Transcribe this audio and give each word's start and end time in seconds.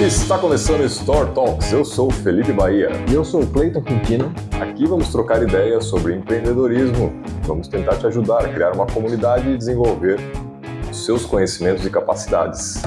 Está 0.00 0.38
começando 0.38 0.80
o 0.80 0.86
Store 0.86 1.30
Talks. 1.32 1.70
Eu 1.72 1.84
sou 1.84 2.08
o 2.08 2.10
Felipe 2.10 2.52
Bahia. 2.52 2.90
E 3.10 3.14
eu 3.14 3.22
sou 3.22 3.42
o 3.42 3.46
Cleiton 3.46 3.82
Quintino. 3.82 4.32
Aqui 4.58 4.86
vamos 4.86 5.10
trocar 5.10 5.42
ideias 5.42 5.84
sobre 5.84 6.14
empreendedorismo. 6.14 7.12
Vamos 7.42 7.68
tentar 7.68 7.96
te 7.96 8.06
ajudar 8.06 8.46
a 8.46 8.48
criar 8.48 8.72
uma 8.72 8.86
comunidade 8.86 9.50
e 9.50 9.58
desenvolver 9.58 10.18
os 10.90 11.04
seus 11.04 11.26
conhecimentos 11.26 11.84
e 11.84 11.90
capacidades. 11.90 12.80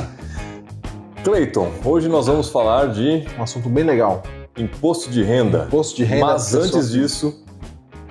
Cleiton, 1.23 1.71
hoje 1.85 2.09
nós 2.09 2.25
vamos 2.25 2.49
falar 2.49 2.87
de 2.87 3.25
Um 3.37 3.43
assunto 3.43 3.69
bem 3.69 3.83
legal. 3.83 4.23
imposto 4.57 5.11
de 5.11 5.23
renda. 5.23 5.65
Imposto 5.67 5.95
de 5.97 6.03
renda. 6.03 6.25
Mas 6.25 6.55
antes 6.55 6.67
pessoas. 6.71 6.91
disso, 6.91 7.43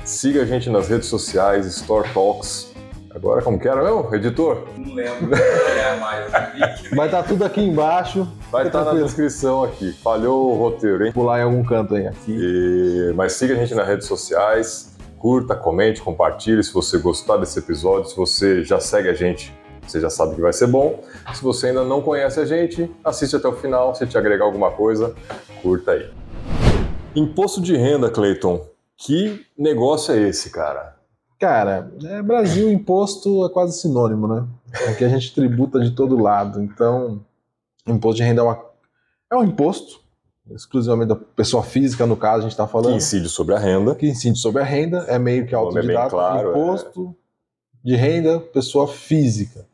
siga 0.05 0.43
a 0.43 0.47
gente 0.47 0.71
nas 0.71 0.89
redes 0.89 1.09
sociais, 1.09 1.67
Store 1.67 2.09
Talks. 2.15 2.73
Agora, 3.15 3.43
como 3.43 3.59
que 3.59 3.69
era 3.69 3.83
mesmo, 3.83 4.15
editor? 4.15 4.65
Não 4.79 4.95
lembro 4.95 5.35
é. 5.35 6.95
Vai 6.95 7.07
estar 7.07 7.25
tudo 7.25 7.45
aqui 7.45 7.61
embaixo. 7.61 8.27
Vai 8.53 8.67
estar 8.67 8.79
na 8.81 8.85
tranquilo. 8.85 9.07
descrição 9.07 9.65
aqui. 9.65 9.93
Falhou 9.95 10.53
o 10.53 10.57
roteiro, 10.57 11.07
hein? 11.07 11.13
Pular 11.13 11.41
em 11.41 11.45
algum 11.45 11.65
canto 11.65 11.95
aí. 11.95 12.07
Aqui. 12.07 12.33
E- 12.39 13.13
Mas 13.17 13.33
siga 13.33 13.55
a 13.55 13.57
gente 13.57 13.75
nas 13.75 13.89
redes 13.89 14.07
sociais, 14.07 14.95
curta, 15.19 15.57
comente, 15.57 16.03
compartilhe 16.03 16.63
se 16.63 16.73
você 16.73 16.99
gostar 16.99 17.39
desse 17.39 17.59
episódio. 17.59 18.11
Se 18.11 18.17
você 18.17 18.63
já 18.63 18.79
segue 18.79 19.09
a 19.09 19.15
gente, 19.15 19.53
você 19.87 20.01
já 20.01 20.11
sabe 20.11 20.35
que 20.35 20.41
vai 20.41 20.53
ser 20.53 20.67
bom. 20.67 21.01
Se 21.35 21.43
você 21.43 21.69
ainda 21.69 21.83
não 21.85 22.03
conhece 22.03 22.39
a 22.39 22.45
gente, 22.45 22.91
assiste 23.03 23.35
até 23.35 23.49
o 23.49 23.53
final. 23.53 23.95
Se 23.95 24.07
te 24.07 24.19
agregar 24.19 24.45
alguma 24.45 24.71
coisa, 24.71 25.15
curta 25.63 25.93
aí. 25.93 26.11
Imposto 27.17 27.61
de 27.61 27.77
renda, 27.77 28.11
Cleiton. 28.11 28.67
Que 28.97 29.45
negócio 29.59 30.15
é 30.15 30.21
esse, 30.29 30.51
cara? 30.51 30.97
Cara, 31.41 31.91
é, 32.05 32.23
Brasil, 32.23 32.71
imposto 32.71 33.45
é 33.45 33.49
quase 33.49 33.81
sinônimo, 33.81 34.29
né? 34.29 34.45
Aqui 34.89 35.05
a 35.05 35.09
gente 35.09 35.35
tributa 35.35 35.81
de 35.81 35.91
todo 35.91 36.17
lado. 36.23 36.63
Então, 36.63 37.21
imposto 37.87 38.17
de 38.19 38.23
renda 38.23 38.41
é, 38.43 38.45
uma- 38.45 38.65
é 39.33 39.37
um 39.37 39.45
imposto, 39.45 40.01
exclusivamente 40.51 41.09
da 41.09 41.17
pessoa 41.17 41.63
física, 41.63 42.07
no 42.07 42.17
caso, 42.17 42.39
a 42.39 42.43
gente 42.43 42.53
está 42.53 42.67
Que 42.67 42.73
falando. 42.73 42.95
incide 42.97 43.29
sobre 43.29 43.55
a 43.55 43.59
renda. 43.59 43.95
que 43.95 44.07
incide 44.09 44.39
sobre 44.39 44.63
a 44.63 44.65
renda, 44.65 44.99
é 45.09 45.19
meio 45.19 45.47
que 45.47 45.55
O 45.55 45.57
é 45.57 45.59
autodidata, 45.61 46.11
claro, 46.11 46.51
imposto 46.51 47.17
de 47.83 47.97
renda, 47.97 48.39
pessoa 48.41 48.87
física. 48.87 49.67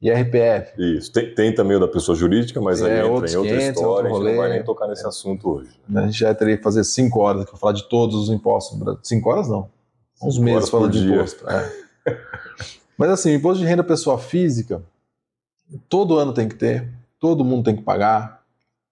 E 0.00 0.10
RPF. 0.10 0.74
Isso. 0.98 1.10
Tem, 1.10 1.34
tem 1.34 1.54
também 1.54 1.74
o 1.78 1.80
da 1.80 1.88
pessoa 1.88 2.14
jurídica, 2.14 2.60
mas 2.60 2.82
aí 2.82 2.90
É, 2.92 2.98
entra 2.98 3.10
outros 3.10 3.32
em 3.32 3.36
outra 3.38 3.56
500, 3.56 3.80
história. 3.80 4.10
A 4.10 4.12
gente 4.12 4.24
não 4.24 4.36
vai 4.36 4.50
nem 4.50 4.62
tocar 4.62 4.86
nesse 4.88 5.06
assunto 5.06 5.48
hoje. 5.48 5.70
A 5.94 6.00
gente 6.02 6.18
já 6.18 6.34
teria 6.34 6.56
que 6.58 6.62
fazer 6.62 6.84
cinco 6.84 7.20
horas 7.20 7.40
aqui 7.42 7.50
para 7.52 7.58
falar 7.58 7.72
de 7.72 7.88
todos 7.88 8.14
os 8.14 8.28
impostos. 8.28 8.78
Cinco 9.02 9.30
horas 9.30 9.48
não. 9.48 9.70
Uns 10.22 10.34
Cinco 10.34 10.44
meses 10.44 10.68
falando 10.68 10.92
de 10.92 10.98
imposto. 11.10 11.48
é. 11.48 11.72
Mas 12.98 13.10
assim, 13.10 13.30
o 13.32 13.34
imposto 13.36 13.58
de 13.62 13.66
renda 13.66 13.82
pessoa 13.82 14.18
física, 14.18 14.82
todo 15.88 16.18
ano 16.18 16.32
tem 16.34 16.46
que 16.46 16.54
ter, 16.56 16.92
todo 17.20 17.44
mundo 17.44 17.64
tem 17.64 17.76
que 17.76 17.82
pagar. 17.82 18.36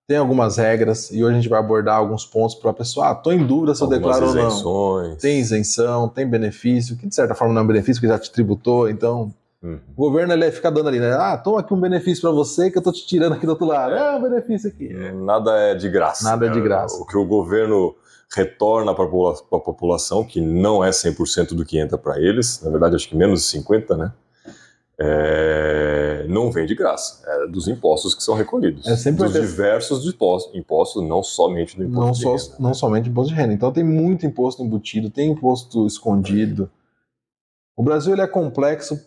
Tem 0.06 0.18
algumas 0.18 0.58
regras 0.58 1.10
e 1.10 1.24
hoje 1.24 1.32
a 1.32 1.40
gente 1.40 1.48
vai 1.48 1.58
abordar 1.58 1.96
alguns 1.96 2.26
pontos 2.26 2.54
para 2.54 2.70
a 2.70 2.74
pessoa. 2.74 3.08
Ah, 3.08 3.14
tô 3.14 3.32
em 3.32 3.46
dúvida 3.46 3.74
se 3.74 3.82
eu 3.82 3.86
declaro 3.88 4.26
ou 4.28 4.34
não. 4.34 4.48
isenções. 4.48 5.16
Tem 5.22 5.38
isenção, 5.40 6.08
tem 6.10 6.26
benefício, 6.28 6.94
que 6.96 7.06
de 7.08 7.14
certa 7.14 7.34
forma 7.34 7.54
não 7.54 7.62
é 7.62 7.64
um 7.64 7.66
benefício, 7.66 8.02
porque 8.02 8.12
já 8.12 8.18
te 8.18 8.30
tributou, 8.30 8.88
então 8.88 9.32
Uhum. 9.62 9.78
o 9.96 10.02
governo 10.02 10.34
ele 10.34 10.50
fica 10.50 10.70
dando 10.70 10.90
ali, 10.90 11.00
né? 11.00 11.10
Ah, 11.18 11.38
toma 11.38 11.60
aqui 11.60 11.72
um 11.72 11.80
benefício 11.80 12.20
para 12.20 12.30
você 12.32 12.70
que 12.70 12.76
eu 12.76 12.82
tô 12.82 12.92
te 12.92 13.06
tirando 13.06 13.32
aqui 13.32 13.46
do 13.46 13.52
outro 13.52 13.64
lado. 13.64 13.94
É. 13.94 14.14
Um 14.16 14.20
benefício 14.20 14.68
aqui. 14.68 14.92
Nada 15.14 15.52
é 15.58 15.74
de 15.74 15.88
graça. 15.88 16.22
Nada 16.22 16.44
é 16.44 16.50
de 16.50 16.60
graça. 16.60 17.00
O 17.00 17.06
que 17.06 17.16
o 17.16 17.24
governo 17.24 17.94
retorna 18.36 18.94
para 18.94 19.06
a 19.06 19.58
população, 19.58 20.22
que 20.22 20.38
não 20.38 20.84
é 20.84 20.90
100% 20.90 21.54
do 21.54 21.64
que 21.64 21.78
entra 21.78 21.96
para 21.96 22.20
eles, 22.20 22.60
na 22.62 22.68
verdade 22.70 22.94
acho 22.94 23.08
que 23.08 23.16
menos 23.16 23.40
de 23.50 23.58
50%, 23.58 23.96
né? 23.96 24.12
É, 24.98 26.24
não 26.28 26.50
vem 26.52 26.66
de 26.66 26.74
graça, 26.74 27.22
é 27.26 27.46
dos 27.48 27.66
impostos 27.68 28.14
que 28.14 28.22
são 28.22 28.34
recolhidos. 28.34 28.86
É 28.86 28.96
sempre 28.96 29.24
dos 29.24 29.32
ter- 29.32 29.40
diversos 29.40 30.06
impostos, 30.06 30.54
impostos, 30.54 31.02
não 31.02 31.22
somente 31.22 31.76
do 31.76 31.84
imposto 31.84 32.00
Não, 32.04 32.12
de 32.12 32.40
só, 32.42 32.46
renda. 32.52 32.56
não 32.60 32.74
somente 32.74 33.08
imposto 33.08 33.32
de 33.34 33.38
renda. 33.40 33.52
Então 33.52 33.72
tem 33.72 33.82
muito 33.84 34.24
imposto 34.24 34.62
embutido, 34.62 35.10
tem 35.10 35.30
imposto 35.32 35.86
escondido. 35.86 36.70
O 37.76 37.82
Brasil 37.82 38.12
ele 38.12 38.22
é 38.22 38.26
complexo 38.26 39.00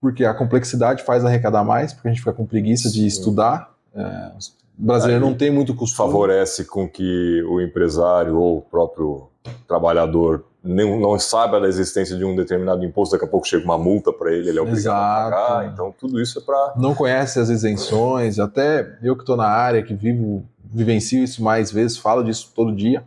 porque 0.00 0.24
a 0.24 0.34
complexidade 0.34 1.02
faz 1.02 1.24
arrecadar 1.24 1.64
mais, 1.64 1.92
porque 1.92 2.08
a 2.08 2.10
gente 2.12 2.20
fica 2.20 2.32
com 2.32 2.46
preguiça 2.46 2.88
de 2.88 3.00
Sim. 3.00 3.06
estudar. 3.06 3.74
É, 3.94 4.00
o 4.36 4.38
brasileiro 4.76 5.24
Aí 5.24 5.30
não 5.30 5.36
tem 5.36 5.50
muito 5.50 5.74
costume. 5.74 6.08
Favorece 6.08 6.64
com 6.64 6.88
que 6.88 7.42
o 7.44 7.60
empresário 7.60 8.36
ou 8.36 8.58
o 8.58 8.62
próprio 8.62 9.28
trabalhador 9.66 10.44
não, 10.62 10.98
não 10.98 11.18
saiba 11.18 11.60
da 11.60 11.68
existência 11.68 12.16
de 12.16 12.24
um 12.24 12.34
determinado 12.34 12.82
imposto, 12.84 13.14
daqui 13.14 13.26
a 13.26 13.28
pouco 13.28 13.46
chega 13.46 13.64
uma 13.64 13.76
multa 13.76 14.10
para 14.12 14.32
ele, 14.32 14.48
ele 14.48 14.58
é 14.58 14.62
obrigado 14.62 14.94
a 14.96 15.26
Exato. 15.26 15.30
pagar. 15.30 15.72
Então 15.72 15.94
tudo 15.96 16.20
isso 16.20 16.38
é 16.38 16.42
para 16.42 16.74
Não 16.76 16.94
conhece 16.94 17.38
as 17.38 17.50
isenções. 17.50 18.38
Até 18.38 18.98
eu 19.02 19.14
que 19.14 19.22
estou 19.22 19.36
na 19.36 19.46
área, 19.46 19.82
que 19.82 19.94
vivo, 19.94 20.42
vivencio 20.64 21.22
isso 21.22 21.42
mais 21.42 21.70
vezes, 21.70 21.98
falo 21.98 22.22
disso 22.24 22.50
todo 22.54 22.74
dia. 22.74 23.04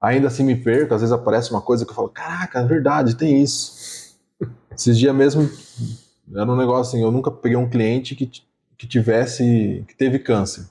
Ainda 0.00 0.26
assim 0.26 0.44
me 0.44 0.56
perco, 0.56 0.94
às 0.94 1.00
vezes 1.00 1.12
aparece 1.12 1.50
uma 1.50 1.62
coisa 1.62 1.84
que 1.84 1.90
eu 1.90 1.94
falo, 1.94 2.08
caraca, 2.08 2.60
é 2.60 2.64
verdade, 2.64 3.16
tem 3.16 3.42
isso. 3.42 4.16
Esses 4.70 4.98
dias 4.98 5.14
mesmo 5.14 5.48
era 6.34 6.50
um 6.50 6.56
negócio 6.56 6.90
assim, 6.90 7.02
eu 7.02 7.10
nunca 7.10 7.30
peguei 7.30 7.56
um 7.56 7.70
cliente 7.70 8.14
que, 8.14 8.30
que 8.78 8.86
tivesse, 8.86 9.84
que 9.88 9.96
teve 9.96 10.18
câncer. 10.18 10.66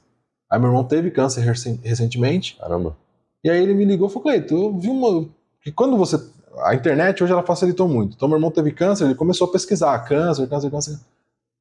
Aí 0.51 0.59
meu 0.59 0.69
irmão 0.69 0.83
teve 0.83 1.09
câncer 1.11 1.41
recen- 1.41 1.79
recentemente, 1.83 2.55
caramba. 2.57 2.95
e 3.43 3.49
aí 3.49 3.61
ele 3.61 3.73
me 3.73 3.83
ligou 3.85 4.07
e 4.07 4.09
falou, 4.11 4.23
Cleito, 4.23 4.53
eu 4.53 4.77
vi 4.77 4.89
uma. 4.89 5.27
Que 5.61 5.71
quando 5.71 5.97
você. 5.97 6.17
A 6.63 6.73
internet 6.73 7.21
hoje 7.23 7.33
ela 7.33 7.43
facilitou 7.43 7.88
muito. 7.88 8.16
Então 8.16 8.27
meu 8.27 8.38
irmão 8.38 8.51
teve 8.51 8.71
câncer, 8.71 9.05
ele 9.05 9.16
começou 9.16 9.47
a 9.47 9.51
pesquisar 9.51 9.97
câncer, 10.07 10.47
câncer, 10.47 10.69
câncer. 10.71 10.91
Eu 10.93 10.99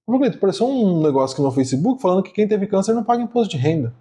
falei, 0.06 0.20
Cleito, 0.20 0.36
apareceu 0.36 0.68
um 0.68 1.02
negócio 1.02 1.34
aqui 1.34 1.42
no 1.42 1.50
Facebook 1.50 2.00
falando 2.00 2.22
que 2.22 2.30
quem 2.32 2.46
teve 2.46 2.66
câncer 2.66 2.92
não 2.92 3.02
paga 3.02 3.22
imposto 3.22 3.50
de 3.50 3.56
renda. 3.56 3.92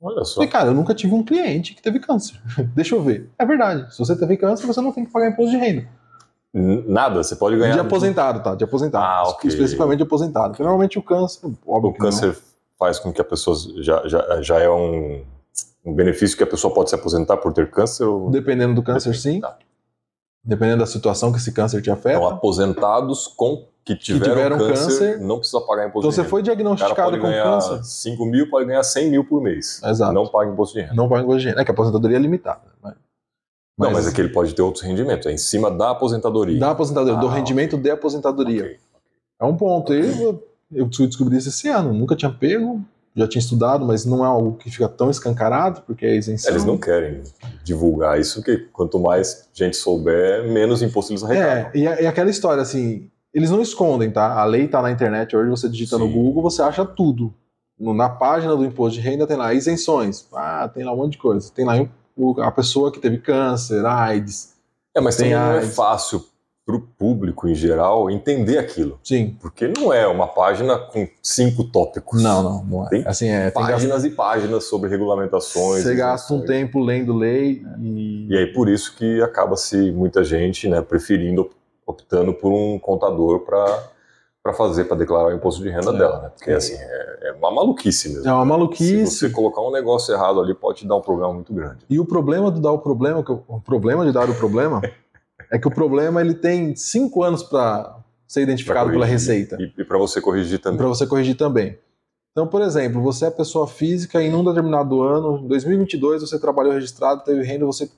Olha 0.00 0.24
só. 0.24 0.34
falei, 0.34 0.50
cara, 0.50 0.68
eu 0.68 0.74
nunca 0.74 0.94
tive 0.94 1.14
um 1.14 1.22
cliente 1.22 1.74
que 1.74 1.80
teve 1.80 1.98
câncer. 2.00 2.38
Deixa 2.74 2.94
eu 2.94 3.02
ver. 3.02 3.30
É 3.38 3.46
verdade. 3.46 3.90
Se 3.94 3.98
você 3.98 4.14
teve 4.14 4.36
câncer, 4.36 4.66
você 4.66 4.80
não 4.80 4.92
tem 4.92 5.06
que 5.06 5.10
pagar 5.10 5.30
imposto 5.30 5.52
de 5.52 5.56
renda. 5.56 5.88
Nada, 6.58 7.22
você 7.22 7.36
pode 7.36 7.56
ganhar. 7.56 7.74
De 7.74 7.80
aposentado, 7.80 8.42
tá? 8.42 8.54
De 8.54 8.64
aposentado. 8.64 9.04
Ah, 9.04 9.30
ok. 9.30 9.46
Especificamente 9.48 9.98
de 9.98 10.04
aposentado. 10.04 10.48
Porque 10.50 10.62
normalmente 10.62 10.98
o 10.98 11.02
câncer. 11.02 11.46
Óbvio 11.66 11.90
O 11.90 11.92
que 11.92 11.98
não. 11.98 12.06
câncer 12.10 12.36
faz 12.78 12.98
com 12.98 13.12
que 13.12 13.20
a 13.20 13.24
pessoa 13.24 13.56
já, 13.82 14.06
já, 14.08 14.40
já 14.40 14.58
é 14.58 14.70
um, 14.70 15.22
um 15.84 15.94
benefício 15.94 16.36
que 16.36 16.42
a 16.42 16.46
pessoa 16.46 16.72
pode 16.72 16.88
se 16.88 16.94
aposentar 16.94 17.36
por 17.36 17.52
ter 17.52 17.70
câncer? 17.70 18.04
Ou... 18.04 18.30
Dependendo 18.30 18.74
do 18.74 18.82
câncer, 18.82 19.10
Depende, 19.10 19.34
sim. 19.34 19.40
tá. 19.40 19.56
Dependendo 20.42 20.78
da 20.78 20.86
situação 20.86 21.30
que 21.30 21.38
esse 21.38 21.52
câncer 21.52 21.82
te 21.82 21.90
afeta. 21.90 22.16
Então, 22.16 22.28
aposentados 22.28 23.26
com 23.26 23.66
que 23.84 23.94
tiveram, 23.94 24.34
tiveram 24.34 24.58
câncer, 24.58 24.82
câncer, 24.82 25.20
não 25.20 25.38
precisa 25.38 25.60
pagar 25.60 25.86
imposto 25.86 25.98
Então 26.00 26.10
de 26.10 26.14
você 26.16 26.20
renda. 26.22 26.30
foi 26.30 26.40
O 26.40 26.44
cara 26.44 26.56
diagnosticado 26.56 27.18
com 27.20 27.30
câncer. 27.30 27.84
5 27.84 28.26
mil, 28.26 28.50
pode 28.50 28.66
ganhar 28.66 28.82
100 28.82 29.10
mil 29.10 29.24
por 29.24 29.40
mês. 29.40 29.80
Exato. 29.84 30.12
Não 30.12 30.26
paga 30.26 30.50
imposto 30.50 30.74
de 30.74 30.80
renda. 30.80 30.94
Não 30.94 31.08
paga 31.08 31.22
imposto 31.22 31.40
de 31.40 31.48
renda. 31.48 31.60
É 31.60 31.64
que 31.64 31.70
a 31.70 31.74
aposentadoria 31.74 32.16
é 32.16 32.20
limitada. 32.20 32.62
Mas, 32.82 32.94
Não, 33.78 33.90
mas 33.90 34.06
é 34.08 34.12
que 34.12 34.20
ele 34.20 34.30
pode 34.30 34.54
ter 34.54 34.62
outros 34.62 34.82
rendimentos. 34.82 35.26
É 35.26 35.32
em 35.32 35.36
cima 35.38 35.70
da 35.70 35.90
aposentadoria. 35.90 36.58
Da 36.58 36.70
aposentadoria, 36.70 37.18
do 37.20 37.28
Ah, 37.28 37.34
rendimento 37.34 37.76
de 37.76 37.90
aposentadoria. 37.90 38.62
Ok. 38.62 38.76
É 39.40 39.44
um 39.44 39.54
ponto. 39.56 39.92
Eu, 39.92 40.42
eu 40.72 40.88
fui 40.94 41.06
descobrir 41.06 41.36
isso 41.36 41.50
esse 41.50 41.68
ano. 41.68 41.92
Nunca 41.92 42.16
tinha 42.16 42.30
pego, 42.32 42.80
já 43.14 43.28
tinha 43.28 43.40
estudado, 43.40 43.84
mas 43.84 44.06
não 44.06 44.24
é 44.24 44.28
algo 44.28 44.56
que 44.56 44.70
fica 44.70 44.88
tão 44.88 45.10
escancarado, 45.10 45.82
porque 45.82 46.06
é 46.06 46.16
isenção. 46.16 46.50
Eles 46.50 46.64
não 46.64 46.78
querem 46.78 47.22
divulgar 47.62 48.18
isso, 48.18 48.36
porque 48.42 48.66
quanto 48.72 48.98
mais 48.98 49.48
gente 49.52 49.76
souber, 49.76 50.50
menos 50.50 50.80
imposto 50.82 51.12
eles 51.12 51.22
arrecadam. 51.22 51.52
É, 51.52 51.70
e, 51.74 51.86
é- 51.86 52.02
e 52.04 52.06
aquela 52.06 52.30
história 52.30 52.62
assim, 52.62 53.10
eles 53.34 53.50
não 53.50 53.60
escondem, 53.60 54.10
tá? 54.10 54.40
A 54.40 54.44
lei 54.46 54.66
tá 54.68 54.80
na 54.80 54.90
internet 54.90 55.36
hoje, 55.36 55.50
você 55.50 55.68
digita 55.68 55.98
no 55.98 56.06
Sim. 56.06 56.12
Google, 56.12 56.42
você 56.42 56.62
acha 56.62 56.82
tudo. 56.84 57.34
No- 57.78 57.92
na 57.92 58.08
página 58.08 58.56
do 58.56 58.64
imposto 58.64 58.98
de 58.98 59.06
renda 59.06 59.26
tem 59.26 59.36
lá 59.36 59.52
isenções. 59.52 60.26
Ah, 60.32 60.66
tem 60.72 60.82
lá 60.82 60.94
um 60.94 60.96
monte 60.96 61.12
de 61.12 61.18
coisa. 61.18 61.52
Tem 61.54 61.62
lá 61.66 61.74
o- 62.16 62.40
a 62.40 62.50
pessoa 62.50 62.90
que 62.90 62.98
teve 62.98 63.18
câncer, 63.18 63.84
AIDS. 63.84 64.54
É, 64.96 65.00
mas 65.00 65.16
Tem 65.16 65.30
também 65.30 65.46
não 65.46 65.58
é 65.58 65.62
fácil 65.62 66.24
para 66.64 66.74
o 66.74 66.80
público 66.80 67.46
em 67.46 67.54
geral 67.54 68.10
entender 68.10 68.58
aquilo. 68.58 68.98
Sim. 69.04 69.36
Porque 69.40 69.68
não 69.68 69.92
é 69.92 70.04
uma 70.08 70.26
página 70.26 70.76
com 70.76 71.06
cinco 71.22 71.62
tópicos. 71.62 72.20
Não, 72.20 72.42
não, 72.42 72.64
não 72.64 72.86
é. 72.86 72.88
Tem 72.88 73.04
assim, 73.06 73.28
é, 73.28 73.50
tem 73.50 73.62
Páginas 73.62 74.04
e 74.04 74.10
páginas 74.10 74.64
sobre 74.64 74.90
regulamentações. 74.90 75.84
Você 75.84 75.94
gasta 75.94 76.34
um 76.34 76.44
tempo 76.44 76.80
lendo 76.80 77.14
lei 77.14 77.62
e. 77.80 78.26
E 78.28 78.36
aí 78.36 78.46
por 78.52 78.68
isso 78.68 78.96
que 78.96 79.22
acaba-se 79.22 79.92
muita 79.92 80.24
gente 80.24 80.68
né, 80.68 80.82
preferindo, 80.82 81.42
op- 81.42 81.54
optando 81.86 82.34
por 82.34 82.50
um 82.52 82.78
contador 82.80 83.40
para 83.40 83.84
fazer, 84.52 84.84
para 84.84 84.96
declarar 84.96 85.28
o 85.28 85.34
imposto 85.36 85.62
de 85.62 85.68
renda 85.70 85.90
É. 85.90 85.98
dela. 85.98 86.22
Né? 86.22 86.30
Porque 86.36 86.50
assim, 86.50 86.74
é, 86.74 87.28
é 87.28 87.32
uma 87.32 87.50
maluquice 87.50 88.08
mesmo. 88.08 88.28
É 88.28 88.32
uma 88.32 88.42
Se 88.42 88.48
maluquice. 88.48 89.06
você 89.06 89.30
colocar 89.30 89.60
um 89.62 89.70
negócio 89.72 90.12
errado 90.14 90.40
ali, 90.40 90.54
pode 90.54 90.78
te 90.80 90.86
dar 90.86 90.96
um 90.96 91.00
problema 91.00 91.32
muito 91.32 91.52
grande. 91.52 91.78
E 91.88 91.98
o 92.00 92.04
problema 92.04 92.50
de 92.52 92.60
dar 92.60 92.72
o 92.72 92.78
problema, 92.78 93.22
que 93.22 93.32
o 93.32 93.60
problema 93.64 94.04
de 94.04 94.12
dar 94.12 94.28
o 94.28 94.34
problema, 94.34 94.80
é 95.50 95.58
que 95.58 95.66
o 95.68 95.70
problema 95.70 96.20
ele 96.20 96.34
tem 96.34 96.74
cinco 96.76 97.22
anos 97.22 97.42
para 97.42 97.96
ser 98.26 98.42
identificado 98.42 98.86
Pra 98.86 98.92
pela 98.92 99.06
corrigir. 99.06 99.28
Receita. 99.30 99.56
E, 99.60 99.72
e 99.80 99.84
para 99.84 99.98
você 99.98 100.20
corrigir 100.20 100.58
também. 100.58 100.78
para 100.78 100.88
você 100.88 101.06
corrigir 101.06 101.36
também. 101.36 101.78
Então, 102.32 102.46
por 102.46 102.60
exemplo, 102.60 103.00
você 103.00 103.26
é 103.26 103.30
pessoa 103.30 103.66
física 103.66 104.20
e 104.22 104.26
em 104.26 104.34
um 104.34 104.44
determinado 104.44 105.02
ano, 105.02 105.38
em 105.38 105.48
2022, 105.48 106.20
você 106.20 106.38
trabalhou 106.38 106.72
registrado, 106.74 107.24
teve 107.24 107.42
renda, 107.42 107.64
você 107.64 107.88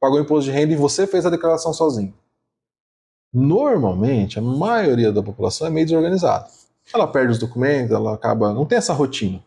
pagou 0.00 0.20
imposto 0.20 0.44
de 0.44 0.52
renda 0.56 0.72
e 0.72 0.76
você 0.76 1.04
fez 1.06 1.26
a 1.26 1.30
declaração 1.30 1.72
sozinho. 1.72 2.14
Normalmente, 3.32 4.38
a 4.38 4.42
maioria 4.42 5.12
da 5.12 5.22
população 5.22 5.66
é 5.66 5.70
meio 5.70 5.86
desorganizada. 5.86 6.48
Ela 6.92 7.06
perde 7.06 7.32
os 7.32 7.38
documentos, 7.38 7.92
ela 7.92 8.14
acaba. 8.14 8.52
não 8.52 8.64
tem 8.64 8.78
essa 8.78 8.92
rotina. 8.92 9.42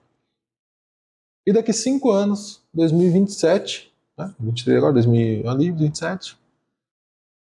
E 1.45 1.51
daqui 1.51 1.73
cinco 1.73 2.11
anos, 2.11 2.61
2027, 2.73 3.91
né? 4.17 4.33
23 4.39 4.77
agora, 4.77 4.93
2000, 4.93 5.49
ali, 5.49 5.71
27, 5.71 6.37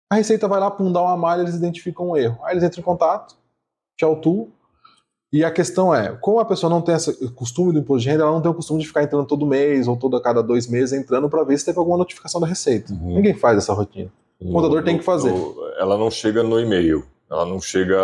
a 0.09 0.15
Receita 0.15 0.47
vai 0.47 0.59
lá, 0.59 0.69
pum, 0.71 0.91
dá 0.91 1.01
uma 1.01 1.15
malha, 1.15 1.41
eles 1.41 1.55
identificam 1.55 2.09
um 2.09 2.17
erro. 2.17 2.37
Aí 2.43 2.53
eles 2.53 2.63
entram 2.63 2.81
em 2.81 2.85
contato, 2.85 3.35
te 3.97 4.03
autuam, 4.03 4.49
e 5.31 5.45
a 5.45 5.49
questão 5.49 5.95
é, 5.95 6.11
como 6.17 6.39
a 6.41 6.45
pessoa 6.45 6.69
não 6.69 6.81
tem 6.81 6.93
esse 6.93 7.29
costume 7.31 7.71
do 7.71 7.79
imposto 7.79 8.03
de 8.03 8.09
renda, 8.09 8.23
ela 8.23 8.33
não 8.33 8.41
tem 8.41 8.51
o 8.51 8.53
costume 8.53 8.81
de 8.81 8.87
ficar 8.87 9.03
entrando 9.03 9.25
todo 9.25 9.45
mês 9.45 9.87
ou 9.87 9.95
toda 9.95 10.21
cada 10.21 10.43
dois 10.43 10.67
meses 10.67 10.91
entrando 10.91 11.29
para 11.29 11.43
ver 11.45 11.57
se 11.57 11.63
teve 11.63 11.79
alguma 11.79 11.97
notificação 11.97 12.41
da 12.41 12.47
Receita. 12.47 12.91
Uhum. 12.91 13.15
Ninguém 13.15 13.33
faz 13.33 13.57
essa 13.57 13.71
rotina. 13.71 14.11
O 14.41 14.51
contador 14.51 14.83
tem 14.83 14.97
que 14.97 15.03
fazer. 15.03 15.31
No- 15.31 15.55
ela 15.77 15.97
não 15.97 16.09
chega 16.09 16.41
no 16.43 16.59
e-mail. 16.59 17.03
Ela 17.29 17.45
não 17.45 17.61
chega. 17.61 17.97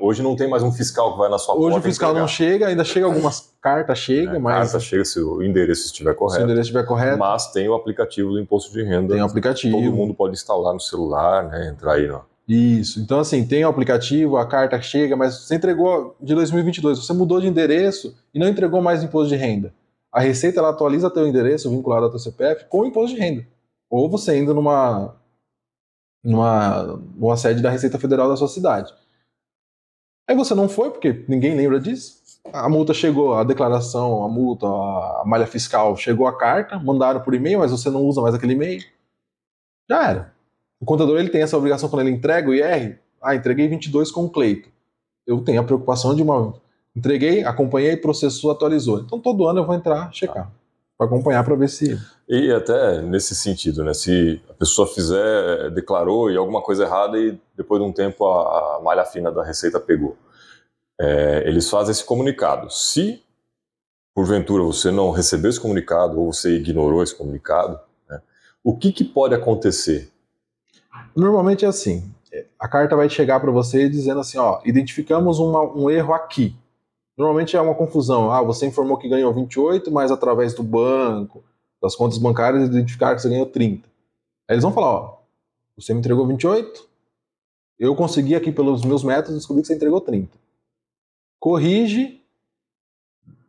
Hoje 0.00 0.22
não 0.22 0.34
tem 0.34 0.48
mais 0.48 0.62
um 0.62 0.72
fiscal 0.72 1.12
que 1.12 1.18
vai 1.18 1.28
na 1.28 1.36
sua 1.38 1.54
Hoje 1.54 1.62
porta. 1.72 1.78
o 1.78 1.82
fiscal 1.82 2.08
não 2.14 2.22
entregar. 2.24 2.28
chega, 2.28 2.66
ainda 2.68 2.84
chega 2.84 3.04
algumas 3.06 3.52
cartas, 3.60 3.98
chega, 3.98 4.36
É, 4.36 4.38
mas 4.38 4.70
carta 4.72 4.80
chega 4.80 5.04
se 5.04 5.20
o 5.20 5.42
endereço 5.42 5.86
estiver 5.86 6.10
se 6.12 6.16
o 6.16 6.18
correto. 6.18 6.44
endereço 6.44 6.62
estiver 6.62 6.86
correto, 6.86 7.18
Mas 7.18 7.52
tem 7.52 7.68
o 7.68 7.74
aplicativo 7.74 8.30
do 8.30 8.40
imposto 8.40 8.72
de 8.72 8.82
renda. 8.82 9.12
tem 9.12 9.22
o 9.22 9.26
aplicativo. 9.26 9.76
Todo 9.76 9.92
mundo 9.92 10.14
pode 10.14 10.32
instalar 10.34 10.72
no 10.72 10.80
celular, 10.80 11.44
né? 11.48 11.68
Entrar 11.68 11.94
aí, 11.94 12.08
ó. 12.08 12.20
Isso. 12.48 13.00
Então, 13.00 13.18
assim, 13.18 13.44
tem 13.44 13.64
o 13.64 13.68
aplicativo, 13.68 14.36
a 14.38 14.46
carta 14.46 14.80
chega, 14.80 15.16
mas 15.16 15.34
você 15.46 15.56
entregou 15.56 16.14
de 16.20 16.34
2022, 16.34 17.04
você 17.04 17.12
mudou 17.12 17.40
de 17.40 17.48
endereço 17.48 18.14
e 18.32 18.38
não 18.38 18.48
entregou 18.48 18.80
mais 18.80 19.02
imposto 19.02 19.28
de 19.28 19.36
renda. 19.36 19.74
A 20.12 20.20
Receita 20.20 20.60
ela 20.60 20.70
atualiza 20.70 21.10
teu 21.10 21.26
endereço 21.26 21.68
vinculado 21.68 22.04
ao 22.04 22.10
teu 22.10 22.20
CPF 22.20 22.66
com 22.70 22.80
o 22.80 22.86
imposto 22.86 23.14
de 23.16 23.20
renda. 23.20 23.44
Ou 23.90 24.08
você 24.08 24.38
indo 24.38 24.54
numa, 24.54 25.14
numa, 26.22 27.00
numa 27.16 27.36
sede 27.36 27.62
da 27.62 27.70
Receita 27.70 27.98
Federal 27.98 28.28
da 28.28 28.36
sua 28.36 28.48
cidade. 28.48 28.92
Aí 30.28 30.34
você 30.34 30.54
não 30.54 30.68
foi, 30.68 30.90
porque 30.90 31.24
ninguém 31.28 31.54
lembra 31.54 31.78
disso. 31.78 32.16
A 32.52 32.68
multa 32.68 32.92
chegou, 32.92 33.34
a 33.34 33.44
declaração, 33.44 34.24
a 34.24 34.28
multa, 34.28 34.66
a 34.66 35.22
malha 35.24 35.46
fiscal, 35.46 35.96
chegou 35.96 36.26
a 36.26 36.36
carta, 36.36 36.78
mandaram 36.78 37.20
por 37.20 37.34
e-mail, 37.34 37.60
mas 37.60 37.70
você 37.70 37.90
não 37.90 38.02
usa 38.02 38.20
mais 38.20 38.34
aquele 38.34 38.54
e-mail. 38.54 38.82
Já 39.88 40.10
era. 40.10 40.36
O 40.80 40.84
contador 40.84 41.18
ele 41.18 41.28
tem 41.28 41.42
essa 41.42 41.56
obrigação 41.56 41.88
quando 41.88 42.02
ele 42.02 42.16
entrega 42.16 42.50
o 42.50 42.54
IR. 42.54 42.98
Ah, 43.22 43.34
entreguei 43.34 43.66
22 43.68 44.10
com 44.10 44.24
o 44.24 44.30
Cleito. 44.30 44.68
Eu 45.26 45.40
tenho 45.42 45.60
a 45.60 45.64
preocupação 45.64 46.14
de 46.14 46.22
uma. 46.22 46.54
Entreguei, 46.94 47.44
acompanhei, 47.44 47.96
processou, 47.96 48.50
atualizou. 48.50 49.00
Então 49.00 49.20
todo 49.20 49.46
ano 49.46 49.60
eu 49.60 49.66
vou 49.66 49.74
entrar, 49.74 50.12
checar. 50.12 50.50
Para 50.96 51.06
acompanhar 51.06 51.44
para 51.44 51.54
ver 51.56 51.68
se. 51.68 51.98
E 52.28 52.50
até 52.50 53.00
nesse 53.02 53.34
sentido, 53.36 53.84
né? 53.84 53.94
Se 53.94 54.42
a 54.50 54.54
pessoa 54.54 54.88
fizer, 54.88 55.70
declarou 55.70 56.30
e 56.30 56.36
alguma 56.36 56.60
coisa 56.60 56.84
errada 56.84 57.16
e 57.18 57.38
depois 57.56 57.80
de 57.80 57.86
um 57.88 57.92
tempo 57.92 58.26
a, 58.26 58.76
a 58.76 58.80
malha 58.82 59.04
fina 59.04 59.30
da 59.30 59.44
Receita 59.44 59.78
pegou. 59.78 60.16
É, 61.00 61.44
eles 61.46 61.70
fazem 61.70 61.92
esse 61.92 62.04
comunicado. 62.04 62.68
Se 62.70 63.22
porventura 64.14 64.64
você 64.64 64.90
não 64.90 65.10
recebeu 65.10 65.50
esse 65.50 65.60
comunicado 65.60 66.18
ou 66.18 66.32
você 66.32 66.56
ignorou 66.56 67.02
esse 67.02 67.14
comunicado, 67.14 67.78
né, 68.08 68.20
o 68.64 68.76
que, 68.76 68.90
que 68.90 69.04
pode 69.04 69.34
acontecer? 69.34 70.10
Normalmente 71.14 71.64
é 71.64 71.68
assim. 71.68 72.10
A 72.58 72.66
carta 72.66 72.96
vai 72.96 73.08
chegar 73.08 73.38
para 73.38 73.52
você 73.52 73.88
dizendo 73.88 74.20
assim: 74.20 74.38
ó, 74.38 74.60
identificamos 74.64 75.38
uma- 75.38 75.62
um 75.62 75.88
erro 75.88 76.12
aqui. 76.12 76.56
Normalmente 77.16 77.56
é 77.56 77.60
uma 77.60 77.74
confusão. 77.74 78.30
Ah, 78.32 78.42
você 78.42 78.66
informou 78.66 78.98
que 78.98 79.08
ganhou 79.08 79.32
28, 79.32 79.90
mas 79.92 80.10
através 80.10 80.54
do 80.54 80.62
banco, 80.62 81.44
das 81.82 81.94
contas 81.94 82.18
bancárias, 82.18 82.68
identificaram 82.68 83.16
que 83.16 83.22
você 83.22 83.28
ganhou 83.28 83.46
30. 83.46 83.86
Aí 84.48 84.54
eles 84.54 84.62
vão 84.62 84.72
falar: 84.72 84.92
ó, 84.92 85.18
você 85.76 85.92
me 85.92 86.00
entregou 86.00 86.26
28, 86.26 86.88
eu 87.78 87.94
consegui 87.94 88.34
aqui 88.34 88.50
pelos 88.50 88.84
meus 88.84 89.04
métodos 89.04 89.36
descobrir 89.36 89.62
que 89.62 89.68
você 89.68 89.74
entregou 89.74 90.00
30. 90.00 90.30
Corrige, 91.38 92.22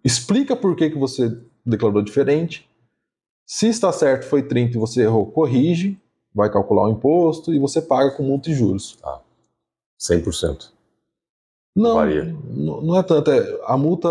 explica 0.03 0.55
por 0.55 0.75
que, 0.75 0.89
que 0.89 0.97
você 0.97 1.39
declarou 1.65 2.01
diferente. 2.01 2.69
Se 3.45 3.67
está 3.67 3.91
certo, 3.93 4.25
foi 4.25 4.43
30 4.43 4.75
e 4.75 4.79
você 4.79 5.03
errou, 5.03 5.31
corrige, 5.31 5.97
vai 6.35 6.51
calcular 6.51 6.83
o 6.83 6.91
imposto 6.91 7.53
e 7.53 7.59
você 7.59 7.81
paga 7.81 8.11
com 8.11 8.23
multa 8.23 8.49
e 8.49 8.53
juros. 8.53 8.97
100%. 9.99 10.69
Não, 11.75 11.95
Varia. 11.95 12.25
não 12.49 12.81
não 12.81 12.97
é 12.97 13.03
tanto. 13.03 13.31
é- 13.31 13.61
a 13.65 13.77
multa 13.77 14.09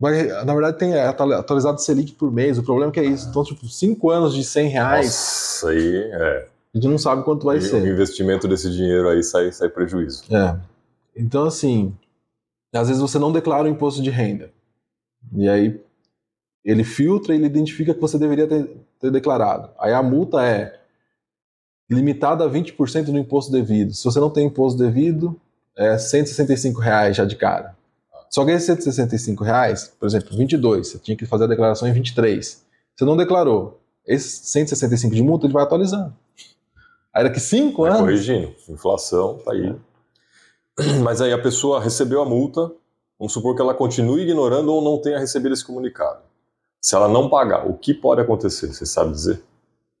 na 0.00 0.54
verdade, 0.54 0.78
tem 0.78 0.94
atu- 0.98 1.32
atualizado 1.34 1.80
Selic 1.80 2.12
por 2.12 2.32
mês. 2.32 2.56
O 2.58 2.62
problema 2.62 2.90
é 2.90 2.94
que 2.94 3.00
é 3.00 3.04
isso. 3.04 3.28
Então, 3.28 3.44
tipo, 3.44 3.68
5 3.68 4.10
anos 4.10 4.34
de 4.34 4.42
100 4.42 4.68
reais, 4.68 5.06
Nossa, 5.06 5.68
aí 5.70 5.96
é. 5.96 6.48
a 6.74 6.76
gente 6.78 6.88
não 6.88 6.96
sabe 6.98 7.22
quanto 7.22 7.44
vai 7.44 7.58
o 7.58 7.62
ser. 7.62 7.86
investimento 7.86 8.48
desse 8.48 8.70
dinheiro 8.70 9.08
aí 9.08 9.22
sai, 9.22 9.52
sai 9.52 9.68
prejuízo. 9.68 10.24
É. 10.34 10.56
Então, 11.14 11.44
assim, 11.44 11.94
às 12.72 12.88
vezes 12.88 13.02
você 13.02 13.18
não 13.18 13.30
declara 13.32 13.64
o 13.64 13.68
imposto 13.68 14.00
de 14.02 14.08
renda. 14.10 14.50
E 15.34 15.48
aí 15.48 15.78
ele 16.64 16.82
filtra 16.84 17.34
e 17.34 17.36
ele 17.36 17.46
identifica 17.46 17.92
que 17.92 18.00
você 18.00 18.18
deveria 18.18 18.46
ter, 18.46 18.70
ter 18.98 19.10
declarado. 19.10 19.70
Aí 19.78 19.92
a 19.92 20.02
multa 20.02 20.42
é 20.44 20.78
limitada 21.90 22.44
a 22.44 22.48
20% 22.48 23.06
do 23.06 23.18
imposto 23.18 23.50
devido. 23.52 23.92
Se 23.92 24.04
você 24.04 24.18
não 24.20 24.30
tem 24.30 24.46
imposto 24.46 24.78
devido, 24.78 25.38
é 25.76 25.98
165 25.98 26.80
reais 26.80 27.16
já 27.16 27.24
de 27.24 27.36
cara. 27.36 27.76
Só 28.30 28.44
que 28.44 28.52
esses 28.52 28.66
165 28.66 29.42
reais, 29.42 29.92
por 29.98 30.06
exemplo, 30.06 30.36
22, 30.36 30.88
você 30.88 30.98
tinha 30.98 31.16
que 31.16 31.26
fazer 31.26 31.44
a 31.44 31.46
declaração 31.48 31.88
em 31.88 31.92
23. 31.92 32.64
Você 32.94 33.04
não 33.04 33.16
declarou. 33.16 33.80
Esses 34.06 34.48
165 34.50 35.14
de 35.14 35.22
multa, 35.22 35.46
ele 35.46 35.52
vai 35.52 35.64
atualizando. 35.64 36.14
Aí 37.12 37.24
daqui 37.24 37.40
5 37.40 37.82
Vai 37.82 37.90
anos... 37.90 38.02
corrigindo. 38.02 38.54
Inflação, 38.68 39.38
tá 39.44 39.52
aí. 39.52 39.74
Mas 41.02 41.20
aí 41.20 41.32
a 41.32 41.42
pessoa 41.42 41.80
recebeu 41.80 42.22
a 42.22 42.24
multa, 42.24 42.70
vamos 43.18 43.32
supor 43.32 43.56
que 43.56 43.60
ela 43.60 43.74
continue 43.74 44.22
ignorando 44.22 44.72
ou 44.72 44.80
não 44.80 44.98
tenha 45.02 45.18
recebido 45.18 45.52
esse 45.52 45.64
comunicado. 45.64 46.20
Se 46.80 46.94
ela 46.94 47.08
não 47.08 47.28
pagar, 47.28 47.68
o 47.68 47.74
que 47.74 47.92
pode 47.92 48.20
acontecer? 48.20 48.68
Você 48.68 48.86
sabe 48.86 49.10
dizer? 49.10 49.42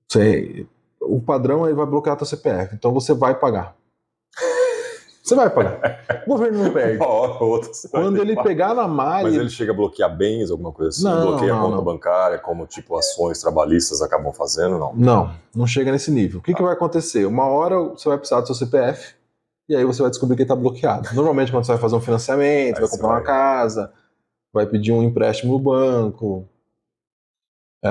Você, 0.08 0.66
o 1.00 1.20
padrão 1.20 1.66
ele 1.66 1.74
vai 1.74 1.84
bloquear 1.84 2.16
teu 2.16 2.26
CPF, 2.26 2.74
então 2.74 2.92
você 2.94 3.12
vai 3.12 3.38
pagar. 3.38 3.76
Você 5.30 5.36
vai 5.36 5.48
pagar. 5.48 6.24
O 6.26 6.30
governo 6.30 6.64
não 6.64 6.72
perde. 6.72 6.96
Uma 6.96 7.42
outra 7.44 7.70
Quando 7.88 8.16
ele 8.20 8.34
pagar. 8.34 8.48
pegar 8.48 8.74
na 8.74 8.88
malha, 8.88 9.28
Mas 9.28 9.34
ele 9.36 9.48
chega 9.48 9.70
a 9.70 9.74
bloquear 9.76 10.16
bens, 10.16 10.50
alguma 10.50 10.72
coisa 10.72 10.88
assim? 10.88 11.04
Não, 11.04 11.28
bloqueia 11.28 11.52
a 11.52 11.56
não, 11.56 11.62
conta 11.62 11.76
não. 11.76 11.84
bancária, 11.84 12.38
como 12.38 12.66
tipo 12.66 12.96
ações 12.98 13.40
trabalhistas 13.40 14.02
acabam 14.02 14.32
fazendo? 14.32 14.76
Não. 14.76 14.92
não, 14.92 15.34
não 15.54 15.66
chega 15.68 15.92
nesse 15.92 16.10
nível. 16.10 16.40
O 16.40 16.42
que, 16.42 16.52
que 16.52 16.60
vai 16.62 16.72
acontecer? 16.72 17.26
Uma 17.26 17.46
hora 17.46 17.78
você 17.80 18.08
vai 18.08 18.18
precisar 18.18 18.40
do 18.40 18.46
seu 18.48 18.56
CPF 18.56 19.14
e 19.68 19.76
aí 19.76 19.84
você 19.84 20.02
vai 20.02 20.10
descobrir 20.10 20.34
que 20.34 20.42
ele 20.42 20.46
está 20.50 20.56
bloqueado. 20.56 21.08
Normalmente 21.14 21.52
quando 21.52 21.64
você 21.64 21.72
vai 21.72 21.80
fazer 21.80 21.94
um 21.94 22.00
financiamento, 22.00 22.76
Aí 22.78 22.80
vai 22.80 22.90
comprar 22.90 23.06
uma 23.08 23.14
vai. 23.14 23.24
casa, 23.24 23.92
vai 24.52 24.66
pedir 24.66 24.90
um 24.90 25.04
empréstimo 25.04 25.52
no 25.52 25.60
banco. 25.60 26.48
É, 27.84 27.88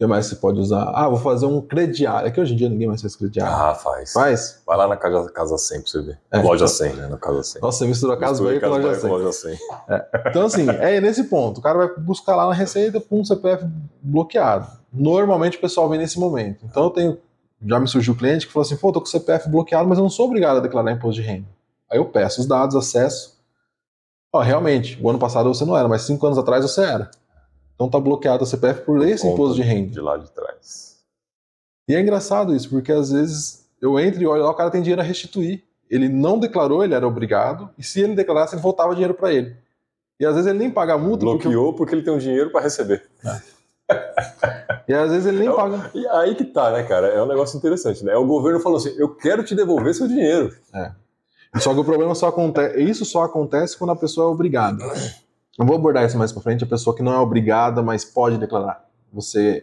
que 0.00 0.06
mais 0.06 0.24
você 0.26 0.36
pode 0.36 0.58
usar? 0.58 0.90
Ah, 0.94 1.06
vou 1.10 1.18
fazer 1.18 1.44
um 1.44 1.60
crediário. 1.60 2.26
É 2.26 2.30
que 2.30 2.40
hoje 2.40 2.54
em 2.54 2.56
dia 2.56 2.70
ninguém 2.70 2.88
mais 2.88 3.02
faz 3.02 3.14
crediário. 3.14 3.54
Ah, 3.54 3.74
faz. 3.74 4.14
Faz? 4.14 4.62
Vai 4.66 4.74
lá 4.78 4.88
na 4.88 4.96
Casa, 4.96 5.30
casa 5.30 5.58
100 5.58 5.82
pra 5.82 5.90
você 5.90 6.00
ver. 6.00 6.18
É, 6.32 6.38
loja 6.38 6.64
então- 6.64 6.68
100, 6.74 6.92
né? 6.94 7.06
Na 7.06 7.18
Casa 7.18 7.42
100. 7.42 7.60
Nossa, 7.60 7.78
você 7.78 7.86
misturou 7.86 8.16
a 8.16 8.18
casa 8.18 8.42
Mistura 8.42 8.48
Bahia 8.48 8.60
com 8.60 8.66
a 8.66 8.70
loja 8.70 8.86
Bahia 8.88 9.00
100. 9.00 9.10
loja 9.10 9.32
100. 9.32 9.58
Então, 10.30 10.46
assim, 10.46 10.66
é 10.70 11.00
nesse 11.02 11.24
ponto. 11.24 11.58
O 11.58 11.62
cara 11.62 11.76
vai 11.76 11.94
buscar 11.98 12.34
lá 12.34 12.46
na 12.46 12.54
Receita 12.54 12.98
com 12.98 13.20
um 13.20 13.24
CPF 13.26 13.66
bloqueado. 14.00 14.68
Normalmente 14.90 15.58
o 15.58 15.60
pessoal 15.60 15.86
vem 15.90 15.98
nesse 15.98 16.18
momento. 16.18 16.64
Então, 16.64 16.84
eu 16.84 16.90
tenho. 16.90 17.18
Já 17.66 17.78
me 17.78 17.86
surgiu 17.86 18.16
cliente 18.16 18.46
que 18.46 18.52
falou 18.54 18.64
assim: 18.64 18.76
pô, 18.76 18.90
tô 18.90 19.00
com 19.02 19.06
o 19.06 19.10
CPF 19.10 19.50
bloqueado, 19.50 19.86
mas 19.86 19.98
eu 19.98 20.02
não 20.02 20.10
sou 20.10 20.24
obrigado 20.26 20.56
a 20.56 20.60
declarar 20.60 20.92
imposto 20.92 21.20
de 21.20 21.28
renda. 21.28 21.46
Aí 21.92 21.98
eu 21.98 22.06
peço 22.06 22.40
os 22.40 22.46
dados, 22.46 22.74
acesso. 22.74 23.38
Ó, 24.32 24.40
realmente, 24.40 24.98
o 25.02 25.10
ano 25.10 25.18
passado 25.18 25.52
você 25.52 25.64
não 25.66 25.76
era, 25.76 25.86
mas 25.86 26.02
cinco 26.02 26.24
anos 26.24 26.38
atrás 26.38 26.62
você 26.64 26.80
era. 26.82 27.10
Então 27.80 27.88
tá 27.88 27.98
bloqueado 27.98 28.44
o 28.44 28.46
CPF 28.46 28.82
por 28.82 29.02
esse 29.08 29.22
Conta 29.22 29.32
imposto 29.32 29.54
de 29.54 29.62
renda. 29.62 29.90
De 29.90 30.00
lá 30.02 30.18
de 30.18 30.30
trás. 30.30 30.98
E 31.88 31.94
é 31.94 32.00
engraçado 32.02 32.54
isso, 32.54 32.68
porque 32.68 32.92
às 32.92 33.10
vezes 33.10 33.66
eu 33.80 33.98
entro 33.98 34.20
e 34.20 34.26
olho 34.26 34.42
lá, 34.42 34.50
o 34.50 34.54
cara 34.54 34.70
tem 34.70 34.82
dinheiro 34.82 35.00
a 35.00 35.04
restituir. 35.04 35.64
Ele 35.88 36.06
não 36.06 36.38
declarou, 36.38 36.84
ele 36.84 36.92
era 36.92 37.08
obrigado, 37.08 37.70
e 37.78 37.82
se 37.82 38.02
ele 38.02 38.14
declarasse, 38.14 38.54
ele 38.54 38.60
voltava 38.60 38.92
dinheiro 38.92 39.14
para 39.14 39.32
ele. 39.32 39.56
E 40.20 40.26
às 40.26 40.34
vezes 40.34 40.46
ele 40.46 40.58
nem 40.58 40.70
paga 40.70 40.92
a 40.92 40.98
multa, 40.98 41.24
porque 41.24 41.44
Bloqueou 41.44 41.72
porque 41.72 41.94
ele 41.94 42.02
tem 42.02 42.12
um 42.12 42.18
dinheiro 42.18 42.52
para 42.52 42.60
receber. 42.60 43.02
E 44.86 44.94
às 44.94 45.10
vezes 45.10 45.26
ele 45.26 45.38
nem 45.38 45.48
É 45.48 45.52
paga. 45.52 45.90
E 45.94 46.06
aí 46.08 46.34
que 46.34 46.44
tá, 46.44 46.70
né, 46.72 46.82
cara? 46.84 47.08
É 47.08 47.22
um 47.22 47.26
negócio 47.26 47.56
interessante, 47.56 48.04
né? 48.04 48.14
O 48.16 48.26
governo 48.26 48.60
falou 48.60 48.78
assim: 48.78 48.94
eu 48.96 49.08
quero 49.14 49.42
te 49.42 49.54
devolver 49.54 49.94
seu 49.94 50.06
dinheiro. 50.06 50.56
Só 51.56 51.72
que 51.74 51.80
o 51.80 51.84
problema 51.84 52.14
só 52.14 52.28
acontece. 52.28 52.80
Isso 52.80 53.04
só 53.04 53.22
acontece 53.22 53.76
quando 53.76 53.90
a 53.90 53.96
pessoa 53.96 54.28
é 54.28 54.32
obrigada. 54.32 54.84
Eu 55.60 55.66
vou 55.66 55.76
abordar 55.76 56.06
isso 56.06 56.16
mais 56.16 56.32
pra 56.32 56.40
frente, 56.40 56.64
a 56.64 56.66
pessoa 56.66 56.96
que 56.96 57.02
não 57.02 57.12
é 57.12 57.18
obrigada, 57.18 57.82
mas 57.82 58.02
pode 58.02 58.38
declarar. 58.38 58.88
Você 59.12 59.62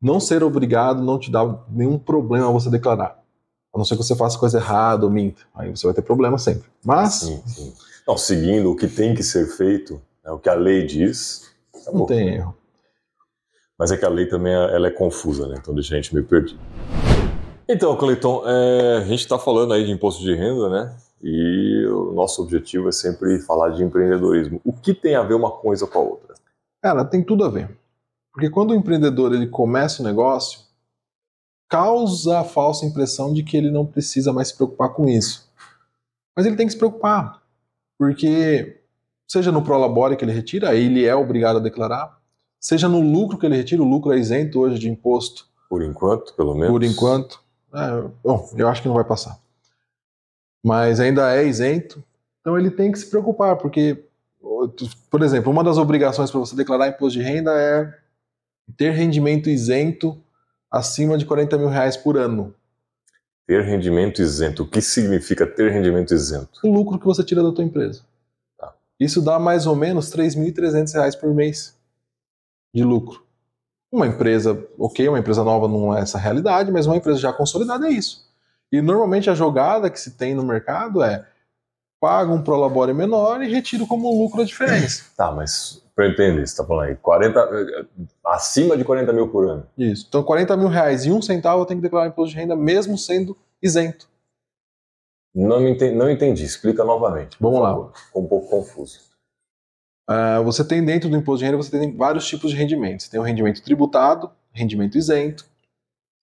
não 0.00 0.18
ser 0.18 0.42
obrigado 0.42 1.02
não 1.02 1.18
te 1.18 1.30
dá 1.30 1.42
nenhum 1.68 1.98
problema 1.98 2.50
você 2.50 2.70
declarar. 2.70 3.22
A 3.74 3.76
não 3.76 3.84
ser 3.84 3.96
que 3.96 4.02
você 4.02 4.16
faça 4.16 4.38
coisa 4.38 4.56
errada 4.56 5.04
ou 5.04 5.10
minta. 5.10 5.42
Aí 5.54 5.70
você 5.70 5.86
vai 5.86 5.92
ter 5.92 6.00
problema 6.00 6.38
sempre. 6.38 6.70
Mas 6.82 7.14
Sim, 7.16 7.42
sim. 7.44 7.74
Não, 8.06 8.16
seguindo 8.16 8.70
o 8.70 8.74
que 8.76 8.88
tem 8.88 9.14
que 9.14 9.22
ser 9.22 9.46
feito, 9.46 10.00
né, 10.24 10.30
o 10.30 10.38
que 10.38 10.48
a 10.48 10.54
lei 10.54 10.86
diz, 10.86 11.50
não 11.74 11.82
acabou. 11.82 12.06
tem 12.06 12.36
erro. 12.36 12.56
Mas 13.78 13.92
é 13.92 13.96
que 13.98 14.06
a 14.06 14.08
lei 14.08 14.24
também 14.24 14.54
ela 14.54 14.86
é 14.86 14.90
confusa, 14.90 15.46
né? 15.46 15.56
Então 15.60 15.74
deixa 15.74 15.94
a 15.94 15.96
gente 16.00 16.14
meio 16.14 16.26
perdido. 16.26 16.58
Então, 17.68 17.94
Cleiton, 17.94 18.42
é, 18.46 18.96
a 18.96 19.04
gente 19.04 19.20
está 19.20 19.38
falando 19.38 19.74
aí 19.74 19.84
de 19.84 19.92
imposto 19.92 20.22
de 20.22 20.34
renda, 20.34 20.70
né? 20.70 20.96
E 21.22 21.86
o 21.86 22.12
nosso 22.12 22.42
objetivo 22.42 22.88
é 22.88 22.92
sempre 22.92 23.40
falar 23.40 23.70
de 23.70 23.82
empreendedorismo. 23.82 24.60
O 24.64 24.72
que 24.72 24.94
tem 24.94 25.16
a 25.16 25.22
ver 25.22 25.34
uma 25.34 25.50
coisa 25.50 25.86
com 25.86 25.98
a 25.98 26.02
outra? 26.02 26.34
Cara, 26.80 27.04
tem 27.04 27.22
tudo 27.22 27.44
a 27.44 27.48
ver. 27.48 27.76
Porque 28.32 28.48
quando 28.50 28.70
o 28.70 28.74
empreendedor 28.74 29.34
ele 29.34 29.48
começa 29.48 30.00
o 30.00 30.04
negócio, 30.04 30.60
causa 31.68 32.38
a 32.40 32.44
falsa 32.44 32.86
impressão 32.86 33.32
de 33.32 33.42
que 33.42 33.56
ele 33.56 33.70
não 33.70 33.84
precisa 33.84 34.32
mais 34.32 34.48
se 34.48 34.56
preocupar 34.56 34.90
com 34.90 35.08
isso. 35.08 35.50
Mas 36.36 36.46
ele 36.46 36.56
tem 36.56 36.66
que 36.66 36.72
se 36.72 36.78
preocupar. 36.78 37.42
Porque, 37.98 38.80
seja 39.26 39.50
no 39.50 39.62
Prolabore 39.62 40.16
que 40.16 40.24
ele 40.24 40.32
retira, 40.32 40.74
ele 40.74 41.04
é 41.04 41.14
obrigado 41.16 41.56
a 41.56 41.60
declarar, 41.60 42.16
seja 42.60 42.88
no 42.88 43.00
lucro 43.00 43.36
que 43.36 43.44
ele 43.44 43.56
retira, 43.56 43.82
o 43.82 43.88
lucro 43.88 44.12
é 44.12 44.18
isento 44.18 44.60
hoje 44.60 44.78
de 44.78 44.88
imposto. 44.88 45.48
Por 45.68 45.82
enquanto, 45.82 46.32
pelo 46.34 46.54
menos. 46.54 46.70
Por 46.70 46.84
enquanto. 46.84 47.42
É, 47.74 48.08
bom, 48.22 48.48
eu 48.56 48.68
acho 48.68 48.82
que 48.82 48.88
não 48.88 48.94
vai 48.94 49.04
passar. 49.04 49.38
Mas 50.64 51.00
ainda 51.00 51.34
é 51.34 51.46
isento. 51.46 52.02
Então 52.40 52.58
ele 52.58 52.70
tem 52.70 52.90
que 52.90 52.98
se 52.98 53.08
preocupar, 53.08 53.56
porque, 53.56 54.04
por 55.10 55.22
exemplo, 55.22 55.52
uma 55.52 55.62
das 55.64 55.78
obrigações 55.78 56.30
para 56.30 56.40
você 56.40 56.56
declarar 56.56 56.88
imposto 56.88 57.18
de 57.18 57.24
renda 57.24 57.52
é 57.52 57.94
ter 58.76 58.90
rendimento 58.90 59.48
isento 59.48 60.20
acima 60.70 61.16
de 61.16 61.24
40 61.24 61.56
mil 61.58 61.68
reais 61.68 61.96
por 61.96 62.16
ano. 62.16 62.54
Ter 63.46 63.62
rendimento 63.62 64.20
isento. 64.20 64.62
O 64.62 64.66
que 64.66 64.80
significa 64.80 65.46
ter 65.46 65.72
rendimento 65.72 66.12
isento? 66.12 66.60
O 66.62 66.70
lucro 66.70 66.98
que 66.98 67.06
você 67.06 67.24
tira 67.24 67.42
da 67.42 67.50
tua 67.50 67.64
empresa. 67.64 68.02
Tá. 68.58 68.74
Isso 69.00 69.22
dá 69.22 69.38
mais 69.38 69.66
ou 69.66 69.74
menos 69.74 70.12
R$ 70.12 70.22
3.300 70.22 71.18
por 71.18 71.34
mês 71.34 71.74
de 72.74 72.84
lucro. 72.84 73.22
Uma 73.90 74.06
empresa, 74.06 74.62
ok, 74.78 75.08
uma 75.08 75.18
empresa 75.18 75.42
nova 75.42 75.66
não 75.66 75.96
é 75.96 76.02
essa 76.02 76.18
realidade, 76.18 76.70
mas 76.70 76.86
uma 76.86 76.96
empresa 76.96 77.18
já 77.18 77.32
consolidada 77.32 77.88
é 77.88 77.90
isso. 77.90 78.27
E 78.70 78.82
normalmente 78.82 79.30
a 79.30 79.34
jogada 79.34 79.90
que 79.90 79.98
se 79.98 80.12
tem 80.12 80.34
no 80.34 80.44
mercado 80.44 81.02
é 81.02 81.26
paga 82.00 82.32
um 82.32 82.42
prolabore 82.42 82.92
menor 82.92 83.42
e 83.42 83.50
retiro 83.50 83.86
como 83.86 84.10
lucro 84.10 84.42
a 84.42 84.44
diferença. 84.44 85.04
Tá, 85.16 85.32
mas 85.32 85.82
para 85.94 86.06
eu 86.06 86.12
entender, 86.12 86.46
você 86.46 86.52
está 86.52 86.64
falando 86.64 86.90
aí, 86.90 86.96
40, 86.96 87.88
acima 88.24 88.76
de 88.76 88.84
40 88.84 89.12
mil 89.12 89.28
por 89.28 89.48
ano. 89.48 89.66
Isso. 89.76 90.06
Então 90.08 90.22
40 90.22 90.56
mil 90.56 90.68
reais 90.68 91.04
e 91.04 91.10
um 91.10 91.20
centavo 91.20 91.62
eu 91.62 91.66
tenho 91.66 91.80
que 91.80 91.82
declarar 91.82 92.06
imposto 92.06 92.30
de 92.30 92.40
renda 92.40 92.54
mesmo 92.54 92.96
sendo 92.96 93.36
isento. 93.60 94.08
Não, 95.34 95.66
entendi, 95.66 95.94
não 95.94 96.10
entendi, 96.10 96.44
explica 96.44 96.84
novamente. 96.84 97.36
Vamos 97.40 97.60
lá. 97.60 97.70
Favor. 97.70 97.92
Ficou 97.96 98.22
um 98.22 98.28
pouco 98.28 98.48
confuso. 98.48 99.00
Uh, 100.08 100.42
você 100.44 100.64
tem 100.64 100.84
dentro 100.84 101.10
do 101.10 101.16
imposto 101.16 101.40
de 101.40 101.44
renda, 101.44 101.56
você 101.56 101.70
tem 101.70 101.96
vários 101.96 102.26
tipos 102.26 102.50
de 102.50 102.56
rendimentos. 102.56 103.06
Você 103.06 103.10
tem 103.10 103.20
o 103.20 103.24
rendimento 103.24 103.62
tributado, 103.62 104.30
rendimento 104.52 104.96
isento, 104.96 105.44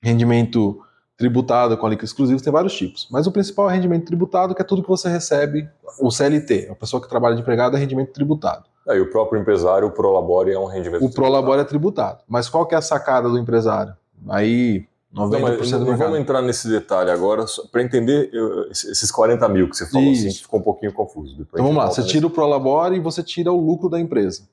rendimento 0.01 0.84
tributado 1.17 1.77
com 1.77 1.85
alíquota 1.85 2.05
exclusiva, 2.05 2.41
tem 2.41 2.51
vários 2.51 2.73
tipos. 2.75 3.07
Mas 3.11 3.25
o 3.27 3.31
principal 3.31 3.69
é 3.69 3.73
rendimento 3.73 4.05
tributado, 4.05 4.53
que 4.53 4.61
é 4.61 4.65
tudo 4.65 4.81
que 4.83 4.89
você 4.89 5.07
recebe, 5.09 5.67
o 5.99 6.11
CLT, 6.11 6.67
a 6.71 6.75
pessoa 6.75 7.01
que 7.01 7.07
trabalha 7.09 7.35
de 7.35 7.41
empregado 7.41 7.75
é 7.77 7.79
rendimento 7.79 8.11
tributado. 8.11 8.65
Aí 8.87 8.99
o 8.99 9.09
próprio 9.09 9.41
empresário, 9.41 9.87
o 9.87 9.91
Prolabore 9.91 10.51
é 10.51 10.59
um 10.59 10.65
rendimento 10.65 11.03
O 11.03 11.09
Prolabore 11.11 11.61
é 11.61 11.63
tributado. 11.63 12.19
Mas 12.27 12.47
qual 12.49 12.65
que 12.65 12.75
é 12.75 12.77
a 12.77 12.81
sacada 12.81 13.29
do 13.29 13.37
empresário? 13.39 13.93
Aí 14.29 14.85
90% 15.13 15.31
não, 15.39 15.57
mas 15.57 15.69
não 15.71 15.97
vamos 15.97 16.19
entrar 16.19 16.41
nesse 16.41 16.67
detalhe 16.67 17.09
agora, 17.09 17.45
para 17.71 17.81
entender 17.81 18.29
eu, 18.33 18.69
esses 18.69 19.09
40 19.09 19.47
mil 19.49 19.69
que 19.69 19.77
você 19.77 19.85
falou, 19.89 20.11
assim, 20.11 20.29
ficou 20.31 20.59
um 20.59 20.63
pouquinho 20.63 20.91
confuso. 20.93 21.31
Depois 21.37 21.53
Então 21.53 21.65
vamos 21.65 21.77
lá, 21.77 21.89
você 21.89 22.01
nesse- 22.01 22.11
tira 22.13 22.27
o 22.27 22.29
Prolabore 22.29 22.97
e 22.97 22.99
você 22.99 23.23
tira 23.23 23.51
o 23.51 23.59
lucro 23.59 23.89
da 23.89 23.99
empresa. 23.99 24.43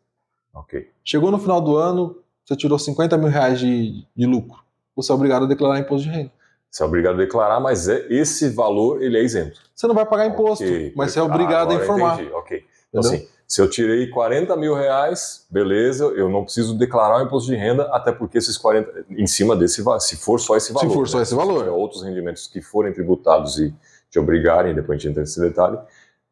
Ok. 0.55 0.89
Chegou 1.05 1.31
no 1.31 1.39
final 1.39 1.61
do 1.61 1.77
ano, 1.77 2.17
você 2.45 2.55
tirou 2.55 2.79
50 2.79 3.17
mil 3.19 3.29
reais 3.29 3.59
de, 3.59 4.07
de 4.15 4.27
lucro. 4.27 4.59
Você 4.95 5.11
é 5.11 5.15
obrigado 5.15 5.45
a 5.45 5.49
declarar 5.49 5.81
imposto 5.81 6.07
de 6.09 6.15
renda. 6.15 6.31
Você 6.73 6.83
é 6.83 6.87
obrigado 6.87 7.17
a 7.17 7.19
declarar, 7.19 7.61
mas 7.61 7.87
é, 7.87 8.07
esse 8.09 8.49
valor 8.49 9.03
ele 9.03 9.19
é 9.19 9.23
isento. 9.23 9.61
Você 9.77 9.87
não 9.87 9.95
vai 9.95 10.07
pagar 10.07 10.27
imposto, 10.27 10.65
Ok, 10.65 10.93
mas 10.97 11.13
você 11.13 11.19
é 11.19 11.23
obrigado 11.23 11.71
Ah, 11.71 11.75
a 11.75 11.83
informar. 11.83 12.15
Entendi. 12.15 12.33
Ok. 12.33 12.65
Então, 12.89 13.01
assim, 13.01 13.29
se 13.47 13.61
eu 13.61 13.69
tirei 13.69 14.09
40 14.09 14.57
mil 14.57 14.75
reais, 14.75 15.47
beleza, 15.51 16.07
eu 16.07 16.31
não 16.31 16.45
preciso 16.45 16.75
declarar 16.75 17.19
o 17.19 17.27
imposto 17.27 17.51
de 17.51 17.57
renda, 17.57 17.83
até 17.95 18.11
porque 18.11 18.39
esses 18.39 18.57
40, 18.57 19.05
em 19.11 19.27
cima 19.27 19.55
desse, 19.55 19.85
se 20.01 20.17
for 20.17 20.41
só 20.41 20.57
esse 20.57 20.73
valor. 20.73 20.95
for 20.95 21.07
só 21.07 21.19
né? 21.19 21.25
esse 21.25 21.35
valor. 21.35 21.59
Se 21.59 21.65
tiver 21.65 21.71
outros 21.77 22.03
rendimentos 22.03 22.47
que 22.47 22.63
forem 22.63 22.91
tributados 22.91 23.59
e 23.59 23.75
te 24.11 24.19
obrigarem, 24.19 24.75
depois 24.75 24.97
a 24.97 24.99
gente 24.99 25.11
entra 25.11 25.21
nesse 25.21 25.39
detalhe. 25.41 25.79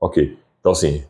Ok. 0.00 0.38
Então, 0.58 0.72
assim, 0.72 1.04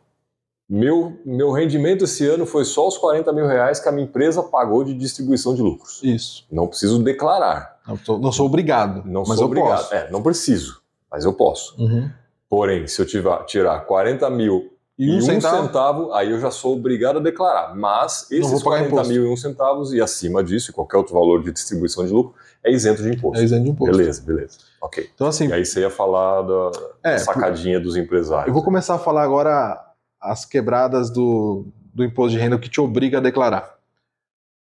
meu, 0.68 1.16
meu 1.25 1.52
rendimento 1.52 2.04
esse 2.04 2.26
ano 2.26 2.46
foi 2.46 2.64
só 2.64 2.87
os 2.88 2.99
40 2.99 3.32
mil 3.32 3.46
reais 3.46 3.78
que 3.78 3.88
a 3.88 3.92
minha 3.92 4.06
empresa 4.06 4.42
pagou 4.42 4.82
de 4.82 4.94
distribuição 4.94 5.54
de 5.54 5.62
lucros. 5.62 6.00
Isso. 6.02 6.44
Não 6.50 6.66
preciso 6.66 7.00
declarar. 7.00 7.79
Não 7.90 7.97
sou, 7.99 8.18
não 8.18 8.32
sou 8.32 8.47
obrigado, 8.47 9.02
Não 9.04 9.20
mas 9.26 9.37
sou 9.37 9.44
eu 9.44 9.47
obrigado. 9.47 9.78
posso. 9.78 9.94
É, 9.94 10.11
não 10.11 10.23
preciso, 10.23 10.80
mas 11.11 11.25
eu 11.25 11.32
posso. 11.32 11.75
Uhum. 11.78 12.09
Porém, 12.49 12.87
se 12.87 13.00
eu 13.02 13.06
tiver, 13.06 13.44
tirar 13.44 13.80
40 13.80 14.28
mil 14.30 14.73
E 14.99 15.11
um 15.16 15.20
centavo, 15.20 16.12
aí 16.12 16.30
eu 16.30 16.38
já 16.40 16.50
sou 16.50 16.75
obrigado 16.76 17.18
a 17.18 17.20
declarar. 17.23 17.75
Mas 17.75 18.30
esses 18.30 18.50
vou 18.50 18.61
pagar 18.62 18.88
40 18.88 18.88
imposto. 18.92 19.12
mil 19.12 19.25
e 19.25 19.28
um 19.32 19.37
centavos 19.37 19.92
e 19.92 20.00
acima 20.00 20.42
disso, 20.44 20.70
e 20.70 20.75
qualquer 20.75 20.97
outro 20.99 21.14
valor 21.14 21.42
de 21.42 21.52
distribuição 21.52 22.04
de 22.06 22.12
lucro, 22.12 22.35
é 22.62 22.70
isento 22.70 23.02
de 23.02 23.09
imposto. 23.11 23.40
é 23.40 23.44
isento 23.44 23.64
de 23.64 23.70
imposto. 23.70 23.97
Beleza, 23.97 24.23
beleza. 24.23 24.59
Ok. 24.82 25.09
Então, 25.14 25.26
assim, 25.26 25.49
E 25.49 25.52
aí 25.52 25.64
você 25.64 25.80
ia 25.80 25.90
falar 25.90 26.42
da 26.42 26.70
é, 27.02 27.18
sacadinha 27.18 27.80
dos 27.80 27.97
empresários. 27.97 28.49
eu 28.49 28.52
vou 28.54 28.62
começar 28.62 28.94
a 28.97 28.99
falar 28.99 29.23
agora 29.23 29.80
as 30.20 30.44
quebradas 30.44 31.09
do, 31.11 31.64
do 31.94 32.04
imposto 32.04 32.32
de 32.32 32.38
renda 32.38 32.59
que 32.59 32.68
te 32.68 32.80
obriga 32.80 33.18
a 33.18 33.20
declarar. 33.23 33.79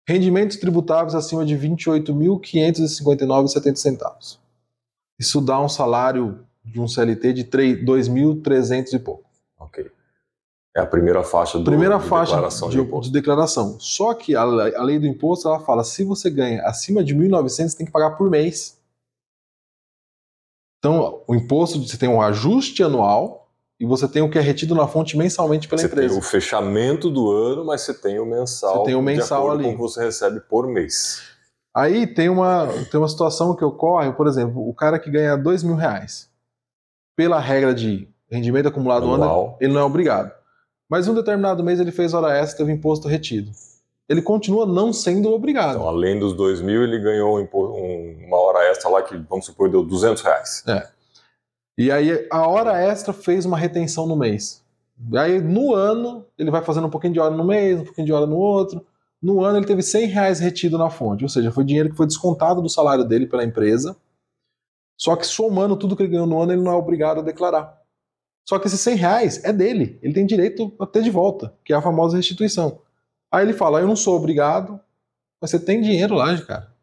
Rendimentos 0.08 0.58
tributáveis 0.58 1.16
acima 1.16 1.44
de 1.44 1.56
R$ 1.56 1.70
28.559,70 1.70 3.76
centavos. 3.76 4.40
Isso 5.20 5.42
dá 5.42 5.60
um 5.60 5.68
salário 5.68 6.46
de 6.64 6.80
um 6.80 6.88
CLT 6.88 7.34
de 7.34 7.44
2.300 7.44 8.94
e 8.94 9.00
pouco. 9.00 9.26
Ok. 9.60 9.90
É 10.76 10.82
a 10.82 10.86
primeira 10.86 11.24
faixa 11.24 11.58
do, 11.58 11.64
Primeira 11.64 11.98
de 11.98 12.06
faixa 12.06 12.34
declaração 12.34 12.70
de, 12.70 12.76
de, 12.76 12.82
imposto. 12.82 13.06
de 13.06 13.14
declaração. 13.14 13.80
Só 13.80 14.14
que 14.14 14.36
a, 14.36 14.42
a 14.42 14.84
lei 14.84 15.00
do 15.00 15.08
imposto 15.08 15.48
ela 15.48 15.60
fala 15.60 15.84
se 15.84 16.04
você 16.04 16.30
ganha 16.30 16.62
acima 16.64 17.04
de 17.04 17.16
1.900 17.16 17.70
você 17.70 17.78
tem 17.78 17.86
que 17.86 17.92
pagar 17.92 18.12
por 18.12 18.30
mês. 18.30 18.78
Então 20.80 21.24
o 21.26 21.34
imposto 21.34 21.82
você 21.82 21.98
tem 21.98 22.10
um 22.10 22.22
ajuste 22.22 22.84
anual 22.84 23.45
e 23.80 23.86
você 23.86 24.08
tem 24.08 24.22
o 24.22 24.30
que 24.30 24.38
é 24.38 24.42
retido 24.42 24.74
na 24.74 24.88
fonte 24.88 25.18
mensalmente 25.18 25.68
pela 25.68 25.80
Você 25.82 25.88
empresa. 25.88 26.10
tem 26.10 26.18
o 26.18 26.22
fechamento 26.22 27.10
do 27.10 27.30
ano, 27.32 27.66
mas 27.66 27.82
você 27.82 27.94
tem 27.94 28.20
o 28.20 28.26
mensal, 28.26 28.78
Você 28.80 28.84
tem 28.86 28.96
o 28.96 29.02
mensal 29.02 29.52
ali. 29.52 29.64
com 29.64 29.70
o 29.70 29.74
que 29.74 29.82
você 29.82 30.04
recebe 30.04 30.40
por 30.40 30.68
mês. 30.68 31.22
Aí 31.76 32.08
tem 32.08 32.30
uma, 32.30 32.68
tem 32.90 33.00
uma 33.00 33.10
situação 33.10 33.54
que 33.56 33.66
ocorre, 33.66 34.12
por 34.14 34.28
exemplo, 34.28 34.68
o 34.68 34.74
cara 34.74 34.98
que 34.98 35.12
ganha 35.12 35.36
dois 35.36 35.62
mil 35.62 35.76
reais, 35.76 36.30
pela 37.18 37.40
regra 37.40 37.74
de 37.74 38.08
rendimento 38.32 38.68
acumulado 38.70 39.06
no 39.06 39.14
ano, 39.14 39.24
Anual. 39.24 39.58
ele 39.60 39.74
não 39.74 39.82
é 39.82 39.84
obrigado. 39.84 40.32
Mas 40.90 41.08
em 41.08 41.12
um 41.12 41.16
determinado 41.16 41.64
mês 41.64 41.80
ele 41.80 41.92
fez 41.92 42.14
hora 42.14 42.34
extra, 42.38 42.60
teve 42.60 42.72
imposto 42.72 43.08
retido. 43.08 43.52
Ele 44.08 44.22
continua 44.22 44.66
não 44.68 44.94
sendo 44.94 45.32
obrigado. 45.34 45.76
Então, 45.78 45.88
além 45.88 46.20
dos 46.20 46.34
2 46.34 46.62
mil, 46.62 46.84
ele 46.84 47.00
ganhou 47.00 47.40
um 47.40 47.42
um- 47.54 48.26
uma 48.28 48.38
hora 48.38 48.70
extra 48.70 48.88
lá 48.90 49.02
que, 49.02 49.18
vamos 49.30 49.46
supor, 49.48 49.68
deu 49.70 49.84
200 49.84 50.22
reais. 50.22 50.64
E 51.78 51.92
aí 51.92 52.28
a 52.32 52.48
hora 52.48 52.80
extra 52.80 53.14
fez 53.14 53.46
uma 53.46 53.58
retenção 53.58 54.08
no 54.08 54.16
mês. 54.16 54.64
Aí 55.14 55.42
no 55.42 55.74
ano 55.74 56.26
ele 56.38 56.50
vai 56.50 56.64
fazendo 56.64 56.88
um 56.88 56.90
pouquinho 56.90 57.14
de 57.14 57.20
hora 57.20 57.36
no 57.36 57.46
mês, 57.46 57.80
um 57.80 57.84
pouquinho 57.84 58.08
de 58.08 58.14
hora 58.14 58.26
no 58.26 58.38
outro. 58.38 58.86
No 59.22 59.44
ano 59.44 59.58
ele 59.58 59.66
teve 59.66 59.82
100 59.82 60.08
reais 60.08 60.40
retido 60.40 60.78
na 60.78 60.90
fonte, 60.90 61.24
ou 61.24 61.30
seja, 61.30 61.52
foi 61.52 61.64
dinheiro 61.64 61.90
que 61.90 61.98
foi 61.98 62.06
descontado 62.06 62.62
do 62.62 62.70
salário 62.70 63.04
dele 63.04 63.26
pela 63.26 63.44
empresa. 63.44 63.96
Só 64.98 65.16
que 65.16 65.26
somando 65.26 65.76
tudo 65.76 65.96
que 65.96 66.04
ele 66.04 66.12
ganhou 66.12 66.28
no 66.28 66.42
ano, 66.42 66.54
ele 66.54 66.62
não 66.62 66.72
é 66.72 66.76
obrigado 66.76 67.20
a 67.20 67.24
declarar. 67.24 67.82
Só 68.48 68.60
que 68.60 68.68
esses 68.68 68.80
100 68.80 68.96
reais 68.96 69.44
é 69.44 69.52
dele, 69.52 70.00
ele 70.02 70.14
tem 70.14 70.26
direito 70.26 70.72
a 70.80 70.86
ter 70.86 71.02
de 71.02 71.10
volta, 71.10 71.54
que 71.66 71.74
é 71.74 71.76
a 71.76 71.82
famosa 71.82 72.16
restituição. 72.16 72.80
Aí 73.32 73.44
ele 73.44 73.54
fala: 73.54 73.82
Eu 73.82 73.88
não 73.88 73.96
sou 73.96 74.16
obrigado, 74.16 74.80
mas 75.42 75.52
você 75.52 75.60
tem 75.60 75.82
dinheiro 75.82 76.14
lá, 76.14 76.38
cara. 76.42 76.74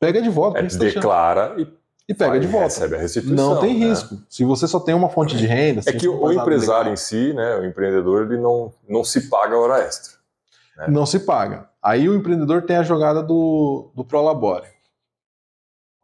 Pega 0.00 0.20
de 0.20 0.28
volta. 0.28 0.58
É, 0.58 0.66
tá 0.66 0.78
declara 0.78 1.54
e 1.60 1.66
e 2.08 2.14
pega 2.14 2.38
de 2.40 2.46
vai- 2.46 2.52
volta. 2.60 2.66
recebe 2.74 2.96
a 2.96 2.98
restituição. 2.98 3.54
Não 3.54 3.60
tem 3.60 3.78
né? 3.78 3.86
risco. 3.86 4.18
Se 4.28 4.44
você 4.44 4.66
só 4.68 4.80
tem 4.80 4.94
uma 4.94 5.08
fonte 5.08 5.36
de 5.36 5.46
renda. 5.46 5.80
É 5.86 5.92
que 5.92 6.08
o 6.08 6.32
empresário 6.32 6.80
legal, 6.80 6.92
em 6.92 6.96
si, 6.96 7.32
né, 7.32 7.56
o 7.56 7.64
empreendedor, 7.64 8.26
ele 8.30 8.40
não, 8.40 8.72
não 8.88 9.02
se 9.04 9.28
paga 9.28 9.56
hora 9.56 9.78
extra. 9.82 10.14
não 10.88 11.06
se 11.06 11.20
paga. 11.20 11.68
Aí 11.82 12.08
o 12.08 12.14
empreendedor 12.14 12.62
tem 12.62 12.76
a 12.76 12.82
jogada 12.82 13.22
do, 13.22 13.90
do 13.94 14.04
Prolabore. 14.04 14.66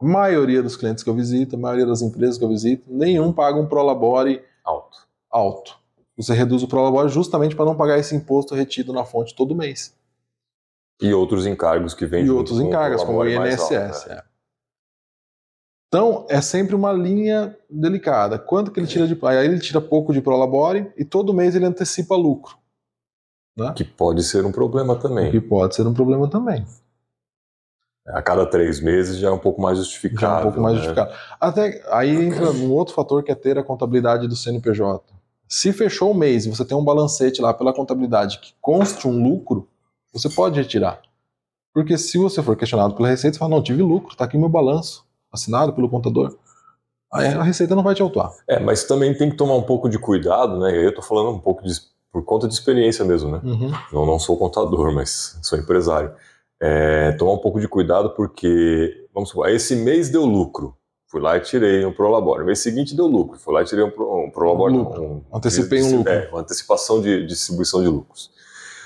A 0.01 0.05
maioria 0.05 0.63
dos 0.63 0.77
clientes 0.77 1.03
que 1.03 1.09
eu 1.09 1.13
visito, 1.13 1.55
a 1.55 1.59
maioria 1.59 1.85
das 1.85 2.01
empresas 2.01 2.37
que 2.37 2.43
eu 2.43 2.49
visito, 2.49 2.83
nenhum 2.87 3.33
paga 3.33 3.59
um 3.59 3.65
Prolabore 3.67 4.41
Alto. 4.63 4.97
alto. 5.29 5.77
Você 6.17 6.33
reduz 6.33 6.63
o 6.63 6.67
Prolabore 6.67 7.09
justamente 7.09 7.55
para 7.55 7.65
não 7.65 7.75
pagar 7.75 7.97
esse 7.97 8.15
imposto 8.15 8.53
retido 8.55 8.91
na 8.93 9.03
fonte 9.05 9.35
todo 9.35 9.55
mês. 9.55 9.93
E 11.01 11.13
outros 11.13 11.45
encargos 11.45 11.93
que 11.93 12.05
vêm 12.05 12.25
E 12.25 12.29
outros 12.29 12.59
encargos, 12.59 13.03
como 13.03 13.19
o 13.19 13.27
INSS. 13.27 13.61
alto, 13.61 14.09
né? 14.09 14.15
é. 14.15 14.23
Então, 15.89 16.27
é 16.29 16.39
sempre 16.39 16.75
uma 16.75 16.93
linha 16.93 17.57
delicada. 17.67 18.37
Quanto 18.37 18.71
que 18.71 18.79
ele 18.79 18.85
tira 18.85 19.07
de. 19.07 19.17
Aí 19.23 19.43
ele 19.43 19.59
tira 19.59 19.81
pouco 19.81 20.13
de 20.13 20.21
Prolabore 20.21 20.93
e 20.95 21.03
todo 21.03 21.33
mês 21.33 21.55
ele 21.55 21.65
antecipa 21.65 22.15
lucro. 22.15 22.55
Né? 23.57 23.73
Que 23.75 23.83
pode 23.83 24.23
ser 24.23 24.45
um 24.45 24.51
problema 24.51 24.95
também. 24.95 25.31
que 25.31 25.41
pode 25.41 25.75
ser 25.75 25.85
um 25.87 25.93
problema 25.93 26.29
também. 26.29 26.63
A 28.07 28.21
cada 28.21 28.45
três 28.45 28.79
meses 28.79 29.17
já 29.17 29.29
é 29.29 29.31
um 29.31 29.39
pouco 29.39 29.59
mais 29.61 29.79
justificado. 29.79 30.21
Já 30.21 30.35
é 30.35 30.39
um 30.39 30.43
pouco 30.43 30.61
mais 30.61 30.75
né? 30.75 30.81
justificado. 30.83 31.11
Até 31.41 31.83
aí 31.91 32.15
entra 32.15 32.49
um 32.53 32.71
outro 32.71 32.93
fator 32.93 33.23
que 33.23 33.31
é 33.31 33.35
ter 33.35 33.57
a 33.57 33.63
contabilidade 33.63 34.27
do 34.27 34.35
CNPJ. 34.35 35.03
Se 35.47 35.73
fechou 35.73 36.11
o 36.11 36.15
mês 36.15 36.45
e 36.45 36.49
você 36.49 36.63
tem 36.63 36.77
um 36.77 36.83
balancete 36.83 37.41
lá 37.41 37.51
pela 37.51 37.73
contabilidade 37.73 38.37
que 38.37 38.53
conste 38.61 39.07
um 39.07 39.23
lucro, 39.23 39.67
você 40.13 40.29
pode 40.29 40.59
retirar. 40.59 41.01
Porque 41.73 41.97
se 41.97 42.19
você 42.19 42.43
for 42.43 42.55
questionado 42.55 42.93
pela 42.93 43.07
Receita, 43.07 43.33
você 43.33 43.39
fala, 43.39 43.55
não, 43.55 43.63
tive 43.63 43.81
lucro, 43.81 44.15
tá 44.15 44.25
aqui 44.25 44.37
meu 44.37 44.49
balanço, 44.49 45.03
assinado 45.31 45.73
pelo 45.73 45.89
contador. 45.89 46.35
A 47.11 47.43
Receita 47.43 47.75
não 47.75 47.83
vai 47.83 47.95
te 47.95 48.01
autuar. 48.01 48.31
É, 48.47 48.59
mas 48.59 48.83
também 48.83 49.13
tem 49.15 49.31
que 49.31 49.35
tomar 49.35 49.55
um 49.55 49.63
pouco 49.63 49.89
de 49.89 49.97
cuidado, 49.97 50.59
né? 50.59 50.85
Eu 50.85 50.93
tô 50.93 51.01
falando 51.01 51.31
um 51.31 51.39
pouco 51.39 51.63
de, 51.63 51.73
por 52.11 52.23
conta 52.23 52.47
de 52.47 52.53
experiência 52.53 53.03
mesmo, 53.03 53.31
né? 53.31 53.41
Uhum. 53.43 53.71
Eu 53.91 54.05
não 54.05 54.19
sou 54.19 54.37
contador, 54.37 54.93
mas 54.93 55.39
sou 55.41 55.57
empresário. 55.57 56.11
É, 56.61 57.13
tomar 57.13 57.31
um 57.33 57.37
pouco 57.39 57.59
de 57.59 57.67
cuidado 57.67 58.11
porque, 58.11 59.07
vamos 59.13 59.29
supor, 59.29 59.49
esse 59.49 59.75
mês 59.75 60.09
deu 60.09 60.23
lucro. 60.23 60.75
Fui 61.07 61.19
lá 61.19 61.35
e 61.37 61.39
tirei 61.39 61.83
um 61.83 61.91
Prolabore. 61.91 62.41
No 62.41 62.45
mês 62.45 62.59
seguinte 62.59 62.95
deu 62.95 63.07
lucro. 63.07 63.39
Fui 63.39 63.51
lá 63.51 63.63
e 63.63 63.65
tirei 63.65 63.83
um, 63.83 63.89
pro, 63.89 64.25
um 64.25 64.29
Prolabore. 64.29 64.75
Um. 64.75 64.81
Um, 64.81 65.23
Antecipei 65.33 65.81
um 65.81 65.97
lucro. 65.97 66.13
É, 66.13 66.29
uma 66.29 66.41
antecipação 66.41 67.01
de, 67.01 67.21
de 67.21 67.27
distribuição 67.27 67.81
de 67.81 67.87
lucros. 67.87 68.29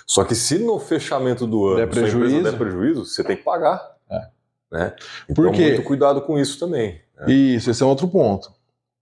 Só 0.08 0.24
que 0.24 0.34
se 0.34 0.58
no 0.60 0.80
fechamento 0.80 1.46
do 1.46 1.66
ano 1.68 1.78
Der 1.78 1.90
prejuízo. 1.90 2.44
der 2.44 2.58
prejuízo, 2.58 3.06
você 3.06 3.22
tem 3.22 3.36
que 3.36 3.44
pagar. 3.44 3.82
É. 4.10 4.28
Né? 4.74 4.96
Então, 5.30 5.46
Por 5.46 5.54
quê? 5.54 5.68
muito 5.68 5.84
cuidado 5.84 6.20
com 6.24 6.40
isso 6.40 6.58
também. 6.58 7.00
né? 7.16 7.32
Isso, 7.32 7.70
esse 7.70 7.84
é 7.84 7.86
outro 7.86 8.08
ponto. 8.08 8.52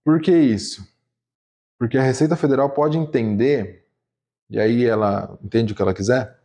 Por 0.04 0.20
que 0.20 0.30
isso? 0.30 0.86
Porque 1.78 1.96
a 1.96 2.02
Receita 2.02 2.36
Federal 2.36 2.68
pode 2.68 2.98
entender, 2.98 3.86
e 4.50 4.60
aí 4.60 4.84
ela 4.84 5.38
entende 5.42 5.72
o 5.72 5.76
que 5.76 5.80
ela 5.80 5.94
quiser, 5.94 6.38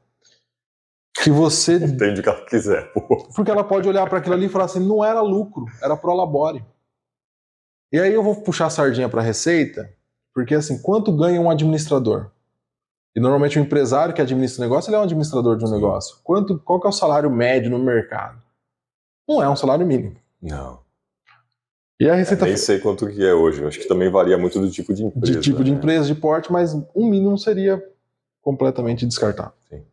que 1.22 1.30
você. 1.30 1.76
Entende 1.84 2.22
o 2.22 2.24
que 2.24 2.30
ela 2.30 2.46
quiser. 2.46 2.94
pô. 2.94 3.28
Porque 3.36 3.52
ela 3.52 3.66
pode 3.66 3.90
olhar 3.90 4.08
para 4.08 4.20
aquilo 4.20 4.36
ali 4.36 4.46
e 4.46 4.50
falar 4.50 4.66
assim: 4.66 4.80
não 4.80 5.04
era 5.04 5.20
lucro, 5.20 5.66
era 5.82 5.98
prolabore. 5.98 6.64
E 7.92 8.00
aí 8.00 8.14
eu 8.14 8.24
vou 8.24 8.36
puxar 8.42 8.68
a 8.68 8.70
sardinha 8.70 9.10
para 9.10 9.22
a 9.22 9.24
Receita, 9.24 9.92
porque 10.34 10.56
assim, 10.56 10.82
quanto 10.82 11.12
ganha 11.12 11.42
um 11.42 11.50
administrador? 11.50 12.32
E 13.14 13.20
normalmente 13.20 13.60
o 13.60 13.62
empresário 13.62 14.14
que 14.14 14.22
administra 14.22 14.64
o 14.64 14.70
negócio, 14.70 14.90
ele 14.90 14.96
é 14.96 15.00
um 15.00 15.04
administrador 15.04 15.58
de 15.58 15.66
um 15.66 15.72
negócio. 15.72 16.18
Quanto, 16.24 16.60
qual 16.60 16.80
que 16.80 16.88
é 16.88 16.90
o 16.90 16.94
salário 16.94 17.30
médio 17.32 17.72
no 17.72 17.80
mercado? 17.80 18.47
Não 19.28 19.42
é 19.42 19.50
um 19.50 19.56
salário 19.56 19.86
mínimo. 19.86 20.16
Não. 20.42 20.80
E 22.00 22.08
a 22.08 22.14
Receita 22.14 22.46
nem 22.46 22.56
sei 22.56 22.80
quanto 22.80 23.08
que 23.08 23.26
é 23.26 23.34
hoje. 23.34 23.66
Acho 23.66 23.80
que 23.80 23.88
também 23.88 24.10
varia 24.10 24.38
muito 24.38 24.60
do 24.60 24.70
tipo 24.70 24.94
de 24.94 25.04
empresa. 25.06 25.34
de 25.34 25.42
tipo 25.42 25.64
de 25.64 25.72
né? 25.72 25.78
empresa, 25.78 26.06
de 26.08 26.16
porte, 26.16 26.52
mas 26.52 26.74
um 26.96 27.08
mínimo 27.10 27.38
seria 27.38 27.84
completamente 28.42 29.06
descartável. 29.06 29.54
Sim. 29.68 29.84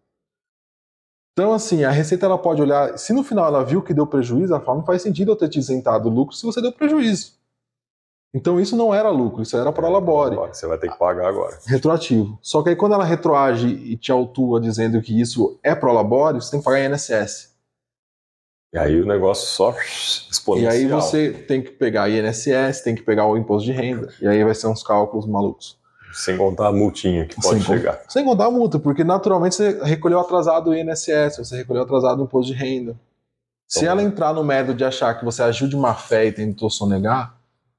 Então, 1.33 1.53
assim, 1.53 1.83
a 1.83 1.91
Receita 1.91 2.27
ela 2.27 2.39
pode 2.39 2.61
olhar, 2.61 2.97
se 2.99 3.13
no 3.13 3.25
final 3.25 3.47
ela 3.47 3.65
viu 3.65 3.83
que 3.83 3.95
deu 3.95 4.07
prejuízo, 4.07 4.53
ela 4.55 4.63
fala, 4.63 4.79
não 4.79 4.87
faz 4.87 5.03
sentido 5.03 5.33
eu 5.33 5.37
ter 5.37 5.49
te 5.49 5.59
isentado 5.59 6.09
do 6.09 6.15
lucro 6.15 6.37
se 6.37 6.45
você 6.45 6.61
deu 6.61 6.71
prejuízo. 6.71 7.33
Então 8.35 8.61
isso 8.61 8.77
não 8.77 8.93
era 8.93 9.11
lucro, 9.11 9.43
isso 9.43 9.57
era 9.57 9.73
para 9.73 9.89
labore, 9.89 10.35
Você 10.35 10.67
vai 10.67 10.77
ter 10.77 10.91
que 10.91 10.99
pagar 10.99 11.29
agora. 11.29 11.57
retroativo. 11.67 12.37
Só 12.43 12.63
que 12.63 12.69
aí 12.69 12.77
quando 12.77 12.93
ela 12.93 13.05
retroage 13.05 13.69
e 13.69 13.97
te 13.97 14.11
autua 14.11 14.61
dizendo 14.61 15.01
que 15.01 15.19
isso 15.19 15.59
é 15.63 15.73
pro 15.75 15.93
labore, 15.93 16.41
você 16.41 16.51
tem 16.51 16.61
que 16.61 16.65
pagar 16.65 16.85
INSS. 16.85 17.54
E 18.75 18.79
aí 18.79 19.01
o 19.01 19.07
negócio 19.07 19.47
só 19.47 19.71
E 19.71 20.31
exponencial. 20.33 20.73
aí 20.73 20.87
você 20.89 21.31
tem 21.31 21.63
que 21.63 21.71
pegar 21.71 22.11
INSS, 22.11 22.81
tem 22.83 22.95
que 22.95 23.03
pegar 23.03 23.25
o 23.27 23.37
imposto 23.37 23.67
de 23.67 23.73
renda, 23.73 24.13
e 24.21 24.27
aí 24.27 24.43
vai 24.43 24.55
ser 24.55 24.67
uns 24.67 24.83
cálculos 24.83 25.27
malucos. 25.27 25.79
Sem 26.13 26.37
contar 26.37 26.69
a 26.69 26.73
multinha 26.73 27.25
que 27.27 27.37
pode 27.41 27.63
Sem 27.63 27.77
chegar. 27.77 28.03
Sem 28.09 28.25
contar 28.25 28.47
a 28.47 28.51
multa, 28.51 28.79
porque 28.79 29.05
naturalmente 29.05 29.55
você 29.55 29.81
recolheu 29.85 30.19
atrasado 30.21 30.71
o 30.71 30.75
INSS, 30.75 31.37
você 31.39 31.57
recolheu 31.57 31.83
atrasado 31.83 32.21
o 32.21 32.25
imposto 32.25 32.53
de 32.53 32.59
renda. 32.59 32.97
Se 33.69 33.81
Então- 33.81 33.93
ela 33.93 34.03
entrar 34.03 34.33
no 34.35 34.43
mérito 34.45 34.75
de 34.75 34.85
achar 34.85 35.15
que 35.19 35.25
você 35.25 35.43
agiu 35.43 35.69
de 35.69 35.77
má 35.77 35.95
fé 35.95 36.27
e 36.27 36.33
tentou 36.33 36.69
sonegar, 36.69 37.37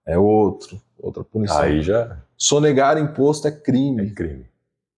é 0.08 0.18
outro, 0.18 0.82
outra 1.02 1.24
punição. 1.24 1.60
Aí 1.60 1.82
já 1.82 2.18
Sonegar 2.38 2.98
imposto 2.98 3.48
é 3.48 3.52
é 3.52 3.54
crime. 3.54 4.12
crime. 4.12 4.46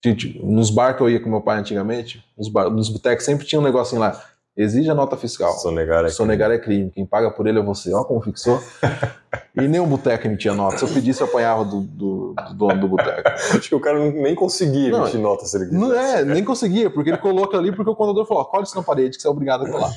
Gente, 0.03 0.39
nos 0.43 0.69
bar 0.71 0.95
que 0.95 1.01
eu 1.01 1.09
ia 1.09 1.19
com 1.19 1.29
meu 1.29 1.41
pai 1.41 1.57
antigamente, 1.59 2.23
nos, 2.37 2.49
bar, 2.49 2.69
nos 2.69 2.87
botecos 2.89 3.25
sempre 3.25 3.45
tinha 3.47 3.59
um 3.59 3.63
negocinho 3.63 3.99
lá, 4.01 4.19
exige 4.57 4.89
a 4.89 4.95
nota 4.95 5.15
fiscal. 5.15 5.53
Sonegar 5.53 6.03
é 6.03 6.09
Sonegar 6.09 6.51
é 6.51 6.57
crime, 6.57 6.89
quem 6.89 7.05
paga 7.05 7.29
por 7.31 7.45
ele 7.47 7.59
é 7.59 7.63
você. 7.63 7.93
Ó 7.93 8.03
como 8.03 8.19
fixou. 8.21 8.59
e 9.55 9.67
nenhum 9.67 9.87
boteco 9.87 10.25
emitia 10.27 10.53
nota. 10.53 10.77
Se 10.79 10.83
eu 10.85 10.89
pedisse, 10.89 11.21
eu 11.21 11.27
apanhava 11.27 11.63
do, 11.63 11.81
do- 11.81 12.33
do 12.33 12.53
dono 12.55 12.81
do 12.81 12.87
boteco. 12.87 13.21
crime. 13.23 13.37
Acho 13.59 13.69
que 13.69 13.75
o 13.75 13.79
cara 13.79 13.99
nem 14.11 14.35
conseguia 14.35 14.89
Não, 14.89 15.01
emitir 15.03 15.19
nota 15.21 15.45
se 15.45 15.55
ele 15.57 15.65
quisesse. 15.67 15.81
Não 15.85 15.95
é, 15.95 16.25
nem 16.25 16.43
conseguia, 16.43 16.89
porque 16.89 17.11
ele 17.11 17.17
coloca 17.19 17.57
ali 17.57 17.71
porque 17.73 17.91
o 17.91 17.95
contador 17.95 18.25
falou, 18.25 18.43
cola 18.45 18.63
isso 18.63 18.75
na 18.75 18.83
parede 18.83 19.15
que 19.15 19.21
você 19.21 19.27
é 19.27 19.31
obrigado 19.31 19.65
a 19.65 19.71
colar. 19.71 19.93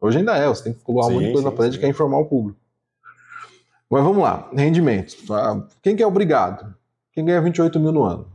Hoje 0.00 0.18
ainda 0.18 0.36
é, 0.36 0.46
você 0.46 0.64
tem 0.64 0.72
que 0.72 0.80
Sim, 0.80 0.92
muita 0.92 1.08
coisa 1.32 1.38
sim, 1.38 1.44
na 1.44 1.52
parede 1.52 1.74
sim. 1.74 1.80
que 1.80 1.86
é 1.86 1.88
informar 1.88 2.18
o 2.18 2.26
público. 2.26 2.58
Mas 3.90 4.02
vamos 4.02 4.22
lá, 4.22 4.48
rendimento. 4.52 5.14
tá? 5.26 5.64
Quem 5.82 5.96
que 5.96 6.02
é 6.02 6.06
obrigado? 6.06 6.74
Quem 7.12 7.24
ganha 7.24 7.40
28 7.40 7.78
mil 7.80 7.92
no 7.92 8.02
ano. 8.04 8.26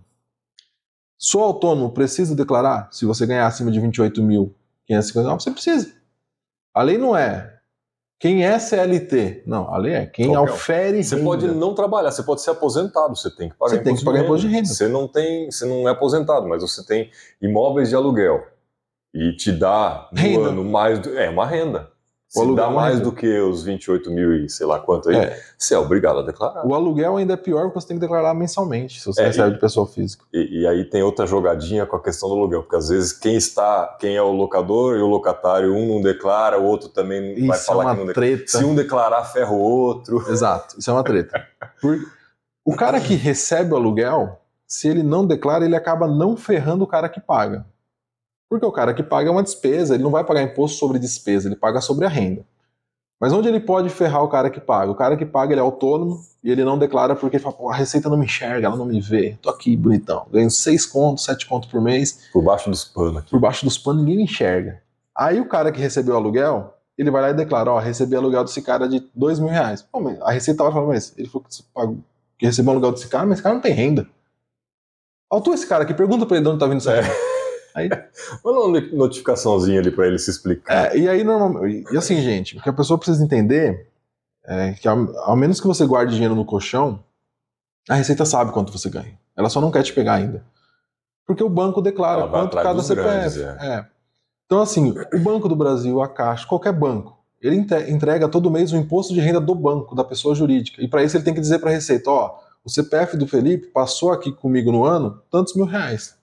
Sou 1.17 1.43
autônomo, 1.43 1.91
preciso 1.91 2.35
declarar? 2.35 2.87
Se 2.91 3.05
você 3.05 3.27
ganhar 3.27 3.45
acima 3.45 3.69
de 3.69 3.79
28.559, 4.89 5.39
você 5.41 5.51
precisa. 5.51 5.93
A 6.73 6.81
lei 6.81 6.97
não 6.97 7.15
é 7.15 7.59
quem 8.19 8.45
é 8.45 8.57
CLT. 8.59 9.43
Não, 9.47 9.73
a 9.73 9.77
lei 9.77 9.93
é 9.93 10.05
quem 10.05 10.27
Qualquer 10.29 10.53
ofere 10.53 11.03
Você 11.03 11.15
renda. 11.15 11.27
pode 11.27 11.47
não 11.47 11.73
trabalhar, 11.73 12.11
você 12.11 12.21
pode 12.23 12.41
ser 12.41 12.51
aposentado, 12.51 13.15
você 13.15 13.35
tem 13.35 13.49
que 13.49 13.55
pagar 13.57 13.71
Você 13.77 13.83
tem 13.83 13.95
que 13.95 14.05
pagar 14.05 14.23
imposto 14.23 14.47
de 14.47 14.53
renda. 14.53 14.67
Você 14.67 14.87
não 14.87 15.07
tem, 15.07 15.49
você 15.49 15.65
não 15.65 15.87
é 15.89 15.91
aposentado, 15.91 16.47
mas 16.47 16.61
você 16.61 16.85
tem 16.85 17.09
imóveis 17.41 17.89
de 17.89 17.95
aluguel 17.95 18.45
e 19.13 19.35
te 19.35 19.51
dá 19.51 20.07
no 20.11 20.19
Renda. 20.19 20.49
ano 20.49 20.63
mais 20.63 20.99
do, 20.99 21.17
é 21.17 21.29
uma 21.29 21.45
renda. 21.45 21.91
O 22.33 22.39
Se 22.39 22.39
aluguel 22.45 22.65
é 22.71 22.73
mais 22.73 22.99
do 23.01 23.11
que 23.11 23.39
os 23.41 23.61
28 23.63 24.09
mil 24.09 24.33
e 24.33 24.47
sei 24.49 24.65
lá 24.65 24.79
quanto 24.79 25.09
aí, 25.09 25.17
É. 25.17 25.37
você 25.57 25.73
é 25.75 25.77
obrigado 25.77 26.19
a 26.19 26.21
declarar. 26.21 26.65
O 26.65 26.73
aluguel 26.73 27.17
ainda 27.17 27.33
é 27.33 27.37
pior 27.37 27.63
porque 27.65 27.81
você 27.81 27.87
tem 27.89 27.97
que 27.97 28.01
declarar 28.01 28.33
mensalmente, 28.33 29.01
se 29.01 29.05
você 29.05 29.21
É, 29.21 29.25
recebe 29.27 29.49
e- 29.49 29.53
de 29.55 29.59
pessoa 29.59 29.85
física. 29.85 30.23
E, 30.33 30.61
e 30.61 30.67
aí 30.67 30.85
tem 30.85 31.03
outra 31.03 31.27
jogadinha 31.27 31.85
com 31.85 31.97
a 31.97 32.01
questão 32.01 32.29
do 32.29 32.35
aluguel, 32.35 32.61
porque 32.63 32.77
às 32.77 32.87
vezes 32.87 33.11
quem 33.11 33.35
está, 33.35 33.97
quem 33.99 34.15
é 34.15 34.21
o 34.21 34.31
locador 34.31 34.95
e 34.97 35.01
o 35.01 35.07
locatário, 35.07 35.73
um 35.75 35.85
não 35.95 36.01
declara, 36.01 36.57
o 36.57 36.63
outro 36.63 36.87
também 36.87 37.45
vai 37.45 37.57
Isso 37.57 37.63
é 37.63 37.73
falar 37.73 37.83
uma 37.83 37.93
que 37.95 37.99
não 37.99 38.07
declara. 38.07 38.27
treta. 38.37 38.57
Se 38.57 38.63
um 38.63 38.75
declarar, 38.75 39.23
ferra 39.25 39.51
o 39.51 39.59
outro. 39.59 40.23
Exato, 40.31 40.79
isso 40.79 40.89
é 40.89 40.93
uma 40.93 41.03
treta. 41.03 41.45
Por- 41.81 41.99
O 42.63 42.75
cara 42.77 43.01
que 43.01 43.13
recebe 43.15 43.73
o 43.73 43.75
aluguel, 43.75 44.39
se 44.65 44.87
ele 44.87 45.03
não 45.03 45.27
declara, 45.27 45.65
ele 45.65 45.75
acaba 45.75 46.07
não 46.07 46.37
ferrando 46.37 46.85
o 46.85 46.87
cara 46.87 47.09
que 47.09 47.19
paga. 47.19 47.65
Porque 48.51 48.65
o 48.65 48.71
cara 48.71 48.93
que 48.93 49.01
paga 49.01 49.29
é 49.29 49.31
uma 49.31 49.41
despesa, 49.41 49.93
ele 49.95 50.03
não 50.03 50.11
vai 50.11 50.25
pagar 50.25 50.41
imposto 50.41 50.77
sobre 50.77 50.99
despesa, 50.99 51.47
ele 51.47 51.55
paga 51.55 51.79
sobre 51.79 52.05
a 52.05 52.09
renda. 52.09 52.45
Mas 53.17 53.31
onde 53.31 53.47
ele 53.47 53.61
pode 53.61 53.87
ferrar 53.87 54.21
o 54.23 54.27
cara 54.27 54.49
que 54.49 54.59
paga? 54.59 54.91
O 54.91 54.95
cara 54.95 55.15
que 55.15 55.25
paga 55.25 55.53
ele 55.53 55.61
é 55.61 55.63
autônomo 55.63 56.19
e 56.43 56.51
ele 56.51 56.65
não 56.65 56.77
declara 56.77 57.15
porque 57.15 57.37
ele 57.37 57.43
fala, 57.43 57.55
Pô, 57.55 57.69
a 57.69 57.73
receita 57.73 58.09
não 58.09 58.17
me 58.17 58.25
enxerga, 58.25 58.67
ela 58.67 58.75
não 58.75 58.85
me 58.85 58.99
vê. 58.99 59.37
Tô 59.41 59.49
aqui, 59.49 59.77
bonitão. 59.77 60.25
Ganho 60.29 60.51
6 60.51 60.85
contos, 60.87 61.23
7 61.23 61.45
contos 61.47 61.69
por 61.71 61.79
mês. 61.79 62.27
Por 62.33 62.43
baixo 62.43 62.69
dos 62.69 62.83
panos 62.83 63.17
aqui. 63.17 63.29
por 63.31 63.39
baixo 63.39 63.63
dos 63.63 63.77
panos 63.77 64.01
ninguém 64.01 64.17
me 64.17 64.23
enxerga. 64.23 64.81
Aí 65.17 65.39
o 65.39 65.47
cara 65.47 65.71
que 65.71 65.79
recebeu 65.79 66.15
o 66.15 66.17
aluguel, 66.17 66.73
ele 66.97 67.09
vai 67.09 67.21
lá 67.21 67.29
e 67.29 67.33
declara, 67.33 67.71
ó, 67.71 67.79
recebi 67.79 68.17
aluguel 68.17 68.43
desse 68.43 68.61
cara 68.61 68.85
de 68.89 69.07
dois 69.15 69.39
mil 69.39 69.49
reais. 69.49 69.81
Pô, 69.81 70.01
mas 70.01 70.19
a 70.21 70.29
Receita 70.31 70.61
vai 70.63 70.73
falar, 70.73 70.87
mas 70.87 71.13
ele 71.17 71.29
falou 71.29 71.47
que, 71.49 71.63
pagou, 71.73 71.97
que 72.37 72.45
recebeu 72.45 72.69
o 72.71 72.73
aluguel 72.73 72.91
desse 72.91 73.07
cara, 73.07 73.25
mas 73.25 73.35
esse 73.35 73.43
cara 73.43 73.55
não 73.55 73.61
tem 73.61 73.71
renda. 73.73 74.05
Autua 75.29 75.53
esse 75.55 75.65
cara 75.67 75.83
aqui, 75.83 75.93
pergunta 75.93 76.25
pra 76.25 76.35
ele 76.35 76.43
de 76.43 76.49
onde 76.51 76.59
tá 76.59 76.65
vindo 76.67 76.79
essa 76.79 76.91
É. 76.91 76.99
renda. 77.01 77.30
Aí, 77.75 77.89
Manda 78.43 78.59
uma 78.59 78.81
notificaçãozinha 78.93 79.79
ali 79.79 79.91
pra 79.91 80.07
ele 80.07 80.19
se 80.19 80.29
explicar. 80.29 80.93
é, 80.93 80.97
e 80.97 81.09
aí, 81.09 81.23
normalmente, 81.23 81.91
e 81.93 81.97
assim, 81.97 82.21
gente, 82.21 82.57
o 82.57 82.61
que 82.61 82.69
a 82.69 82.73
pessoa 82.73 82.97
precisa 82.97 83.23
entender 83.23 83.87
é 84.45 84.73
que 84.73 84.87
ao, 84.87 85.15
ao 85.19 85.35
menos 85.35 85.61
que 85.61 85.67
você 85.67 85.85
guarde 85.85 86.13
dinheiro 86.13 86.35
no 86.35 86.45
colchão, 86.45 87.03
a 87.89 87.95
Receita 87.95 88.25
sabe 88.25 88.51
quanto 88.51 88.71
você 88.71 88.89
ganha. 88.89 89.17
Ela 89.35 89.49
só 89.49 89.61
não 89.61 89.71
quer 89.71 89.83
te 89.83 89.93
pegar 89.93 90.15
ainda. 90.15 90.43
Porque 91.25 91.43
o 91.43 91.49
banco 91.49 91.81
declara 91.81 92.27
quanto 92.27 92.55
cada 92.57 92.81
CPF. 92.81 93.07
grandes, 93.07 93.37
é. 93.37 93.85
Então, 94.45 94.59
assim, 94.59 94.93
o 95.13 95.19
Banco 95.19 95.47
do 95.47 95.55
Brasil, 95.55 96.01
a 96.01 96.09
Caixa, 96.09 96.45
qualquer 96.45 96.73
banco, 96.73 97.17
ele 97.41 97.55
entrega 97.55 98.27
todo 98.27 98.51
mês 98.51 98.73
o 98.73 98.75
imposto 98.75 99.13
de 99.13 99.21
renda 99.21 99.39
do 99.39 99.55
banco, 99.55 99.95
da 99.95 100.03
pessoa 100.03 100.35
jurídica. 100.35 100.81
E 100.81 100.87
para 100.87 101.03
isso 101.03 101.15
ele 101.15 101.23
tem 101.23 101.33
que 101.33 101.39
dizer 101.39 101.59
para 101.59 101.69
a 101.69 101.73
Receita: 101.73 102.09
ó, 102.09 102.37
o 102.63 102.69
CPF 102.69 103.15
do 103.15 103.25
Felipe 103.25 103.67
passou 103.67 104.11
aqui 104.11 104.31
comigo 104.31 104.71
no 104.71 104.83
ano 104.83 105.21
tantos 105.31 105.55
mil 105.55 105.65
reais. 105.65 106.17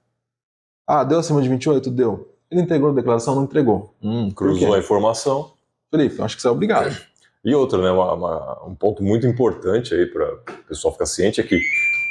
Ah, 0.88 1.04
deu 1.04 1.18
acima 1.18 1.42
de 1.42 1.48
28? 1.50 1.90
Deu. 1.90 2.32
Ele 2.50 2.62
entregou 2.62 2.88
a 2.90 2.94
declaração? 2.94 3.34
Não 3.34 3.44
entregou. 3.44 3.94
Hum, 4.02 4.30
Cruzou 4.30 4.72
a 4.74 4.78
informação. 4.78 5.52
Felipe, 5.90 6.20
acho 6.22 6.34
que 6.36 6.40
você 6.42 6.48
é 6.48 6.50
obrigado. 6.50 6.96
E 7.44 7.54
outra, 7.54 7.80
né, 7.82 7.90
uma- 7.90 8.14
uma- 8.14 8.64
um 8.66 8.74
ponto 8.74 9.02
muito 9.02 9.26
importante 9.26 9.94
aí 9.94 10.06
para 10.06 10.34
o 10.34 10.38
pessoal 10.66 10.92
ficar 10.92 11.06
ciente 11.06 11.40
é 11.40 11.44
que 11.44 11.60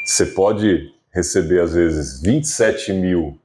você 0.06 0.28
pode 0.28 0.94
receber, 1.12 1.60
às 1.62 1.74
vezes, 1.74 2.22
27 2.22 2.94
mil 2.94 3.38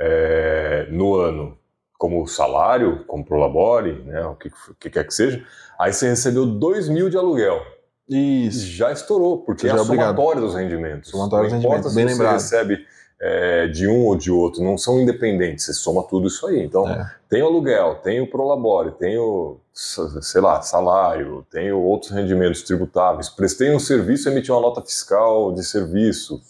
é, 0.00 0.86
no 0.92 1.16
ano 1.16 1.58
como 1.98 2.24
salário, 2.28 3.04
como 3.08 3.24
prolabore, 3.24 3.94
né, 4.04 4.24
o 4.24 4.36
que, 4.36 4.48
que 4.78 4.88
quer 4.90 5.04
que 5.04 5.12
seja, 5.12 5.44
aí 5.76 5.92
você 5.92 6.08
recebeu 6.08 6.46
2 6.46 6.88
mil 6.88 7.10
de 7.10 7.16
aluguel. 7.16 7.60
Isso. 8.08 8.64
Já 8.66 8.92
estourou, 8.92 9.38
porque 9.38 9.62
Você 9.62 9.66
é 9.66 9.70
já 9.70 9.76
a 9.76 9.78
é 9.78 9.82
obrigado. 9.82 10.14
somatória 10.16 10.40
dos 10.40 10.54
rendimentos. 10.54 11.10
Somatória 11.10 11.46
dos 11.50 11.54
rendimentos, 11.54 11.90
se 11.90 11.96
bem 11.96 12.06
você 12.06 12.12
lembrado. 12.12 12.32
recebe 12.34 12.86
é, 13.20 13.66
de 13.66 13.88
um 13.88 14.06
ou 14.06 14.16
de 14.16 14.30
outro, 14.30 14.62
não 14.62 14.78
são 14.78 15.00
independentes, 15.00 15.64
você 15.64 15.72
soma 15.72 16.04
tudo 16.04 16.28
isso 16.28 16.46
aí. 16.46 16.62
Então, 16.62 16.88
É. 16.88 17.14
tem 17.28 17.42
o 17.42 17.46
aluguel, 17.46 17.96
tem 17.96 18.20
o 18.20 18.30
prolabore, 18.30 18.92
tem 18.92 19.18
o, 19.18 19.58
sei 19.72 20.40
lá, 20.40 20.62
salário, 20.62 21.44
tem 21.50 21.72
outros 21.72 22.12
rendimentos 22.12 22.62
tributáveis, 22.62 23.28
prestei 23.28 23.74
um 23.74 23.80
serviço, 23.80 24.28
emiti 24.28 24.52
uma 24.52 24.60
nota 24.60 24.82
fiscal 24.82 25.52
de 25.52 25.64
serviço, 25.64 26.40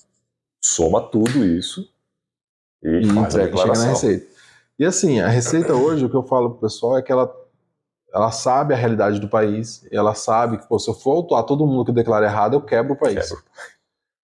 soma 0.63 1.01
tudo 1.01 1.45
isso 1.45 1.89
e, 2.83 3.01
e 3.01 3.07
faz 3.15 3.37
a 3.37 3.45
entrega, 3.45 3.57
chega 3.57 3.79
na. 3.79 3.85
Receita. 3.91 4.27
E 4.79 4.85
assim, 4.85 5.21
a 5.21 5.29
Receita 5.29 5.75
hoje, 5.75 6.05
o 6.05 6.11
que 6.11 6.17
eu 6.17 6.23
falo 6.23 6.51
pro 6.51 6.61
pessoal 6.61 6.99
é 6.99 7.03
que 7.03 7.11
ela, 7.11 7.35
ela 8.15 8.31
sabe 8.31 8.75
a 8.75 8.77
realidade 8.77 9.19
do 9.19 9.29
país, 9.29 9.85
ela 9.91 10.15
sabe 10.15 10.59
que, 10.59 10.69
pô, 10.69 10.79
se 10.79 10.89
eu 10.89 10.95
for 10.95 11.13
autuar 11.17 11.45
todo 11.45 11.67
mundo 11.67 11.87
que 11.87 11.93
declara 11.93 12.27
errado, 12.27 12.55
eu 12.55 12.61
quebro 12.61 12.93
o 12.93 12.97
país. 12.97 13.29
Quebra. 13.29 13.45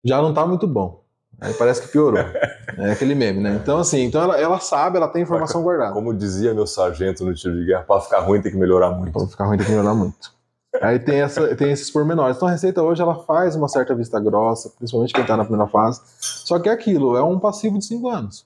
Já 0.04 0.22
não 0.22 0.34
tá 0.34 0.48
muito 0.48 0.66
bom. 0.66 1.01
Aí 1.42 1.56
parece 1.56 1.82
que 1.82 1.88
piorou. 1.88 2.20
é 2.20 2.92
aquele 2.92 3.16
meme, 3.16 3.42
né? 3.42 3.60
Então, 3.62 3.80
assim, 3.80 4.04
então 4.04 4.22
ela, 4.22 4.40
ela 4.40 4.60
sabe, 4.60 4.98
ela 4.98 5.08
tem 5.08 5.24
informação 5.24 5.64
guardada. 5.64 5.92
Como 5.92 6.14
dizia 6.14 6.54
meu 6.54 6.68
sargento 6.68 7.26
no 7.26 7.34
tiro 7.34 7.56
de 7.56 7.66
guerra, 7.66 7.82
para 7.82 8.00
ficar 8.00 8.20
ruim 8.20 8.40
tem 8.40 8.52
que 8.52 8.58
melhorar 8.58 8.92
muito. 8.92 9.18
Não 9.18 9.28
ficar 9.28 9.46
ruim, 9.46 9.58
tem 9.58 9.66
que 9.66 9.72
melhorar 9.72 9.96
muito. 9.96 10.32
Aí 10.80 11.00
tem, 11.00 11.20
essa, 11.20 11.54
tem 11.56 11.72
esses 11.72 11.90
pormenores. 11.90 12.38
Então 12.38 12.48
a 12.48 12.52
Receita 12.52 12.84
hoje 12.84 13.02
ela 13.02 13.16
faz 13.24 13.56
uma 13.56 13.68
certa 13.68 13.96
vista 13.96 14.20
grossa, 14.20 14.70
principalmente 14.70 15.14
quem 15.14 15.24
está 15.24 15.36
na 15.36 15.44
primeira 15.44 15.68
fase. 15.68 16.00
Só 16.20 16.60
que 16.60 16.70
é 16.70 16.72
aquilo, 16.72 17.18
é 17.18 17.24
um 17.24 17.40
passivo 17.40 17.80
de 17.80 17.86
5 17.86 18.08
anos. 18.08 18.46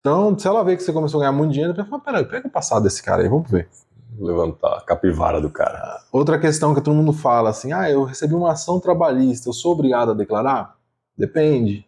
Então, 0.00 0.36
se 0.36 0.46
ela 0.46 0.62
vê 0.62 0.76
que 0.76 0.82
você 0.82 0.92
começou 0.92 1.18
a 1.20 1.22
ganhar 1.22 1.32
muito 1.32 1.52
dinheiro, 1.52 1.72
ela 1.72 1.82
vai 1.82 1.88
falar, 1.88 2.02
peraí, 2.02 2.24
pega 2.26 2.48
o 2.48 2.50
passado 2.50 2.82
desse 2.82 3.02
cara 3.02 3.22
aí, 3.22 3.28
vamos 3.28 3.50
ver. 3.50 3.68
Levantar 4.18 4.76
a 4.76 4.80
capivara 4.82 5.40
do 5.40 5.48
cara. 5.48 6.02
Outra 6.12 6.38
questão 6.38 6.74
que 6.74 6.80
todo 6.80 6.94
mundo 6.94 7.12
fala 7.12 7.48
assim, 7.50 7.72
ah, 7.72 7.88
eu 7.88 8.04
recebi 8.04 8.34
uma 8.34 8.52
ação 8.52 8.78
trabalhista, 8.78 9.48
eu 9.48 9.52
sou 9.54 9.72
obrigado 9.72 10.10
a 10.10 10.14
declarar? 10.14 10.76
Depende. 11.16 11.86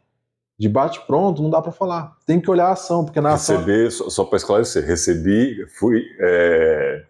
De 0.58 0.68
bate 0.68 1.00
pronto, 1.06 1.42
não 1.42 1.50
dá 1.50 1.60
para 1.60 1.72
falar. 1.72 2.16
Tem 2.24 2.40
que 2.40 2.50
olhar 2.50 2.68
a 2.68 2.72
ação, 2.72 3.04
porque 3.04 3.20
na 3.20 3.34
ação... 3.34 3.56
Receber, 3.58 3.90
só, 3.90 4.08
só 4.08 4.24
para 4.24 4.36
esclarecer, 4.38 4.84
recebi, 4.86 5.66
fui. 5.78 6.02
é, 6.18 7.04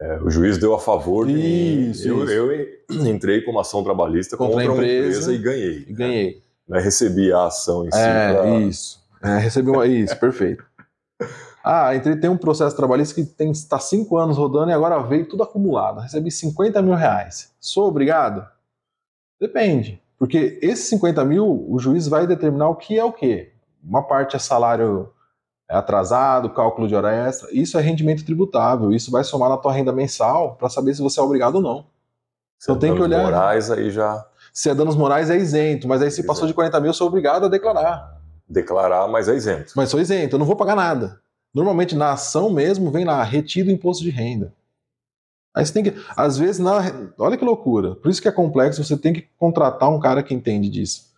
é, 0.00 0.18
o 0.22 0.28
juiz 0.30 0.58
deu 0.58 0.74
a 0.74 0.78
favor 0.78 1.26
de 1.26 1.32
mim. 1.32 1.90
Isso, 1.90 2.06
Eu, 2.08 2.24
isso. 2.24 2.32
eu 2.32 3.06
entrei 3.08 3.40
com 3.40 3.52
uma 3.52 3.62
ação 3.62 3.82
trabalhista 3.82 4.36
Contra 4.36 4.54
contra, 4.56 4.70
a 4.70 4.74
uma 4.74 4.82
empresa. 4.84 5.08
empresa 5.08 5.32
e 5.34 5.38
ganhei. 5.38 5.84
E 5.88 5.92
ganhei. 5.94 6.42
Não 6.68 6.76
é 6.78 6.82
recebi 6.82 7.32
a 7.32 7.46
ação 7.46 7.86
em 7.86 7.90
si. 7.90 7.98
É, 7.98 8.34
pra- 8.34 8.58
isso. 8.60 9.00
É, 9.22 9.38
recebi 9.38 9.70
uma. 9.70 9.86
Isso, 9.86 10.18
perfeito. 10.18 10.64
Ah, 11.64 11.94
entrei, 11.96 12.16
tem 12.16 12.28
um 12.28 12.36
processo 12.36 12.76
trabalhista 12.76 13.14
que 13.14 13.24
tem 13.24 13.50
está 13.50 13.78
cinco 13.78 14.18
anos 14.18 14.36
rodando 14.36 14.70
e 14.70 14.74
agora 14.74 15.00
veio 15.02 15.26
tudo 15.26 15.42
acumulado. 15.42 16.00
Recebi 16.00 16.30
50 16.30 16.82
mil 16.82 16.94
reais. 16.94 17.50
Sou 17.58 17.88
obrigado? 17.88 18.46
Depende. 19.40 20.02
Porque 20.24 20.58
esses 20.62 20.88
50 20.88 21.22
mil, 21.26 21.66
o 21.68 21.78
juiz 21.78 22.08
vai 22.08 22.26
determinar 22.26 22.70
o 22.70 22.76
que 22.76 22.98
é 22.98 23.04
o 23.04 23.12
quê. 23.12 23.52
Uma 23.86 24.02
parte 24.02 24.34
é 24.34 24.38
salário 24.38 25.10
atrasado, 25.68 26.48
cálculo 26.48 26.88
de 26.88 26.96
hora 26.96 27.12
extra. 27.12 27.46
Isso 27.52 27.76
é 27.76 27.82
rendimento 27.82 28.24
tributável. 28.24 28.90
Isso 28.90 29.10
vai 29.10 29.22
somar 29.22 29.50
na 29.50 29.58
tua 29.58 29.74
renda 29.74 29.92
mensal 29.92 30.56
para 30.56 30.70
saber 30.70 30.94
se 30.94 31.02
você 31.02 31.20
é 31.20 31.22
obrigado 31.22 31.56
ou 31.56 31.60
não. 31.60 31.84
Então 32.62 32.78
tem 32.78 32.94
que 32.94 32.98
danos 33.00 33.18
olhar. 33.18 33.22
morais 33.22 33.70
aí 33.70 33.90
já 33.90 34.26
Se 34.50 34.70
é 34.70 34.74
danos 34.74 34.96
morais, 34.96 35.28
é 35.28 35.36
isento. 35.36 35.86
Mas 35.86 36.00
aí 36.00 36.10
se 36.10 36.22
passou 36.22 36.48
de 36.48 36.54
40 36.54 36.80
mil, 36.80 36.88
eu 36.88 36.94
sou 36.94 37.06
obrigado 37.06 37.44
a 37.44 37.48
declarar. 37.48 38.18
declarar, 38.48 39.06
mas 39.08 39.28
é 39.28 39.34
isento. 39.34 39.74
Mas 39.76 39.90
sou 39.90 40.00
isento, 40.00 40.36
eu 40.36 40.38
não 40.38 40.46
vou 40.46 40.56
pagar 40.56 40.74
nada. 40.74 41.20
Normalmente 41.52 41.94
na 41.94 42.12
ação 42.12 42.48
mesmo 42.48 42.90
vem 42.90 43.04
lá, 43.04 43.22
retido 43.22 43.68
o 43.68 43.74
imposto 43.74 44.02
de 44.02 44.08
renda. 44.08 44.54
Aí 45.54 45.64
você 45.64 45.72
tem 45.72 45.84
que. 45.84 45.94
Às 46.16 46.36
vezes, 46.36 46.58
na, 46.58 46.80
olha 47.18 47.36
que 47.36 47.44
loucura. 47.44 47.94
Por 47.94 48.10
isso 48.10 48.20
que 48.20 48.28
é 48.28 48.32
complexo, 48.32 48.82
você 48.82 48.96
tem 48.96 49.12
que 49.12 49.28
contratar 49.38 49.88
um 49.90 50.00
cara 50.00 50.22
que 50.22 50.34
entende 50.34 50.68
disso. 50.68 51.12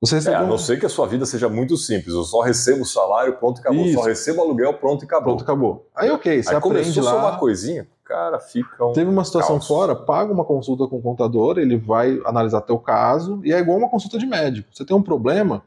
Você 0.00 0.16
É, 0.16 0.18
recebeu 0.18 0.40
a 0.40 0.46
não 0.46 0.58
ser 0.58 0.78
que 0.78 0.84
a 0.86 0.88
sua 0.88 1.06
vida 1.06 1.24
seja 1.24 1.48
muito 1.48 1.76
simples. 1.76 2.14
Eu 2.14 2.24
só 2.24 2.40
recebo 2.42 2.82
o 2.82 2.86
salário, 2.86 3.36
pronto, 3.38 3.60
acabou. 3.60 3.84
Isso. 3.86 3.94
Só 3.98 4.02
recebo 4.04 4.42
aluguel, 4.42 4.74
pronto 4.74 5.02
e 5.02 5.06
acabou. 5.06 5.24
Pronto, 5.36 5.42
acabou. 5.42 5.88
Aí 5.96 6.10
ok, 6.10 6.42
você 6.42 6.50
Aí 6.50 6.56
aprende 6.56 6.82
começou 6.82 7.08
a 7.08 7.10
somar 7.10 7.32
lá. 7.32 7.38
coisinha, 7.38 7.88
cara, 8.04 8.38
fica 8.38 8.84
um. 8.84 8.92
Teve 8.92 9.10
uma 9.10 9.24
situação 9.24 9.56
caos. 9.56 9.66
fora, 9.66 9.96
paga 9.96 10.32
uma 10.32 10.44
consulta 10.44 10.86
com 10.86 10.98
o 10.98 11.02
contador, 11.02 11.58
ele 11.58 11.76
vai 11.78 12.20
analisar 12.26 12.60
teu 12.60 12.78
caso, 12.78 13.40
e 13.44 13.52
é 13.52 13.58
igual 13.58 13.78
uma 13.78 13.88
consulta 13.88 14.18
de 14.18 14.26
médico. 14.26 14.68
Você 14.72 14.84
tem 14.84 14.94
um 14.96 15.02
problema 15.02 15.62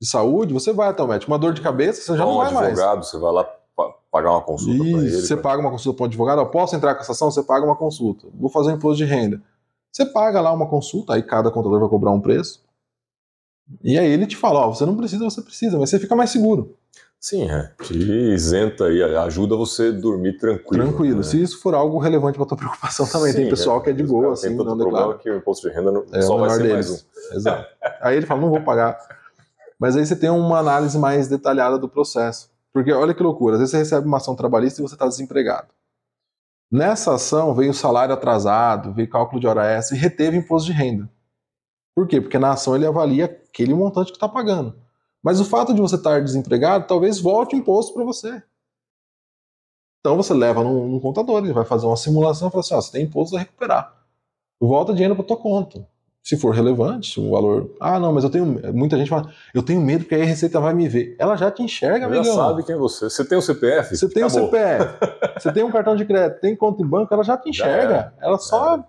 de 0.00 0.08
saúde, 0.08 0.54
você 0.54 0.72
vai 0.72 0.88
até 0.88 1.02
o 1.02 1.08
médico. 1.08 1.30
Uma 1.32 1.38
dor 1.38 1.52
de 1.52 1.60
cabeça, 1.60 2.00
você 2.00 2.16
já 2.16 2.24
não 2.24 2.36
vai 2.38 2.52
mais. 2.52 2.68
advogado, 2.68 3.04
você 3.04 3.18
vai 3.18 3.32
lá 3.32 3.48
pagar 4.14 4.30
uma 4.30 4.42
consulta 4.42 4.78
para 4.78 4.86
ele. 5.00 5.06
Isso, 5.08 5.26
você 5.26 5.34
pra- 5.34 5.42
paga 5.50 5.60
uma 5.60 5.70
consulta 5.72 5.96
para 5.96 6.04
um 6.04 6.06
advogado, 6.06 6.38
eu 6.40 6.46
posso 6.46 6.76
entrar 6.76 6.94
com 6.94 7.00
essa 7.00 7.10
ação? 7.10 7.32
Você 7.32 7.42
paga 7.42 7.66
uma 7.66 7.74
consulta. 7.74 8.28
Vou 8.32 8.48
fazer 8.48 8.70
um 8.70 8.76
imposto 8.76 8.98
de 8.98 9.04
renda. 9.04 9.42
Você 9.90 10.06
paga 10.06 10.40
lá 10.40 10.52
uma 10.52 10.68
consulta, 10.68 11.14
aí 11.14 11.22
cada 11.22 11.50
contador 11.50 11.80
vai 11.80 11.88
cobrar 11.88 12.12
um 12.12 12.20
preço. 12.20 12.62
E 13.82 13.98
aí 13.98 14.08
ele 14.08 14.24
te 14.26 14.36
fala, 14.36 14.60
ó, 14.60 14.72
você 14.72 14.86
não 14.86 14.96
precisa, 14.96 15.24
você 15.24 15.42
precisa, 15.42 15.76
mas 15.78 15.90
você 15.90 15.98
fica 15.98 16.14
mais 16.14 16.30
seguro, 16.30 16.76
Sim, 17.18 17.50
é. 17.50 17.72
Te 17.82 17.94
isenta 18.34 18.90
e 18.92 19.02
ajuda 19.02 19.56
você 19.56 19.88
a 19.88 19.90
dormir 19.90 20.36
tranquilo. 20.36 20.84
tranquilo. 20.84 21.16
né? 21.18 21.22
Se 21.22 21.40
isso 21.42 21.58
for 21.60 21.74
algo 21.74 21.98
relevante 21.98 22.36
para 22.36 22.46
tua 22.46 22.56
preocupação 22.58 23.06
também, 23.06 23.32
tem 23.32 23.44
Sim, 23.44 23.50
pessoal 23.50 23.80
que 23.80 23.88
é 23.88 23.92
de 23.94 24.02
boa, 24.04 24.34
assim, 24.34 24.48
Tem 24.48 24.56
não 24.58 24.76
declara. 24.76 24.96
problema 25.06 25.18
que 25.18 25.30
o 25.30 25.36
imposto 25.38 25.66
de 25.68 25.74
renda 25.74 25.90
não, 25.90 26.04
É 26.12 26.20
só 26.20 26.36
vai 26.36 26.50
ser 26.50 26.62
deles. 26.62 26.72
mais 26.74 26.90
um. 27.32 27.36
Exato. 27.36 27.66
Aí 28.02 28.16
ele 28.18 28.26
fala, 28.26 28.42
não 28.42 28.50
vou 28.50 28.60
pagar. 28.60 28.98
Mas 29.78 29.96
aí 29.96 30.04
você 30.04 30.14
tem 30.14 30.28
uma 30.28 30.58
análise 30.58 30.98
mais 30.98 31.26
detalhada 31.26 31.78
do 31.78 31.88
processo. 31.88 32.50
Porque 32.74 32.92
olha 32.92 33.14
que 33.14 33.22
loucura, 33.22 33.54
às 33.54 33.60
vezes 33.60 33.70
você 33.70 33.78
recebe 33.78 34.08
uma 34.08 34.16
ação 34.16 34.34
trabalhista 34.34 34.80
e 34.80 34.82
você 34.82 34.96
está 34.96 35.06
desempregado. 35.06 35.72
Nessa 36.72 37.14
ação 37.14 37.54
veio 37.54 37.70
o 37.70 37.74
salário 37.74 38.12
atrasado, 38.12 38.92
veio 38.92 39.08
cálculo 39.08 39.40
de 39.40 39.46
hora 39.46 39.64
extra 39.64 39.96
e 39.96 40.00
reteve 40.00 40.36
imposto 40.36 40.72
de 40.72 40.76
renda. 40.76 41.08
Por 41.94 42.08
quê? 42.08 42.20
Porque 42.20 42.36
na 42.36 42.52
ação 42.52 42.74
ele 42.74 42.84
avalia 42.84 43.26
aquele 43.26 43.72
montante 43.72 44.10
que 44.10 44.16
está 44.16 44.28
pagando. 44.28 44.76
Mas 45.22 45.38
o 45.38 45.44
fato 45.44 45.72
de 45.72 45.80
você 45.80 45.94
estar 45.94 46.20
desempregado 46.20 46.88
talvez 46.88 47.20
volte 47.20 47.54
imposto 47.54 47.94
para 47.94 48.02
você. 48.02 48.42
Então 50.00 50.16
você 50.16 50.34
leva 50.34 50.64
num 50.64 50.98
contador, 50.98 51.44
ele 51.44 51.52
vai 51.52 51.64
fazer 51.64 51.86
uma 51.86 51.96
simulação 51.96 52.48
e 52.48 52.50
fala 52.50 52.60
assim: 52.60 52.74
ó, 52.74 52.80
você 52.80 52.90
tem 52.90 53.04
imposto 53.04 53.36
a 53.36 53.38
recuperar. 53.38 54.04
Volta 54.60 54.92
dinheiro 54.92 55.14
para 55.14 55.24
tua 55.24 55.36
conta. 55.36 55.88
Se 56.24 56.38
for 56.38 56.54
relevante, 56.54 57.20
o 57.20 57.30
valor. 57.32 57.70
Ah, 57.78 58.00
não, 58.00 58.10
mas 58.10 58.24
eu 58.24 58.30
tenho. 58.30 58.46
Muita 58.72 58.96
gente 58.96 59.10
fala, 59.10 59.30
eu 59.54 59.62
tenho 59.62 59.78
medo 59.82 60.04
porque 60.04 60.14
aí 60.14 60.22
a 60.22 60.24
Receita 60.24 60.58
vai 60.58 60.72
me 60.72 60.88
ver. 60.88 61.14
Ela 61.18 61.36
já 61.36 61.50
te 61.50 61.62
enxerga, 61.62 62.00
Já 62.00 62.06
amigão. 62.06 62.34
sabe 62.34 62.62
quem 62.64 62.74
é 62.74 62.78
você. 62.78 63.10
Você 63.10 63.24
tem 63.26 63.36
o 63.36 63.42
CPF? 63.42 63.94
Você 63.94 64.08
tem 64.08 64.24
o. 64.24 64.30
CPF, 64.30 64.84
você 65.38 65.52
tem 65.52 65.62
um 65.62 65.70
cartão 65.70 65.94
de 65.94 66.06
crédito, 66.06 66.40
tem 66.40 66.56
conta 66.56 66.82
em 66.82 66.86
banco, 66.86 67.12
ela 67.12 67.22
já 67.22 67.36
te 67.36 67.52
Já 67.52 67.66
enxerga. 67.66 68.14
Ela 68.22 68.38
só. 68.38 68.82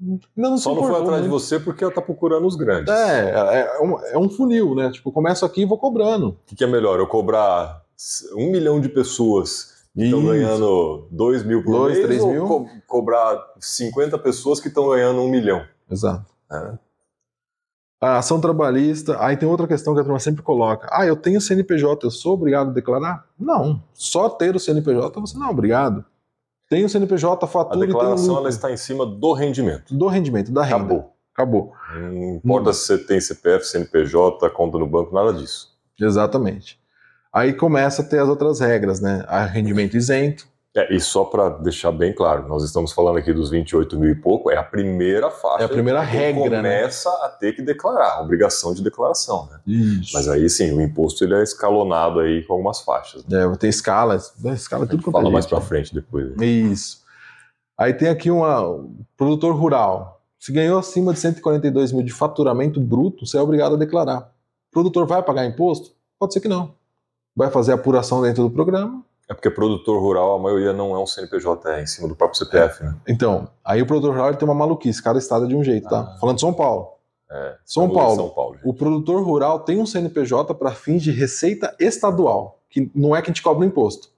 Ainda 0.00 0.20
não 0.36 0.56
Só 0.56 0.72
não 0.72 0.84
foi 0.84 0.92
atrás 1.00 1.22
de 1.24 1.28
muito. 1.28 1.40
você 1.42 1.58
porque 1.58 1.82
ela 1.82 1.92
tá 1.92 2.00
procurando 2.00 2.46
os 2.46 2.54
grandes. 2.54 2.94
É, 2.94 3.30
é, 3.30 3.82
um, 3.82 3.98
é 4.12 4.16
um 4.16 4.28
funil, 4.30 4.76
né? 4.76 4.92
Tipo, 4.92 5.10
começo 5.10 5.44
aqui 5.44 5.62
e 5.62 5.66
vou 5.66 5.76
cobrando. 5.78 6.28
O 6.28 6.36
que, 6.46 6.54
que 6.54 6.62
é 6.62 6.68
melhor? 6.68 7.00
Eu 7.00 7.08
cobrar 7.08 7.82
um 8.36 8.52
milhão 8.52 8.80
de 8.80 8.88
pessoas 8.88 9.82
que 9.92 10.04
estão 10.04 10.24
ganhando 10.24 11.08
2 11.10 11.42
mil 11.42 11.64
por 11.64 11.72
Dois, 11.72 11.94
mês 11.96 12.06
três 12.06 12.22
ou 12.22 12.30
mil? 12.30 12.46
co- 12.46 12.68
cobrar 12.86 13.36
50 13.58 14.16
pessoas 14.18 14.60
que 14.60 14.68
estão 14.68 14.88
ganhando 14.88 15.20
um 15.20 15.28
milhão? 15.28 15.64
Exato. 15.90 16.37
É. 16.50 16.78
A 18.00 18.18
ação 18.18 18.40
trabalhista, 18.40 19.16
aí 19.20 19.36
tem 19.36 19.48
outra 19.48 19.66
questão 19.66 19.92
que 19.92 20.00
a 20.00 20.04
turma 20.04 20.20
sempre 20.20 20.42
coloca. 20.42 20.88
Ah, 20.92 21.04
eu 21.04 21.16
tenho 21.16 21.40
CNPJ, 21.40 22.06
eu 22.06 22.10
sou 22.10 22.34
obrigado 22.34 22.70
a 22.70 22.72
declarar? 22.72 23.26
Não. 23.38 23.82
Só 23.92 24.28
ter 24.28 24.54
o 24.54 24.60
CNPJ 24.60 25.20
você 25.20 25.36
não 25.36 25.48
é 25.48 25.50
obrigado. 25.50 26.04
Tem 26.68 26.84
o 26.84 26.88
CNPJ, 26.88 27.44
A 27.44 27.48
fatura 27.48 27.78
o 27.78 27.86
declaração 27.86 28.36
ela 28.36 28.48
está 28.48 28.70
em 28.70 28.76
cima 28.76 29.04
do 29.04 29.32
rendimento. 29.32 29.92
do 29.92 30.06
rendimento, 30.06 30.52
da 30.52 30.62
renda. 30.62 30.76
Acabou. 30.76 31.14
Acabou. 31.34 31.72
Não 31.92 32.34
importa 32.36 32.72
se 32.72 32.86
você 32.86 32.98
tem 32.98 33.20
CPF, 33.20 33.64
CNPJ, 33.64 34.48
conta 34.50 34.78
no 34.78 34.86
banco, 34.86 35.14
nada 35.14 35.32
disso. 35.32 35.76
Exatamente. 36.00 36.78
Aí 37.32 37.52
começa 37.52 38.02
a 38.02 38.04
ter 38.04 38.20
as 38.20 38.28
outras 38.28 38.60
regras, 38.60 39.00
né? 39.00 39.24
A 39.26 39.44
rendimento 39.44 39.96
isento. 39.96 40.46
É, 40.78 40.94
e 40.94 41.00
só 41.00 41.24
para 41.24 41.48
deixar 41.48 41.90
bem 41.90 42.12
claro, 42.12 42.46
nós 42.46 42.62
estamos 42.62 42.92
falando 42.92 43.18
aqui 43.18 43.32
dos 43.32 43.50
28 43.50 43.98
mil 43.98 44.10
e 44.10 44.14
pouco, 44.14 44.48
é 44.48 44.56
a 44.56 44.62
primeira 44.62 45.28
faixa. 45.28 45.62
É 45.62 45.64
a 45.64 45.68
primeira 45.68 46.06
que 46.06 46.12
regra, 46.12 46.62
né? 46.62 46.78
começa 46.82 47.10
a 47.24 47.28
ter 47.28 47.52
que 47.52 47.62
declarar, 47.62 48.18
a 48.18 48.20
obrigação 48.20 48.72
de 48.72 48.80
declaração, 48.80 49.48
né? 49.50 49.58
Isso. 49.66 50.12
Mas 50.14 50.28
aí 50.28 50.48
sim, 50.48 50.70
o 50.70 50.80
imposto 50.80 51.24
ele 51.24 51.34
é 51.34 51.42
escalonado 51.42 52.20
aí 52.20 52.44
com 52.44 52.52
algumas 52.52 52.80
faixas. 52.80 53.24
Né? 53.26 53.44
É, 53.44 53.56
tem 53.56 53.68
escalas. 53.68 54.32
Escala 54.54 54.86
tudo 54.86 55.02
quanto 55.02 55.16
é 55.16 55.20
Fala 55.20 55.32
mais 55.32 55.46
para 55.46 55.60
frente 55.60 55.92
depois. 55.92 56.32
Isso. 56.40 57.02
Aí 57.76 57.92
tem 57.92 58.08
aqui 58.08 58.30
uma 58.30 58.64
um 58.64 59.04
produtor 59.16 59.56
rural. 59.56 60.22
Se 60.38 60.52
ganhou 60.52 60.78
acima 60.78 61.12
de 61.12 61.18
142 61.18 61.90
mil 61.90 62.04
de 62.04 62.12
faturamento 62.12 62.80
bruto, 62.80 63.26
você 63.26 63.36
é 63.36 63.40
obrigado 63.40 63.74
a 63.74 63.78
declarar. 63.78 64.32
O 64.68 64.72
produtor 64.72 65.08
vai 65.08 65.24
pagar 65.24 65.44
imposto? 65.44 65.90
Pode 66.20 66.32
ser 66.32 66.40
que 66.40 66.46
não. 66.46 66.72
Vai 67.34 67.50
fazer 67.50 67.72
apuração 67.72 68.22
dentro 68.22 68.44
do 68.44 68.50
programa. 68.50 69.07
É 69.28 69.34
porque 69.34 69.50
produtor 69.50 70.00
rural, 70.00 70.34
a 70.34 70.38
maioria 70.38 70.72
não 70.72 70.94
é 70.94 70.98
um 70.98 71.06
CNPJ, 71.06 71.68
é 71.70 71.82
em 71.82 71.86
cima 71.86 72.08
do 72.08 72.16
próprio 72.16 72.38
CPF, 72.38 72.82
né? 72.82 72.96
Então, 73.06 73.48
aí 73.62 73.82
o 73.82 73.86
produtor 73.86 74.12
rural 74.12 74.34
tem 74.34 74.48
uma 74.48 74.54
maluquice, 74.54 75.02
cada 75.02 75.18
estado 75.18 75.44
é 75.44 75.48
de 75.48 75.54
um 75.54 75.62
jeito, 75.62 75.86
tá? 75.88 76.00
Ah. 76.14 76.18
Falando 76.18 76.36
de 76.36 76.40
São 76.40 76.52
Paulo. 76.54 76.88
É, 77.30 77.56
São 77.62 77.90
Paulo. 77.90 78.16
São 78.16 78.28
Paulo. 78.30 78.56
O 78.64 78.72
produtor 78.72 79.22
rural 79.22 79.60
tem 79.60 79.78
um 79.78 79.84
CNPJ 79.84 80.54
para 80.54 80.70
fins 80.70 81.02
de 81.02 81.10
receita 81.10 81.74
estadual, 81.78 82.58
que 82.70 82.90
não 82.94 83.14
é 83.14 83.20
que 83.20 83.26
a 83.30 83.32
gente 83.32 83.42
cobra 83.42 83.66
imposto. 83.66 84.08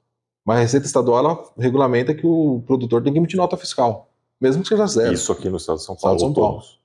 Mas 0.45 0.59
a 0.59 0.61
receita 0.61 0.87
estadual 0.87 1.19
ela 1.19 1.45
regulamenta 1.59 2.15
que 2.15 2.25
o 2.27 2.63
produtor 2.65 3.03
tem 3.03 3.13
que 3.13 3.19
emitir 3.19 3.37
nota 3.37 3.57
fiscal, 3.57 4.09
mesmo 4.41 4.63
que 4.63 4.69
seja 4.69 4.87
zero. 4.87 5.13
Isso 5.13 5.33
aqui 5.33 5.49
no 5.51 5.57
estado 5.57 5.79
de 5.79 5.85
São 5.85 5.97
Estado 5.97 6.03
Paulo. 6.03 6.17
de 6.17 6.21
São 6.23 6.33
Paulo. 6.33 6.55
todos. 6.61 6.81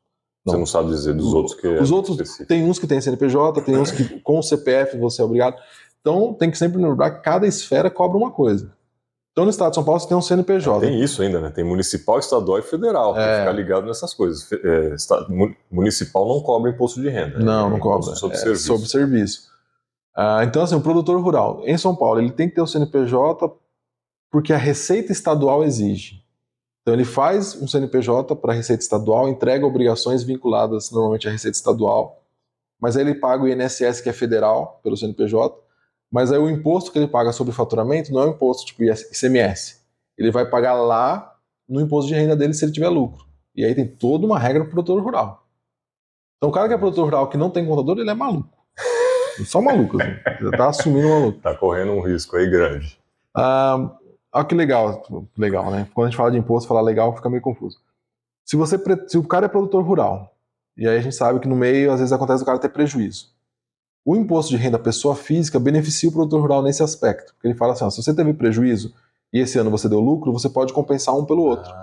Você 0.45 0.51
Não. 0.53 0.59
não 0.59 0.65
sabe 0.67 0.89
dizer 0.89 1.13
dos 1.15 1.33
outros 1.33 1.55
que 1.59 1.65
é 1.67 1.81
Os 1.81 1.89
outros, 1.91 2.15
específico. 2.15 2.47
tem 2.47 2.63
uns 2.63 2.77
que 2.77 2.85
tem 2.85 3.01
CNPJ, 3.01 3.61
tem 3.61 3.77
uns 3.77 3.91
que 3.91 4.19
com 4.21 4.37
o 4.37 4.43
CPF 4.43 4.97
você 4.97 5.21
é 5.21 5.25
obrigado. 5.25 5.55
Então 6.05 6.35
tem 6.35 6.51
que 6.51 6.57
sempre 6.59 6.79
lembrar 6.79 7.09
que 7.09 7.21
cada 7.23 7.47
esfera 7.47 7.89
cobra 7.89 8.15
uma 8.15 8.29
coisa. 8.29 8.71
Então 9.31 9.43
no 9.43 9.49
estado 9.49 9.71
de 9.71 9.75
São 9.75 9.83
Paulo 9.83 9.99
você 9.99 10.07
tem 10.07 10.15
um 10.15 10.21
CNPJ. 10.21 10.79
Tem 10.85 11.01
isso 11.01 11.23
ainda, 11.23 11.41
né? 11.41 11.49
Tem 11.49 11.63
municipal, 11.63 12.19
estadual 12.19 12.59
e 12.59 12.61
federal. 12.61 13.13
Tem 13.15 13.23
que 13.23 13.29
É. 13.29 13.39
ficar 13.39 13.51
ligado 13.53 13.87
nessas 13.87 14.13
coisas. 14.13 14.47
É, 14.51 14.95
municipal 15.71 16.27
não 16.27 16.41
cobra 16.41 16.69
imposto 16.69 17.01
de 17.01 17.09
renda. 17.09 17.39
Não, 17.39 17.65
é 17.65 17.69
não 17.71 17.77
imposto 17.77 18.01
cobra. 18.05 18.15
Sobre 18.19 18.37
É 18.37 18.39
serviço. 18.39 18.67
sobre 18.67 18.87
serviço. 18.87 19.49
Ah, 20.15 20.43
então, 20.45 20.61
assim, 20.61 20.75
o 20.75 20.81
produtor 20.81 21.19
rural 21.19 21.61
em 21.65 21.77
São 21.77 21.95
Paulo 21.95 22.21
ele 22.21 22.31
tem 22.31 22.47
que 22.47 22.53
ter 22.55 22.61
o 22.61 22.67
CNPJ 22.67 23.51
porque 24.31 24.53
a 24.53 24.57
Receita 24.57 25.11
Estadual 25.11 25.63
exige. 25.63 26.23
Então, 26.81 26.93
ele 26.93 27.03
faz 27.03 27.59
um 27.59 27.67
CNPJ 27.67 28.35
para 28.35 28.53
a 28.53 28.55
Receita 28.55 28.83
Estadual, 28.83 29.27
entrega 29.27 29.65
obrigações 29.65 30.21
vinculadas 30.23 30.91
normalmente 30.91 31.27
à 31.27 31.31
Receita 31.31 31.57
Estadual, 31.57 32.21
mas 32.79 32.95
aí 32.95 33.01
ele 33.03 33.15
paga 33.15 33.43
o 33.43 33.47
INSS, 33.47 34.01
que 34.01 34.07
é 34.09 34.13
federal, 34.13 34.79
pelo 34.83 34.95
CNPJ, 34.95 35.64
mas 36.11 36.31
aí 36.31 36.39
o 36.39 36.49
imposto 36.49 36.91
que 36.91 36.99
ele 36.99 37.07
paga 37.07 37.31
sobre 37.31 37.53
faturamento 37.53 38.13
não 38.13 38.21
é 38.21 38.25
um 38.27 38.31
imposto 38.31 38.65
tipo 38.65 38.83
ICMS. 38.83 39.81
Ele 40.17 40.31
vai 40.31 40.49
pagar 40.49 40.73
lá 40.73 41.35
no 41.67 41.81
imposto 41.81 42.07
de 42.07 42.15
renda 42.15 42.35
dele 42.35 42.53
se 42.53 42.63
ele 42.63 42.71
tiver 42.71 42.89
lucro. 42.89 43.25
E 43.55 43.63
aí 43.65 43.73
tem 43.73 43.87
toda 43.87 44.25
uma 44.25 44.39
regra 44.39 44.63
para 44.63 44.69
o 44.69 44.71
produtor 44.71 45.01
rural. 45.01 45.45
Então, 46.37 46.49
o 46.49 46.53
cara 46.53 46.67
que 46.67 46.73
é 46.73 46.77
produtor 46.77 47.05
rural 47.05 47.29
que 47.29 47.37
não 47.37 47.49
tem 47.49 47.65
contador, 47.65 47.97
ele 47.97 48.09
é 48.09 48.13
maluco. 48.13 48.49
Só 49.45 49.61
maluco, 49.61 50.01
assim. 50.01 50.11
Já 50.41 50.51
tá 50.51 50.69
assumindo 50.69 51.09
maluco. 51.09 51.39
Tá 51.39 51.55
correndo 51.55 51.91
um 51.91 52.01
risco 52.01 52.35
aí 52.37 52.49
grande. 52.49 52.97
Ah, 53.35 53.97
olha 54.33 54.45
que 54.45 54.55
legal, 54.55 55.03
legal, 55.37 55.71
né? 55.71 55.87
Quando 55.93 56.07
a 56.07 56.09
gente 56.09 56.17
fala 56.17 56.31
de 56.31 56.37
imposto, 56.37 56.67
falar 56.67 56.81
legal 56.81 57.15
fica 57.15 57.29
meio 57.29 57.41
confuso. 57.41 57.79
Se 58.45 58.55
você, 58.55 58.77
se 59.07 59.17
o 59.17 59.23
cara 59.23 59.47
é 59.47 59.49
produtor 59.49 59.83
rural, 59.83 60.33
e 60.77 60.87
aí 60.87 60.97
a 60.97 61.01
gente 61.01 61.15
sabe 61.15 61.39
que 61.39 61.47
no 61.47 61.55
meio 61.55 61.91
às 61.91 61.99
vezes 61.99 62.13
acontece 62.13 62.43
o 62.43 62.45
cara 62.45 62.59
ter 62.59 62.69
prejuízo. 62.69 63.34
O 64.05 64.15
imposto 64.15 64.51
de 64.51 64.57
renda 64.57 64.77
pessoa 64.77 65.15
física 65.15 65.59
beneficia 65.59 66.07
o 66.07 66.11
produtor 66.11 66.39
rural 66.39 66.61
nesse 66.61 66.83
aspecto, 66.83 67.33
porque 67.33 67.47
ele 67.47 67.55
fala 67.55 67.73
assim, 67.73 67.85
ó, 67.85 67.89
se 67.89 68.03
você 68.03 68.13
teve 68.13 68.33
prejuízo 68.35 68.93
e 69.33 69.39
esse 69.39 69.57
ano 69.57 69.71
você 69.71 69.89
deu 69.89 69.99
lucro, 69.99 70.31
você 70.31 70.47
pode 70.47 70.71
compensar 70.73 71.17
um 71.17 71.25
pelo 71.25 71.41
outro. 71.41 71.73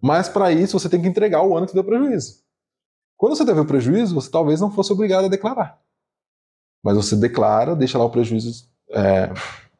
Mas 0.00 0.28
para 0.28 0.52
isso 0.52 0.78
você 0.78 0.88
tem 0.88 1.00
que 1.00 1.08
entregar 1.08 1.42
o 1.42 1.56
ano 1.56 1.66
que 1.66 1.72
deu 1.72 1.82
prejuízo. 1.82 2.42
Quando 3.16 3.34
você 3.34 3.46
teve 3.46 3.58
o 3.58 3.64
prejuízo, 3.64 4.14
você 4.14 4.30
talvez 4.30 4.60
não 4.60 4.70
fosse 4.70 4.92
obrigado 4.92 5.24
a 5.24 5.28
declarar. 5.28 5.80
Mas 6.84 6.96
você 6.96 7.16
declara, 7.16 7.74
deixa 7.74 7.98
lá 7.98 8.04
o 8.04 8.10
prejuízo 8.10 8.68
é, 8.90 9.32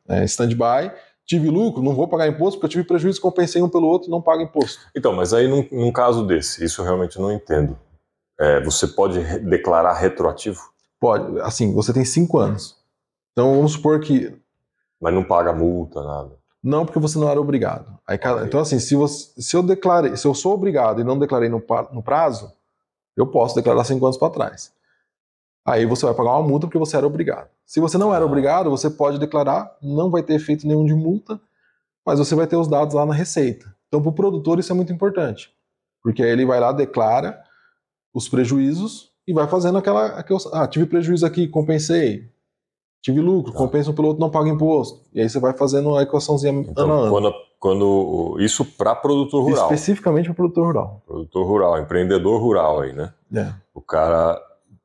é, 0.09 0.25
stand-by. 0.25 0.91
Tive 1.25 1.51
lucro, 1.51 1.83
não 1.83 1.95
vou 1.95 2.09
pagar 2.09 2.27
imposto 2.27 2.59
porque 2.59 2.67
eu 2.67 2.71
tive 2.71 2.85
prejuízo, 2.85 3.21
compensei 3.21 3.63
um 3.63 3.69
pelo 3.69 3.87
outro, 3.87 4.11
não 4.11 4.23
paga 4.23 4.43
imposto. 4.43 4.81
Então, 4.97 5.13
mas 5.13 5.35
aí 5.35 5.47
num, 5.47 5.69
num 5.71 5.93
caso 5.93 6.27
desse, 6.27 6.65
isso 6.65 6.81
eu 6.81 6.87
realmente 6.87 7.21
não 7.21 7.31
entendo. 7.31 7.79
É, 8.41 8.61
você 8.63 8.87
pode 8.89 9.23
declarar 9.41 9.93
retroativo, 9.93 10.61
Pode, 11.01 11.41
assim, 11.41 11.73
você 11.73 11.93
tem 11.93 12.05
cinco 12.05 12.39
anos. 12.39 12.77
Então 13.33 13.55
vamos 13.57 13.73
supor 13.73 14.01
que 14.01 14.37
mas 15.01 15.15
não 15.15 15.23
paga 15.23 15.53
multa, 15.53 16.03
nada. 16.03 16.33
não, 16.63 16.85
porque 16.85 16.99
você 16.99 17.19
não 17.21 17.29
era 17.31 17.41
obrigado. 17.41 17.97
Aí, 18.07 18.19
cada-. 18.19 18.45
Então, 18.45 18.59
assim, 18.59 18.81
se, 18.81 18.97
você, 18.97 19.41
se 19.41 19.57
eu 19.57 19.63
declarei, 19.63 20.17
se 20.17 20.27
eu 20.27 20.35
sou 20.35 20.55
obrigado 20.55 21.01
e 21.01 21.05
não 21.05 21.17
declarei 21.19 21.49
no, 21.49 21.63
no 21.93 22.03
prazo, 22.03 22.53
eu 23.17 23.27
posso 23.29 23.55
declarar 23.55 23.85
cinco 23.85 24.05
anos 24.05 24.17
para 24.19 24.33
trás. 24.33 24.73
Aí 25.65 25.87
você 25.87 26.05
vai 26.05 26.15
pagar 26.15 26.33
uma 26.33 26.49
multa 26.49 26.67
porque 26.67 26.79
você 26.79 26.97
era 26.97 27.07
obrigado. 27.07 27.49
Se 27.65 27.79
você 27.79 27.97
não 27.97 28.13
era 28.13 28.25
Ah. 28.25 28.27
obrigado, 28.27 28.71
você 28.71 28.91
pode 28.91 29.19
declarar, 29.21 29.77
não 29.81 30.11
vai 30.11 30.23
ter 30.23 30.35
efeito 30.35 30.67
nenhum 30.67 30.85
de 30.85 30.95
multa, 30.95 31.41
mas 32.05 32.19
você 32.19 32.35
vai 32.35 32.47
ter 32.47 32.57
os 32.57 32.67
dados 32.67 32.95
lá 32.95 33.07
na 33.07 33.15
receita. 33.15 33.73
Então, 33.87 34.01
para 34.01 34.11
o 34.11 34.15
produtor, 34.15 34.59
isso 34.59 34.73
é 34.73 34.75
muito 34.75 34.93
importante, 34.93 35.55
porque 36.03 36.23
aí 36.25 36.31
ele 36.31 36.45
vai 36.45 36.59
lá, 36.59 36.73
declara 36.73 37.41
os 38.13 38.29
prejuízos 38.29 39.13
e 39.29 39.33
vai 39.35 39.47
fazendo 39.47 39.77
aquela. 39.77 40.07
aquela 40.07 40.41
ah, 40.55 40.67
tive 40.67 40.87
prejuízo 40.87 41.27
aqui, 41.27 41.47
compensei. 41.47 42.27
Tive 43.03 43.21
lucro, 43.21 43.53
Tá. 43.53 43.59
compensa 43.59 43.91
um 43.91 43.95
pelo 43.95 44.09
outro, 44.09 44.21
não 44.21 44.31
paga 44.31 44.49
imposto. 44.49 45.03
E 45.15 45.21
aí 45.21 45.29
você 45.29 45.39
vai 45.39 45.53
fazendo 45.53 45.95
a 45.97 46.03
equaçãozinha 46.03 46.53
Então, 46.53 46.91
ano. 46.91 47.11
quando, 47.11 47.33
quando 47.61 48.37
isso 48.41 48.65
para 48.65 48.95
produtor 48.95 49.45
rural, 49.45 49.65
Especificamente 49.67 50.25
para 50.27 50.35
produtor 50.35 50.67
rural. 50.67 51.03
produtor 51.07 51.47
rural, 51.47 51.79
empreendedor 51.79 52.41
rural 52.41 52.81
aí, 52.81 52.93
né? 52.93 53.13
É. 53.35 53.53
O 53.75 53.81
cara 53.81 54.41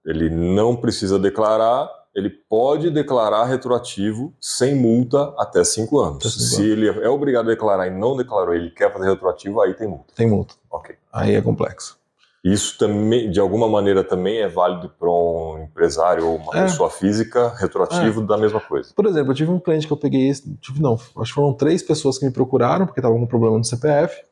ele 0.06 0.30
não 0.30 0.76
precisa 0.76 1.18
declarar, 1.18 1.90
ele 2.14 2.30
pode 2.30 2.92
declarar 2.92 3.46
retroativo 3.46 4.34
sem 4.40 4.76
multa 4.76 5.34
até 5.38 5.64
cinco 5.64 6.00
anos. 6.02 6.22
Cinco 6.24 6.40
Se 6.46 6.70
ele 6.70 6.90
é 6.90 7.10
obrigado 7.10 7.46
a 7.46 7.54
declarar 7.54 7.88
e 7.88 7.92
não 7.92 8.16
declarou, 8.18 8.54
ele 8.54 8.70
quer 8.70 8.92
fazer 8.92 9.10
retroativo, 9.10 9.62
aí 9.62 9.74
tem 9.74 9.88
multa. 9.88 10.14
Tem 10.16 10.30
multa. 10.30 10.54
Ok. 10.70 10.94
Aí 11.12 11.34
é 11.34 11.42
complexo. 11.42 11.98
Isso 12.44 12.78
também, 12.78 13.32
de 13.32 13.40
alguma 13.40 13.70
maneira, 13.70 14.04
também 14.04 14.40
é 14.40 14.48
válido 14.50 14.90
para 14.90 15.10
um 15.10 15.64
empresário 15.64 16.28
ou 16.28 16.36
uma 16.38 16.58
É. 16.58 16.64
pessoa 16.64 16.90
física, 16.90 17.48
retroativo 17.56 18.22
da 18.22 18.38
mesma 18.38 18.60
coisa. 18.60 18.94
Por 18.94 19.06
exemplo, 19.06 19.32
eu 19.32 19.36
tive 19.36 19.50
um 19.52 19.60
cliente 19.62 19.88
que 19.88 19.94
eu 19.94 19.98
peguei. 19.98 20.30
Tive, 20.60 20.82
não, 20.82 20.96
acho 20.96 21.12
que 21.32 21.34
foram 21.34 21.54
três 21.54 21.82
pessoas 21.82 22.18
que 22.18 22.26
me 22.26 22.32
procuraram 22.34 22.86
porque 22.86 23.00
estavam 23.00 23.18
com 23.20 23.26
problema 23.28 23.58
no 23.58 23.64
CPF. 23.64 24.24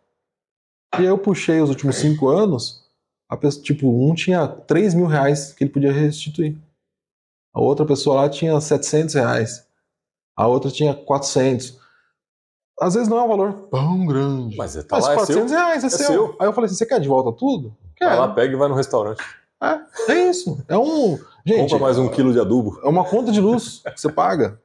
E 0.95 0.97
aí 0.97 1.05
eu 1.05 1.17
puxei 1.17 1.61
os 1.61 1.69
últimos 1.69 1.95
cinco 1.95 2.27
anos. 2.27 2.81
A 3.29 3.37
pessoa, 3.37 3.63
tipo, 3.63 3.87
um 3.87 4.13
tinha 4.13 4.45
3 4.45 4.93
mil 4.93 5.05
reais 5.05 5.53
que 5.53 5.63
ele 5.63 5.71
podia 5.71 5.93
restituir. 5.93 6.57
A 7.55 7.61
outra 7.61 7.85
pessoa 7.85 8.17
lá 8.23 8.29
tinha 8.29 8.59
700 8.59 9.15
reais. 9.15 9.65
A 10.35 10.47
outra 10.47 10.69
tinha 10.69 10.93
400. 10.93 11.79
Às 12.77 12.95
vezes 12.95 13.07
não 13.07 13.19
é 13.19 13.23
um 13.23 13.27
valor 13.29 13.53
tão 13.71 14.05
grande. 14.05 14.57
Mas 14.57 14.75
é, 14.75 14.83
tá 14.83 14.97
Mas 14.97 15.05
lá, 15.05 15.13
é 15.13 15.15
400 15.15 15.49
seu. 15.49 15.59
reais 15.59 15.83
é, 15.83 15.87
É 15.87 15.89
seu. 15.89 16.05
seu. 16.07 16.35
Aí 16.41 16.47
eu 16.47 16.51
falei 16.51 16.65
assim: 16.65 16.75
você 16.75 16.85
quer 16.85 16.99
de 16.99 17.07
volta 17.07 17.31
tudo? 17.37 17.73
Vai 18.01 18.17
lá, 18.17 18.27
pega 18.29 18.53
e 18.53 18.57
vai 18.57 18.67
no 18.67 18.75
restaurante. 18.75 19.21
É, 19.61 20.11
é 20.11 20.29
isso. 20.29 20.63
É 20.67 20.77
um. 20.77 21.17
Gente, 21.45 21.61
Compra 21.71 21.79
mais 21.79 21.97
um 21.97 22.09
quilo 22.09 22.33
de 22.33 22.39
adubo. 22.39 22.79
é 22.83 22.87
uma 22.87 23.03
conta 23.05 23.31
de 23.31 23.39
luz 23.39 23.81
que 23.93 23.99
você 24.01 24.11
paga. 24.11 24.59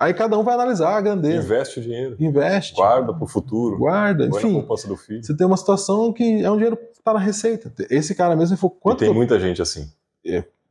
Aí 0.00 0.14
cada 0.14 0.38
um 0.38 0.44
vai 0.44 0.54
analisar 0.54 0.96
a 0.96 1.00
grandeza. 1.00 1.44
Investe 1.44 1.80
o 1.80 1.82
dinheiro. 1.82 2.16
Investe. 2.20 2.74
Guarda 2.74 3.12
para 3.12 3.24
o 3.24 3.26
futuro. 3.26 3.78
Guarda. 3.78 4.26
Enfim, 4.26 4.52
poupança 4.52 4.86
do 4.86 4.96
filho. 4.96 5.24
você 5.24 5.36
tem 5.36 5.46
uma 5.46 5.56
situação 5.56 6.12
que 6.12 6.42
é 6.42 6.50
um 6.50 6.54
dinheiro 6.54 6.76
que 6.76 7.02
tá 7.02 7.12
na 7.12 7.18
receita. 7.18 7.72
Esse 7.90 8.14
cara 8.14 8.36
mesmo 8.36 8.56
falou: 8.56 8.76
E 8.76 8.80
quanto. 8.82 8.98
tem 9.00 9.12
muita 9.12 9.40
gente 9.40 9.60
assim. 9.62 9.90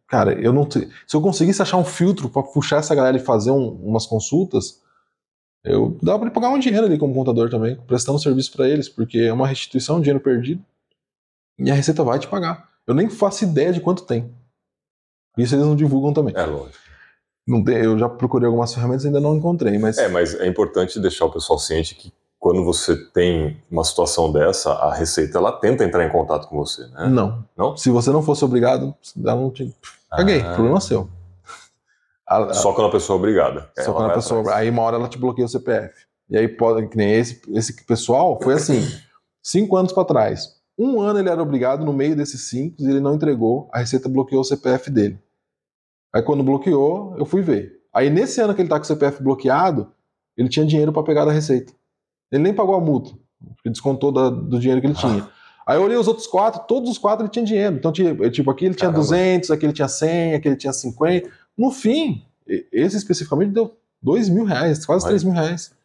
Cara, 0.08 0.32
eu 0.40 0.54
não. 0.54 0.64
te- 0.66 0.88
Se 1.06 1.16
eu 1.18 1.22
conseguisse 1.22 1.62
achar 1.62 1.76
um 1.78 1.84
filtro 1.84 2.30
pra 2.30 2.42
puxar 2.42 2.78
essa 2.78 2.96
galera 2.96 3.18
e 3.18 3.20
fazer 3.20 3.52
um- 3.52 3.72
umas 3.84 4.06
consultas, 4.06 4.82
eu 5.66 5.98
dava 6.02 6.20
pra 6.20 6.28
ele 6.28 6.34
pagar 6.36 6.50
um 6.50 6.60
dinheiro 6.60 6.86
ali 6.86 6.98
como 6.98 7.14
contador 7.14 7.50
também, 7.50 7.76
prestando 7.88 8.18
serviço 8.20 8.54
pra 8.54 8.70
eles, 8.70 8.88
porque 8.88 9.18
é 9.20 9.34
uma 9.34 9.46
restituição, 9.48 9.98
um 9.98 10.00
dinheiro 10.02 10.22
perdido. 10.22 10.64
E 11.60 11.72
a 11.72 11.74
receita 11.74 12.04
vai 12.04 12.20
te 12.20 12.28
pagar. 12.28 12.70
Eu 12.86 12.94
nem 12.94 13.10
faço 13.10 13.44
ideia 13.44 13.72
de 13.74 13.82
quanto 13.82 14.04
tem. 14.04 14.34
Isso 15.38 15.56
eles 15.56 15.66
não 15.66 15.76
divulgam 15.76 16.14
também. 16.14 16.34
É 16.36 16.46
lógico. 16.46 16.78
Não 17.48 17.64
tem, 17.64 17.78
eu 17.78 17.98
já 17.98 18.10
procurei 18.10 18.46
algumas 18.48 18.74
ferramentas 18.74 19.04
e 19.04 19.08
ainda 19.08 19.20
não 19.20 19.36
encontrei, 19.36 19.78
mas. 19.78 19.98
É, 19.98 20.08
mas 20.08 20.34
é 20.36 20.46
importante 20.48 21.00
deixar 21.00 21.26
o 21.26 21.32
pessoal 21.32 21.58
ciente 21.58 21.96
que 21.96 22.12
quando 22.40 22.64
você 22.64 22.96
tem 23.12 23.62
uma 23.72 23.84
situação 23.84 24.32
dessa, 24.32 24.72
a 24.74 24.94
Receita 24.94 25.38
ela 25.38 25.52
tenta 25.52 25.84
entrar 25.84 26.06
em 26.06 26.10
contato 26.12 26.48
com 26.48 26.58
você, 26.58 26.86
né? 26.88 27.08
Não. 27.08 27.44
Não? 27.58 27.76
Se 27.78 27.90
você 27.90 28.12
não 28.12 28.22
fosse 28.22 28.44
obrigado, 28.44 28.94
ela 29.18 29.36
não 29.36 29.50
te. 29.50 29.74
Caguei, 30.12 30.42
Ah. 30.42 30.54
problema 30.54 30.80
seu. 30.82 31.10
A- 32.28 32.38
a- 32.52 32.54
Só 32.54 32.74
quando 32.74 32.88
a 32.88 32.92
pessoa 32.92 33.16
é 33.16 33.20
obrigada. 33.20 33.70
só 33.78 33.82
Ela 33.84 33.94
quando 33.94 34.12
a 34.12 34.14
pessoa. 34.14 34.42
atrás. 34.42 34.58
Aí 34.60 34.70
uma 34.70 34.82
hora 34.84 34.98
ela 34.98 35.08
te 35.08 35.18
bloqueia 35.18 35.46
o 35.46 35.50
CPF. 35.50 35.94
E 36.30 36.38
aí 36.38 36.48
pode, 36.48 36.88
que 36.88 36.98
nem 36.98 37.12
esse, 37.14 37.42
esse 37.54 37.84
pessoal, 37.86 38.38
foi 38.42 38.54
assim: 38.56 38.86
cinco 39.42 39.78
anos 39.78 39.94
pra 39.94 40.04
trás. 40.04 40.57
Um 40.78 41.02
ano 41.02 41.20
ele 41.20 41.30
era 41.30 41.42
obrigado, 41.42 41.84
no 41.86 41.92
meio 41.94 42.16
desses 42.16 42.50
cinco, 42.50 42.76
e 42.80 42.86
ele 42.88 43.00
não 43.00 43.16
entregou, 43.16 43.68
a 43.74 43.80
Receita 43.80 44.08
bloqueou 44.08 44.42
o 44.42 44.46
CPF 44.46 44.92
dele. 44.92 45.18
Aí 46.14 46.22
quando 46.22 46.44
bloqueou, 46.44 47.16
eu 47.18 47.26
fui 47.26 47.42
ver. 47.42 47.82
Aí 47.94 48.10
nesse 48.10 48.40
ano 48.42 48.54
que 48.54 48.62
ele 48.62 48.70
tá 48.70 48.78
com 48.78 48.84
o 48.84 48.88
CPF 48.88 49.22
bloqueado, 49.24 49.92
ele 50.38 50.50
tinha 50.50 50.66
dinheiro 50.66 50.94
pra 50.94 51.02
pegar 51.04 51.26
da 51.26 51.32
Receita. 51.32 51.74
Ele 52.32 52.44
nem 52.44 52.54
pagou 52.54 52.76
a 52.76 52.82
multa, 52.82 53.12
porque 53.56 53.70
descontou 53.70 54.12
da- 54.12 54.30
do 54.30 54.60
dinheiro 54.60 54.80
que 54.82 54.88
ele 54.88 54.94
tinha. 54.94 55.28
Aí 55.66 55.78
eu 55.78 55.82
olhei 55.84 55.98
os 55.98 56.08
outros 56.08 56.28
quatro, 56.28 56.62
todos 56.68 56.90
os 56.90 56.98
quatro 56.98 57.26
ele 57.26 57.32
tinha 57.32 57.44
dinheiro. 57.44 57.76
Então, 57.76 57.92
tipo, 57.92 58.50
aqui 58.52 58.66
ele 58.66 58.74
tinha 58.76 58.90
Caramba. 58.90 59.00
200, 59.00 59.52
aqui 59.52 59.66
ele 59.66 59.74
tinha 59.74 59.88
100, 59.90 60.34
aqui 60.36 60.48
ele 60.48 60.56
tinha 60.56 60.72
50. 60.72 61.30
No 61.58 61.72
fim, 61.72 62.24
esse 62.72 62.96
especificamente 62.96 63.52
deu 63.52 63.76
2 64.02 64.30
mil 64.30 64.46
reais, 64.46 64.86
quase 64.86 65.04
Olha. 65.04 65.10
3 65.12 65.24
mil 65.26 65.34
reais. 65.34 65.76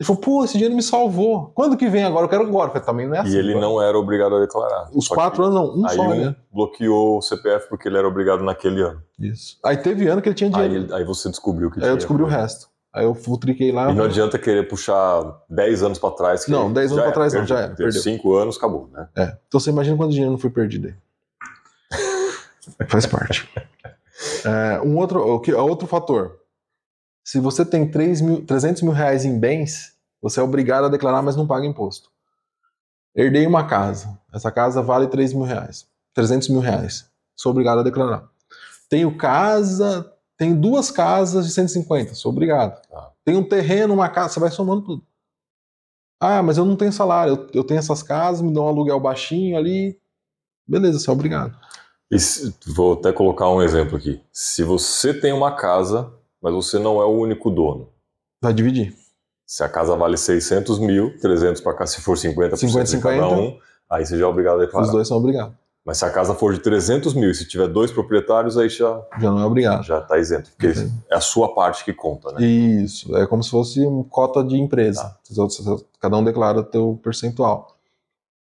Ele 0.00 0.06
falou, 0.06 0.20
pô, 0.20 0.44
esse 0.44 0.54
dinheiro 0.54 0.74
me 0.74 0.82
salvou. 0.82 1.52
Quando 1.54 1.76
que 1.76 1.88
vem 1.88 2.02
agora? 2.02 2.24
Eu 2.24 2.28
quero 2.28 2.42
agora. 2.42 2.66
Eu 2.68 2.72
falei, 2.72 2.84
também 2.86 3.06
não 3.06 3.14
é 3.14 3.20
assim. 3.20 3.30
E 3.30 3.38
ele 3.38 3.50
agora. 3.52 3.66
não 3.66 3.80
era 3.82 3.96
obrigado 3.96 4.34
a 4.34 4.40
declarar. 4.40 4.90
Os 4.92 5.06
quatro 5.06 5.44
anos 5.44 5.54
não, 5.54 5.76
um 5.82 5.86
Aí 5.86 5.94
só, 5.96 6.02
um 6.02 6.14
né? 6.24 6.36
bloqueou 6.52 7.18
o 7.18 7.22
CPF 7.22 7.68
porque 7.68 7.86
ele 7.86 7.96
era 7.96 8.08
obrigado 8.08 8.42
naquele 8.42 8.82
ano. 8.82 9.00
Isso. 9.18 9.56
Aí 9.64 9.76
teve 9.76 10.08
ano 10.08 10.20
que 10.20 10.28
ele 10.28 10.34
tinha 10.34 10.50
Aí, 10.50 10.68
dinheiro. 10.68 10.86
ele- 10.86 10.94
aí 10.94 11.04
você 11.04 11.28
descobriu 11.30 11.70
que 11.70 11.80
Aí, 11.80 11.88
eu 11.88 11.96
descobri 11.96 12.24
o 12.24 12.26
resto. 12.26 12.68
Aí 12.92 13.04
eu 13.04 13.14
futriquei 13.14 13.70
lá. 13.70 13.90
E 13.90 13.94
não 13.94 14.04
adianta 14.04 14.36
querer 14.38 14.66
puxar 14.68 15.40
10 15.48 15.82
anos 15.84 15.98
pra 15.98 16.10
trás. 16.10 16.44
Que 16.44 16.50
Não, 16.50 16.72
10 16.72 16.90
anos 16.92 17.04
era, 17.04 17.12
trás 17.12 17.32
não, 17.34 17.46
já 17.46 17.60
era, 17.60 17.74
perdeu. 17.74 18.02
5 18.02 18.34
anos, 18.34 18.56
acabou, 18.56 18.88
né? 18.92 19.08
É. 19.16 19.36
Então 19.48 19.60
você 19.60 19.70
imagina 19.70 19.96
quanto 19.96 20.10
dinheiro 20.10 20.30
não 20.32 20.38
foi 20.38 20.50
perdido 20.50 20.88
aí. 20.88 20.94
Faz 22.88 23.06
parte. 23.06 23.48
É, 24.44 24.80
um 24.80 24.96
outro, 24.96 25.20
outro 25.58 25.86
fator. 25.86 26.36
Se 27.24 27.40
você 27.40 27.64
tem 27.64 27.90
3 27.90 28.20
mil, 28.20 28.44
300 28.44 28.82
mil 28.82 28.92
reais 28.92 29.24
em 29.24 29.38
bens, 29.38 29.94
você 30.20 30.40
é 30.40 30.42
obrigado 30.42 30.84
a 30.84 30.88
declarar, 30.88 31.22
mas 31.22 31.34
não 31.36 31.46
paga 31.46 31.66
imposto. 31.66 32.10
Herdei 33.16 33.46
uma 33.46 33.66
casa. 33.66 34.18
Essa 34.32 34.50
casa 34.52 34.82
vale 34.82 35.06
3 35.06 35.32
mil 35.32 35.44
reais. 35.44 35.86
300 36.12 36.48
mil 36.50 36.60
reais. 36.60 37.08
Sou 37.34 37.50
obrigado 37.50 37.80
a 37.80 37.82
declarar. 37.82 38.28
Tenho 38.88 39.16
casa, 39.16 40.12
tenho 40.36 40.54
duas 40.54 40.90
casas 40.90 41.46
de 41.46 41.52
150, 41.52 42.14
sou 42.14 42.30
obrigado. 42.30 42.80
Ah. 42.92 43.10
Tenho 43.24 43.38
um 43.38 43.48
terreno, 43.48 43.94
uma 43.94 44.08
casa, 44.08 44.34
você 44.34 44.40
vai 44.40 44.50
somando 44.50 44.82
tudo. 44.82 45.02
Ah, 46.20 46.42
mas 46.42 46.58
eu 46.58 46.64
não 46.64 46.76
tenho 46.76 46.92
salário, 46.92 47.34
eu, 47.34 47.60
eu 47.60 47.64
tenho 47.64 47.78
essas 47.78 48.02
casas, 48.02 48.42
me 48.42 48.52
dão 48.52 48.64
um 48.64 48.68
aluguel 48.68 49.00
baixinho 49.00 49.56
ali. 49.56 49.98
Beleza, 50.66 50.98
você 50.98 51.10
é 51.10 51.12
obrigado. 51.12 51.56
Se- 52.16 52.54
vou 52.66 52.94
até 52.94 53.12
colocar 53.12 53.48
um 53.50 53.62
exemplo 53.62 53.96
aqui. 53.96 54.22
Se 54.32 54.62
você 54.62 55.12
tem 55.12 55.32
uma 55.32 55.56
casa, 55.56 56.12
mas 56.44 56.52
você 56.52 56.78
não 56.78 57.00
é 57.00 57.06
o 57.06 57.08
único 57.08 57.50
dono. 57.50 57.88
Vai 58.42 58.52
dividir. 58.52 58.94
Se 59.46 59.64
a 59.64 59.68
casa 59.68 59.96
vale 59.96 60.18
600 60.18 60.78
mil, 60.78 61.18
300 61.18 61.62
para 61.62 61.72
cá, 61.72 61.86
se 61.86 62.02
for 62.02 62.18
50%, 62.18 62.54
50, 62.56 62.84
de 62.84 62.98
cada 63.00 63.28
um, 63.28 63.58
aí 63.90 64.04
você 64.04 64.18
já 64.18 64.26
é 64.26 64.28
obrigado 64.28 64.56
a 64.56 64.66
declarar. 64.66 64.84
Os 64.84 64.92
dois 64.92 65.08
são 65.08 65.16
obrigados. 65.16 65.54
Mas 65.86 65.96
se 65.96 66.04
a 66.04 66.10
casa 66.10 66.34
for 66.34 66.52
de 66.52 66.60
300 66.60 67.14
mil 67.14 67.30
e 67.30 67.34
se 67.34 67.48
tiver 67.48 67.66
dois 67.66 67.90
proprietários, 67.90 68.58
aí 68.58 68.68
já, 68.68 69.02
Já 69.18 69.30
não 69.30 69.40
é 69.40 69.46
obrigado. 69.46 69.84
já 69.84 70.02
tá 70.02 70.18
isento. 70.18 70.50
Porque 70.50 70.66
Entendi. 70.66 70.92
é 71.10 71.16
a 71.16 71.20
sua 71.20 71.54
parte 71.54 71.82
que 71.82 71.94
conta, 71.94 72.32
né? 72.32 72.44
Isso, 72.44 73.16
é 73.16 73.26
como 73.26 73.42
se 73.42 73.48
fosse 73.48 73.80
uma 73.80 74.04
cota 74.04 74.44
de 74.44 74.56
empresa. 74.56 75.02
Tá. 75.02 75.76
Cada 75.98 76.18
um 76.18 76.24
declara 76.24 76.58
o 76.58 76.64
teu 76.64 77.00
percentual. 77.02 77.74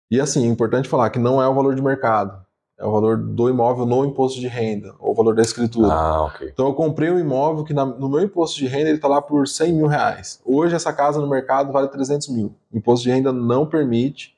E 0.09 0.21
assim, 0.21 0.45
é 0.45 0.47
importante 0.47 0.87
falar 0.87 1.09
que 1.09 1.19
não 1.19 1.41
é 1.41 1.47
o 1.49 1.53
valor 1.53 1.75
de 1.75 1.81
mercado. 1.81 2.45
É 2.79 2.85
o 2.85 2.91
valor 2.91 3.17
do 3.17 3.49
imóvel 3.49 3.85
no 3.85 4.05
imposto 4.05 4.39
de 4.39 4.47
renda, 4.47 4.95
ou 4.99 5.11
o 5.11 5.13
valor 5.15 5.35
da 5.35 5.41
escritura. 5.41 5.93
Ah, 5.93 6.23
ok. 6.23 6.47
Então 6.47 6.67
eu 6.67 6.73
comprei 6.73 7.11
um 7.11 7.19
imóvel 7.19 7.65
que 7.65 7.73
na- 7.73 7.85
no 7.85 8.07
meu 8.07 8.21
imposto 8.21 8.57
de 8.57 8.67
renda 8.67 8.87
ele 8.87 8.95
está 8.97 9.07
lá 9.09 9.21
por 9.21 9.45
100 9.49 9.73
mil 9.73 9.87
reais. 9.87 10.39
Hoje 10.45 10.75
essa 10.75 10.93
casa 10.93 11.19
no 11.19 11.27
mercado 11.29 11.73
vale 11.73 11.89
300 11.89 12.29
mil. 12.29 12.55
O 12.73 12.77
imposto 12.77 13.03
de 13.03 13.11
renda 13.11 13.33
não 13.33 13.65
permite 13.65 14.33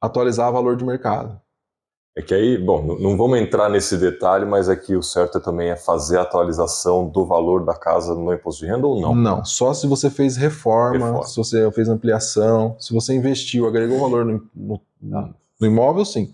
atualizar 0.00 0.48
o 0.48 0.52
valor 0.52 0.76
de 0.76 0.84
mercado. 0.84 1.40
É 2.16 2.22
que 2.22 2.34
aí, 2.34 2.58
bom, 2.58 2.96
não 3.00 3.16
vamos 3.16 3.38
entrar 3.40 3.68
nesse 3.68 3.96
detalhe, 3.96 4.44
mas 4.44 4.68
aqui 4.68 4.94
o 4.96 5.02
certo 5.02 5.38
é 5.38 5.40
também 5.40 5.70
é 5.70 5.76
fazer 5.76 6.18
a 6.18 6.22
atualização 6.22 7.08
do 7.08 7.24
valor 7.24 7.64
da 7.64 7.74
casa 7.74 8.14
no 8.14 8.32
imposto 8.32 8.64
de 8.64 8.70
renda 8.70 8.86
ou 8.86 9.00
não? 9.00 9.14
Não, 9.14 9.44
só 9.44 9.72
se 9.74 9.86
você 9.86 10.10
fez 10.10 10.36
reforma, 10.36 11.06
Reforma. 11.06 11.26
se 11.26 11.36
você 11.36 11.70
fez 11.72 11.88
ampliação, 11.88 12.76
se 12.78 12.92
você 12.92 13.14
investiu, 13.14 13.66
agregou 13.66 13.98
valor 14.00 14.24
no, 14.24 14.42
no- 14.54 14.80
no 15.60 15.66
imóvel, 15.66 16.04
sim. 16.04 16.32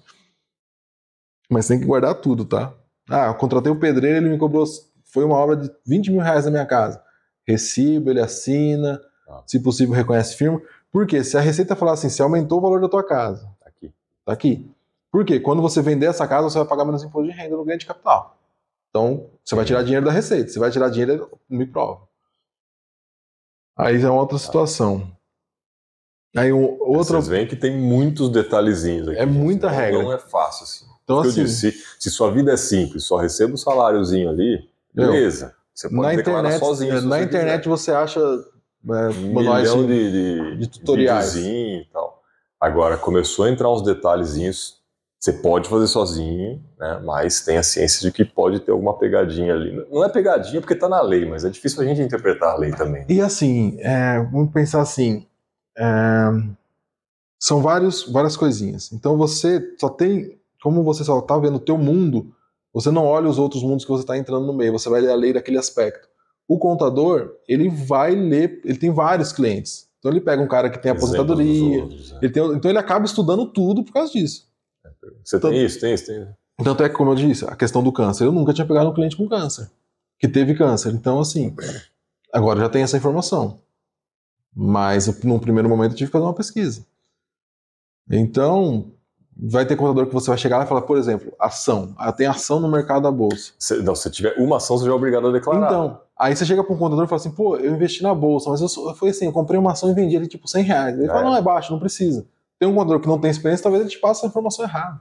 Mas 1.50 1.68
tem 1.68 1.78
que 1.78 1.86
guardar 1.86 2.14
tudo, 2.16 2.44
tá? 2.44 2.72
Ah, 3.08 3.26
eu 3.26 3.34
contratei 3.34 3.70
o 3.70 3.78
pedreiro, 3.78 4.18
ele 4.18 4.28
me 4.28 4.38
cobrou. 4.38 4.64
Foi 5.04 5.24
uma 5.24 5.36
obra 5.36 5.56
de 5.56 5.70
20 5.86 6.10
mil 6.10 6.20
reais 6.20 6.44
na 6.44 6.50
minha 6.50 6.66
casa. 6.66 7.02
Recibo, 7.46 8.10
ele 8.10 8.20
assina, 8.20 9.00
Ah. 9.28 9.42
se 9.46 9.60
possível, 9.60 9.94
reconhece 9.94 10.34
firma. 10.36 10.60
Por 10.90 11.06
quê? 11.06 11.22
Se 11.22 11.36
a 11.36 11.40
Receita 11.40 11.76
falar 11.76 11.92
assim, 11.92 12.08
se 12.08 12.20
aumentou 12.22 12.58
o 12.58 12.60
valor 12.60 12.80
da 12.80 12.88
tua 12.88 13.04
casa, 13.06 13.44
Tá 13.60 13.68
Aqui. 13.68 13.92
tá 14.24 14.32
aqui. 14.32 14.70
Por 15.12 15.24
quê? 15.24 15.38
Quando 15.38 15.62
você 15.62 15.80
vender 15.80 16.06
essa 16.06 16.26
casa, 16.26 16.50
você 16.50 16.58
vai 16.58 16.66
pagar 16.66 16.84
menos 16.84 17.02
imposto 17.04 17.30
de 17.30 17.36
renda 17.36 17.56
no 17.56 17.64
ganho 17.64 17.78
de 17.78 17.86
capital. 17.86 18.36
Então, 18.90 19.30
você 19.44 19.54
vai 19.54 19.64
tirar 19.64 19.82
dinheiro 19.82 20.04
da 20.04 20.10
Receita. 20.12 20.48
Se 20.50 20.58
vai 20.58 20.70
tirar 20.70 20.88
dinheiro, 20.88 21.30
me 21.48 21.66
prova. 21.66 22.06
Aí 23.78 24.00
é 24.02 24.08
uma 24.10 24.20
outra 24.20 24.38
situação. 24.38 25.10
Aí 26.36 26.52
um, 26.52 26.76
outra. 26.80 27.16
Vocês 27.16 27.28
veem 27.28 27.46
que 27.46 27.56
tem 27.56 27.76
muitos 27.78 28.30
detalhezinhos 28.30 29.08
aqui. 29.08 29.18
É 29.18 29.26
muita 29.26 29.68
Não- 29.68 29.74
regra. 29.74 30.02
Não 30.02 30.12
é 30.12 30.18
fácil 30.18 30.64
assim. 30.64 30.86
Então, 31.06 31.20
assim, 31.20 31.44
disse, 31.44 31.70
se, 31.70 31.84
se 32.00 32.10
sua 32.10 32.32
vida 32.32 32.52
é 32.52 32.56
simples, 32.56 33.04
só 33.04 33.16
receba 33.16 33.54
o 33.54 33.56
saláriozinho 33.56 34.28
ali, 34.28 34.68
beleza. 34.92 35.54
Você 35.72 35.88
pode 35.88 36.02
na 36.02 36.14
internet, 36.14 36.58
sozinho. 36.58 36.92
é, 36.92 37.00
na 37.00 37.18
você 37.18 37.24
internet 37.24 37.68
você 37.68 37.92
acha 37.92 38.18
é, 38.20 39.08
quiser. 39.08 39.20
Um 39.20 39.32
manuais 39.32 39.72
de- 39.72 39.86
de, 39.86 40.56
de, 40.56 40.68
tutoriais. 40.68 41.36
e 41.36 41.86
tal. 41.92 42.22
Agora, 42.60 42.96
começou 42.96 43.44
a 43.44 43.50
entrar 43.50 43.70
uns 43.70 43.82
detalhezinhos, 43.82 44.80
você 45.20 45.32
pode 45.32 45.68
fazer 45.68 45.86
sozinho, 45.86 46.60
né? 46.78 47.00
mas 47.04 47.40
tenha 47.44 47.62
ciência 47.62 48.00
de 48.00 48.10
que 48.10 48.24
pode 48.24 48.58
ter 48.60 48.72
alguma 48.72 48.98
pegadinha 48.98 49.54
ali. 49.54 49.86
Não 49.90 50.02
é 50.02 50.08
pegadinha 50.08 50.60
porque 50.60 50.74
está 50.74 50.88
na 50.88 51.00
lei, 51.02 51.24
mas 51.24 51.44
é 51.44 51.50
difícil 51.50 51.82
a 51.82 51.84
gente 51.84 52.00
interpretar 52.00 52.54
a 52.54 52.56
lei 52.58 52.72
também. 52.72 53.04
E 53.08 53.20
assim, 53.20 53.76
é, 53.80 54.18
vamos 54.32 54.52
pensar 54.52 54.80
assim, 54.80 55.24
é, 55.78 55.84
são 57.38 57.60
vários, 57.60 58.10
várias 58.10 58.36
coisinhas. 58.36 58.90
Então 58.92 59.16
você 59.16 59.74
só 59.78 59.88
tem, 59.88 60.38
como 60.66 60.82
você 60.82 61.04
só 61.04 61.20
está 61.20 61.38
vendo 61.38 61.58
o 61.58 61.60
teu 61.60 61.78
mundo, 61.78 62.34
você 62.74 62.90
não 62.90 63.04
olha 63.06 63.28
os 63.28 63.38
outros 63.38 63.62
mundos 63.62 63.84
que 63.84 63.90
você 63.92 64.02
está 64.02 64.18
entrando 64.18 64.44
no 64.44 64.52
meio, 64.52 64.72
você 64.72 64.88
vai 64.88 65.00
ler 65.00 65.12
a 65.12 65.14
lei 65.14 65.32
daquele 65.32 65.58
aspecto. 65.58 66.08
O 66.48 66.58
contador, 66.58 67.36
ele 67.46 67.68
vai 67.68 68.16
ler, 68.16 68.60
ele 68.64 68.76
tem 68.76 68.90
vários 68.90 69.32
clientes. 69.32 69.88
Então 70.00 70.10
ele 70.10 70.20
pega 70.20 70.42
um 70.42 70.48
cara 70.48 70.68
que 70.68 70.76
tem 70.82 70.90
aposentadoria, 70.90 71.82
outros, 71.84 72.10
né? 72.10 72.18
ele 72.20 72.32
tem- 72.32 72.52
então 72.52 72.68
ele 72.68 72.78
acaba 72.80 73.04
estudando 73.04 73.46
tudo 73.46 73.84
por 73.84 73.92
causa 73.92 74.12
disso. 74.12 74.48
Você 75.24 75.38
tem 75.38 75.64
isso, 75.64 75.78
tem 75.78 75.94
isso, 75.94 76.06
tem 76.06 76.22
isso. 76.22 76.32
Tanto 76.64 76.82
é 76.82 76.88
que, 76.88 76.96
como 76.96 77.12
eu 77.12 77.14
disse, 77.14 77.44
a 77.44 77.54
questão 77.54 77.80
do 77.80 77.92
câncer. 77.92 78.24
Eu 78.24 78.32
nunca 78.32 78.52
tinha 78.52 78.66
pegado 78.66 78.90
um 78.90 78.94
cliente 78.94 79.16
com 79.16 79.28
câncer, 79.28 79.70
que 80.18 80.26
teve 80.26 80.56
câncer. 80.56 80.92
Então, 80.92 81.20
assim, 81.20 81.54
agora 82.32 82.58
já 82.58 82.68
tem 82.68 82.82
essa 82.82 82.96
informação. 82.96 83.60
Mas, 84.52 85.22
num 85.22 85.38
primeiro 85.38 85.68
momento, 85.68 85.92
eu 85.92 85.96
tive 85.96 86.08
que 86.08 86.12
fazer 86.12 86.24
uma 86.24 86.34
pesquisa. 86.34 86.84
Então, 88.10 88.90
vai 89.38 89.66
ter 89.66 89.76
contador 89.76 90.06
que 90.06 90.14
você 90.14 90.28
vai 90.28 90.38
chegar 90.38 90.58
lá 90.58 90.64
e 90.64 90.66
falar, 90.66 90.82
por 90.82 90.96
exemplo, 90.96 91.32
ação. 91.38 91.94
Ah, 91.98 92.10
tem 92.10 92.26
ação 92.26 92.58
no 92.58 92.68
mercado 92.68 93.02
da 93.02 93.10
bolsa. 93.10 93.52
Se, 93.58 93.82
não, 93.82 93.94
se 93.94 94.10
tiver 94.10 94.34
uma 94.38 94.56
ação, 94.56 94.78
você 94.78 94.86
já 94.86 94.90
é 94.90 94.94
obrigado 94.94 95.28
a 95.28 95.32
declarar. 95.32 95.66
Então, 95.66 96.00
aí 96.18 96.34
você 96.34 96.46
chega 96.46 96.64
para 96.64 96.74
um 96.74 96.78
contador 96.78 97.04
e 97.04 97.08
fala 97.08 97.20
assim, 97.20 97.30
pô, 97.30 97.56
eu 97.56 97.74
investi 97.74 98.02
na 98.02 98.14
bolsa, 98.14 98.48
mas 98.48 98.60
eu 98.60 98.94
foi 98.94 99.10
assim, 99.10 99.26
eu 99.26 99.32
comprei 99.32 99.58
uma 99.60 99.72
ação 99.72 99.90
e 99.90 99.94
vendi 99.94 100.16
ali 100.16 100.26
tipo 100.26 100.48
100 100.48 100.64
reais. 100.64 100.98
Ele 100.98 101.06
Já 101.06 101.12
fala, 101.12 101.24
não, 101.24 101.36
é 101.36 101.42
baixo, 101.42 101.70
não 101.70 101.78
precisa. 101.78 102.26
Tem 102.58 102.66
um 102.68 102.74
contador 102.74 103.00
que 103.00 103.08
não 103.08 103.18
tem 103.18 103.30
experiência, 103.30 103.62
talvez 103.62 103.82
ele 103.82 103.90
te 103.90 103.98
passe 103.98 104.24
a 104.24 104.28
informação 104.28 104.64
errada. 104.64 105.00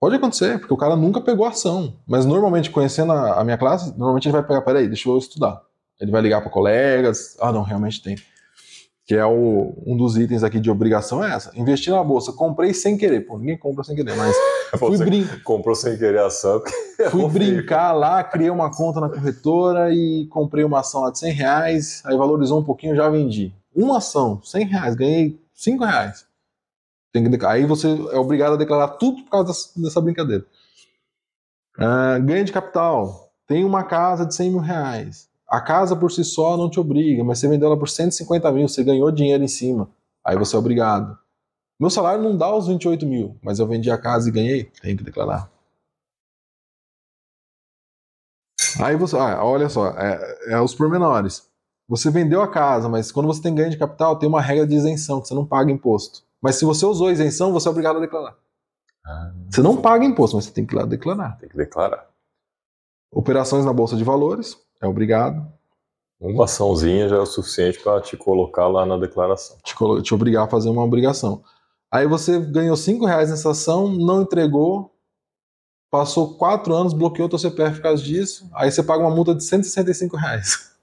Pode 0.00 0.16
acontecer, 0.16 0.58
porque 0.58 0.72
o 0.72 0.76
cara 0.76 0.96
nunca 0.96 1.20
pegou 1.20 1.46
a 1.46 1.50
ação. 1.50 1.94
Mas 2.06 2.24
normalmente, 2.24 2.70
conhecendo 2.70 3.12
a, 3.12 3.40
a 3.40 3.44
minha 3.44 3.58
classe, 3.58 3.90
normalmente 3.96 4.26
ele 4.26 4.32
vai 4.32 4.42
pegar, 4.42 4.62
peraí, 4.62 4.86
deixa 4.86 5.08
eu 5.08 5.18
estudar. 5.18 5.60
Ele 6.00 6.10
vai 6.10 6.20
ligar 6.20 6.40
para 6.40 6.50
colegas, 6.50 7.36
ah 7.40 7.52
não, 7.52 7.62
realmente 7.62 8.02
tem. 8.02 8.16
Que 9.06 9.14
é 9.14 9.24
o, 9.26 9.74
um 9.86 9.96
dos 9.96 10.16
itens 10.16 10.42
aqui 10.42 10.58
de 10.58 10.70
obrigação 10.70 11.22
é 11.22 11.34
essa. 11.34 11.52
Investir 11.54 11.92
na 11.92 12.02
bolsa, 12.02 12.32
comprei 12.32 12.72
sem 12.72 12.96
querer. 12.96 13.20
Pô, 13.20 13.38
ninguém 13.38 13.58
compra 13.58 13.84
sem 13.84 13.94
querer, 13.94 14.16
mas 14.16 14.34
fui, 14.78 14.96
Você 14.96 15.04
brin 15.04 15.26
comprou 15.44 15.74
sem 15.74 15.98
querer 15.98 16.20
a 16.20 16.26
ação. 16.26 16.62
fui 16.96 17.04
errou 17.04 17.30
feio. 17.30 17.56
brincar 17.56 17.92
lá, 17.92 18.24
criei 18.24 18.48
uma 18.48 18.74
conta 18.74 19.00
na 19.00 19.10
corretora 19.10 19.92
e 19.92 20.26
comprei 20.30 20.64
uma 20.64 20.80
ação 20.80 21.02
lá 21.02 21.10
de 21.10 21.18
100 21.18 21.32
reais, 21.32 22.02
aí 22.06 22.16
valorizou 22.16 22.58
um 22.60 22.64
pouquinho, 22.64 22.96
já 22.96 23.08
vendi. 23.10 23.52
Uma 23.74 23.98
ação, 23.98 24.40
100 24.42 24.66
reais, 24.66 24.94
ganhei 24.94 25.38
5 25.52 25.84
reais. 25.84 26.26
Tem 27.12 27.30
que. 27.30 27.46
Aí 27.46 27.64
você 27.64 27.88
é 27.88 28.18
obrigado 28.18 28.54
a 28.54 28.56
declarar 28.56 28.88
tudo 28.88 29.22
por 29.22 29.30
causa 29.30 29.48
dessa, 29.48 29.80
dessa 29.80 30.00
brincadeira. 30.00 30.44
Ah, 31.78 32.18
ganho 32.18 32.44
de 32.44 32.52
capital. 32.52 33.32
Tem 33.46 33.64
uma 33.64 33.84
casa 33.84 34.26
de 34.26 34.34
100 34.34 34.50
mil 34.50 34.60
reais. 34.60 35.28
A 35.48 35.60
casa 35.60 35.94
por 35.94 36.10
si 36.10 36.24
só 36.24 36.56
não 36.56 36.70
te 36.70 36.80
obriga, 36.80 37.22
mas 37.22 37.38
você 37.38 37.48
vendeu 37.48 37.68
ela 37.68 37.78
por 37.78 37.88
150 37.88 38.50
mil, 38.52 38.68
você 38.68 38.82
ganhou 38.82 39.10
dinheiro 39.10 39.44
em 39.44 39.48
cima. 39.48 39.90
Aí 40.24 40.36
você 40.36 40.56
é 40.56 40.58
obrigado. 40.58 41.18
Meu 41.78 41.90
salário 41.90 42.22
não 42.22 42.36
dá 42.36 42.54
os 42.54 42.66
28 42.66 43.04
mil, 43.06 43.36
mas 43.42 43.58
eu 43.58 43.66
vendi 43.66 43.90
a 43.90 43.98
casa 43.98 44.28
e 44.28 44.32
ganhei, 44.32 44.64
tem 44.80 44.96
que 44.96 45.04
declarar. 45.04 45.50
Aí 48.82 48.96
você, 48.96 49.16
ah, 49.16 49.44
olha 49.44 49.68
só, 49.68 49.88
é, 49.90 50.52
é 50.54 50.60
os 50.60 50.74
pormenores. 50.74 51.48
Você 51.88 52.10
vendeu 52.10 52.40
a 52.42 52.50
casa, 52.50 52.88
mas 52.88 53.12
quando 53.12 53.26
você 53.26 53.42
tem 53.42 53.54
ganho 53.54 53.70
de 53.70 53.76
capital, 53.78 54.18
tem 54.18 54.28
uma 54.28 54.40
regra 54.40 54.66
de 54.66 54.74
isenção, 54.74 55.20
que 55.20 55.28
você 55.28 55.34
não 55.34 55.46
paga 55.46 55.70
imposto. 55.70 56.22
Mas 56.40 56.56
se 56.56 56.64
você 56.64 56.84
usou 56.86 57.08
a 57.08 57.12
isenção, 57.12 57.52
você 57.52 57.68
é 57.68 57.70
obrigado 57.70 57.98
a 57.98 58.00
declarar. 58.00 58.36
Ah, 59.06 59.32
Você 59.50 59.60
não 59.62 59.80
paga 59.80 60.04
imposto, 60.04 60.36
mas 60.36 60.46
você 60.46 60.50
tem 60.52 60.64
que 60.64 60.74
ir 60.74 60.78
lá 60.78 60.86
declarar. 60.86 61.36
tem 61.38 61.48
que 61.48 61.56
declarar. 61.56 62.08
Operações 63.12 63.64
na 63.64 63.72
Bolsa 63.72 63.96
de 63.96 64.02
Valores, 64.04 64.56
é 64.84 64.88
obrigado. 64.88 65.46
Uma 66.20 66.44
açãozinha 66.44 67.08
já 67.08 67.16
é 67.16 67.20
o 67.20 67.26
suficiente 67.26 67.80
para 67.80 68.00
te 68.00 68.16
colocar 68.16 68.66
lá 68.66 68.86
na 68.86 68.96
declaração. 68.96 69.58
Te, 69.62 69.74
te 70.02 70.14
obrigar 70.14 70.44
a 70.44 70.48
fazer 70.48 70.68
uma 70.70 70.84
obrigação. 70.84 71.42
Aí 71.90 72.06
você 72.06 72.40
ganhou 72.40 72.76
5 72.76 73.04
reais 73.04 73.30
nessa 73.30 73.50
ação, 73.50 73.88
não 73.88 74.22
entregou, 74.22 74.90
passou 75.90 76.36
4 76.36 76.74
anos, 76.74 76.92
bloqueou 76.92 77.28
teu 77.28 77.38
CPF 77.38 77.76
por 77.76 77.82
causa 77.82 78.02
disso, 78.02 78.50
aí 78.54 78.70
você 78.70 78.82
paga 78.82 79.04
uma 79.04 79.14
multa 79.14 79.34
de 79.34 79.44
165 79.44 80.16
reais. 80.16 80.74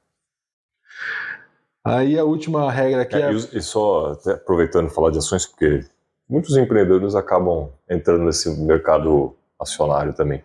Aí 1.84 2.18
a 2.18 2.24
última 2.24 2.72
regra 2.72 3.02
aqui 3.02 3.16
é, 3.16 3.32
É, 3.32 3.32
e, 3.32 3.62
só 3.62 4.14
aproveitando 4.28 4.90
falar 4.90 5.10
de 5.10 5.18
ações, 5.18 5.46
porque 5.46 5.84
muitos 6.30 6.56
empreendedores 6.56 7.16
acabam 7.16 7.72
entrando 7.90 8.24
nesse 8.24 8.50
mercado 8.62 9.36
acionário 9.60 10.14
também. 10.14 10.44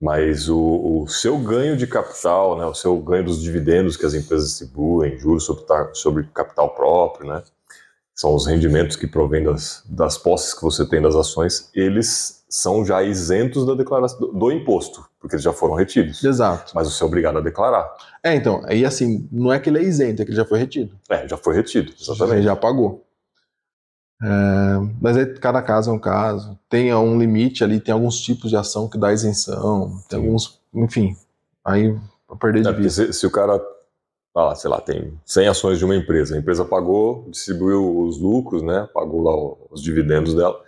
Mas 0.00 0.48
o, 0.48 1.02
o 1.02 1.08
seu 1.08 1.38
ganho 1.38 1.76
de 1.76 1.86
capital, 1.86 2.58
né, 2.58 2.66
o 2.66 2.74
seu 2.74 2.96
ganho 2.98 3.24
dos 3.24 3.40
dividendos 3.40 3.96
que 3.96 4.04
as 4.04 4.14
empresas 4.14 4.48
distribuem, 4.50 5.18
juros 5.18 5.44
sobre, 5.44 5.64
sobre 5.94 6.24
capital 6.34 6.74
próprio, 6.74 7.28
né, 7.28 7.42
são 8.14 8.34
os 8.34 8.46
rendimentos 8.46 8.96
que 8.96 9.06
provêm 9.06 9.44
das, 9.44 9.82
das 9.88 10.18
posses 10.18 10.52
que 10.54 10.62
você 10.62 10.86
tem 10.86 11.00
das 11.00 11.14
ações, 11.14 11.70
eles 11.74 12.44
são 12.48 12.84
já 12.84 13.02
isentos 13.02 13.66
da 13.66 13.74
declaração 13.74 14.18
do, 14.20 14.32
do 14.32 14.52
imposto, 14.52 15.04
porque 15.20 15.34
eles 15.34 15.42
já 15.44 15.52
foram 15.52 15.74
retidos. 15.74 16.22
exato. 16.22 16.72
Mas 16.74 16.90
você 16.92 17.02
é 17.02 17.06
obrigado 17.06 17.38
a 17.38 17.40
declarar. 17.40 17.90
É, 18.22 18.34
então, 18.34 18.62
aí 18.64 18.84
assim, 18.84 19.28
não 19.32 19.52
é 19.52 19.58
que 19.58 19.68
ele 19.68 19.78
é 19.78 19.82
isento, 19.82 20.22
é 20.22 20.24
que 20.24 20.30
ele 20.30 20.36
já 20.36 20.44
foi 20.44 20.58
retido. 20.58 20.94
É, 21.10 21.26
já 21.26 21.36
foi 21.36 21.54
retido, 21.54 21.90
Ele 21.90 22.00
exatamente. 22.00 22.44
já 22.44 22.54
pagou. 22.56 23.05
É, 24.22 24.26
mas 25.00 25.16
aí 25.16 25.26
cada 25.38 25.60
caso 25.62 25.90
é 25.90 25.92
um 25.92 25.98
caso. 25.98 26.58
Tem 26.68 26.94
um 26.94 27.18
limite 27.18 27.62
ali, 27.62 27.80
tem 27.80 27.92
alguns 27.92 28.20
tipos 28.20 28.50
de 28.50 28.56
ação 28.56 28.88
que 28.88 28.98
dá 28.98 29.12
isenção, 29.12 30.00
tem 30.08 30.18
Sim. 30.18 30.26
alguns, 30.26 30.60
enfim, 30.74 31.16
aí 31.64 31.96
perder 32.40 32.66
É, 32.66 32.72
de 32.72 32.82
vista. 32.82 33.06
se, 33.06 33.12
se 33.12 33.26
o 33.26 33.30
cara, 33.30 33.60
ah, 34.34 34.54
sei 34.54 34.70
lá, 34.70 34.80
tem 34.80 35.12
100 35.24 35.48
ações 35.48 35.78
de 35.78 35.84
uma 35.84 35.94
empresa, 35.94 36.34
a 36.34 36.38
empresa 36.38 36.64
pagou, 36.64 37.26
distribuiu 37.30 38.00
os 38.00 38.18
lucros, 38.18 38.62
né, 38.62 38.88
pagou 38.92 39.22
lá 39.22 39.56
os 39.70 39.82
dividendos 39.82 40.34
dela, 40.34 40.58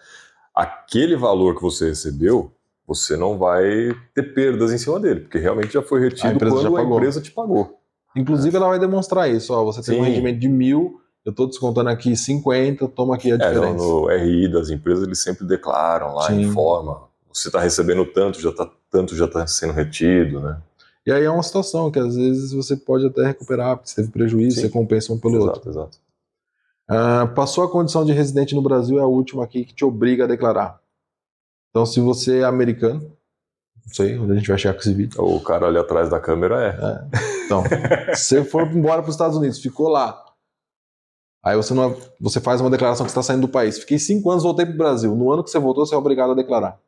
aquele 0.54 1.16
valor 1.16 1.54
que 1.56 1.62
você 1.62 1.88
recebeu, 1.88 2.52
você 2.86 3.16
não 3.16 3.36
vai 3.38 3.94
ter 4.14 4.34
perdas 4.34 4.72
em 4.72 4.78
cima 4.78 4.98
dele, 4.98 5.20
porque 5.20 5.38
realmente 5.38 5.72
já 5.72 5.82
foi 5.82 6.00
A 6.00 6.02
retido 6.04 6.38
já 6.60 6.70
quando 6.70 6.76
a 6.76 6.96
empresa 6.96 7.20
te 7.20 7.30
pagou. 7.30 7.78
Inclusive, 8.16 8.56
ela 8.56 8.68
vai 8.68 8.78
demonstrar 8.78 9.30
isso. 9.30 9.52
Ó, 9.52 9.62
você 9.64 9.82
tem 9.82 10.00
um 10.00 10.04
Sim. 10.04 10.10
rendimento 10.10 10.40
de 10.40 10.48
mil, 10.48 11.00
eu 11.28 11.30
estou 11.30 11.46
descontando 11.46 11.90
aqui 11.90 12.16
50, 12.16 12.88
toma 12.88 13.14
aqui 13.14 13.30
a 13.30 13.34
É, 13.34 13.38
no, 13.38 13.44
diferença. 13.44 13.84
no 13.84 14.06
RI 14.08 14.48
das 14.50 14.70
empresas 14.70 15.04
eles 15.04 15.18
sempre 15.20 15.46
declaram 15.46 16.14
lá, 16.14 16.26
Sim. 16.28 16.40
informa, 16.40 17.02
você 17.30 17.48
está 17.48 17.60
recebendo 17.60 18.06
tanto, 18.06 18.40
já 18.40 18.50
tá, 18.50 18.68
tanto 18.90 19.14
já 19.14 19.26
está 19.26 19.46
sendo 19.46 19.74
retido, 19.74 20.40
né? 20.40 20.56
E 21.06 21.12
aí 21.12 21.24
é 21.24 21.30
uma 21.30 21.42
situação 21.42 21.90
que 21.90 21.98
às 21.98 22.16
vezes 22.16 22.52
você 22.52 22.76
pode 22.76 23.06
até 23.06 23.26
recuperar, 23.26 23.76
porque 23.76 23.90
você 23.90 23.96
teve 23.96 24.08
prejuízo, 24.10 24.56
Sim. 24.56 24.62
você 24.62 24.68
compensa 24.70 25.12
um 25.12 25.18
pelo 25.18 25.34
outro. 25.40 25.60
Exato, 25.60 25.68
exato. 25.70 25.98
Ah, 26.88 27.26
passou 27.34 27.62
a 27.64 27.70
condição 27.70 28.04
de 28.06 28.12
residente 28.12 28.54
no 28.54 28.62
Brasil, 28.62 28.98
é 28.98 29.02
a 29.02 29.06
última 29.06 29.44
aqui 29.44 29.64
que 29.66 29.74
te 29.74 29.84
obriga 29.84 30.24
a 30.24 30.26
declarar. 30.26 30.80
Então, 31.70 31.84
se 31.84 32.00
você 32.00 32.38
é 32.40 32.44
americano, 32.44 33.00
não 33.84 33.92
sei 33.94 34.18
onde 34.18 34.32
a 34.32 34.34
gente 34.36 34.48
vai 34.48 34.56
chegar 34.58 34.72
com 34.74 34.80
esse 34.80 34.94
vídeo. 34.94 35.22
O 35.22 35.40
cara 35.40 35.66
ali 35.66 35.76
atrás 35.78 36.08
da 36.08 36.18
câmera 36.18 36.62
é. 36.62 37.18
Então, 37.44 37.62
se 38.14 38.36
você 38.36 38.44
for 38.44 38.66
embora 38.66 39.02
para 39.02 39.10
os 39.10 39.14
Estados 39.14 39.36
Unidos, 39.36 39.60
ficou 39.60 39.88
lá. 39.88 40.24
Aí 41.42 41.56
você, 41.56 41.72
não, 41.72 41.96
você 42.20 42.40
faz 42.40 42.60
uma 42.60 42.70
declaração 42.70 43.06
que 43.06 43.12
você 43.12 43.18
está 43.18 43.32
saindo 43.32 43.42
do 43.46 43.48
país. 43.48 43.78
Fiquei 43.78 43.98
cinco 43.98 44.30
anos, 44.30 44.42
voltei 44.42 44.66
para 44.66 44.74
o 44.74 44.78
Brasil. 44.78 45.14
No 45.14 45.32
ano 45.32 45.44
que 45.44 45.50
você 45.50 45.58
voltou, 45.58 45.86
você 45.86 45.94
é 45.94 45.98
obrigado 45.98 46.32
a 46.32 46.34
declarar. 46.34 46.78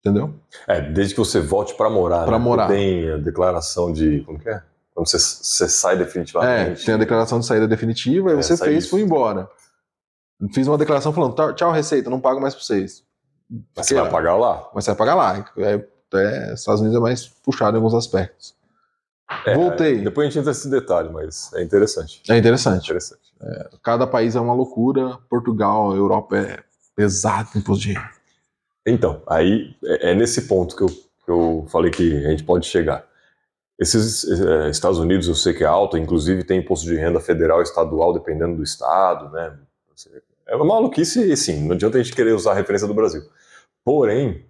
Entendeu? 0.00 0.34
É, 0.66 0.80
desde 0.80 1.14
que 1.14 1.20
você 1.20 1.40
volte 1.40 1.74
para 1.74 1.90
morar. 1.90 2.24
Pra 2.24 2.38
né? 2.38 2.44
morar. 2.44 2.68
Tem 2.68 3.10
a 3.10 3.16
declaração 3.16 3.92
de. 3.92 4.20
Como 4.22 4.38
que 4.38 4.48
é? 4.48 4.62
Quando 4.94 5.08
você, 5.08 5.18
você 5.18 5.68
sai 5.68 5.94
É, 5.94 5.98
definitivamente. 5.98 6.86
tem 6.86 6.94
a 6.94 6.98
declaração 6.98 7.38
de 7.38 7.46
saída 7.46 7.68
definitiva, 7.68 8.30
aí 8.30 8.38
É, 8.38 8.42
você 8.42 8.56
fez, 8.56 8.84
isso. 8.84 8.90
foi 8.90 9.02
embora. 9.02 9.50
Fiz 10.54 10.66
uma 10.66 10.78
declaração 10.78 11.12
falando, 11.12 11.34
"Tá, 11.34 11.52
tchau, 11.52 11.70
Receita, 11.70 12.08
não 12.08 12.20
pago 12.20 12.40
mais 12.40 12.54
para 12.54 12.64
vocês. 12.64 13.04
Mas 13.76 13.86
você 13.86 13.94
vai 13.94 14.10
pagar 14.10 14.36
lá. 14.36 14.70
Mas 14.74 14.84
você 14.84 14.90
vai 14.92 14.98
pagar 14.98 15.14
lá. 15.14 15.50
É, 15.58 15.84
é, 16.14 16.54
Estados 16.54 16.80
Unidos 16.80 16.96
é 16.96 17.00
mais 17.00 17.26
puxado 17.26 17.76
em 17.76 17.78
alguns 17.80 17.94
aspectos. 17.94 18.55
É, 19.44 19.54
Voltei. 19.54 20.02
Depois 20.02 20.26
a 20.26 20.30
gente 20.30 20.38
entra 20.38 20.50
nesse 20.50 20.70
detalhe, 20.70 21.08
mas 21.10 21.52
é 21.54 21.62
interessante. 21.62 22.22
É 22.28 22.36
interessante. 22.36 22.84
Interessante. 22.84 23.20
Cada 23.82 24.06
país 24.06 24.36
é 24.36 24.40
uma 24.40 24.54
loucura. 24.54 25.18
Portugal, 25.28 25.94
Europa 25.94 26.36
é 26.36 26.62
pesado 26.94 27.50
em 27.54 27.58
imposto 27.58 27.82
de 27.82 27.92
renda. 27.92 28.10
Então, 28.86 29.22
aí 29.28 29.74
é, 29.84 30.12
é 30.12 30.14
nesse 30.14 30.42
ponto 30.42 30.76
que 30.76 30.82
eu, 30.82 30.88
que 30.88 31.30
eu 31.30 31.66
falei 31.68 31.90
que 31.90 32.24
a 32.24 32.30
gente 32.30 32.44
pode 32.44 32.66
chegar. 32.66 33.04
Esses 33.78 34.24
eh, 34.24 34.70
Estados 34.70 34.98
Unidos 34.98 35.28
eu 35.28 35.34
sei 35.34 35.52
que 35.52 35.62
é 35.62 35.66
alto, 35.66 35.98
inclusive 35.98 36.44
tem 36.44 36.60
imposto 36.60 36.86
de 36.86 36.96
renda 36.96 37.20
federal 37.20 37.60
e 37.60 37.62
estadual, 37.62 38.14
dependendo 38.14 38.56
do 38.56 38.62
estado, 38.62 39.30
né? 39.30 39.58
É 40.46 40.56
uma 40.56 40.64
maluquice, 40.64 41.36
sim, 41.36 41.66
não 41.66 41.74
adianta 41.74 41.98
a 41.98 42.02
gente 42.02 42.14
querer 42.14 42.32
usar 42.32 42.52
a 42.52 42.54
referência 42.54 42.86
do 42.86 42.94
Brasil. 42.94 43.22
Porém, 43.84 44.46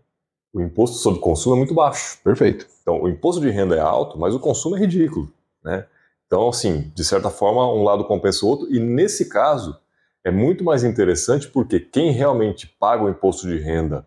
o 0.53 0.61
imposto 0.61 0.99
sobre 0.99 1.21
consumo 1.21 1.57
é 1.57 1.59
muito 1.59 1.75
baixo. 1.75 2.19
Perfeito. 2.23 2.67
Então, 2.87 3.03
o 3.03 3.09
imposto 3.09 3.41
de 3.41 3.51
renda 3.51 3.75
é 3.75 3.81
alto, 3.81 4.17
mas 4.17 4.33
o 4.33 4.39
consumo 4.39 4.77
é 4.77 4.79
ridículo, 4.79 5.29
né? 5.65 5.87
Então, 6.25 6.49
assim, 6.49 6.93
de 6.95 7.05
certa 7.05 7.31
forma, 7.31 7.69
um 7.73 7.83
lado 7.83 8.05
compensa 8.05 8.47
o 8.47 8.49
outro, 8.49 8.73
e 8.73 8.79
nesse 8.79 9.29
caso, 9.29 9.77
é 10.23 10.31
muito 10.31 10.63
mais 10.63 10.85
interessante 10.85 11.49
porque 11.49 11.81
quem 11.81 12.13
realmente 12.13 12.69
paga 12.79 13.03
o 13.03 13.09
imposto 13.09 13.49
de 13.49 13.59
renda 13.59 14.07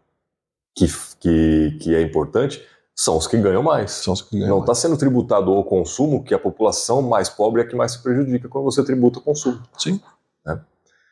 que, 0.73 0.88
que, 1.19 1.77
que 1.82 1.93
é 1.93 2.01
importante 2.01 2.65
são 2.95 3.17
os 3.17 3.27
que 3.27 3.38
ganham 3.38 3.61
mais. 3.61 3.91
São 3.91 4.13
os 4.13 4.21
que 4.21 4.38
ganham 4.38 4.55
Não 4.55 4.59
está 4.61 4.73
sendo 4.73 4.97
tributado 4.97 5.51
ao 5.51 5.63
consumo, 5.65 6.23
que 6.23 6.34
a 6.34 6.39
população 6.39 7.01
mais 7.01 7.27
pobre 7.27 7.61
é 7.61 7.65
a 7.65 7.67
que 7.67 7.75
mais 7.75 7.93
se 7.93 8.03
prejudica 8.03 8.47
quando 8.47 8.63
você 8.63 8.82
tributa 8.82 9.19
o 9.19 9.21
consumo. 9.21 9.61
Sim. 9.77 9.99
É. 10.47 10.57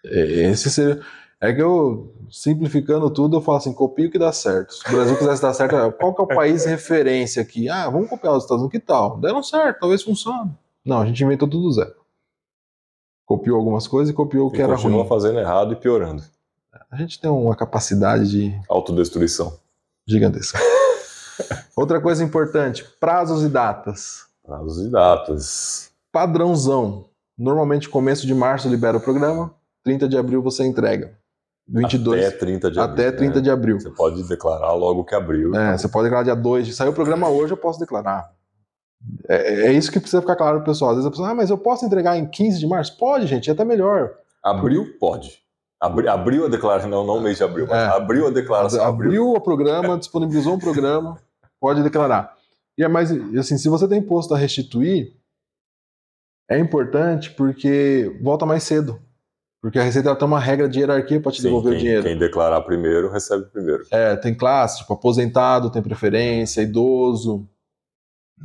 É, 0.05 0.51
Esse 0.51 0.69
seria... 0.69 1.01
É 1.39 1.53
que 1.53 1.61
eu, 1.61 2.15
simplificando 2.31 3.09
tudo, 3.11 3.37
eu 3.37 3.41
falo 3.41 3.57
assim, 3.59 3.71
copia 3.73 4.07
o 4.07 4.11
que 4.11 4.17
dá 4.17 4.31
certo. 4.31 4.73
Se 4.73 4.87
o 4.87 4.91
Brasil 4.95 5.15
quisesse 5.17 5.41
dar 5.41 5.53
certo, 5.53 5.91
qual 5.97 6.13
que 6.15 6.21
é 6.21 6.23
o 6.23 6.27
país 6.27 6.65
referência 6.65 7.41
aqui? 7.43 7.69
Ah, 7.69 7.87
vamos 7.89 8.09
copiar 8.09 8.33
os 8.35 8.43
Estados 8.43 8.63
Unidos, 8.63 8.79
que 8.79 8.85
tal? 8.85 9.19
Deram 9.19 9.43
certo, 9.43 9.79
talvez 9.81 10.01
funcione. 10.01 10.51
Não, 10.83 10.99
a 11.01 11.05
gente 11.05 11.23
inventou 11.23 11.47
tudo 11.47 11.63
do 11.63 11.71
zero. 11.71 11.93
Copiou 13.25 13.57
algumas 13.57 13.87
coisas 13.87 14.11
e 14.11 14.15
copiou 14.15 14.47
o 14.47 14.51
que 14.51 14.57
E 14.57 14.61
era 14.61 14.73
continua 14.73 14.99
ruim. 15.01 15.09
fazendo 15.09 15.37
errado 15.37 15.73
e 15.73 15.75
piorando. 15.75 16.23
A 16.89 16.95
gente 16.95 17.19
tem 17.19 17.29
uma 17.29 17.55
capacidade 17.55 18.29
de 18.31 18.59
Autodestruição. 18.67 19.59
gigantesca. 20.07 20.57
Outra 21.75 22.01
coisa 22.01 22.23
importante, 22.23 22.83
prazos 22.99 23.43
e 23.43 23.49
datas. 23.49 24.25
Prazos 24.43 24.83
e 24.85 24.89
datas. 24.89 25.91
Padrãozão. 26.11 27.05
Normalmente 27.37 27.89
começo 27.89 28.25
de 28.25 28.33
março 28.33 28.67
libera 28.67 28.97
o 28.97 29.01
programa, 29.01 29.53
30 29.83 30.07
de 30.09 30.17
abril 30.17 30.41
você 30.41 30.65
entrega. 30.65 31.15
22 31.67 32.25
Até 32.25 32.37
30 32.37 32.71
de 32.71 32.79
abril. 32.79 32.93
até 33.07 33.11
30 33.17 33.35
né? 33.35 33.41
de 33.41 33.49
abril. 33.49 33.79
Você 33.79 33.89
pode 33.89 34.23
declarar 34.27 34.73
logo 34.73 35.03
que 35.03 35.13
abriu. 35.13 35.53
É, 35.53 35.77
você 35.77 35.87
pode 35.87 36.05
declarar 36.05 36.23
dia 36.23 36.35
2. 36.35 36.75
Saiu 36.75 36.91
o 36.91 36.95
programa 36.95 37.27
hoje, 37.29 37.53
eu 37.53 37.57
posso 37.57 37.79
declarar. 37.79 38.31
É, 39.27 39.67
é 39.67 39.73
isso 39.73 39.91
que 39.91 39.99
precisa 39.99 40.21
ficar 40.21 40.35
claro 40.35 40.57
pro 40.57 40.71
pessoal. 40.71 40.91
Às 40.91 40.97
vezes 40.97 41.07
a 41.07 41.11
pessoa, 41.11 41.29
ah, 41.29 41.35
mas 41.35 41.49
eu 41.49 41.57
posso 41.57 41.85
entregar 41.85 42.17
em 42.17 42.25
15 42.25 42.59
de 42.59 42.67
março? 42.67 42.97
Pode, 42.97 43.27
gente, 43.27 43.49
é 43.49 43.53
até 43.53 43.65
melhor. 43.65 44.11
Abril, 44.43 44.97
pode. 44.99 45.39
Abri, 45.79 46.07
abriu 46.07 46.45
a 46.45 46.49
declaração, 46.49 46.89
não, 46.89 47.05
não 47.05 47.21
mês 47.21 47.37
de 47.37 47.43
abril, 47.43 47.67
mas 47.69 47.77
É. 47.77 47.95
abriu 47.95 48.27
a 48.27 48.31
declaração. 48.31 48.83
Abriu 48.83 49.29
o 49.33 49.39
programa, 49.41 49.95
disponibilizou 49.99 50.55
um 50.55 50.59
programa, 50.59 51.17
pode 51.59 51.83
declarar. 51.83 52.33
E 52.77 52.83
é 52.83 52.87
mais, 52.87 53.11
assim, 53.37 53.57
se 53.57 53.69
você 53.69 53.87
tem 53.87 53.99
imposto 53.99 54.33
a 54.33 54.37
restituir, 54.37 55.15
é 56.49 56.57
importante 56.57 57.31
porque 57.31 58.17
volta 58.23 58.45
mais 58.45 58.63
cedo. 58.63 58.99
Porque 59.67 59.79
a 59.79 59.83
Receita 59.83 60.15
tem 60.15 60.25
uma 60.25 60.39
regra 60.39 60.69
de 60.69 60.79
hierarquia 60.79 61.19
para 61.19 61.29
te 61.29 61.41
Sim, 61.41 61.47
devolver 61.49 61.73
quem, 61.73 61.77
o 61.77 61.81
dinheiro. 61.81 62.03
quem 62.03 62.17
declarar 62.17 62.61
primeiro, 62.61 63.11
recebe 63.11 63.43
primeiro. 63.51 63.83
É, 63.91 64.15
tem 64.15 64.33
classe, 64.33 64.77
tipo, 64.77 64.93
aposentado 64.93 65.69
tem 65.69 65.81
preferência, 65.81 66.61
idoso, 66.61 67.45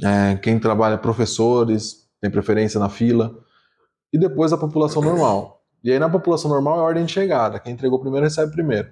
é, 0.02 0.34
quem 0.38 0.58
trabalha, 0.58 0.98
professores, 0.98 2.08
tem 2.20 2.28
preferência 2.28 2.80
na 2.80 2.88
fila, 2.88 3.38
e 4.12 4.18
depois 4.18 4.52
a 4.52 4.58
população 4.58 5.00
normal. 5.00 5.62
E 5.84 5.92
aí 5.92 5.98
na 6.00 6.10
população 6.10 6.50
normal 6.50 6.80
é 6.80 6.82
ordem 6.82 7.04
de 7.04 7.12
chegada, 7.12 7.60
quem 7.60 7.72
entregou 7.72 8.00
primeiro 8.00 8.26
recebe 8.26 8.50
primeiro. 8.50 8.88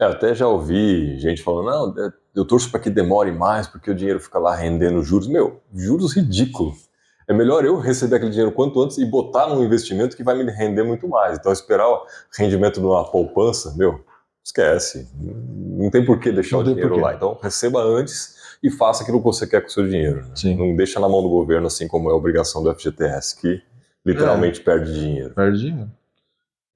É, 0.00 0.06
até 0.06 0.34
já 0.34 0.48
ouvi 0.48 1.18
gente 1.18 1.42
falando, 1.42 1.94
não, 1.94 2.12
eu 2.34 2.46
torço 2.46 2.70
para 2.70 2.80
que 2.80 2.88
demore 2.88 3.30
mais, 3.30 3.66
porque 3.66 3.90
o 3.90 3.94
dinheiro 3.94 4.20
fica 4.20 4.38
lá 4.38 4.56
rendendo 4.56 5.02
juros. 5.02 5.28
Meu, 5.28 5.60
juros 5.74 6.16
ridículos. 6.16 6.87
É 7.28 7.34
melhor 7.34 7.62
eu 7.64 7.78
receber 7.78 8.16
aquele 8.16 8.30
dinheiro 8.30 8.50
quanto 8.52 8.80
antes 8.82 8.96
e 8.96 9.04
botar 9.04 9.46
num 9.48 9.62
investimento 9.62 10.16
que 10.16 10.24
vai 10.24 10.34
me 10.42 10.50
render 10.50 10.82
muito 10.82 11.06
mais. 11.06 11.38
Então, 11.38 11.52
esperar 11.52 11.86
o 11.86 12.06
rendimento 12.36 12.80
de 12.80 12.86
uma 12.86 13.04
poupança, 13.04 13.74
meu, 13.76 14.02
esquece. 14.42 15.06
Não 15.14 15.90
tem 15.90 16.04
por 16.04 16.18
que 16.18 16.32
deixar 16.32 16.58
o 16.58 16.64
dinheiro 16.64 16.98
lá. 16.98 17.14
Então, 17.14 17.38
receba 17.42 17.82
antes 17.82 18.34
e 18.62 18.70
faça 18.70 19.02
aquilo 19.02 19.18
que 19.18 19.24
você 19.24 19.46
quer 19.46 19.60
com 19.60 19.68
o 19.68 19.70
seu 19.70 19.86
dinheiro. 19.86 20.24
né? 20.26 20.54
Não 20.56 20.74
deixa 20.74 20.98
na 20.98 21.08
mão 21.08 21.22
do 21.22 21.28
governo, 21.28 21.66
assim 21.66 21.86
como 21.86 22.08
é 22.08 22.12
a 22.12 22.16
obrigação 22.16 22.62
do 22.62 22.74
FGTS, 22.74 23.38
que 23.40 23.62
literalmente 24.04 24.60
perde 24.62 24.94
dinheiro. 24.98 25.34
Perde 25.34 25.58
dinheiro. 25.58 25.90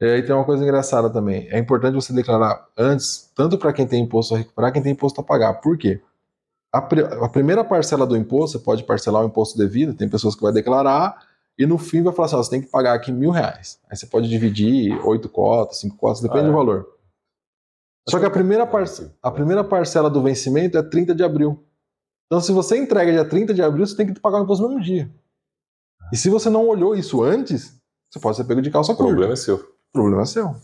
E 0.02 0.04
aí 0.04 0.22
tem 0.22 0.34
uma 0.34 0.44
coisa 0.44 0.62
engraçada 0.64 1.08
também. 1.08 1.48
É 1.50 1.58
importante 1.58 1.94
você 1.94 2.12
declarar 2.12 2.66
antes, 2.76 3.30
tanto 3.34 3.56
para 3.56 3.72
quem 3.72 3.86
tem 3.86 4.02
imposto 4.02 4.34
a 4.34 4.38
recuperar, 4.38 4.72
quem 4.72 4.82
tem 4.82 4.92
imposto 4.92 5.20
a 5.20 5.24
pagar. 5.24 5.54
Por 5.54 5.78
quê? 5.78 6.00
A, 6.74 6.78
a 6.78 7.28
primeira 7.28 7.62
parcela 7.62 8.06
do 8.06 8.16
imposto, 8.16 8.58
você 8.58 8.64
pode 8.64 8.84
parcelar 8.84 9.22
o 9.22 9.26
imposto 9.26 9.58
devido, 9.58 9.94
tem 9.94 10.08
pessoas 10.08 10.34
que 10.34 10.42
vai 10.42 10.52
declarar, 10.52 11.26
e 11.58 11.66
no 11.66 11.76
fim 11.76 12.02
vai 12.02 12.14
falar 12.14 12.26
assim, 12.26 12.36
ó, 12.36 12.42
você 12.42 12.50
tem 12.50 12.62
que 12.62 12.68
pagar 12.68 12.94
aqui 12.94 13.12
mil 13.12 13.30
reais. 13.30 13.78
Aí 13.90 13.96
você 13.96 14.06
pode 14.06 14.28
dividir 14.28 14.98
oito 15.06 15.28
cotas, 15.28 15.78
cinco 15.78 15.96
cotas, 15.96 16.22
depende 16.22 16.44
Ah, 16.44 16.44
é? 16.44 16.50
do 16.50 16.56
valor. 16.56 16.86
Só 18.08 18.18
que 18.18 18.24
a 18.24 18.30
primeira, 18.30 18.66
parce- 18.66 19.10
a 19.22 19.30
primeira 19.30 19.62
parcela 19.62 20.08
do 20.10 20.22
vencimento 20.22 20.78
é 20.78 20.82
30 20.82 21.14
de 21.14 21.22
abril. 21.22 21.62
Então, 22.26 22.40
se 22.40 22.50
você 22.52 22.78
entrega 22.78 23.12
dia 23.12 23.24
30 23.28 23.52
de 23.52 23.62
abril, 23.62 23.86
você 23.86 23.94
tem 23.94 24.06
que 24.12 24.18
pagar 24.18 24.40
o 24.40 24.44
imposto 24.44 24.62
no 24.62 24.70
mesmo 24.70 24.82
dia. 24.82 25.10
E 26.10 26.16
se 26.16 26.30
você 26.30 26.48
não 26.48 26.66
olhou 26.66 26.96
isso 26.96 27.22
antes, 27.22 27.76
você 28.10 28.18
pode 28.18 28.36
ser 28.38 28.44
pego 28.44 28.62
de 28.62 28.70
calça 28.70 28.92
O 28.92 28.96
curta. 28.96 29.10
problema 29.10 29.34
é 29.34 29.36
seu. 29.36 29.56
O 29.56 29.92
problema 29.92 30.22
é 30.22 30.26
seu. 30.26 30.56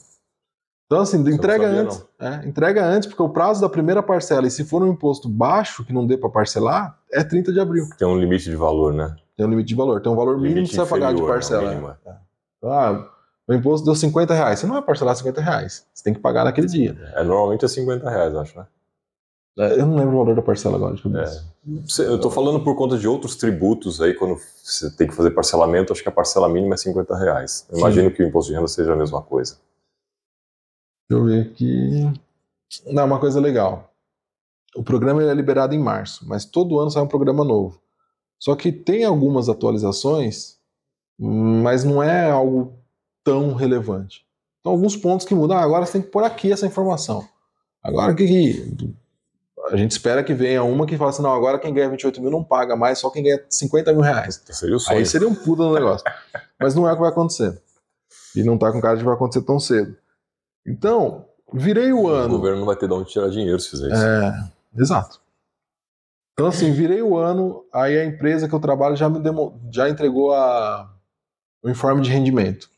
Então, 0.88 1.00
assim, 1.02 1.18
não 1.18 1.30
entrega 1.30 1.64
sabia, 1.66 1.82
antes. 1.82 2.04
É, 2.18 2.48
entrega 2.48 2.82
antes, 2.86 3.06
porque 3.08 3.22
o 3.22 3.28
prazo 3.28 3.60
da 3.60 3.68
primeira 3.68 4.02
parcela, 4.02 4.46
e 4.46 4.50
se 4.50 4.64
for 4.64 4.82
um 4.82 4.86
imposto 4.86 5.28
baixo, 5.28 5.84
que 5.84 5.92
não 5.92 6.06
dê 6.06 6.16
para 6.16 6.30
parcelar, 6.30 6.98
é 7.12 7.22
30 7.22 7.52
de 7.52 7.60
abril. 7.60 7.84
Tem 7.98 8.08
um 8.08 8.18
limite 8.18 8.44
de 8.48 8.56
valor, 8.56 8.94
né? 8.94 9.14
Tem 9.36 9.44
um 9.44 9.50
limite 9.50 9.68
de 9.68 9.74
valor. 9.74 10.00
Tem 10.00 10.10
um 10.10 10.16
valor 10.16 10.38
mínimo 10.38 10.66
que 10.66 10.72
você 10.74 10.78
vai 10.78 10.86
pagar 10.86 11.14
de 11.14 11.20
né? 11.20 11.28
parcela. 11.28 11.68
Mínimo, 11.68 11.88
é. 11.90 12.12
Ah, 12.64 13.06
o 13.46 13.52
imposto 13.52 13.84
deu 13.84 13.94
50 13.94 14.32
reais. 14.32 14.58
Você 14.60 14.66
não 14.66 14.74
vai 14.76 14.82
parcelar 14.82 15.14
50 15.14 15.42
reais. 15.42 15.86
Você 15.92 16.02
tem 16.02 16.14
que 16.14 16.20
pagar 16.20 16.44
naquele 16.44 16.66
dia. 16.66 16.96
É, 17.14 17.22
normalmente 17.22 17.66
é 17.66 17.68
50 17.68 18.08
reais, 18.08 18.34
acho, 18.34 18.58
né? 18.58 18.66
É, 19.58 19.72
Eu 19.80 19.86
não 19.86 19.96
lembro 19.96 20.14
o 20.16 20.18
valor 20.20 20.34
da 20.36 20.42
parcela 20.42 20.76
agora 20.76 20.94
de 20.94 21.02
cabeça. 21.02 21.44
Cê- 21.86 22.06
Eu 22.06 22.18
tô 22.18 22.30
falando 22.30 22.64
por 22.64 22.74
conta 22.76 22.96
de 22.96 23.06
outros 23.06 23.36
tributos 23.36 24.00
aí, 24.00 24.14
quando 24.14 24.38
você 24.62 24.90
tem 24.90 25.06
que 25.06 25.14
fazer 25.14 25.32
parcelamento, 25.32 25.92
acho 25.92 26.02
que 26.02 26.08
a 26.08 26.12
parcela 26.12 26.48
mínima 26.48 26.74
é 26.74 26.76
50 26.78 27.14
reais. 27.14 27.66
Eu 27.70 27.78
imagino 27.78 28.10
que 28.10 28.22
o 28.22 28.26
imposto 28.26 28.50
de 28.50 28.56
renda 28.56 28.68
seja 28.68 28.94
a 28.94 28.96
mesma 28.96 29.20
coisa. 29.20 29.56
Eu 31.08 31.24
ver 31.24 31.46
aqui. 31.46 32.12
Não, 32.86 33.04
uma 33.04 33.18
coisa 33.18 33.40
legal. 33.40 33.92
O 34.76 34.82
programa 34.82 35.22
é 35.22 35.34
liberado 35.34 35.74
em 35.74 35.78
março, 35.78 36.26
mas 36.28 36.44
todo 36.44 36.78
ano 36.78 36.90
sai 36.90 37.02
um 37.02 37.08
programa 37.08 37.44
novo. 37.44 37.80
Só 38.38 38.54
que 38.54 38.70
tem 38.70 39.04
algumas 39.04 39.48
atualizações, 39.48 40.58
mas 41.18 41.82
não 41.82 42.02
é 42.02 42.30
algo 42.30 42.78
tão 43.24 43.54
relevante. 43.54 44.24
Então, 44.60 44.72
alguns 44.72 44.96
pontos 44.96 45.26
que 45.26 45.34
mudam. 45.34 45.56
Ah, 45.56 45.62
agora 45.62 45.86
você 45.86 45.92
tem 45.92 46.02
que 46.02 46.08
pôr 46.08 46.22
aqui 46.22 46.52
essa 46.52 46.66
informação. 46.66 47.26
Agora 47.82 48.14
que, 48.14 48.26
que 48.26 48.96
a 49.70 49.76
gente 49.76 49.92
espera 49.92 50.22
que 50.22 50.34
venha 50.34 50.62
uma 50.62 50.86
que 50.86 50.96
fala 50.96 51.10
assim: 51.10 51.22
não, 51.22 51.32
agora 51.32 51.58
quem 51.58 51.72
ganha 51.72 51.88
28 51.88 52.20
mil 52.20 52.30
não 52.30 52.44
paga 52.44 52.76
mais, 52.76 52.98
só 52.98 53.10
quem 53.10 53.22
ganha 53.22 53.42
50 53.48 53.92
mil 53.92 54.02
reais. 54.02 54.42
Seria 54.50 54.76
o 54.76 54.80
sonho. 54.80 54.98
Aí 54.98 55.06
seria 55.06 55.28
um 55.28 55.34
puta 55.34 55.62
no 55.62 55.74
negócio. 55.74 56.04
Mas 56.60 56.74
não 56.74 56.88
é 56.88 56.92
o 56.92 56.94
que 56.94 57.00
vai 57.00 57.10
acontecer. 57.10 57.60
E 58.36 58.42
não 58.42 58.58
tá 58.58 58.70
com 58.70 58.80
cara 58.80 58.94
de 58.94 59.00
que 59.00 59.06
vai 59.06 59.14
acontecer 59.14 59.42
tão 59.42 59.58
cedo. 59.58 59.96
Então, 60.68 61.26
virei 61.52 61.92
o 61.92 62.02
O 62.02 62.08
ano. 62.08 62.36
governo 62.36 62.58
não 62.60 62.66
vai 62.66 62.76
ter 62.76 62.86
de 62.88 62.94
onde 62.94 63.10
tirar 63.10 63.28
dinheiro 63.30 63.58
se 63.58 63.70
fizer 63.70 63.86
isso. 63.92 64.02
É, 64.04 64.50
exato. 64.76 65.20
Então, 66.32 66.46
assim, 66.46 66.72
virei 66.72 67.02
o 67.02 67.16
ano, 67.16 67.64
aí 67.72 67.98
a 67.98 68.04
empresa 68.04 68.48
que 68.48 68.54
eu 68.54 68.60
trabalho 68.60 68.94
já 68.96 69.08
me 69.08 69.18
demo, 69.18 69.60
já 69.72 69.88
entregou 69.88 70.32
a, 70.32 70.88
o 71.62 71.68
informe 71.68 72.02
de 72.02 72.10
rendimento. 72.10 72.70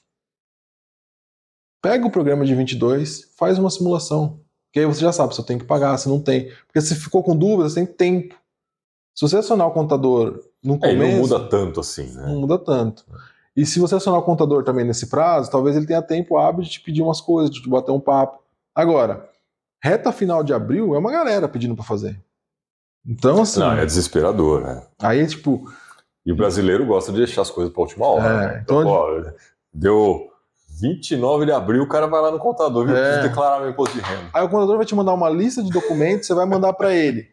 Pega 1.83 2.07
o 2.07 2.11
programa 2.11 2.45
de 2.45 2.55
22, 2.55 3.33
faz 3.37 3.59
uma 3.59 3.71
simulação. 3.71 4.41
Que 4.73 4.81
aí 4.81 4.87
você 4.87 5.01
já 5.01 5.13
sabe 5.13 5.35
se 5.35 5.41
eu 5.41 5.45
tenho 5.45 5.59
que 5.59 5.67
pagar, 5.67 5.97
se 5.99 6.09
não 6.09 6.21
tem. 6.21 6.51
Porque 6.67 6.81
se 6.81 6.95
ficou 6.95 7.23
com 7.23 7.37
dúvida, 7.37 7.69
você 7.69 7.85
tem 7.85 7.87
tempo. 7.87 8.35
Se 9.15 9.23
você 9.23 9.39
acionar 9.39 9.67
o 9.67 9.73
contador 9.73 10.43
no 10.63 10.75
É, 10.77 10.79
começo, 10.79 11.13
não 11.13 11.19
muda 11.19 11.49
tanto 11.49 11.81
assim, 11.81 12.07
né? 12.15 12.27
não 12.27 12.41
muda 12.41 12.57
tanto. 12.59 13.05
E 13.57 13.67
se 13.67 13.79
você 13.81 13.97
acionar 13.97 14.21
o 14.21 14.25
contador 14.25 14.63
também 14.65 14.85
nesse 14.85 15.09
prazo, 15.09 15.51
talvez 15.51 15.77
ele 15.77 15.87
tenha 15.87 16.01
tempo 16.03 16.39
hábil 16.39 16.63
de 16.63 16.71
te 16.71 16.81
pedir 16.81 17.03
umas 17.03 17.21
coisas, 17.21 17.51
de 17.51 17.61
te 17.63 17.69
bater 17.69 17.91
um 17.91 18.01
papo. 18.01 18.41
Agora, 18.75 19.29
reta 19.83 20.13
final 20.13 20.43
de 20.45 20.55
abril 20.55 20.95
é 20.95 20.99
uma 20.99 21.11
galera 21.11 21.49
pedindo 21.49 21.75
pra 21.75 21.85
fazer. 21.85 22.21
Então, 23.07 23.43
assim, 23.43 23.61
Não, 23.61 23.73
é 23.73 23.85
desesperador, 23.85 24.61
né? 24.63 24.83
aí, 25.01 25.27
tipo, 25.27 25.65
E 26.25 26.33
o 26.33 26.37
brasileiro 26.37 26.87
gosta 26.87 27.11
de 27.11 27.19
deixar 27.19 27.43
as 27.43 27.51
coisas 27.51 27.73
pra 27.73 27.83
última 27.83 28.07
hora. 28.07 28.29
É, 28.29 28.47
né? 28.49 28.61
então- 28.63 28.87
ó, 28.87 29.25
deu 29.73 30.29
29 30.81 31.47
de 31.47 31.53
abril, 31.53 31.83
o 31.83 31.89
cara 31.89 32.07
vai 32.07 32.21
lá 32.21 32.31
no 32.31 32.39
contador, 32.39 32.87
viu? 32.87 32.95
É. 32.97 33.03
Preciso 33.03 33.29
declarar 33.29 33.61
meu 33.61 33.71
imposto 33.71 33.97
de 33.97 34.03
renda. 34.05 34.31
aí 34.33 34.45
o 34.45 34.49
contador 34.49 34.77
vai 34.77 34.87
te 34.87 34.95
mandar 34.95 35.13
uma 35.15 35.29
lista 35.31 35.63
de 35.63 35.71
documentos, 35.71 36.27
você 36.27 36.35
vai 36.35 36.47
mandar 36.47 36.73
pra 36.75 36.95
ele. 36.95 37.27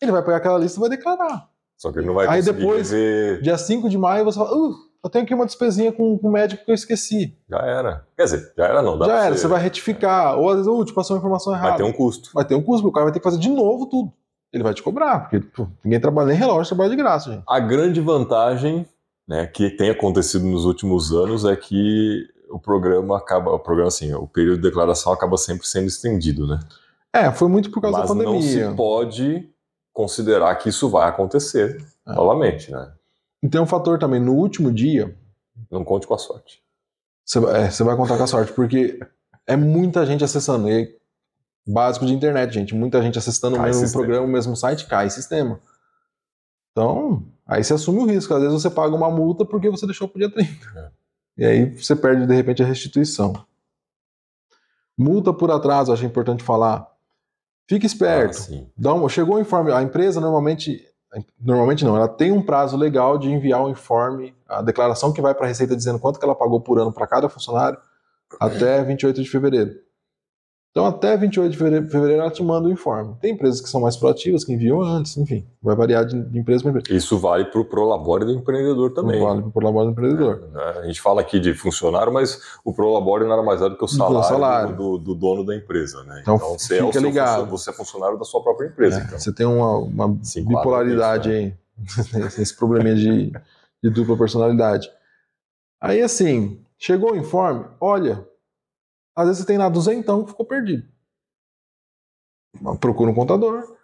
Ele 0.00 0.12
vai 0.12 0.22
pegar 0.22 0.36
aquela 0.36 0.58
lista 0.58 0.78
e 0.78 0.80
vai 0.80 0.90
declarar. 0.90 1.48
Só 1.78 1.90
que 1.90 1.98
ele 1.98 2.06
não 2.06 2.14
vai 2.14 2.26
Aí 2.26 2.42
depois- 2.42 2.90
ver. 2.90 3.40
Dia 3.42 3.56
5 3.58 3.88
de 3.88 3.98
maio 3.98 4.24
você 4.24 4.38
fala, 4.38 4.54
uh, 4.56 4.74
eu 5.02 5.10
tenho 5.10 5.24
aqui 5.24 5.34
uma 5.34 5.46
despesinha 5.46 5.92
com, 5.92 6.18
com 6.18 6.28
o 6.28 6.32
médico 6.32 6.64
que 6.64 6.70
eu 6.70 6.74
esqueci. 6.74 7.36
Já 7.48 7.58
era. 7.58 8.06
Quer 8.16 8.24
dizer, 8.24 8.52
já 8.56 8.64
era 8.66 8.82
não. 8.82 8.98
Dá 8.98 9.06
Já 9.06 9.24
era, 9.26 9.36
você 9.36 9.46
vai 9.46 9.60
retificar. 9.62 10.38
Ou 10.38 10.48
às 10.48 10.56
vezes, 10.56 10.70
uh, 10.70 10.84
te 10.84 10.92
passou 10.92 11.16
uma 11.16 11.20
informação 11.20 11.52
errada. 11.52 11.68
Vai 11.70 11.76
ter 11.78 11.84
um 11.84 11.92
custo. 11.92 12.30
Vai 12.34 12.44
ter 12.44 12.54
um 12.54 12.62
custo, 12.62 12.82
porque 12.82 12.90
o 12.90 12.92
cara 12.92 13.04
vai 13.04 13.12
ter 13.12 13.20
que 13.20 13.24
fazer 13.24 13.38
de 13.38 13.48
novo 13.50 13.86
tudo. 13.86 14.12
Ele 14.52 14.62
vai 14.62 14.72
te 14.72 14.82
cobrar, 14.82 15.20
porque 15.20 15.40
pô, 15.40 15.66
ninguém 15.84 16.00
trabalha, 16.00 16.28
nem 16.28 16.36
relógio 16.36 16.68
trabalha 16.68 16.90
de 16.90 16.96
graça, 16.96 17.30
gente. 17.30 17.42
A 17.46 17.60
grande 17.60 18.00
vantagem 18.00 18.86
né, 19.28 19.46
que 19.46 19.70
tem 19.70 19.90
acontecido 19.90 20.46
nos 20.46 20.64
últimos 20.64 21.12
anos 21.12 21.44
é 21.44 21.54
que 21.56 22.26
o 22.48 22.58
programa 22.58 23.18
acaba, 23.18 23.50
o 23.50 23.58
programa 23.58 23.88
assim, 23.88 24.14
o 24.14 24.26
período 24.26 24.56
de 24.58 24.62
declaração 24.62 25.12
acaba 25.12 25.36
sempre 25.36 25.66
sendo 25.66 25.88
estendido, 25.88 26.46
né? 26.46 26.60
É, 27.12 27.30
foi 27.32 27.48
muito 27.48 27.70
por 27.70 27.80
causa 27.82 27.98
Mas 27.98 28.08
da 28.08 28.14
não 28.14 28.24
pandemia. 28.24 28.70
se 28.70 28.76
pode 28.76 29.50
considerar 29.92 30.54
que 30.56 30.68
isso 30.68 30.88
vai 30.88 31.08
acontecer 31.08 31.84
É. 32.06 32.12
novamente, 32.14 32.70
né? 32.70 32.92
E 33.46 33.48
tem 33.48 33.60
um 33.60 33.66
fator 33.66 33.98
também, 33.98 34.20
no 34.20 34.34
último 34.34 34.72
dia, 34.72 35.16
Não 35.70 35.84
conte 35.84 36.06
com 36.06 36.14
a 36.14 36.18
sorte. 36.18 36.62
você 37.24 37.38
vai, 37.40 37.62
é, 37.64 37.70
você 37.70 37.84
vai 37.84 37.96
contar 37.96 38.16
com 38.16 38.24
a 38.24 38.26
sorte, 38.26 38.52
porque 38.52 38.98
é 39.46 39.56
muita 39.56 40.04
gente 40.04 40.24
acessando. 40.24 40.68
E 40.68 40.82
é 40.82 40.96
básico 41.66 42.04
de 42.06 42.12
internet, 42.12 42.52
gente. 42.52 42.74
Muita 42.74 43.00
gente 43.02 43.18
acessando 43.18 43.56
o 43.56 43.60
mesmo 43.62 43.80
sistema. 43.82 44.02
programa, 44.04 44.26
o 44.26 44.30
mesmo 44.30 44.56
site, 44.56 44.86
cai 44.86 45.08
sistema. 45.10 45.60
Então, 46.72 47.24
aí 47.46 47.62
você 47.64 47.74
assume 47.74 48.00
o 48.00 48.06
risco. 48.06 48.34
Às 48.34 48.42
vezes 48.42 48.60
você 48.60 48.68
paga 48.70 48.94
uma 48.94 49.10
multa 49.10 49.44
porque 49.44 49.70
você 49.70 49.86
deixou 49.86 50.08
pro 50.08 50.18
dia 50.18 50.30
30. 50.30 50.50
É. 50.78 50.90
E 51.38 51.44
aí 51.44 51.74
você 51.74 51.94
perde, 51.96 52.26
de 52.26 52.34
repente, 52.34 52.62
a 52.62 52.66
restituição. 52.66 53.32
Multa 54.98 55.32
por 55.32 55.50
atraso, 55.50 55.92
acho 55.92 56.04
importante 56.04 56.42
falar. 56.42 56.86
Fique 57.68 57.84
esperto. 57.86 58.30
Ah, 58.30 58.40
sim. 58.42 58.70
Dá 58.76 58.94
um- 58.94 59.08
chegou 59.08 59.36
o 59.36 59.40
informe, 59.40 59.72
a 59.72 59.82
empresa 59.82 60.20
normalmente, 60.20 60.85
normalmente 61.40 61.84
não, 61.84 61.96
ela 61.96 62.08
tem 62.08 62.32
um 62.32 62.42
prazo 62.42 62.76
legal 62.76 63.18
de 63.18 63.30
enviar 63.30 63.62
o 63.62 63.70
informe, 63.70 64.34
a 64.48 64.62
declaração 64.62 65.12
que 65.12 65.20
vai 65.20 65.34
para 65.34 65.46
a 65.46 65.48
Receita 65.48 65.76
dizendo 65.76 65.98
quanto 65.98 66.18
que 66.18 66.24
ela 66.24 66.34
pagou 66.34 66.60
por 66.60 66.78
ano 66.78 66.92
para 66.92 67.06
cada 67.06 67.28
funcionário, 67.28 67.78
até 68.40 68.82
28 68.82 69.22
de 69.22 69.28
fevereiro. 69.28 69.85
Então, 70.76 70.84
até 70.84 71.16
28 71.16 71.52
de 71.52 71.56
fevereiro, 71.56 72.20
ela 72.20 72.30
te 72.30 72.42
manda 72.42 72.68
o 72.68 72.70
informe. 72.70 73.16
Tem 73.18 73.32
empresas 73.32 73.62
que 73.62 73.68
são 73.70 73.80
mais 73.80 73.96
proativas, 73.96 74.44
que 74.44 74.52
enviam 74.52 74.82
antes, 74.82 75.16
enfim, 75.16 75.42
vai 75.62 75.74
variar 75.74 76.04
de, 76.04 76.14
empresa 76.38 76.62
para 76.62 76.72
empresa. 76.72 76.94
Isso 76.94 77.16
vale 77.16 77.46
para 77.46 77.62
o 77.62 77.64
prolabore 77.64 78.26
do 78.26 78.32
empreendedor 78.32 78.92
também. 78.92 79.18
Vale 79.18 79.40
para 79.40 79.58
o 79.58 79.64
labore 79.64 79.86
do 79.86 79.92
empreendedor. 79.92 80.50
né? 80.52 80.74
A 80.82 80.86
gente 80.86 81.00
fala 81.00 81.22
aqui 81.22 81.40
de 81.40 81.54
funcionário, 81.54 82.12
mas 82.12 82.38
o 82.62 82.74
prolabore 82.74 83.26
nada 83.26 83.42
mais 83.42 83.62
é 83.62 83.70
do 83.70 83.78
que 83.78 83.84
o 83.84 83.86
Do 83.86 83.88
que 83.88 83.94
o 83.94 83.96
salário, 83.96 84.28
salário. 84.28 84.76
Do, 84.76 84.98
do 84.98 85.14
dono 85.14 85.46
da 85.46 85.56
empresa, 85.56 86.04
né? 86.04 86.18
Então, 86.20 86.36
você, 86.36 86.76
é 86.76 87.00
ligado. 87.00 87.46
você 87.46 87.70
é 87.70 87.72
funcionário 87.72 88.18
da 88.18 88.26
sua 88.26 88.42
própria 88.42 88.66
empresa. 88.66 89.00
É, 89.00 89.04
então. 89.04 89.18
Você 89.18 89.32
tem 89.32 89.46
uma, 89.46 89.78
uma 89.78 90.04
enquadra 90.08 90.42
bipolaridade 90.44 91.30
aí, 91.30 91.54
esse 92.38 92.54
probleminha 92.54 92.96
de, 92.96 93.32
de 93.82 93.88
dupla 93.88 94.14
personalidade. 94.14 94.90
Aí 95.80 96.02
assim, 96.02 96.60
chegou 96.76 97.14
o 97.14 97.16
informe, 97.16 97.64
olha, 97.80 98.26
às 99.16 99.26
vezes 99.26 99.40
você 99.40 99.46
tem 99.46 99.58
lá 99.58 99.68
duzentão 99.68 100.22
que 100.22 100.30
ficou 100.30 100.44
perdido. 100.44 100.86
Procura 102.78 103.10
um 103.10 103.14
contador, 103.14 103.76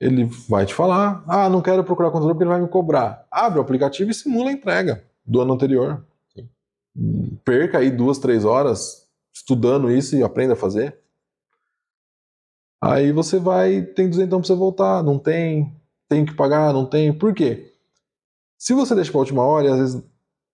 ele 0.00 0.24
vai 0.48 0.64
te 0.64 0.74
falar, 0.74 1.22
ah, 1.28 1.48
não 1.50 1.60
quero 1.60 1.84
procurar 1.84 2.10
contador 2.10 2.34
porque 2.34 2.44
ele 2.44 2.50
vai 2.50 2.60
me 2.60 2.68
cobrar. 2.68 3.26
Abre 3.30 3.58
o 3.58 3.62
aplicativo 3.62 4.10
e 4.10 4.14
simula 4.14 4.48
a 4.48 4.52
entrega 4.52 5.04
do 5.24 5.42
ano 5.42 5.52
anterior. 5.52 6.04
Perca 7.44 7.78
aí 7.78 7.90
duas, 7.90 8.18
três 8.18 8.44
horas 8.44 9.06
estudando 9.32 9.90
isso 9.90 10.16
e 10.16 10.22
aprenda 10.22 10.54
a 10.54 10.56
fazer. 10.56 10.98
Aí 12.82 13.12
você 13.12 13.38
vai, 13.38 13.82
tem 13.82 14.08
duzentão 14.08 14.40
pra 14.40 14.46
você 14.46 14.54
voltar, 14.54 15.02
não 15.02 15.18
tem, 15.18 15.78
tem 16.08 16.24
que 16.24 16.34
pagar, 16.34 16.72
não 16.72 16.86
tem. 16.86 17.12
Por 17.12 17.34
quê? 17.34 17.74
Se 18.58 18.72
você 18.72 18.94
deixa 18.94 19.10
pra 19.10 19.20
última 19.20 19.44
hora 19.44 19.66
e 19.66 19.70
às 19.70 19.78
vezes 19.78 20.02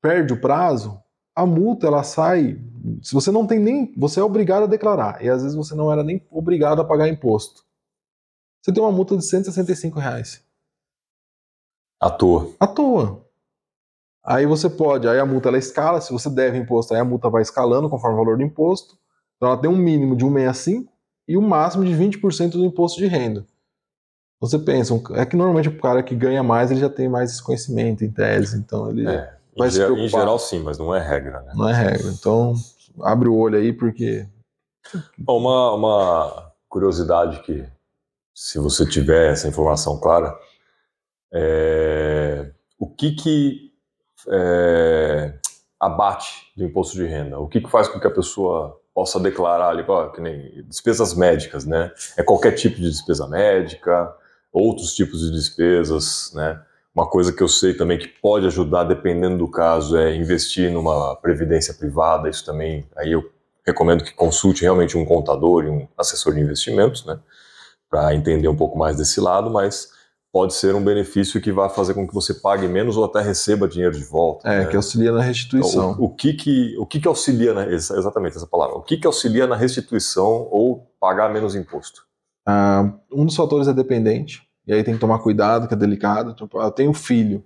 perde 0.03 0.33
o 0.33 0.41
prazo, 0.41 1.01
a 1.37 1.45
multa 1.45 1.87
ela 1.87 2.03
sai. 2.03 2.59
Se 3.03 3.13
você 3.13 3.31
não 3.31 3.47
tem 3.47 3.61
nem. 3.61 3.93
Você 3.97 4.19
é 4.19 4.23
obrigado 4.23 4.63
a 4.63 4.67
declarar. 4.67 5.23
E 5.23 5.29
às 5.29 5.43
vezes 5.43 5.55
você 5.55 5.75
não 5.75 5.93
era 5.93 6.03
nem 6.03 6.27
obrigado 6.31 6.81
a 6.81 6.85
pagar 6.85 7.09
imposto. 7.09 7.63
Você 8.63 8.73
tem 8.73 8.83
uma 8.83 8.91
multa 8.91 9.17
de 9.17 9.25
165 9.25 10.01
reais. 10.01 10.43
À 12.01 12.11
toa. 12.11 12.51
À 12.59 12.67
toa. 12.67 13.25
Aí 14.25 14.45
você 14.45 14.69
pode, 14.69 15.07
aí 15.07 15.21
a 15.21 15.27
multa 15.27 15.49
ela 15.49 15.59
escala, 15.59 16.01
se 16.01 16.13
você 16.13 16.29
deve 16.29 16.59
imposto, 16.59 16.93
aí 16.93 16.99
a 16.99 17.05
multa 17.05 17.31
vai 17.31 17.43
escalando 17.43 17.89
conforme 17.89 18.17
o 18.17 18.19
valor 18.19 18.37
do 18.37 18.43
imposto. 18.43 18.99
Então 19.37 19.51
ela 19.51 19.61
tem 19.61 19.71
um 19.71 19.77
mínimo 19.77 20.17
de 20.17 20.25
165 20.25 20.93
e 21.29 21.37
um 21.37 21.43
máximo 21.43 21.85
de 21.85 21.93
20% 21.93 22.53
do 22.53 22.65
imposto 22.65 22.99
de 22.99 23.07
renda. 23.07 23.47
Você 24.41 24.59
pensa, 24.59 25.01
é 25.15 25.25
que 25.25 25.37
normalmente 25.37 25.69
o 25.69 25.79
cara 25.79 26.03
que 26.03 26.15
ganha 26.15 26.43
mais, 26.43 26.71
ele 26.71 26.81
já 26.81 26.91
tem 26.91 27.09
mais 27.09 27.31
esse 27.31 27.43
conhecimento 27.43 28.05
em 28.05 28.11
tese, 28.11 28.59
então 28.59 28.91
ele 28.91 29.09
É, 29.09 29.36
Vai 29.57 29.69
em, 29.69 29.71
se 29.71 29.77
ge- 29.79 29.85
preocupar. 29.85 30.07
em 30.07 30.09
geral, 30.09 30.39
sim, 30.39 30.59
mas 30.61 30.79
não 30.79 30.95
é 30.95 31.01
regra. 31.01 31.41
Né? 31.43 31.53
não 31.55 31.69
é 31.69 31.73
regra. 31.73 32.09
Então 32.11 32.55
abre 33.03 33.29
o 33.29 33.37
olho 33.37 33.59
aí, 33.59 33.73
porque 33.73 34.27
Bom, 35.19 35.39
Uma, 35.41 35.73
uma 35.73 36.53
curiosidade 36.69 37.41
que, 37.43 37.67
se 38.35 38.59
você 38.59 38.87
tiver 38.87 39.33
essa 39.33 39.49
informação 39.49 39.99
clara, 39.99 40.37
é 41.33 42.51
o 42.79 42.87
que 42.89 43.13
que 43.13 43.73
é, 44.29 45.35
abate 45.81 46.53
do 46.57 46.65
imposto 46.65 46.95
de 46.97 47.07
renda? 47.07 47.39
O 47.39 47.49
que 47.49 47.61
que 47.61 47.71
faz 47.71 47.89
com 47.89 47.99
que 47.99 48.07
a 48.07 48.11
pessoa 48.15 48.79
possa 48.95 49.19
declarar 49.21 49.71
ali, 49.71 49.85
ó, 49.87 50.09
que 50.09 50.21
nem 50.21 50.63
despesas 50.65 51.15
médicas, 51.15 51.65
né? 51.65 51.93
É 52.17 52.23
qualquer 52.23 52.53
tipo 52.53 52.77
de 52.77 52.89
despesa 52.89 53.27
médica, 53.27 54.15
outros 54.53 54.95
tipos 54.95 55.21
de 55.21 55.33
despesas, 55.33 56.33
né? 56.35 56.63
Uma 56.97 57.07
coisa 57.07 57.31
que 57.33 57.43
eu 57.43 57.49
sei 57.49 57.75
também 57.75 57.99
que 57.99 58.09
pode 58.09 58.47
ajudar, 58.47 58.85
dependendo 58.85 59.37
do 59.37 59.51
caso, 59.51 59.97
é 59.99 60.17
investir 60.17 60.71
numa 60.73 61.15
previdência 61.17 61.75
privada. 61.75 62.29
Isso 62.31 62.43
também, 62.45 62.87
aí 62.97 63.13
eu 63.13 63.23
recomendo 63.67 64.03
que 64.03 64.15
consulte 64.15 64.63
realmente 64.63 64.97
um 64.97 65.05
contador 65.05 65.65
e 65.65 65.69
um 65.69 65.87
assessor 65.99 66.33
de 66.33 66.41
investimentos, 66.41 67.05
né, 67.05 67.19
para 67.91 68.15
entender 68.15 68.49
um 68.49 68.57
pouco 68.57 68.79
mais 68.79 68.97
desse 68.97 69.21
lado, 69.21 69.51
mas 69.51 69.91
pode 70.33 70.55
ser 70.55 70.75
um 70.75 70.83
benefício 70.85 71.41
que 71.41 71.51
vai 71.53 71.69
fazer 71.69 71.93
com 71.95 72.07
que 72.07 72.15
você 72.15 72.33
pague 72.35 72.67
menos 72.69 72.97
ou 72.97 73.05
até 73.05 73.21
receba 73.21 73.67
dinheiro 73.69 73.97
de 73.97 74.05
volta. 74.05 74.49
é 74.49 74.61
né? 74.61 74.67
que 74.67 74.77
auxilia 74.77 75.11
na 75.13 75.19
Então, 75.19 75.27
restituição. 75.29 75.97
o, 75.99 76.05
o 76.05 76.09
que 76.15 76.33
que 76.35 76.77
o 76.79 76.87
que 76.87 77.01
que 77.01 77.09
auxilia 77.09 77.53
na, 77.55 77.67
exa- 77.67 77.97
exatamente 77.99 78.37
essa 78.37 78.47
palavra? 78.47 78.77
O 78.77 78.83
que 78.83 78.97
que 78.97 79.07
auxilia 79.07 79.47
na 79.47 79.57
restituição 79.57 80.47
ou 80.51 80.87
pagar 81.01 81.33
menos 81.33 81.55
imposto? 81.55 82.03
Ah, 82.47 82.93
um 83.13 83.25
dos 83.25 83.35
fatores 83.35 83.67
é 83.67 83.73
dependente, 83.73 84.46
e 84.67 84.73
aí 84.73 84.83
tem 84.83 84.95
que 84.95 85.01
tomar 85.01 85.19
cuidado, 85.21 85.69
que 85.69 85.75
é 85.75 85.77
delicado. 85.77 86.35
Tipo, 86.35 86.61
eu 86.61 86.71
tenho 86.71 86.93
filho. 86.93 87.45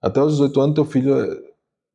Até 0.00 0.22
os 0.22 0.32
18 0.32 0.60
anos, 0.60 0.74
teu 0.74 0.84
filho 0.84 1.14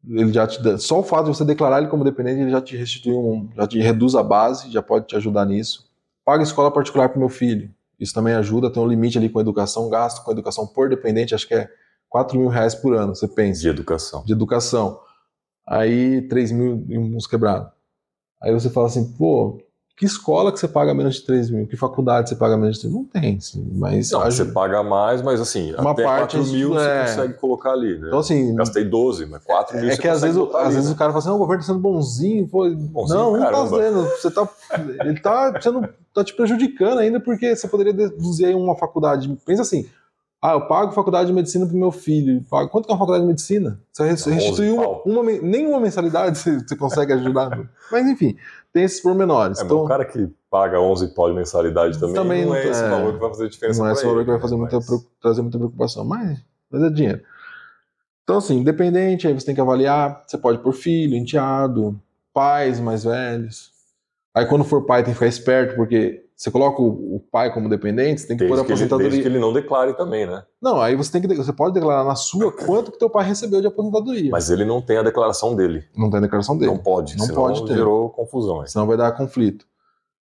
ele 0.09 0.31
já 0.31 0.47
te 0.47 0.61
dá, 0.61 0.77
só 0.77 0.99
o 0.99 1.03
fato 1.03 1.29
de 1.29 1.35
você 1.35 1.43
declarar 1.43 1.79
ele 1.79 1.87
como 1.87 2.03
dependente, 2.03 2.39
ele 2.39 2.51
já 2.51 2.61
te 2.61 2.77
restitui 2.77 3.13
um, 3.13 3.49
já 3.55 3.67
te 3.67 3.79
reduz 3.79 4.15
a 4.15 4.23
base, 4.23 4.71
já 4.71 4.81
pode 4.81 5.07
te 5.07 5.15
ajudar 5.15 5.45
nisso. 5.45 5.89
Paga 6.23 6.43
escola 6.43 6.71
particular 6.71 7.09
para 7.09 7.19
meu 7.19 7.29
filho. 7.29 7.73
Isso 7.99 8.13
também 8.13 8.33
ajuda, 8.33 8.71
tem 8.71 8.81
um 8.81 8.87
limite 8.87 9.17
ali 9.17 9.27
com 9.27 9.41
educação, 9.41 9.89
gasto 9.89 10.23
com 10.23 10.31
educação 10.31 10.67
por 10.67 10.87
dependente, 10.87 11.33
acho 11.33 11.47
que 11.47 11.55
é 11.55 11.69
4 12.09 12.39
mil 12.39 12.47
reais 12.47 12.75
por 12.75 12.95
ano, 12.95 13.15
você 13.15 13.27
pensa. 13.27 13.61
De 13.61 13.69
educação. 13.69 14.23
De 14.23 14.33
educação. 14.33 14.99
Aí 15.67 16.21
3 16.27 16.51
mil 16.51 16.85
e 16.87 16.97
uns 16.97 17.27
quebrados. 17.27 17.69
Aí 18.41 18.53
você 18.53 18.69
fala 18.69 18.87
assim, 18.87 19.13
pô, 19.13 19.59
que 19.97 20.05
escola 20.05 20.51
que 20.51 20.59
você 20.59 20.67
paga 20.67 20.93
menos 20.93 21.15
de 21.15 21.23
3 21.23 21.49
mil? 21.49 21.65
Que 21.65 21.75
faculdade 21.75 22.29
você 22.29 22.35
paga 22.35 22.55
menos 22.55 22.75
de 22.75 22.81
3 22.83 22.93
mil? 22.93 23.01
Não 23.01 23.21
tem, 23.21 23.39
sim, 23.39 23.67
mas... 23.73 24.11
Não, 24.11 24.21
ajuda. 24.21 24.45
você 24.45 24.53
paga 24.53 24.83
mais, 24.83 25.23
mas 25.23 25.41
assim, 25.41 25.73
Uma 25.73 25.89
até 25.89 26.03
parte 26.03 26.37
4 26.37 26.51
mil 26.51 26.79
é- 26.79 27.07
você 27.07 27.15
consegue 27.15 27.33
colocar 27.39 27.71
ali, 27.71 27.97
né? 27.97 28.07
Então 28.07 28.19
assim, 28.19 28.53
Gastei 28.53 28.85
12, 28.85 29.25
mas 29.25 29.43
4 29.43 29.75
mil 29.75 29.89
é 29.89 29.95
você 29.95 30.01
que 30.01 30.07
às 30.07 30.21
vezes, 30.21 30.37
às 30.37 30.75
vezes 30.75 30.89
né? 30.89 30.95
o 30.95 30.97
cara 30.97 31.09
fala 31.09 31.19
assim, 31.19 31.29
não, 31.29 31.35
o 31.37 31.39
governo 31.39 31.63
tá 31.63 31.67
sendo 31.67 31.79
bonzinho, 31.79 32.47
pô. 32.47 32.69
Bonzinho, 32.69 33.19
não, 33.19 33.33
não 33.33 33.39
tá 33.39 33.51
caramba. 33.51 33.77
sendo. 33.83 34.03
Você 34.03 34.29
tá, 34.29 34.49
ele 35.03 35.19
tá, 35.19 35.61
sendo, 35.61 35.89
tá 36.13 36.23
te 36.23 36.35
prejudicando 36.35 36.99
ainda 36.99 37.19
porque 37.19 37.55
você 37.55 37.67
poderia 37.67 37.91
deduzir 37.93 38.45
aí 38.45 38.53
uma 38.53 38.75
faculdade. 38.75 39.35
Pensa 39.47 39.63
assim, 39.63 39.87
ah, 40.49 40.53
eu 40.53 40.67
pago 40.67 40.91
faculdade 40.91 41.27
de 41.27 41.33
medicina 41.33 41.65
pro 41.65 41.75
meu 41.75 41.91
filho. 41.91 42.43
Pago, 42.49 42.69
quanto 42.69 42.85
que 42.85 42.91
é 42.91 42.93
uma 42.93 42.99
faculdade 42.99 43.23
de 43.23 43.27
medicina? 43.27 43.79
Você 43.91 44.03
res- 44.07 44.25
11 44.27 44.33
restituiu 44.35 44.75
uma, 44.75 45.21
uma, 45.21 45.31
nenhuma 45.41 45.79
mensalidade 45.79 46.37
você, 46.39 46.59
você 46.59 46.75
consegue 46.75 47.13
ajudar. 47.13 47.69
Mas 47.91 48.07
enfim, 48.07 48.37
tem 48.71 48.83
esses 48.83 48.99
pormenores. 49.01 49.59
É, 49.59 49.63
então, 49.63 49.83
o 49.83 49.87
cara 49.87 50.05
que 50.05 50.29
paga 50.49 50.79
11 50.79 51.09
pau 51.13 51.29
de 51.29 51.35
mensalidade 51.35 51.99
também, 51.99 52.15
Também 52.15 52.41
não 52.43 52.49
não- 52.49 52.55
é 52.55 52.67
esse 52.67 52.83
é. 52.83 52.89
valor 52.89 53.13
que 53.13 53.19
vai 53.19 53.29
fazer 53.29 53.49
diferença 53.49 53.79
não 53.81 53.89
é 53.89 53.93
esse 53.93 54.03
valor 54.03 54.15
ele, 54.17 54.23
que 54.25 54.27
vai 54.31 54.37
né? 54.37 54.41
fazer 54.41 54.55
muita, 54.55 54.75
Mas- 54.77 55.07
trazer 55.21 55.41
muita 55.41 55.57
preocupação, 55.57 56.05
mas, 56.05 56.39
mas 56.71 56.83
é 56.83 56.89
dinheiro. 56.89 57.21
Então, 58.23 58.37
assim, 58.37 58.57
independente, 58.59 59.27
aí 59.27 59.33
você 59.33 59.45
tem 59.45 59.55
que 59.55 59.61
avaliar. 59.61 60.23
Você 60.27 60.37
pode 60.37 60.59
pôr 60.59 60.73
filho, 60.73 61.15
enteado, 61.15 61.97
pais 62.33 62.79
mais 62.79 63.03
velhos. 63.05 63.71
Aí, 64.35 64.45
quando 64.45 64.63
for 64.65 64.85
pai, 64.85 65.01
tem 65.03 65.13
que 65.13 65.17
ficar 65.19 65.27
esperto, 65.27 65.75
porque 65.75 66.25
você 66.37 66.51
coloca 66.51 66.79
o, 66.81 67.15
o 67.15 67.19
pai 67.31 67.51
como 67.51 67.67
dependente, 67.67 68.21
você 68.21 68.27
tem 68.27 68.37
que 68.37 68.45
pôr 68.47 68.53
a 68.53 68.57
Desde 68.57 68.65
que, 68.67 68.71
ele, 68.73 68.83
aposentadoria. 68.83 69.09
desde 69.09 69.21
que 69.23 69.27
ele 69.35 69.39
não 69.39 69.51
declare 69.51 69.93
também, 69.97 70.27
né? 70.27 70.43
Não, 70.61 70.79
aí 70.79 70.95
você 70.95 71.11
tem 71.11 71.19
que. 71.21 71.35
Você 71.35 71.51
pode 71.51 71.73
declarar 71.73 72.03
na 72.03 72.15
sua 72.15 72.51
quanto 72.51 72.91
que 72.91 72.99
teu 72.99 73.09
pai 73.09 73.25
recebeu 73.25 73.59
de 73.59 73.65
aposentadoria. 73.67 74.29
Mas 74.31 74.49
ele 74.51 74.63
não 74.63 74.79
tem 74.81 74.97
a 74.97 75.03
declaração 75.03 75.55
dele. 75.55 75.83
não 75.97 76.09
tem 76.11 76.19
a 76.19 76.21
declaração 76.21 76.55
dele. 76.55 76.71
Não 76.71 76.77
pode, 76.77 77.17
Não 77.17 77.25
senão 77.25 77.41
pode 77.41 77.65
ter. 77.65 77.73
gerou 77.73 78.09
confusão. 78.11 78.59
hein? 78.61 78.67
senão 78.67 78.85
vai 78.85 78.95
dar 78.95 79.11
conflito. 79.13 79.65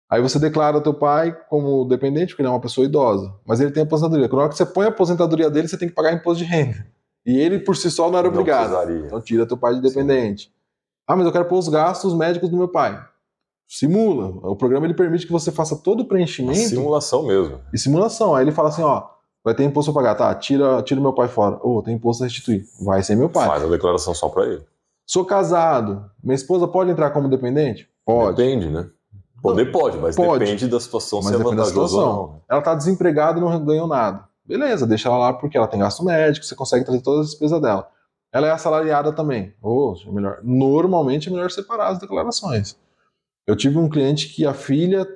Aí 0.09 0.21
você 0.23 0.39
declara 0.41 0.81
teu 0.81 0.95
pai 0.95 1.37
como 1.49 1.85
dependente, 1.85 2.29
porque 2.33 2.43
ele 2.43 2.49
é 2.49 2.51
uma 2.51 2.61
pessoa 2.61 2.85
idosa, 2.85 3.33
mas 3.47 3.61
ele 3.61 3.71
tem 3.71 3.83
aposentadoria. 3.85 4.27
Na 4.27 4.39
hora 4.39 4.49
que 4.49 4.57
você 4.57 4.67
põe 4.67 4.87
a 4.87 4.89
aposentadoria 4.89 5.49
dele, 5.51 5.69
você 5.69 5.77
tem 5.79 5.89
que 5.89 5.95
pagar 5.95 6.13
imposto 6.13 6.43
de 6.43 6.51
renda. 6.51 6.85
E 7.25 7.39
ele, 7.39 7.59
por 7.61 7.77
si 7.77 7.91
só, 7.91 8.11
não 8.11 8.19
era 8.19 8.29
Não 8.29 8.35
obrigado. 8.41 8.71
precisaria. 8.71 9.07
Então 9.07 9.21
tira 9.21 9.47
teu 9.47 9.57
pai 9.57 9.75
de 9.75 9.83
dependente. 9.83 10.51
Ah, 11.07 11.15
mas 11.15 11.27
eu 11.27 11.33
quero 11.33 11.45
pôr 11.45 11.59
os 11.59 11.69
gastos 11.69 12.13
médicos 12.17 12.49
do 12.49 12.57
meu 12.57 12.67
pai. 12.69 12.99
Simula. 13.73 14.27
O 14.51 14.57
programa 14.57 14.85
ele 14.85 14.95
permite 14.95 15.25
que 15.27 15.33
você 15.33 15.53
faça 15.53 15.77
todo 15.77 16.01
o 16.01 16.05
preenchimento 16.05 16.59
simulação 16.59 17.23
mesmo. 17.25 17.61
e 17.73 17.79
simulação. 17.79 18.35
Aí 18.35 18.43
ele 18.45 18.51
fala 18.51 18.69
assim, 18.69 18.83
ó, 18.83 19.05
vai 19.45 19.55
ter 19.55 19.63
imposto 19.63 19.93
a 19.93 19.95
pagar, 19.95 20.17
tá? 20.17 20.35
Tira, 20.35 20.83
tira 20.83 21.01
meu 21.01 21.13
pai 21.13 21.29
fora. 21.29 21.57
Ô, 21.63 21.81
tem 21.81 21.95
imposto 21.95 22.25
a 22.25 22.27
restituir. 22.27 22.65
Vai 22.85 23.01
ser 23.05 23.15
meu 23.15 23.29
pai. 23.29 23.47
Faz 23.47 23.63
a 23.63 23.69
declaração 23.69 24.13
só 24.13 24.29
pra 24.29 24.45
ele. 24.45 24.65
Sou 25.07 25.25
casado. 25.25 26.05
Minha 26.23 26.35
esposa 26.35 26.67
pode 26.67 26.91
entrar 26.91 27.11
como 27.11 27.29
dependente? 27.29 27.89
Pode. 28.05 28.37
Depende, 28.37 28.69
né? 28.69 28.89
Poder 29.41 29.67
pode, 29.73 29.97
mas 29.99 30.17
Pode. 30.17 30.45
depende 30.45 30.67
da 30.69 30.79
situação 30.79 31.21
Mas 31.21 31.29
se 31.29 31.35
é 31.35 31.39
depende 31.39 31.57
da 31.57 31.63
vantajoso 31.63 31.81
ou 31.81 31.89
situação. 31.89 32.13
não. 32.27 32.33
né? 32.35 32.41
Ela 32.51 32.61
tá 32.61 32.75
desempregada 32.75 33.39
e 33.39 33.41
não 33.41 33.65
ganhou 33.65 33.87
nada. 33.87 34.25
Beleza, 34.45 34.87
deixa 34.87 35.09
ela 35.09 35.17
lá 35.17 35.33
porque 35.33 35.57
ela 35.57 35.67
tem 35.69 35.79
gasto 35.81 36.05
médico, 36.05 36.45
você 36.45 36.55
consegue 36.55 36.85
trazer 36.85 37.01
todas 37.01 37.21
as 37.27 37.31
despesas 37.31 37.63
dela. 37.63 37.89
Ela 38.33 38.49
é 38.49 38.51
assalariada 38.51 39.13
também. 39.13 39.55
Ou 39.63 39.95
é 40.07 40.11
melhor, 40.11 40.41
normalmente 40.43 41.29
é 41.29 41.33
melhor 41.33 41.51
separar 41.51 41.89
as 41.89 41.99
declarações. 41.99 42.77
Eu 43.47 43.57
tive 43.57 43.79
um 43.79 43.89
cliente 43.89 44.29
que 44.29 44.47
a 44.47 44.55
filha 44.55 45.07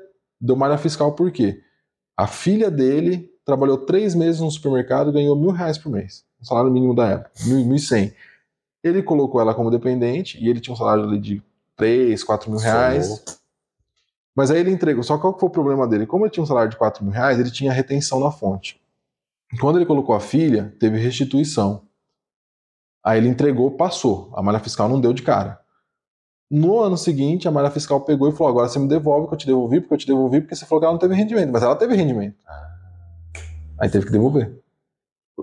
deu 0.41 0.57
malha 0.57 0.79
fiscal 0.79 1.15
por 1.15 1.31
quê? 1.31 1.63
A 2.17 2.27
filha 2.27 2.71
dele 2.71 3.31
trabalhou 3.45 3.79
três 3.79 4.15
meses 4.15 4.41
no 4.41 4.51
supermercado 4.51 5.11
e 5.11 5.13
ganhou 5.13 5.37
mil 5.37 5.51
reais 5.51 5.79
por 5.79 5.91
mês. 5.91 6.25
O 6.41 6.47
salário 6.47 6.71
mínimo 6.71 6.95
da 6.95 7.09
época, 7.09 7.31
mil, 7.47 7.65
mil 7.65 7.77
e 7.77 7.81
cem. 7.81 8.15
Ele 8.83 9.03
colocou 9.03 9.41
ela 9.41 9.55
como 9.55 9.71
dependente 9.71 10.43
e 10.43 10.49
ele 10.49 10.61
tinha 10.61 10.75
um 10.75 10.77
salário 10.77 11.05
ali 11.05 11.19
de 11.19 11.43
três, 11.77 12.23
quatro 12.23 12.51
mil 12.51 12.61
reais. 12.61 13.07
Somou. 13.07 13.45
Mas 14.35 14.51
aí 14.51 14.59
ele 14.59 14.71
entregou. 14.71 15.03
Só 15.03 15.17
qual 15.17 15.33
que 15.33 15.41
foi 15.41 15.49
o 15.49 15.53
problema 15.53 15.87
dele? 15.87 16.07
Como 16.07 16.25
ele 16.25 16.33
tinha 16.33 16.43
um 16.43 16.47
salário 16.47 16.71
de 16.71 16.77
4 16.77 17.05
mil 17.05 17.13
reais, 17.13 17.39
ele 17.39 17.51
tinha 17.51 17.73
retenção 17.73 18.19
na 18.19 18.31
fonte. 18.31 18.81
Quando 19.61 19.79
ele 19.79 19.87
colocou 19.87 20.15
a 20.15 20.21
filha, 20.21 20.75
teve 20.81 20.99
restituição. 20.99 21.87
Aí 23.05 23.19
ele 23.19 23.29
entregou, 23.29 23.71
passou. 23.71 24.33
A 24.35 24.43
malha 24.43 24.59
fiscal 24.59 24.89
não 24.89 25.01
deu 25.01 25.13
de 25.13 25.23
cara. 25.23 25.61
No 26.51 26.81
ano 26.81 26.97
seguinte, 26.97 27.49
a 27.49 27.51
malha 27.51 27.71
fiscal 27.71 28.01
pegou 28.01 28.29
e 28.29 28.33
falou: 28.33 28.51
agora 28.51 28.69
você 28.69 28.79
me 28.79 28.89
devolve 28.89 29.29
que 29.29 29.35
eu 29.35 29.39
te 29.39 29.47
devolvi, 29.47 29.81
porque 29.81 29.95
eu 29.95 29.99
te 29.99 30.07
devolvi, 30.07 30.41
porque 30.41 30.55
você 30.55 30.67
falou 30.67 30.81
que 30.81 30.85
ela 30.85 30.93
não 30.93 30.99
teve 30.99 31.15
rendimento. 31.15 31.51
Mas 31.51 31.63
ela 31.63 31.77
teve 31.77 31.95
rendimento. 31.97 32.37
Aí 33.79 33.89
teve 33.89 34.07
que 34.07 34.13
devolver. 34.13 34.53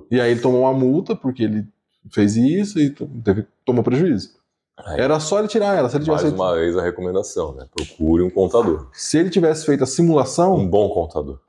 E 0.09 0.21
aí 0.21 0.31
ele 0.31 0.39
tomou 0.39 0.61
uma 0.61 0.73
multa, 0.73 1.15
porque 1.15 1.43
ele 1.43 1.67
fez 2.11 2.35
isso 2.37 2.79
e 2.79 2.89
teve, 2.89 3.45
tomou 3.65 3.83
prejuízo. 3.83 4.39
Aí, 4.77 4.99
Era 4.99 5.19
só 5.19 5.39
ele 5.39 5.47
tirar 5.47 5.75
ela. 5.77 5.89
Se 5.89 5.97
ele 5.97 6.05
tivesse, 6.05 6.23
mais 6.23 6.33
feito, 6.33 6.41
uma 6.41 6.55
vez 6.55 6.77
a 6.77 6.81
recomendação, 6.81 7.53
né? 7.53 7.65
Procure 7.73 8.23
um 8.23 8.29
contador. 8.29 8.87
se 8.93 9.17
ele 9.17 9.29
tivesse 9.29 9.65
feito 9.65 9.83
a 9.83 9.87
simulação, 9.87 10.55
Um 10.55 10.67
bom 10.67 10.89
contador. 10.89 11.39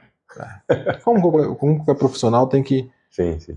como 1.05 1.21
qualquer, 1.21 1.55
como 1.57 1.77
qualquer 1.77 1.99
profissional 1.99 2.47
tem 2.47 2.63
que. 2.63 2.91
Sim, 3.11 3.39
sim. 3.39 3.57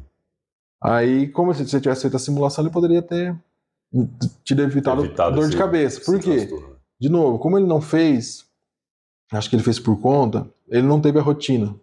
Aí, 0.82 1.28
como 1.30 1.54
se 1.54 1.68
você 1.68 1.82
tivesse 1.82 2.02
feito 2.02 2.16
a 2.16 2.20
simulação, 2.20 2.64
ele 2.64 2.72
poderia 2.72 3.02
ter 3.02 3.36
te 4.44 4.54
evitado, 4.54 5.04
Evitado 5.04 5.36
dor 5.36 5.50
de 5.50 5.58
cabeça. 5.58 6.02
Por 6.02 6.20
quê? 6.20 6.46
transtorno. 6.48 6.76
De 7.00 7.10
novo, 7.10 7.40
como 7.40 7.58
ele 7.58 7.68
não 7.68 7.82
fez, 7.82 8.46
acho 9.32 9.50
que 9.50 9.56
ele 9.56 9.64
fez 9.64 9.80
por 9.80 10.00
conta, 10.00 10.50
ele 10.68 10.88
não 10.88 11.02
teve 11.02 11.20
a 11.20 11.22
rotina. 11.22 11.76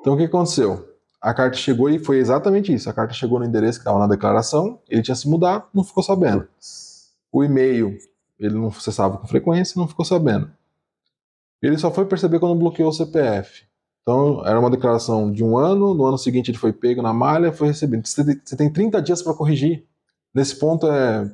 Então 0.00 0.14
o 0.14 0.16
que 0.16 0.24
aconteceu? 0.24 0.88
A 1.20 1.32
carta 1.32 1.56
chegou 1.56 1.88
e 1.88 1.98
foi 1.98 2.18
exatamente 2.18 2.72
isso. 2.72 2.90
A 2.90 2.92
carta 2.92 3.14
chegou 3.14 3.38
no 3.38 3.44
endereço 3.44 3.78
que 3.78 3.82
estava 3.82 3.98
na 3.98 4.08
declaração, 4.08 4.80
ele 4.88 5.02
tinha 5.02 5.14
se 5.14 5.28
mudado, 5.28 5.66
não 5.72 5.84
ficou 5.84 6.02
sabendo. 6.02 6.48
O 7.30 7.44
e-mail, 7.44 7.96
ele 8.38 8.54
não 8.54 8.68
acessava 8.68 9.18
com 9.18 9.26
frequência, 9.26 9.78
não 9.78 9.86
ficou 9.86 10.04
sabendo. 10.04 10.50
Ele 11.60 11.78
só 11.78 11.92
foi 11.92 12.04
perceber 12.06 12.40
quando 12.40 12.58
bloqueou 12.58 12.88
o 12.88 12.92
CPF. 12.92 13.64
Então, 14.02 14.44
era 14.44 14.58
uma 14.58 14.70
declaração 14.70 15.30
de 15.30 15.44
um 15.44 15.56
ano, 15.56 15.94
no 15.94 16.04
ano 16.04 16.18
seguinte 16.18 16.50
ele 16.50 16.58
foi 16.58 16.72
pego 16.72 17.00
na 17.00 17.12
malha, 17.12 17.52
foi 17.52 17.68
recebido. 17.68 18.06
Você 18.06 18.56
tem 18.56 18.72
30 18.72 19.00
dias 19.00 19.22
para 19.22 19.32
corrigir. 19.32 19.86
Nesse 20.34 20.56
ponto 20.58 20.86
é 20.86 21.30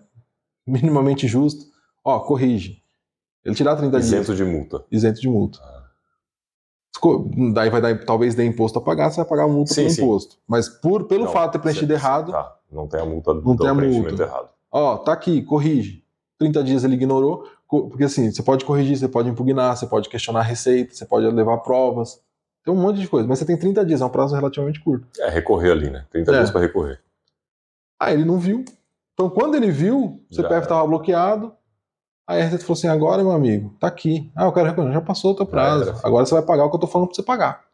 minimamente 0.67 1.27
justo. 1.29 1.65
Ó, 2.05 2.19
corrige. 2.21 2.83
Ele 3.45 3.55
tirar 3.55 3.77
30 3.77 3.99
dias 4.01 4.07
Isento 4.13 4.35
de 4.35 4.45
multa. 4.45 4.85
isento 4.91 5.21
de 5.21 5.29
multa. 5.29 5.59
Daí 7.55 7.71
vai 7.71 7.81
dar, 7.81 8.05
talvez 8.05 8.35
dê 8.35 8.45
imposto 8.45 8.79
a 8.79 8.83
pagar, 8.83 9.11
você 9.11 9.19
vai 9.19 9.27
pagar 9.29 9.45
a 9.45 9.49
multa 9.49 9.73
Sim, 9.73 9.89
sim. 9.89 10.03
imposto. 10.03 10.37
Mas 10.49 10.69
por, 10.69 11.05
pelo 11.05 11.27
Não, 11.27 11.33
fato 11.33 11.47
de 11.47 11.53
ter 11.53 11.59
preenchido 11.61 11.87
você- 11.87 11.93
errado, 11.93 12.33
Tá, 12.33 12.57
não 12.73 12.89
tem 12.89 13.01
a 13.01 13.05
multa 13.07 13.33
Não 13.35 13.41
do 13.41 13.57
tem 13.57 13.69
a 13.69 13.75
preenchimento 13.75 14.09
multa. 14.11 14.23
errado. 14.25 14.49
ó, 14.71 14.97
tá 14.97 15.13
aqui, 15.13 15.43
corrige. 15.43 16.03
30 16.39 16.63
dias 16.65 16.83
ele 16.85 16.95
ignorou, 16.95 17.49
porque 17.69 18.05
assim, 18.05 18.31
você 18.33 18.43
pode 18.43 18.65
corrigir, 18.65 18.97
você 18.97 19.09
pode 19.09 19.29
impugnar, 19.29 19.77
você 19.77 19.87
pode 19.87 20.09
questionar 20.09 20.41
a 20.41 20.43
receita, 20.43 20.93
você 20.95 21.05
pode 21.07 21.27
levar 21.31 21.59
provas. 21.59 22.21
Tem 22.65 22.75
um 22.75 22.81
monte 22.81 22.99
de 23.01 23.09
coisa, 23.09 23.27
mas 23.29 23.39
você 23.39 23.45
tem 23.45 23.57
30 23.57 23.85
dias, 23.85 24.01
é 24.01 24.05
um 24.05 24.09
prazo 24.11 24.35
relativamente 24.35 24.81
curto. 24.81 25.07
É, 25.21 25.29
recorrer 25.31 25.71
ali, 25.73 25.91
né? 25.91 26.05
30 26.11 26.33
É. 26.33 26.39
dias 26.39 26.51
para 26.51 26.61
recorrer. 26.61 27.01
Aí 28.01 28.15
ele 28.15 28.25
não 28.25 28.39
viu. 28.39 28.65
Então 29.19 29.29
quando 29.29 29.57
ele 29.57 29.69
viu, 29.73 30.23
o 30.31 30.35
CPF 30.35 30.63
estava 30.63 30.87
bloqueado. 30.87 31.53
Aí 32.25 32.41
a 32.41 32.45
Receita 32.45 32.65
falou 32.65 32.79
assim: 32.79 32.87
agora, 32.87 33.23
meu 33.25 33.33
amigo, 33.33 33.75
tá 33.81 33.89
aqui. 33.89 34.31
Ah, 34.37 34.45
eu 34.45 34.53
quero 34.53 34.67
recorrer. 34.67 34.93
Já 34.93 35.01
passou 35.01 35.33
o 35.33 35.35
teu 35.35 35.45
prazo. 35.45 35.93
agora 36.05 36.25
você 36.25 36.35
vai 36.35 36.43
pagar 36.45 36.67
o 36.67 36.71
que 36.71 36.77
eu 36.77 36.81
tô 36.81 36.87
falando 36.87 37.09
pra 37.09 37.17
você 37.17 37.23
pagar. 37.25 37.65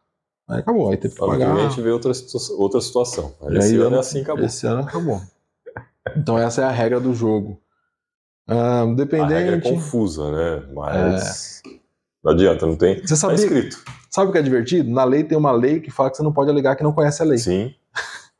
Aí 0.49 0.59
acabou. 0.59 0.89
Aí 0.89 0.97
teve 0.97 1.13
que 1.13 1.19
que 1.21 1.27
pagar. 1.27 1.53
vem 1.53 1.65
a 1.65 1.69
gente 1.69 1.81
vê 1.81 1.91
outra, 1.91 2.11
outra 2.57 2.81
situação. 2.81 3.35
E 3.49 3.57
esse 3.57 3.75
aí, 3.75 3.81
ano 3.81 3.95
é 3.95 3.99
assim, 3.99 4.21
acabou. 4.21 4.45
Esse 4.45 4.65
ano 4.65 4.81
acabou. 4.81 5.21
Então 6.17 6.37
essa 6.37 6.61
é 6.61 6.65
a 6.65 6.71
regra 6.71 6.99
do 6.99 7.13
jogo. 7.13 7.59
Ah, 8.47 8.81
A 8.81 8.85
regra 8.85 8.91
é 8.91 8.95
dependente. 8.95 9.69
confusa, 9.69 10.31
né? 10.31 10.63
Mas 10.73 11.61
não 12.23 12.31
adianta, 12.31 12.65
não 12.65 12.75
tem. 12.75 12.95
Você 13.01 13.07
Tá 13.09 13.15
sabia, 13.15 13.35
escrito. 13.37 13.83
sabe 14.09 14.29
o 14.29 14.31
que 14.31 14.37
é 14.39 14.41
divertido? 14.41 14.89
Na 14.89 15.03
lei 15.03 15.23
tem 15.23 15.37
uma 15.37 15.51
lei 15.51 15.79
que 15.79 15.91
fala 15.91 16.09
que 16.09 16.17
você 16.17 16.23
não 16.23 16.33
pode 16.33 16.49
alegar 16.49 16.75
que 16.75 16.83
não 16.83 16.93
conhece 16.93 17.21
a 17.21 17.25
lei. 17.25 17.37
Sim, 17.37 17.73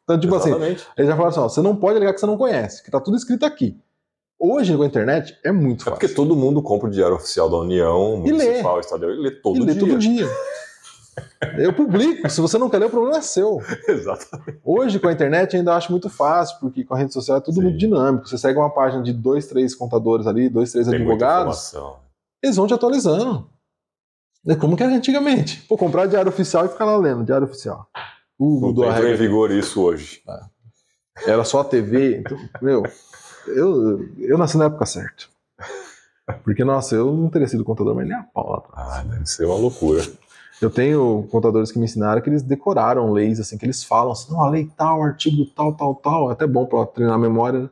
Então, 0.06 0.20
tipo 0.20 0.34
assim, 0.36 0.50
exatamente. 0.52 0.88
eles 0.98 1.10
já 1.10 1.16
falaram 1.16 1.30
assim: 1.32 1.40
ó, 1.42 1.50
você 1.50 1.62
não 1.62 1.76
pode 1.76 1.98
alegar 1.98 2.14
que 2.14 2.20
você 2.20 2.26
não 2.26 2.38
conhece, 2.38 2.82
que 2.84 2.90
tá 2.90 3.00
tudo 3.02 3.18
escrito 3.18 3.46
aqui. 3.46 3.78
Hoje, 4.40 4.76
com 4.78 4.84
a 4.84 4.86
internet, 4.86 5.38
é 5.44 5.52
muito 5.52 5.82
É 5.82 5.86
fácil. 5.86 5.92
porque 6.00 6.08
todo 6.10 6.36
mundo 6.36 6.62
compra 6.62 6.88
o 6.88 6.92
Diário 6.92 7.16
Oficial 7.16 7.50
da 7.50 7.58
União, 7.58 8.22
E 8.26 8.32
lê. 8.32 8.46
Municipal, 8.46 8.80
Estadual, 8.80 9.12
e 9.12 9.18
lê 9.18 9.32
todo 9.32 9.58
e 9.58 9.60
lê 9.62 9.74
dia. 9.74 9.80
todo 9.82 9.98
dia. 9.98 10.30
Eu 11.58 11.72
publico, 11.74 12.30
se 12.30 12.42
você 12.42 12.58
não 12.58 12.70
quer 12.70 12.80
ler, 12.80 12.88
o 12.88 12.90
problema 12.90 13.18
é 13.18 13.22
seu. 13.22 13.60
Exatamente. 13.88 14.60
Hoje, 14.64 15.00
com 15.00 15.08
a 15.08 15.14
internet, 15.14 15.56
ainda 15.56 15.74
acho 15.76 15.90
muito 15.92 16.10
fácil, 16.10 16.58
porque 16.60 16.84
com 16.84 16.94
a 16.94 16.98
rede 16.98 17.14
social 17.14 17.38
é 17.38 17.42
tudo 17.42 17.56
Sim. 17.56 17.62
muito 17.62 17.78
dinâmico. 17.78 18.28
Você 18.28 18.38
segue 18.38 18.60
uma 18.60 18.70
página 18.70 19.02
de 19.02 19.14
dois, 19.14 19.48
três 19.48 19.74
contadores 19.74 20.28
ali, 20.28 20.50
dois, 20.50 20.72
três 20.74 20.88
Tem 20.88 20.98
advogados, 21.00 21.74
eles 22.44 22.58
vão 22.58 22.68
te 22.68 22.74
atualizando. 22.74 23.50
É 24.48 24.56
como 24.56 24.76
que 24.76 24.84
era 24.84 24.94
antigamente. 24.94 25.62
Pô, 25.68 25.78
comprar 25.78 26.06
diário 26.08 26.30
oficial 26.30 26.66
e 26.66 26.70
ficar 26.70 26.86
lá 26.86 26.98
lendo, 26.98 27.24
diário 27.24 27.48
oficial. 27.48 27.88
Uh, 28.40 28.62
mudou 28.62 28.84
a 28.84 28.90
entrou 28.90 29.08
em 29.08 29.12
regra. 29.12 29.28
vigor 29.28 29.52
isso 29.52 29.82
hoje. 29.82 30.22
Era 31.26 31.44
só 31.44 31.62
a 31.62 31.66
TV. 31.66 32.18
Então, 32.18 32.38
meu, 32.62 32.84
eu, 33.48 34.10
eu 34.20 34.38
nasci 34.38 34.58
na 34.58 34.66
época 34.66 34.86
certa. 34.86 35.26
Porque, 36.44 36.64
nossa, 36.64 36.96
eu 36.96 37.14
não 37.14 37.30
teria 37.30 37.48
sido 37.48 37.64
contador, 37.64 37.96
mas 37.96 38.08
nem 38.08 38.18
a 38.18 38.24
pau. 38.24 38.68
Ah, 38.74 39.04
deve 39.08 39.26
ser 39.26 39.46
uma 39.46 39.56
loucura. 39.56 40.04
Eu 40.62 40.70
tenho 40.70 41.28
contadores 41.30 41.72
que 41.72 41.78
me 41.78 41.86
ensinaram 41.86 42.22
que 42.22 42.30
eles 42.30 42.42
decoraram 42.42 43.12
leis, 43.12 43.40
assim, 43.40 43.58
que 43.58 43.66
eles 43.66 43.84
falam 43.84 44.14
assim, 44.14 44.32
não, 44.32 44.42
a 44.42 44.50
lei 44.50 44.70
tal, 44.76 45.04
artigo 45.04 45.46
tal, 45.56 45.74
tal, 45.74 45.96
tal. 45.96 46.30
É 46.30 46.34
até 46.34 46.48
bom 46.48 46.66
pra 46.66 46.86
treinar 46.86 47.16
a 47.16 47.20
memória. 47.20 47.70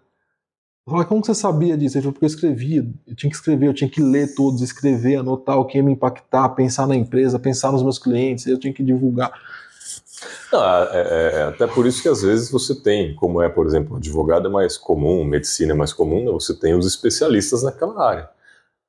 Eu 0.86 0.91
falei, 0.91 1.05
como 1.05 1.24
você 1.24 1.34
sabia 1.34 1.78
disso? 1.78 1.97
Ele 1.97 2.03
falou, 2.03 2.14
porque 2.14 2.26
eu 2.26 2.28
escrevia. 2.28 2.86
Eu 3.07 3.16
tinha 3.16 3.30
que 3.30 3.36
escrever, 3.36 3.68
eu 3.68 3.74
tinha 3.74 3.89
que 3.89 4.01
ler 4.01 4.36
todos, 4.36 4.61
escrever, 4.61 5.16
anotar 5.16 5.57
o 5.57 5.66
que 5.66 5.78
ia 5.78 5.84
me 5.84 5.93
impactar, 5.93 6.49
pensar 6.49 6.86
na 6.86 6.95
empresa, 6.95 7.39
pensar 7.39 7.72
nos 7.72 7.82
meus 7.82 7.97
clientes, 7.97 8.45
eu 8.45 8.59
tinha 8.59 8.74
que 8.74 8.84
divulgar. 8.84 9.32
É, 10.54 10.98
é- 10.98 11.40
é 11.40 11.44
até 11.44 11.66
por 11.66 11.86
isso 11.88 12.02
que 12.02 12.08
às 12.08 12.22
vezes 12.22 12.52
você 12.52 12.76
tem, 12.76 13.16
como 13.16 13.42
é, 13.42 13.50
por 13.50 13.66
exemplo, 13.66 13.98
advogado 13.98 14.48
é 14.48 14.52
mais 14.52 14.78
comum, 14.78 15.24
medicina 15.24 15.74
é 15.74 15.76
mais 15.76 15.92
comum, 15.92 16.26
né? 16.26 16.32
você 16.32 16.54
tem 16.54 16.76
os 16.76 16.86
especialistas 16.86 17.64
naquela 17.64 18.08
área. 18.08 18.30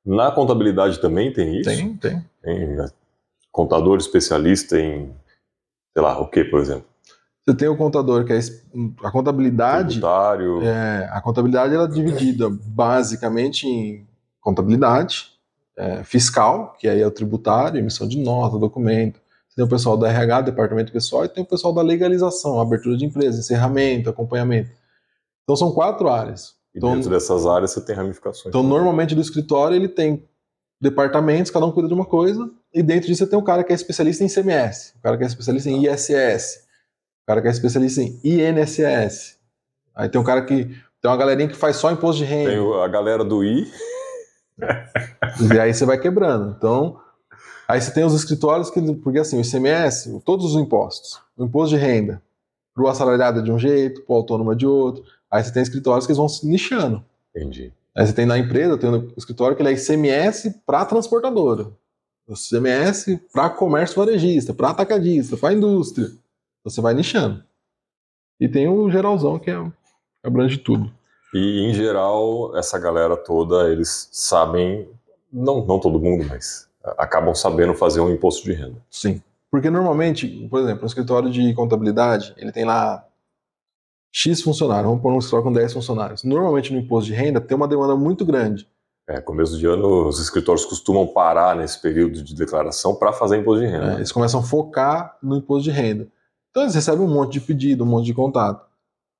Na 0.04 0.30
contabilidade 0.30 1.00
também 1.00 1.32
tem 1.32 1.60
isso? 1.60 1.70
Tem, 1.70 1.96
tem. 1.96 2.24
Tem 2.42 2.76
né? 2.76 2.86
contador 3.50 3.96
especialista 3.96 4.78
em, 4.78 5.14
sei 5.94 6.02
lá, 6.02 6.20
o 6.20 6.28
que, 6.28 6.44
por 6.44 6.60
exemplo? 6.60 6.84
Você 7.46 7.56
tem 7.56 7.68
o 7.68 7.76
contador, 7.76 8.24
que 8.24 8.32
é 8.32 8.40
a 9.02 9.10
contabilidade. 9.10 10.00
Tributário, 10.00 10.62
É, 10.62 11.08
a 11.12 11.20
contabilidade 11.20 11.74
ela 11.74 11.84
é 11.84 11.88
dividida 11.88 12.48
basicamente 12.50 13.66
em 13.66 14.06
contabilidade 14.40 15.32
é, 15.76 16.02
fiscal, 16.04 16.74
que 16.78 16.88
aí 16.88 17.00
é 17.00 17.06
o 17.06 17.10
tributário, 17.10 17.78
emissão 17.78 18.06
de 18.08 18.18
nota, 18.18 18.58
documento. 18.58 19.20
Você 19.54 19.58
tem 19.58 19.64
o 19.64 19.68
pessoal 19.68 19.96
do 19.96 20.04
RH, 20.04 20.40
departamento 20.40 20.92
pessoal, 20.92 21.24
e 21.24 21.28
tem 21.28 21.44
o 21.44 21.46
pessoal 21.46 21.72
da 21.72 21.80
legalização, 21.80 22.60
abertura 22.60 22.96
de 22.96 23.04
empresa, 23.04 23.38
encerramento, 23.38 24.10
acompanhamento. 24.10 24.70
Então 25.44 25.54
são 25.54 25.70
quatro 25.70 26.08
áreas. 26.08 26.56
e 26.74 26.78
Então, 26.78 26.94
dentro 26.96 27.08
dessas 27.08 27.46
áreas 27.46 27.70
você 27.70 27.80
tem 27.80 27.94
ramificações. 27.94 28.46
então 28.46 28.64
normalmente 28.64 29.14
do 29.14 29.20
escritório 29.20 29.76
ele 29.76 29.88
tem 29.88 30.28
departamentos, 30.80 31.52
cada 31.52 31.64
um 31.64 31.70
cuida 31.70 31.86
de 31.86 31.94
uma 31.94 32.04
coisa, 32.04 32.50
e 32.72 32.82
dentro 32.82 33.06
disso 33.06 33.24
você 33.24 33.30
tem 33.30 33.38
um 33.38 33.44
cara 33.44 33.62
que 33.62 33.70
é 33.72 33.76
especialista 33.76 34.24
em 34.24 34.28
CMS, 34.28 34.92
o 34.98 35.02
cara 35.02 35.16
que 35.16 35.22
é 35.22 35.26
especialista 35.26 35.70
em 35.70 35.86
ISS, 35.86 36.64
o 37.22 37.26
cara 37.26 37.40
que 37.40 37.46
é 37.46 37.50
especialista 37.52 38.02
em 38.02 38.20
INSS. 38.24 39.38
Aí 39.94 40.08
tem 40.08 40.20
um 40.20 40.24
cara 40.24 40.44
que 40.44 40.64
tem 41.00 41.10
uma 41.10 41.16
galerinha 41.16 41.48
que 41.48 41.56
faz 41.56 41.76
só 41.76 41.92
imposto 41.92 42.18
de 42.18 42.24
renda. 42.24 42.50
Tem 42.50 42.82
a 42.82 42.88
galera 42.88 43.24
do 43.24 43.44
I, 43.44 43.70
E 45.52 45.58
aí 45.58 45.72
você 45.72 45.84
vai 45.84 45.98
quebrando. 45.98 46.54
Então, 46.56 46.98
aí 47.74 47.80
você 47.80 47.90
tem 47.90 48.04
os 48.04 48.14
escritórios 48.14 48.70
que, 48.70 48.80
porque 48.96 49.18
assim, 49.18 49.36
o 49.36 49.40
ICMS, 49.40 50.20
todos 50.24 50.54
os 50.54 50.60
impostos, 50.60 51.20
o 51.36 51.44
imposto 51.44 51.76
de 51.76 51.82
renda, 51.82 52.22
para 52.72 52.84
o 52.84 52.88
assalariado 52.88 53.40
é 53.40 53.42
de 53.42 53.50
um 53.50 53.58
jeito, 53.58 54.02
para 54.02 54.12
o 54.12 54.16
autônomo 54.16 54.52
é 54.52 54.54
de 54.54 54.66
outro. 54.66 55.04
Aí 55.30 55.42
você 55.42 55.52
tem 55.52 55.62
escritórios 55.62 56.06
que 56.06 56.12
eles 56.12 56.18
vão 56.18 56.28
se 56.28 56.46
nichando. 56.46 57.04
entendi. 57.34 57.72
Aí 57.96 58.06
você 58.06 58.12
tem 58.12 58.26
na 58.26 58.38
empresa, 58.38 58.78
tem 58.78 58.90
um 58.90 59.12
escritório 59.16 59.56
que 59.56 59.62
ele 59.62 59.70
é 59.70 59.72
ICMS 59.72 60.62
para 60.64 60.84
transportadora, 60.84 61.68
ICMS 62.28 63.20
para 63.32 63.50
comércio 63.50 63.96
varejista, 63.96 64.54
para 64.54 64.70
atacadista, 64.70 65.36
para 65.36 65.52
indústria. 65.52 66.06
Então 66.06 66.70
você 66.70 66.80
vai 66.80 66.94
nichando. 66.94 67.42
E 68.40 68.48
tem 68.48 68.68
o 68.68 68.90
geralzão 68.90 69.38
que 69.38 69.50
é, 69.50 69.72
abrange 70.24 70.58
tudo. 70.58 70.92
E, 71.32 71.68
em 71.68 71.74
geral, 71.74 72.56
essa 72.56 72.78
galera 72.78 73.16
toda, 73.16 73.68
eles 73.68 74.08
sabem, 74.12 74.88
não, 75.32 75.64
não 75.64 75.80
todo 75.80 76.00
mundo, 76.00 76.24
mas 76.28 76.68
acabam 76.98 77.34
sabendo 77.34 77.74
fazer 77.74 78.00
um 78.00 78.10
imposto 78.10 78.44
de 78.44 78.52
renda. 78.52 78.76
Sim. 78.90 79.22
Porque 79.50 79.70
normalmente, 79.70 80.26
por 80.50 80.60
exemplo, 80.60 80.82
um 80.82 80.86
escritório 80.86 81.30
de 81.30 81.54
contabilidade, 81.54 82.34
ele 82.36 82.52
tem 82.52 82.64
lá 82.64 83.04
X 84.12 84.42
funcionários, 84.42 84.86
vamos 84.86 85.02
pôr 85.02 85.12
um 85.12 85.18
escritório 85.18 85.44
com 85.44 85.52
10 85.52 85.72
funcionários. 85.72 86.24
Normalmente 86.24 86.72
no 86.72 86.78
imposto 86.78 87.10
de 87.10 87.16
renda 87.16 87.40
tem 87.40 87.56
uma 87.56 87.68
demanda 87.68 87.96
muito 87.96 88.24
grande. 88.24 88.68
É, 89.08 89.20
começo 89.20 89.58
de 89.58 89.66
ano, 89.66 90.08
os 90.08 90.18
escritórios 90.18 90.64
costumam 90.64 91.06
parar 91.06 91.54
nesse 91.56 91.80
período 91.80 92.22
de 92.22 92.34
declaração 92.34 92.94
para 92.94 93.12
fazer 93.12 93.38
imposto 93.38 93.64
de 93.64 93.70
renda. 93.70 93.86
né? 93.86 93.94
Eles 93.96 94.12
começam 94.12 94.40
a 94.40 94.42
focar 94.42 95.18
no 95.22 95.36
imposto 95.36 95.64
de 95.64 95.70
renda. 95.70 96.08
Então 96.50 96.62
eles 96.62 96.74
recebem 96.74 97.04
um 97.04 97.12
monte 97.12 97.34
de 97.34 97.40
pedido, 97.40 97.84
um 97.84 97.86
monte 97.86 98.06
de 98.06 98.14
contato. 98.14 98.64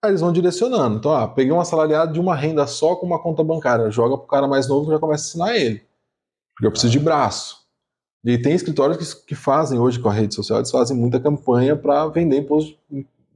Aí 0.03 0.11
eles 0.11 0.21
vão 0.21 0.33
direcionando. 0.33 0.97
Então, 0.97 1.13
ah, 1.13 1.27
peguei 1.27 1.53
um 1.53 1.61
assalariado 1.61 2.13
de 2.13 2.21
uma 2.21 2.35
renda 2.35 2.67
só 2.67 2.95
com 2.97 3.07
uma 3.07 3.23
conta 3.23 3.43
bancária, 3.43 3.91
joga 3.91 4.17
pro 4.17 4.27
cara 4.27 4.47
mais 4.47 4.69
novo 4.69 4.87
que 4.87 4.93
já 4.93 4.99
começa 4.99 5.25
a 5.25 5.27
ensinar 5.29 5.57
ele. 5.57 5.83
Porque 6.55 6.67
eu 6.67 6.71
preciso 6.71 6.93
de 6.93 6.99
braço. 6.99 7.65
E 8.25 8.39
tem 8.39 8.55
escritórios 8.55 9.15
que, 9.15 9.27
que 9.27 9.35
fazem 9.35 9.79
hoje 9.79 9.99
com 9.99 10.09
a 10.09 10.13
rede 10.13 10.35
social, 10.35 10.59
eles 10.59 10.71
fazem 10.71 10.97
muita 10.97 11.21
campanha 11.21 11.77
para 11.77 12.07
vender 12.07 12.39
imposto, 12.39 12.79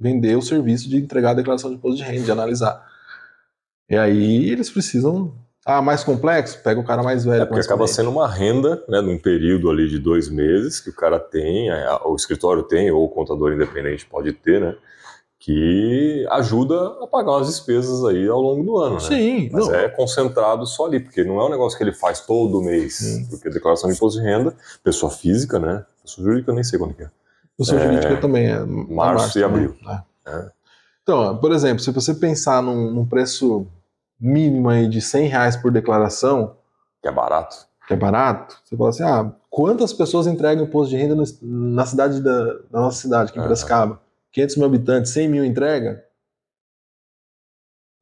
vender 0.01 0.37
o 0.37 0.43
serviço 0.43 0.89
de 0.89 0.97
entregar 0.97 1.33
a 1.33 1.35
declaração 1.35 1.71
de 1.71 1.77
imposto 1.77 1.99
de 1.99 2.05
renda, 2.05 2.25
de 2.25 2.31
analisar. 2.31 2.87
E 3.89 3.97
aí 3.97 4.51
eles 4.51 4.71
precisam. 4.71 5.35
Ah, 5.65 5.83
mais 5.83 6.03
complexo? 6.03 6.63
Pega 6.63 6.81
o 6.81 6.85
cara 6.85 7.03
mais 7.03 7.27
velho. 7.27 7.43
É 7.43 7.45
porque 7.45 7.61
acaba 7.61 7.87
sendo 7.87 8.09
uma 8.09 8.27
renda, 8.27 8.83
né, 8.89 9.03
num 9.03 9.19
período 9.19 9.69
ali 9.69 9.87
de 9.87 9.99
dois 9.99 10.31
meses 10.31 10.81
que 10.81 10.89
o 10.89 10.95
cara 10.95 11.21
tem, 11.21 11.69
é, 11.69 11.87
o 12.07 12.17
escritório 12.17 12.63
tem, 12.63 12.91
ou 12.91 13.05
o 13.05 13.09
contador 13.09 13.53
independente 13.53 14.07
pode 14.07 14.33
ter, 14.33 14.61
né, 14.61 14.75
que 15.39 16.27
ajuda 16.31 16.97
a 17.03 17.07
pagar 17.07 17.33
umas 17.33 17.47
despesas 17.47 18.05
aí 18.05 18.27
ao 18.29 18.41
longo 18.41 18.65
do 18.65 18.77
ano, 18.79 18.95
né? 18.97 19.01
Sim, 19.01 19.49
Mas 19.53 19.67
não. 19.69 19.75
é 19.75 19.89
concentrado 19.89 20.67
só 20.67 20.87
ali, 20.87 20.99
porque 21.01 21.23
não 21.23 21.41
é 21.41 21.47
um 21.47 21.51
negócio 21.51 21.79
que 21.79 21.85
ele 21.85 21.93
faz 21.93 22.21
todo 22.21 22.61
mês, 22.61 22.97
Sim. 22.97 23.27
porque 23.31 23.49
declaração 23.49 23.89
de 23.89 23.97
imposto 23.97 24.21
de 24.21 24.27
renda, 24.27 24.55
pessoa 24.83 25.11
física, 25.13 25.59
né, 25.59 25.85
pessoa 26.03 26.25
jurídica 26.27 26.51
eu 26.51 26.55
nem 26.57 26.65
sei 26.65 26.79
quando 26.79 26.95
que 26.95 27.05
é. 27.05 27.11
Seu 27.61 27.77
É, 27.79 27.83
jurídica 27.83 28.17
também 28.21 28.47
é 28.53 28.61
em 28.61 28.95
março 28.95 29.39
e 29.39 29.43
também, 29.43 29.65
abril. 29.65 29.77
né? 29.85 30.03
É. 30.27 30.51
Então, 31.03 31.37
por 31.39 31.53
exemplo, 31.53 31.83
se 31.83 31.91
você 31.91 32.15
pensar 32.15 32.63
num, 32.63 32.91
num 32.93 33.07
preço 33.07 33.67
mínimo 34.21 34.69
aí 34.69 34.89
de 34.89 35.01
100 35.01 35.27
reais 35.29 35.57
por 35.57 35.71
declaração, 35.71 36.57
Que 37.03 37.09
é 37.09 37.13
barato. 37.13 37.57
que 37.87 37.95
é 37.95 37.97
barato, 37.97 38.57
você 38.65 38.77
fala 38.77 38.91
assim, 38.91 39.03
ah, 39.05 39.33
quantas 39.49 39.93
pessoas 39.93 40.27
entregam 40.27 40.65
imposto 40.65 40.91
de 40.91 40.97
renda 40.97 41.15
no- 41.15 41.25
na 41.43 41.87
cidade 41.87 42.21
da, 42.21 42.45
da 42.71 42.81
nossa 42.81 43.01
cidade, 43.01 43.31
aqui 43.31 43.39
em 43.39 43.41
Aham. 43.41 43.49
Piracicaba? 43.49 44.01
500 44.33 44.57
mil 44.57 44.67
habitantes, 44.67 45.13
100 45.13 45.29
mil 45.29 45.45
entrega? 45.45 46.05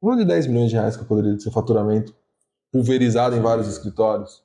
Vou 0.01 0.15
de 0.15 0.25
10 0.25 0.47
milhões 0.47 0.69
de 0.69 0.75
reais 0.75 0.95
que 0.95 1.03
eu 1.03 1.07
poderia 1.07 1.39
ser 1.39 1.51
faturamento 1.51 2.15
pulverizado 2.71 3.35
em 3.35 3.41
vários 3.41 3.67
escritórios. 3.67 4.43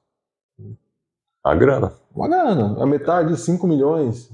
A 1.44 1.54
grana. 1.54 1.92
Uma 2.14 2.28
grana. 2.28 2.82
A 2.82 2.86
metade, 2.86 3.36
5 3.36 3.66
milhões. 3.66 4.30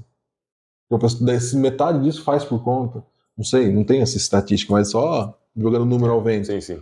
Eu 0.89 0.97
penso, 0.99 1.23
desse- 1.25 1.57
metade 1.57 2.01
disso 2.03 2.23
faz 2.23 2.45
por 2.45 2.63
conta. 2.63 3.03
Não 3.37 3.43
sei, 3.43 3.71
não 3.71 3.83
tem 3.83 4.01
essa 4.01 4.17
estatística, 4.17 4.71
mas 4.71 4.91
só 4.91 5.37
jogando 5.55 5.85
número 5.85 6.13
ao 6.13 6.21
vento. 6.21 6.47
Sim, 6.47 6.61
sim. 6.61 6.79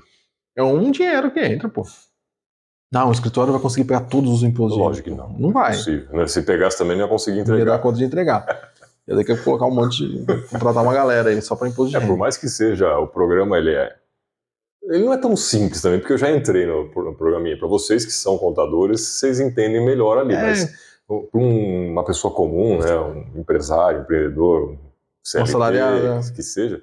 É 0.55 0.61
um 0.63 0.91
dinheiro 0.91 1.31
que 1.31 1.39
entra, 1.39 1.69
pô. 1.69 1.85
Não, 2.91 3.09
o 3.09 3.11
escritório 3.11 3.51
vai 3.53 3.61
conseguir 3.61 3.85
pegar 3.87 4.01
todos 4.01 4.31
os 4.31 4.43
impostos. 4.43 4.77
Lógico 4.79 5.09
que 5.09 5.15
não. 5.15 5.29
Não 5.33 5.51
vai. 5.51 5.73
Né? 6.11 6.27
Se 6.27 6.41
pegasse 6.41 6.77
também 6.77 6.95
não 6.97 7.03
ia 7.05 7.09
conseguir 7.09 7.37
Não 7.37 7.57
ia 7.57 7.65
dar 7.65 7.75
entregar. 7.75 7.79
conta 7.79 7.97
de 7.97 8.03
entregar. 8.05 8.45
Ia 9.07 9.15
ter 9.15 9.23
que 9.23 9.37
colocar 9.37 9.65
um 9.65 9.73
monte 9.73 10.05
de. 10.07 10.25
contratar 10.49 10.83
uma 10.83 10.93
galera 10.93 11.29
aí 11.29 11.41
só 11.41 11.55
para 11.55 11.67
imposto 11.69 11.91
de 11.91 11.95
É, 11.97 11.99
por 11.99 12.07
renda. 12.07 12.19
mais 12.19 12.35
que 12.37 12.49
seja 12.49 12.97
o 12.99 13.07
programa, 13.07 13.57
ele 13.57 13.73
é. 13.73 13.95
Ele 14.83 15.05
não 15.05 15.13
é 15.13 15.17
tão 15.17 15.35
simples 15.35 15.81
também, 15.81 15.99
porque 15.99 16.13
eu 16.13 16.17
já 16.17 16.29
entrei 16.31 16.65
no, 16.65 16.85
no 16.85 17.15
programinha. 17.15 17.57
Para 17.57 17.67
vocês 17.67 18.05
que 18.05 18.11
são 18.11 18.37
contadores, 18.37 19.01
vocês 19.01 19.39
entendem 19.39 19.83
melhor 19.85 20.17
ali. 20.17 20.33
É. 20.33 20.41
Mas 20.41 20.65
para 21.07 21.39
uma 21.39 22.03
pessoa 22.03 22.33
comum, 22.33 22.79
né, 22.79 22.97
um 22.97 23.39
empresário, 23.39 23.99
um 23.99 24.03
empreendedor, 24.03 24.71
um 24.71 24.77
CLT, 25.23 25.49
assalariado, 25.49 26.33
que 26.33 26.43
seja, 26.43 26.81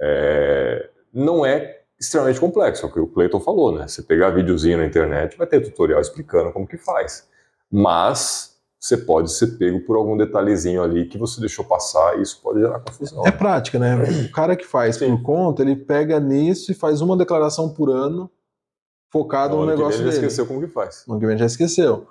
é, 0.00 0.90
não 1.12 1.44
é 1.46 1.80
extremamente 1.98 2.40
complexo. 2.40 2.84
É 2.84 2.88
o 2.88 2.92
que 2.92 3.00
o 3.00 3.06
Clayton 3.06 3.40
falou, 3.40 3.72
né? 3.72 3.88
Você 3.88 4.02
pegar 4.02 4.30
videozinho 4.30 4.78
na 4.78 4.86
internet, 4.86 5.36
vai 5.36 5.46
ter 5.46 5.60
tutorial 5.60 6.00
explicando 6.00 6.52
como 6.52 6.66
que 6.66 6.76
faz. 6.76 7.28
Mas 7.70 8.53
você 8.84 8.98
pode 8.98 9.32
ser 9.32 9.56
pego 9.56 9.80
por 9.80 9.96
algum 9.96 10.14
detalhezinho 10.14 10.82
ali 10.82 11.06
que 11.06 11.16
você 11.16 11.40
deixou 11.40 11.64
passar 11.64 12.18
e 12.18 12.22
isso 12.22 12.38
pode 12.42 12.60
gerar 12.60 12.80
confusão. 12.80 13.26
É 13.26 13.30
prática, 13.30 13.78
né? 13.78 13.94
O 14.28 14.30
cara 14.30 14.54
que 14.54 14.66
faz 14.66 14.96
Sim. 14.96 15.16
por 15.16 15.22
conta, 15.22 15.62
ele 15.62 15.74
pega 15.74 16.20
nisso 16.20 16.70
e 16.70 16.74
faz 16.74 17.00
uma 17.00 17.16
declaração 17.16 17.70
por 17.70 17.88
ano 17.88 18.30
focado 19.10 19.56
No 19.56 19.62
no 19.62 19.62
ano 19.62 19.70
que 19.70 19.76
vem 19.78 19.84
negócio 19.86 20.02
ele 20.02 20.10
dele. 20.10 20.26
esqueceu 20.26 20.46
como 20.46 20.60
que 20.60 20.66
faz. 20.66 21.02
No 21.08 21.14
ano 21.14 21.20
que 21.20 21.26
vem 21.26 21.38
já 21.38 21.46
esqueceu. 21.46 22.06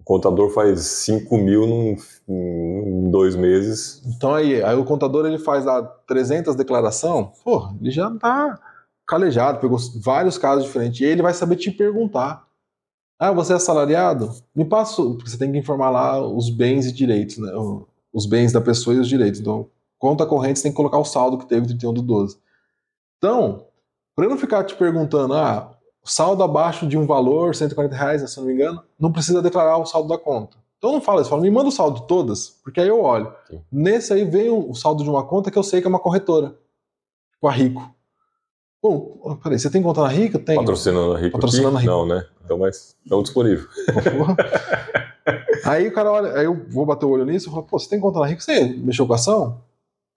O 0.00 0.02
contador 0.02 0.50
faz 0.50 0.80
5 0.80 1.38
mil 1.38 1.68
num, 1.68 1.96
em 2.28 3.08
dois 3.08 3.36
meses. 3.36 4.02
Então 4.06 4.34
aí, 4.34 4.60
aí 4.64 4.74
o 4.74 4.84
contador 4.84 5.24
ele 5.24 5.38
faz 5.38 5.64
lá 5.64 5.82
300 6.08 6.56
declaração, 6.56 7.32
pô, 7.44 7.68
ele 7.80 7.92
já 7.92 8.10
tá 8.10 8.58
calejado, 9.06 9.60
pegou 9.60 9.78
vários 10.02 10.36
casos 10.36 10.64
diferentes. 10.64 11.00
E 11.00 11.04
aí 11.04 11.12
ele 11.12 11.22
vai 11.22 11.32
saber 11.32 11.54
te 11.54 11.70
perguntar. 11.70 12.44
Ah, 13.18 13.32
você 13.32 13.52
é 13.52 13.56
assalariado? 13.56 14.30
Me 14.54 14.64
passa, 14.64 15.02
porque 15.02 15.30
você 15.30 15.38
tem 15.38 15.50
que 15.50 15.58
informar 15.58 15.90
lá 15.90 16.20
os 16.20 16.50
bens 16.50 16.86
e 16.86 16.92
direitos, 16.92 17.38
né? 17.38 17.50
Os 18.12 18.26
bens 18.26 18.52
da 18.52 18.60
pessoa 18.60 18.94
e 18.94 18.98
os 18.98 19.08
direitos. 19.08 19.40
Então, 19.40 19.70
conta 19.98 20.26
corrente, 20.26 20.58
você 20.58 20.64
tem 20.64 20.72
que 20.72 20.76
colocar 20.76 20.98
o 20.98 21.04
saldo 21.04 21.38
que 21.38 21.46
teve 21.46 21.66
31 21.66 21.94
do 21.94 22.02
12. 22.02 22.38
Então, 23.18 23.66
para 24.14 24.24
ele 24.24 24.34
não 24.34 24.40
ficar 24.40 24.64
te 24.64 24.74
perguntando, 24.74 25.34
ah, 25.34 25.76
saldo 26.04 26.42
abaixo 26.42 26.86
de 26.86 26.96
um 26.96 27.06
valor, 27.06 27.54
140 27.54 27.94
reais, 27.94 28.30
se 28.30 28.38
eu 28.38 28.42
não 28.42 28.48
me 28.48 28.54
engano, 28.54 28.82
não 28.98 29.12
precisa 29.12 29.42
declarar 29.42 29.78
o 29.78 29.86
saldo 29.86 30.08
da 30.08 30.18
conta. 30.18 30.56
Então 30.78 30.92
não 30.92 31.00
fala 31.00 31.20
isso, 31.20 31.30
fala, 31.30 31.42
me 31.42 31.50
manda 31.50 31.68
o 31.68 31.72
saldo 31.72 32.00
de 32.00 32.06
todas, 32.06 32.50
porque 32.62 32.80
aí 32.80 32.88
eu 32.88 33.02
olho. 33.02 33.34
Sim. 33.48 33.62
Nesse 33.72 34.12
aí 34.12 34.24
vem 34.24 34.50
o 34.50 34.70
o 34.70 34.74
saldo 34.74 35.02
de 35.02 35.10
uma 35.10 35.24
conta 35.24 35.50
que 35.50 35.58
eu 35.58 35.62
sei 35.62 35.80
que 35.80 35.86
é 35.86 35.90
uma 35.90 35.98
corretora. 35.98 36.56
Tipo 37.32 37.48
a 37.48 37.52
Rico. 37.52 37.95
Pô, 38.82 39.36
peraí, 39.42 39.58
você 39.58 39.70
tem 39.70 39.82
conta 39.82 40.02
na 40.02 40.08
Rica? 40.08 40.38
Tem. 40.38 40.56
Patrocinando 40.56 41.14
a 41.14 41.18
Rico 41.18 41.32
Patrocinando 41.32 41.76
a? 41.76 41.80
Rico. 41.80 41.92
Não, 41.92 42.06
né? 42.06 42.24
Então, 42.44 42.58
mas 42.58 42.96
estão 43.02 43.22
disponível. 43.22 43.66
aí 45.64 45.88
o 45.88 45.92
cara 45.92 46.10
olha, 46.10 46.32
aí 46.38 46.44
eu 46.44 46.54
vou 46.68 46.86
bater 46.86 47.06
o 47.06 47.10
olho 47.10 47.24
nisso 47.24 47.48
e 47.48 47.50
falo, 47.50 47.64
pô, 47.64 47.78
você 47.78 47.88
tem 47.88 47.98
conta 48.00 48.20
na 48.20 48.26
Rica? 48.26 48.40
Você 48.40 48.64
mexeu 48.76 49.06
com 49.06 49.12
a 49.12 49.16
ação? 49.16 49.60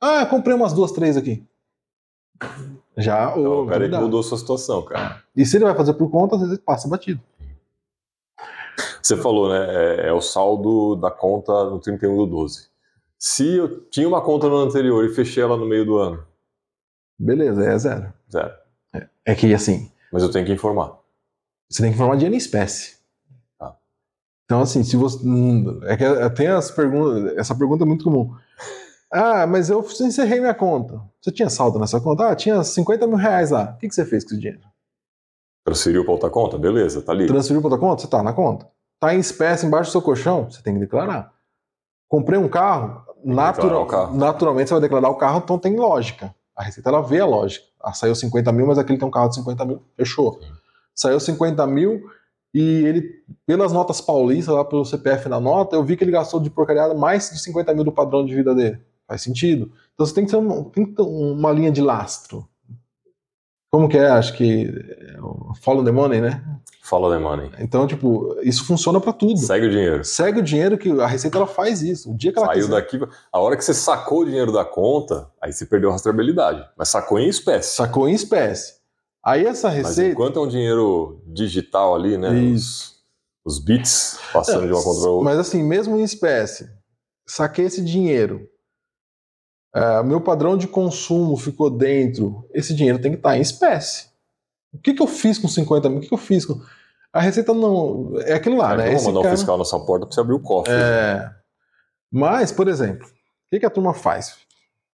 Ah, 0.02 0.26
comprei 0.26 0.56
umas 0.56 0.74
duas, 0.74 0.92
três 0.92 1.18
aqui. 1.18 1.44
Já, 2.98 3.32
Então, 3.32 3.64
o 3.64 3.66
cara 3.66 3.78
aí 3.78 3.80
duvidar. 3.82 4.02
mudou 4.02 4.22
sua 4.24 4.38
situação, 4.38 4.82
cara. 4.84 5.24
E 5.36 5.46
se 5.46 5.58
ele 5.58 5.66
vai 5.66 5.76
fazer 5.76 5.94
por 5.94 6.10
conta, 6.12 6.36
às 6.36 6.42
vezes 6.42 6.56
ele 6.58 6.64
passa 6.64 6.88
batido. 6.88 7.22
Você 9.02 9.18
falou, 9.18 9.50
né? 9.50 9.66
É, 9.70 10.08
é 10.10 10.14
o 10.14 10.22
saldo 10.22 10.96
da 10.96 11.10
conta 11.10 11.52
no 11.66 11.80
31 11.80 12.16
do 12.18 12.26
12. 12.28 12.68
Se 13.18 13.58
eu 13.58 13.82
tinha 13.90 14.08
uma 14.08 14.22
conta 14.22 14.48
no 14.48 14.56
ano 14.56 14.70
anterior 14.70 15.04
e 15.04 15.14
fechei 15.14 15.42
ela 15.44 15.58
no 15.58 15.66
meio 15.66 15.86
do 15.86 15.98
ano, 15.98 16.24
Beleza, 17.22 17.66
é 17.66 17.78
zero. 17.78 18.14
Zero. 18.32 18.54
É 19.26 19.36
que 19.36 19.54
assim, 19.54 19.92
Mas 20.12 20.24
eu 20.24 20.32
tenho 20.32 20.46
que 20.46 20.52
informar. 20.54 20.98
você 21.70 21.82
tem 21.84 21.92
que 21.92 21.96
informar 21.96 22.16
dinheiro 22.16 22.34
em 22.36 22.38
espécie. 22.38 22.98
Tá. 23.58 23.76
Então, 24.46 24.62
assim, 24.62 24.84
se 24.84 24.96
você. 24.98 25.20
É 25.84 25.96
que 25.98 26.30
tem 26.36 26.48
as 26.48 26.72
perguntas. 26.72 27.38
Essa 27.38 27.54
pergunta 27.56 27.84
é 27.84 27.88
muito 27.88 28.04
comum. 28.04 28.36
Ah, 29.12 29.46
mas 29.48 29.70
eu 29.70 29.80
encerrei 30.02 30.40
minha 30.40 30.54
conta. 30.54 31.02
Você 31.22 31.32
tinha 31.32 31.50
saldo 31.50 31.80
nessa 31.80 32.00
conta? 32.00 32.30
Ah, 32.30 32.36
tinha 32.36 32.64
50 32.64 33.08
mil 33.08 33.18
reais 33.18 33.52
lá. 33.52 33.74
O 33.76 33.78
que, 33.80 33.88
que 33.88 33.96
você 33.96 34.06
fez 34.06 34.24
com 34.24 34.30
esse 34.32 34.40
dinheiro? 34.40 34.62
Transferiu 35.66 36.04
para 36.04 36.14
outra 36.14 36.30
conta? 36.30 36.58
Beleza, 36.58 37.02
tá 37.02 37.12
ali. 37.12 37.28
Transferiu 37.28 37.62
para 37.62 37.72
outra 37.72 37.80
conta? 37.88 38.02
Você 38.02 38.08
tá 38.08 38.24
na 38.24 38.34
conta. 38.34 38.68
Tá 39.00 39.14
em 39.14 39.20
espécie 39.20 39.66
embaixo 39.66 39.90
do 39.90 39.94
seu 39.94 40.02
colchão? 40.02 40.50
Você 40.50 40.62
tem 40.62 40.74
que 40.74 40.80
declarar. 40.80 41.34
Comprei 42.08 42.40
um 42.40 42.48
carro, 42.50 43.04
natural- 43.24 43.86
carro. 43.86 44.18
naturalmente 44.18 44.68
você 44.70 44.74
vai 44.76 44.82
declarar 44.82 45.10
o 45.10 45.16
carro, 45.16 45.42
então 45.44 45.60
tem 45.60 45.76
lógica. 45.76 46.34
A 46.60 46.64
Receita 46.64 46.90
ela 46.90 47.02
vê 47.02 47.22
a 47.22 47.26
lógica. 47.26 47.66
Ah, 47.82 47.94
saiu 47.94 48.14
50 48.14 48.52
mil, 48.52 48.68
mas 48.68 48.78
aquele 48.78 49.00
tem 49.00 49.08
um 49.08 49.12
carro 49.12 49.30
de 49.30 49.36
50 49.36 49.64
mil, 49.64 49.82
fechou. 49.96 50.34
Sim. 50.42 50.48
Saiu 50.94 51.20
50 51.20 51.66
mil 51.66 52.02
e 52.54 52.60
ele, 52.86 53.24
pelas 53.46 53.72
notas 53.72 54.02
paulistas, 54.02 54.54
lá 54.54 54.66
pelo 54.66 54.84
CPF 54.84 55.30
na 55.30 55.40
nota, 55.40 55.78
eu 55.78 55.84
vi 55.86 55.96
que 55.96 56.04
ele 56.04 56.12
gastou 56.12 56.40
de 56.42 56.50
porcariada 56.50 56.94
mais 56.94 57.30
de 57.30 57.40
50 57.42 57.74
mil 57.74 57.86
do 57.86 57.92
padrão 57.94 58.26
de 58.26 58.36
vida 58.36 58.54
dele. 58.54 58.82
Faz 59.08 59.22
sentido. 59.22 59.72
Então 59.94 60.06
você 60.06 60.14
tem 60.14 60.26
que 60.26 60.32
ter, 60.32 60.38
um- 60.38 60.64
tem 60.66 60.86
que 60.86 60.92
ter 60.92 61.02
uma 61.02 61.52
linha 61.54 61.72
de 61.72 61.82
lastro. 61.82 62.46
Como 63.72 63.88
que 63.88 63.98
é? 63.98 64.08
Acho 64.10 64.34
que 64.34 64.66
é 64.68 65.18
follow 65.62 65.84
the 65.84 65.92
money, 65.92 66.22
né? 66.22 66.44
Fala 66.82 67.16
the 67.16 67.22
money. 67.22 67.52
Então, 67.60 67.86
tipo, 67.86 68.36
isso 68.42 68.66
funciona 68.66 69.00
para 69.00 69.14
tudo. 69.14 69.38
Segue 69.38 69.68
o 69.68 69.70
dinheiro. 69.70 70.04
Segue 70.04 70.40
o 70.40 70.44
dinheiro 70.44 70.76
que 70.76 70.90
a 71.00 71.06
Receita 71.06 71.38
ela 71.38 71.46
faz 71.46 71.84
isso. 71.84 72.12
O 72.12 72.18
dia 72.18 72.34
que 72.34 72.40
ela 72.40 72.48
Saiu 72.48 72.66
quiser. 72.66 72.72
daqui. 72.76 73.00
A 73.32 73.40
hora 73.40 73.56
que 73.56 73.64
você 73.64 73.76
sacou 73.76 74.22
o 74.22 74.26
dinheiro 74.26 74.52
da 74.52 74.66
conta, 74.66 75.30
aí 75.40 75.54
você 75.54 75.68
perdeu 75.68 75.90
a 75.90 75.94
rastreabilidade. 75.94 76.68
Mas 76.76 76.90
sacou 76.90 77.20
em 77.20 77.28
espécie. 77.28 77.76
Sacou 77.76 78.10
em 78.10 78.14
espécie. 78.14 78.74
Aí 79.24 79.46
essa 79.46 79.68
Mas 79.68 79.78
receita. 79.78 80.14
enquanto 80.14 80.40
é 80.40 80.42
um 80.42 80.48
dinheiro 80.48 81.22
digital 81.28 81.94
ali, 81.94 82.18
né? 82.18 82.34
Isso. 82.34 82.96
Os, 83.46 83.58
os 83.58 83.64
bits 83.64 84.18
passando 84.34 84.66
de 84.66 84.74
uma 84.74 84.82
conta 84.82 85.02
para 85.02 85.10
outra. 85.12 85.26
Mas 85.26 85.38
assim, 85.38 85.62
mesmo 85.62 85.96
em 85.96 86.04
espécie, 86.04 86.72
saquei 87.28 87.66
esse 87.66 87.84
dinheiro. 87.84 88.48
Ah, 89.74 90.04
meu 90.04 90.20
padrão 90.22 90.58
de 90.58 90.68
consumo 90.68 91.38
ficou 91.38 91.70
dentro. 91.70 92.46
Esse 92.54 92.74
dinheiro 92.74 93.00
tem 93.00 93.12
que 93.12 93.18
estar 93.18 93.38
em 93.38 93.42
espécie. 93.42 94.08
O 94.74 94.78
que, 94.78 94.94
que 94.94 95.02
eu 95.02 95.08
fiz 95.08 95.38
com 95.38 95.48
50 95.48 95.90
mil? 95.90 95.98
O 95.98 96.02
que, 96.02 96.08
que 96.08 96.14
eu 96.14 96.18
fiz 96.18 96.46
com. 96.46 96.60
A 97.12 97.20
receita 97.22 97.54
não. 97.54 98.14
É 98.20 98.34
aquilo 98.34 98.58
lá, 98.58 98.74
É, 98.74 98.78
né? 98.78 98.86
vamos 98.88 99.06
mandar 99.06 99.22
cara- 99.22 99.34
um 99.34 99.38
fiscal 99.38 99.58
na 99.58 99.66
sua 99.66 99.84
porta 99.86 100.06
para 100.06 100.14
você 100.14 100.22
abrir 100.22 100.34
o 100.36 100.40
cofre. 100.40 100.72
É. 100.74 101.30
Mas, 102.12 102.52
por 102.52 102.68
exemplo, 102.68 103.06
o 103.08 103.10
que, 103.52 103.60
que 103.60 103.66
a 103.66 103.70
turma 103.70 103.94
faz? 103.94 104.36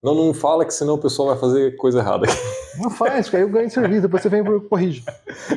Não, 0.03 0.13
não 0.13 0.33
fala 0.33 0.65
que 0.65 0.73
senão 0.73 0.93
o 0.93 0.97
pessoal 0.99 1.29
vai 1.29 1.37
fazer 1.37 1.75
coisa 1.77 1.99
errada. 1.99 2.27
Não 2.77 2.89
faz, 2.89 3.25
porque 3.25 3.37
aí 3.37 3.41
eu 3.43 3.49
ganho 3.49 3.71
serviço, 3.71 4.01
depois 4.03 4.21
você 4.21 4.29
vem 4.29 4.41
e 4.41 4.59
corrige. 4.67 5.03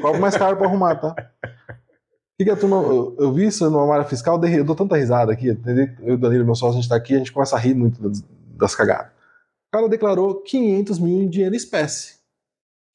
Cobro 0.00 0.20
mais 0.20 0.36
caro 0.36 0.56
pra 0.56 0.66
arrumar, 0.66 0.94
tá? 0.96 1.08
O 1.10 2.38
que, 2.38 2.44
que 2.44 2.50
a 2.50 2.56
turma. 2.56 2.76
Eu, 2.76 3.16
eu 3.18 3.32
vi 3.32 3.46
isso 3.46 3.68
numa 3.68 3.92
área 3.92 4.06
fiscal, 4.06 4.42
eu 4.44 4.64
dou 4.64 4.76
tanta 4.76 4.96
risada 4.96 5.32
aqui. 5.32 5.48
Eu 5.48 5.56
e 6.08 6.12
o 6.12 6.16
Danilo, 6.18 6.44
meu 6.44 6.54
sócio, 6.54 6.78
a 6.78 6.80
gente 6.80 6.88
tá 6.88 6.94
aqui, 6.96 7.14
a 7.14 7.18
gente 7.18 7.32
começa 7.32 7.56
a 7.56 7.58
rir 7.58 7.74
muito 7.74 8.00
das, 8.58 8.70
das 8.70 8.74
cagadas. 8.74 9.12
O 9.68 9.76
cara 9.76 9.88
declarou 9.88 10.42
500 10.42 10.98
mil 10.98 11.22
em 11.22 11.28
dinheiro 11.28 11.54
em 11.54 11.58
espécie. 11.58 12.18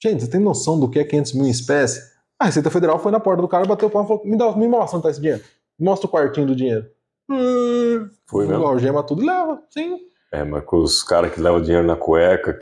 Gente, 0.01 0.24
você 0.24 0.30
tem 0.30 0.39
noção 0.39 0.80
do 0.80 0.89
que 0.89 0.99
é 0.99 1.03
500 1.03 1.34
mil 1.34 1.45
em 1.45 1.49
espécie? 1.51 2.11
A 2.39 2.45
Receita 2.45 2.70
Federal 2.70 2.99
foi 2.99 3.11
na 3.11 3.20
porta 3.20 3.41
do 3.41 3.47
cara, 3.47 3.66
bateu 3.66 3.88
o 3.88 3.91
pau 3.91 4.03
e 4.03 4.07
falou: 4.07 4.26
me, 4.26 4.38
dá, 4.38 4.51
me 4.55 4.68
mostra 4.68 4.97
onde 4.97 5.03
tá 5.03 5.09
esse 5.11 5.22
dinheiro. 5.22 5.43
Me 5.80 5.86
mostra 5.86 6.07
o 6.07 6.09
quartinho 6.09 6.47
do 6.47 6.55
dinheiro. 6.55 6.86
Hum, 7.30 8.09
Foi 8.28 8.45
mesmo? 8.45 8.66
Algema 8.66 9.01
tudo 9.03 9.24
e 9.24 9.26
leva, 9.26 9.61
sim. 9.70 9.97
É, 10.32 10.43
mas 10.43 10.66
com 10.66 10.78
os 10.78 11.03
caras 11.03 11.32
que 11.32 11.39
levam 11.39 11.61
dinheiro 11.61 11.86
na 11.86 11.95
cueca, 11.95 12.57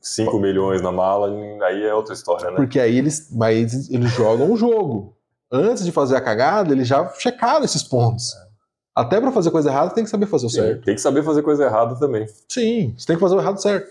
5 0.00 0.38
milhões 0.38 0.82
na 0.82 0.92
mala, 0.92 1.32
aí 1.64 1.82
é 1.82 1.94
outra 1.94 2.12
história, 2.12 2.50
né? 2.50 2.56
Porque 2.56 2.78
aí 2.78 2.98
eles, 2.98 3.34
mas 3.34 3.90
eles 3.90 4.10
jogam 4.12 4.52
o 4.52 4.56
jogo. 4.56 5.16
Antes 5.50 5.84
de 5.84 5.90
fazer 5.90 6.16
a 6.16 6.20
cagada, 6.20 6.72
eles 6.72 6.86
já 6.86 7.08
checaram 7.14 7.64
esses 7.64 7.82
pontos. 7.82 8.34
Até 8.98 9.20
pra 9.20 9.30
fazer 9.30 9.52
coisa 9.52 9.70
errada, 9.70 9.94
tem 9.94 10.02
que 10.02 10.10
saber 10.10 10.26
fazer 10.26 10.46
o 10.46 10.50
certo. 10.50 10.84
Tem 10.84 10.96
que 10.96 11.00
saber 11.00 11.22
fazer 11.22 11.40
coisa 11.42 11.64
errada 11.64 11.94
também. 12.00 12.26
Sim, 12.48 12.96
você 12.98 13.06
tem 13.06 13.14
que 13.14 13.20
fazer 13.20 13.36
o 13.36 13.40
errado 13.40 13.62
certo. 13.62 13.88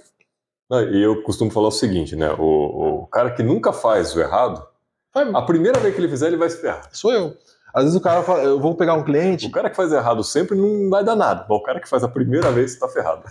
Não, 0.69 0.81
E 0.81 1.01
eu 1.01 1.23
costumo 1.23 1.49
falar 1.49 1.69
o 1.69 1.71
seguinte, 1.71 2.13
né? 2.13 2.29
O, 2.37 3.03
o 3.03 3.07
cara 3.07 3.31
que 3.31 3.41
nunca 3.41 3.71
faz 3.71 4.13
o 4.13 4.19
errado, 4.19 4.67
Vai, 5.13 5.31
a 5.33 5.41
primeira 5.43 5.79
vez 5.79 5.95
que 5.95 6.01
ele 6.01 6.09
fizer, 6.09 6.27
ele 6.27 6.35
vai 6.35 6.49
se 6.49 6.57
ferrar. 6.59 6.89
Sou 6.91 7.13
eu. 7.13 7.37
Às 7.73 7.85
vezes 7.85 7.97
o 7.97 8.01
cara 8.01 8.21
fala, 8.21 8.43
eu 8.43 8.59
vou 8.59 8.75
pegar 8.75 8.95
um 8.95 9.03
cliente, 9.03 9.47
O 9.47 9.51
cara 9.51 9.69
que 9.69 9.77
faz 9.77 9.93
errado 9.93 10.21
sempre 10.25 10.57
não 10.57 10.89
vai 10.89 11.05
dar 11.05 11.15
nada. 11.15 11.45
Mas 11.47 11.57
o 11.57 11.63
cara 11.63 11.79
que 11.79 11.87
faz 11.87 12.03
a 12.03 12.09
primeira 12.09 12.51
vez 12.51 12.75
tá 12.77 12.89
ferrado. 12.89 13.23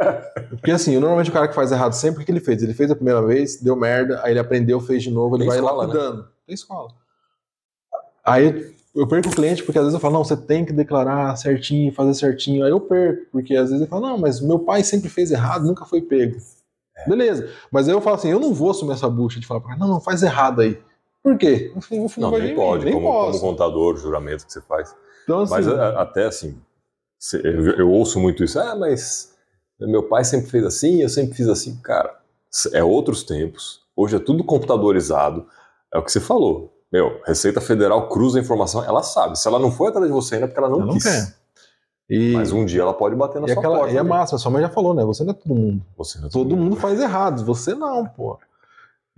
porque 0.48 0.70
assim, 0.70 0.98
normalmente 0.98 1.28
o 1.28 1.32
cara 1.34 1.46
que 1.46 1.54
faz 1.54 1.72
errado 1.72 1.92
sempre, 1.92 2.22
o 2.22 2.24
que 2.24 2.32
ele 2.32 2.40
fez? 2.40 2.62
Ele 2.62 2.72
fez 2.72 2.90
a 2.90 2.96
primeira 2.96 3.20
vez, 3.20 3.60
deu 3.60 3.76
merda, 3.76 4.18
aí 4.24 4.32
ele 4.32 4.40
aprendeu, 4.40 4.80
fez 4.80 5.02
de 5.02 5.10
novo, 5.10 5.36
ele 5.36 5.42
Tem 5.42 5.48
vai 5.50 5.58
escola, 5.58 5.86
né? 5.86 5.92
lapidando. 5.92 6.28
Tem 6.46 6.54
escola. 6.54 6.88
Aí 8.24 8.74
eu 8.94 9.06
perco 9.06 9.28
o 9.28 9.32
cliente 9.32 9.62
porque 9.62 9.78
às 9.78 9.84
vezes 9.84 9.94
eu 9.94 10.00
falo, 10.00 10.14
não, 10.14 10.24
você 10.24 10.36
tem 10.36 10.64
que 10.64 10.72
declarar 10.72 11.34
certinho, 11.36 11.92
fazer 11.92 12.14
certinho. 12.14 12.64
Aí 12.64 12.70
eu 12.70 12.80
perco, 12.80 13.26
porque 13.32 13.54
às 13.54 13.70
vezes 13.70 13.80
ele 13.80 13.88
fala, 13.90 14.08
não, 14.10 14.18
mas 14.18 14.40
meu 14.40 14.58
pai 14.58 14.84
sempre 14.84 15.08
fez 15.08 15.30
errado, 15.30 15.64
nunca 15.64 15.84
foi 15.86 16.02
pego. 16.02 16.36
É. 16.96 17.08
Beleza. 17.08 17.48
Mas 17.70 17.88
aí 17.88 17.94
eu 17.94 18.00
falo 18.00 18.16
assim, 18.16 18.30
eu 18.30 18.38
não 18.40 18.52
vou 18.52 18.70
assumir 18.70 18.92
essa 18.92 19.08
bucha 19.08 19.40
de 19.40 19.46
falar 19.46 19.60
pra 19.60 19.70
cara, 19.70 19.80
não, 19.80 19.88
não, 19.88 20.00
faz 20.00 20.22
errado 20.22 20.60
aí. 20.60 20.78
Por 21.22 21.38
quê? 21.38 21.72
Não, 22.18 22.30
vai 22.30 22.40
nem 22.42 22.54
pode, 22.54 22.84
nem 22.84 22.94
como, 22.94 23.06
como 23.06 23.40
contador, 23.40 23.96
juramento 23.96 24.44
que 24.44 24.52
você 24.52 24.60
faz. 24.60 24.94
Então, 25.24 25.40
assim, 25.40 25.52
Mas 25.54 25.68
a- 25.68 26.02
até 26.02 26.26
assim, 26.26 26.58
eu 27.78 27.88
ouço 27.90 28.18
muito 28.18 28.42
isso. 28.42 28.58
Ah, 28.58 28.74
mas 28.74 29.32
meu 29.80 30.02
pai 30.08 30.24
sempre 30.24 30.50
fez 30.50 30.64
assim, 30.64 31.00
eu 31.00 31.08
sempre 31.08 31.34
fiz 31.36 31.48
assim. 31.48 31.76
Cara, 31.82 32.20
é 32.72 32.82
outros 32.82 33.22
tempos. 33.22 33.80
Hoje 33.96 34.16
é 34.16 34.18
tudo 34.18 34.42
computadorizado. 34.42 35.46
É 35.94 35.98
o 35.98 36.02
que 36.02 36.10
você 36.10 36.20
falou. 36.20 36.71
Meu, 36.92 37.20
Receita 37.26 37.60
Federal 37.60 38.08
cruza 38.08 38.38
a 38.38 38.42
informação, 38.42 38.84
ela 38.84 39.02
sabe. 39.02 39.38
Se 39.38 39.48
ela 39.48 39.58
não 39.58 39.70
foi 39.72 39.88
atrás 39.88 40.06
de 40.06 40.12
você 40.12 40.34
ainda, 40.34 40.44
é 40.44 40.48
porque 40.48 40.60
ela 40.60 40.68
não, 40.68 40.76
Ela 40.78 40.86
não 40.86 40.94
quis. 40.94 41.04
quer. 41.04 41.34
e, 42.10 42.32
Mas 42.34 42.52
um 42.52 42.64
dia 42.66 42.82
ela 42.82 42.92
pode 42.92 43.16
bater 43.16 43.40
na 43.40 43.46
e, 43.46 43.50
sua 43.52 43.58
aquela, 43.60 43.78
porta. 43.78 43.94
e 43.94 43.96
é 43.96 44.02
né? 44.02 44.08
massa, 44.08 44.36
sua 44.36 44.50
mãe 44.50 44.60
já 44.62 44.68
falou, 44.68 44.92
né? 44.92 45.02
Você 45.04 45.24
não 45.24 45.30
é 45.30 45.34
todo 45.34 45.54
mundo. 45.54 45.82
Você 45.96 46.18
não 46.18 46.26
é 46.26 46.30
Todo 46.30 46.56
mundo 46.56 46.76
faz 46.76 47.00
errado, 47.00 47.44
você 47.46 47.74
não, 47.74 48.04
pô. 48.06 48.38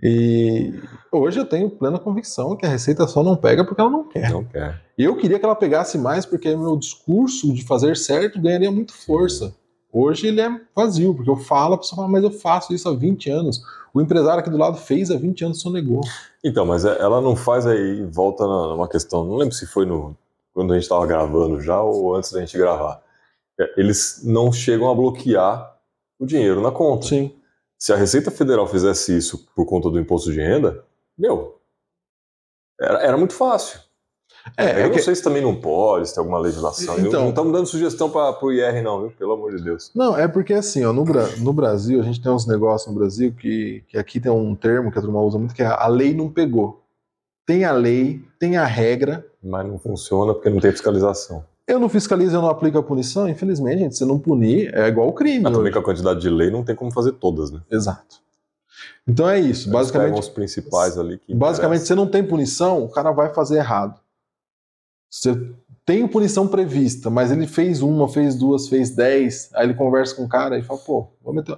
E 0.01 0.73
hoje 1.11 1.39
eu 1.39 1.45
tenho 1.45 1.69
plena 1.69 1.97
convicção 1.97 2.55
que 2.55 2.65
a 2.65 2.69
Receita 2.69 3.07
só 3.07 3.23
não 3.23 3.35
pega 3.35 3.63
porque 3.65 3.79
ela 3.81 3.89
não 3.89 4.03
quer. 4.07 4.29
Não 4.29 4.43
quer. 4.43 4.81
E 4.97 5.03
eu 5.03 5.15
queria 5.15 5.39
que 5.39 5.45
ela 5.45 5.55
pegasse 5.55 5.97
mais 5.97 6.25
porque 6.25 6.53
meu 6.55 6.77
discurso 6.77 7.53
de 7.53 7.63
fazer 7.65 7.95
certo 7.97 8.39
ganharia 8.39 8.71
muito 8.71 8.93
força. 8.93 9.53
Hoje 9.91 10.27
ele 10.27 10.41
é 10.41 10.49
vazio, 10.75 11.13
porque 11.15 11.29
eu 11.29 11.37
falo, 11.37 11.75
a 11.75 11.77
pessoa 11.77 11.95
fala, 11.97 12.09
mas 12.09 12.23
eu 12.23 12.31
faço 12.31 12.73
isso 12.73 12.87
há 12.89 12.93
20 12.93 13.29
anos. 13.29 13.61
O 13.95 14.01
empresário 14.01 14.41
aqui 14.41 14.49
do 14.49 14.57
lado 14.57 14.75
fez 14.75 15.09
há 15.09 15.15
20 15.15 15.45
anos, 15.45 15.61
sonegou. 15.61 16.01
Então, 16.43 16.65
mas 16.65 16.83
é- 16.83 16.99
ela 17.01 17.21
não 17.21 17.33
faz 17.33 17.65
aí, 17.65 18.03
volta 18.05 18.45
numa 18.45 18.89
questão, 18.89 19.23
não 19.23 19.37
lembro 19.37 19.55
se 19.55 19.65
foi 19.65 19.85
no, 19.85 20.13
quando 20.53 20.73
a 20.73 20.75
gente 20.75 20.83
estava 20.83 21.05
gravando 21.07 21.61
já 21.61 21.81
ou 21.81 22.13
antes 22.13 22.29
da 22.33 22.41
gente 22.41 22.57
gravar. 22.57 23.01
É, 23.57 23.79
Eles 23.79 24.21
não 24.25 24.51
chegam 24.51 24.91
a 24.91 24.93
bloquear 24.93 25.79
o 26.19 26.25
dinheiro 26.25 26.59
na 26.61 26.71
conta. 26.71 27.07
Sim. 27.07 27.33
Se 27.79 27.93
a 27.93 27.95
Receita 27.95 28.29
Federal 28.29 28.67
fizesse 28.67 29.15
isso 29.17 29.47
por 29.55 29.65
conta 29.65 29.89
do 29.89 29.97
imposto 29.97 30.29
de 30.29 30.41
renda, 30.41 30.83
meu, 31.17 31.57
era, 32.77 32.99
era 33.01 33.17
muito 33.17 33.33
fácil. 33.33 33.79
É, 34.57 34.65
eu 34.65 34.77
é 34.77 34.83
não 34.87 34.91
que- 34.91 35.01
sei 35.01 35.15
se 35.15 35.23
também 35.23 35.41
não 35.41 35.55
pode, 35.55 36.07
se 36.07 36.13
tem 36.13 36.21
alguma 36.21 36.39
legislação. 36.39 36.99
Então- 36.99 37.21
não 37.23 37.29
estamos 37.29 37.51
dando 37.51 37.65
sugestão 37.65 38.09
para 38.09 38.37
o 38.45 38.51
IR, 38.51 38.81
não, 38.83 39.01
viu? 39.01 39.11
Pelo 39.11 39.33
amor 39.33 39.55
de 39.55 39.63
Deus. 39.63 39.91
Não, 39.95 40.15
é 40.17 40.27
porque 40.27 40.53
assim, 40.53 40.85
ó, 40.85 40.93
no, 40.93 41.03
no 41.39 41.53
Brasil, 41.53 41.99
a 41.99 42.03
gente 42.03 42.21
tem 42.21 42.31
uns 42.31 42.45
negócios 42.45 42.91
no 42.91 42.97
Brasil 42.97 43.33
que, 43.33 43.83
que 43.87 43.97
aqui 43.97 44.19
tem 44.19 44.31
um 44.31 44.53
termo 44.55 44.91
que 44.91 44.99
a 44.99 45.01
turma 45.01 45.19
usa 45.21 45.37
muito, 45.39 45.55
que 45.55 45.63
é 45.63 45.65
a 45.65 45.87
lei 45.87 46.13
não 46.13 46.29
pegou. 46.29 46.81
Tem 47.45 47.63
a 47.65 47.71
lei, 47.71 48.21
tem 48.39 48.57
a 48.57 48.65
regra. 48.65 49.25
Mas 49.43 49.65
não 49.67 49.77
funciona 49.77 50.33
porque 50.33 50.49
não 50.49 50.59
tem 50.59 50.71
fiscalização. 50.71 51.43
Eu 51.67 51.79
não 51.79 51.89
fiscalizo, 51.89 52.35
eu 52.35 52.41
não 52.41 52.49
aplico 52.49 52.77
a 52.77 52.83
punição. 52.83 53.27
Infelizmente, 53.27 53.79
gente, 53.79 53.97
se 53.97 54.05
não 54.05 54.19
punir, 54.19 54.71
é 54.75 54.87
igual 54.87 55.07
o 55.07 55.13
crime. 55.13 55.39
Mas 55.43 55.53
também 55.53 55.71
com 55.71 55.79
a 55.79 55.83
quantidade 55.83 56.19
de 56.21 56.29
lei 56.29 56.51
não 56.51 56.63
tem 56.63 56.75
como 56.75 56.91
fazer 56.91 57.13
todas, 57.13 57.49
né? 57.51 57.59
Exato. 57.71 58.17
Então 59.07 59.27
é 59.29 59.39
isso. 59.39 59.63
Eles 59.63 59.73
Basicamente, 59.73 60.19
os 60.19 60.29
principais 60.29 60.97
ali 60.97 61.17
que 61.19 61.33
basicamente, 61.33 61.77
interessam. 61.81 61.97
se 61.97 62.03
não 62.03 62.07
tem 62.07 62.23
punição, 62.23 62.83
o 62.83 62.89
cara 62.89 63.11
vai 63.11 63.33
fazer 63.33 63.57
errado. 63.57 63.99
Você 65.17 65.49
tem 65.85 66.05
punição 66.07 66.45
prevista, 66.47 67.09
mas 67.09 67.31
ele 67.31 67.47
fez 67.47 67.81
uma, 67.81 68.07
fez 68.09 68.35
duas, 68.35 68.67
fez 68.67 68.89
dez, 68.89 69.49
aí 69.53 69.65
ele 69.65 69.73
conversa 69.73 70.13
com 70.15 70.25
o 70.25 70.29
cara 70.29 70.57
e 70.57 70.61
fala, 70.61 70.79
pô, 70.79 71.07
vou 71.23 71.33
meter. 71.33 71.57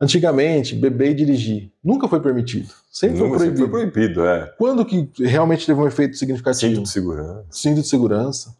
Antigamente, 0.00 0.74
beber 0.76 1.10
e 1.10 1.14
dirigir 1.14 1.72
nunca 1.82 2.06
foi 2.06 2.20
permitido. 2.20 2.68
Sempre 2.92 3.18
foi 3.18 3.28
sempre 3.30 3.38
proibido. 3.38 3.58
foi 3.58 3.68
proibido, 3.90 4.24
é. 4.26 4.54
Quando 4.58 4.84
que 4.84 5.10
realmente 5.18 5.66
teve 5.66 5.80
um 5.80 5.86
efeito 5.88 6.16
significativo? 6.16 6.72
Cinto 6.74 6.82
de 6.84 6.90
segurança. 6.90 7.46
Cinto 7.50 7.80
de 7.82 7.88
segurança. 7.88 8.56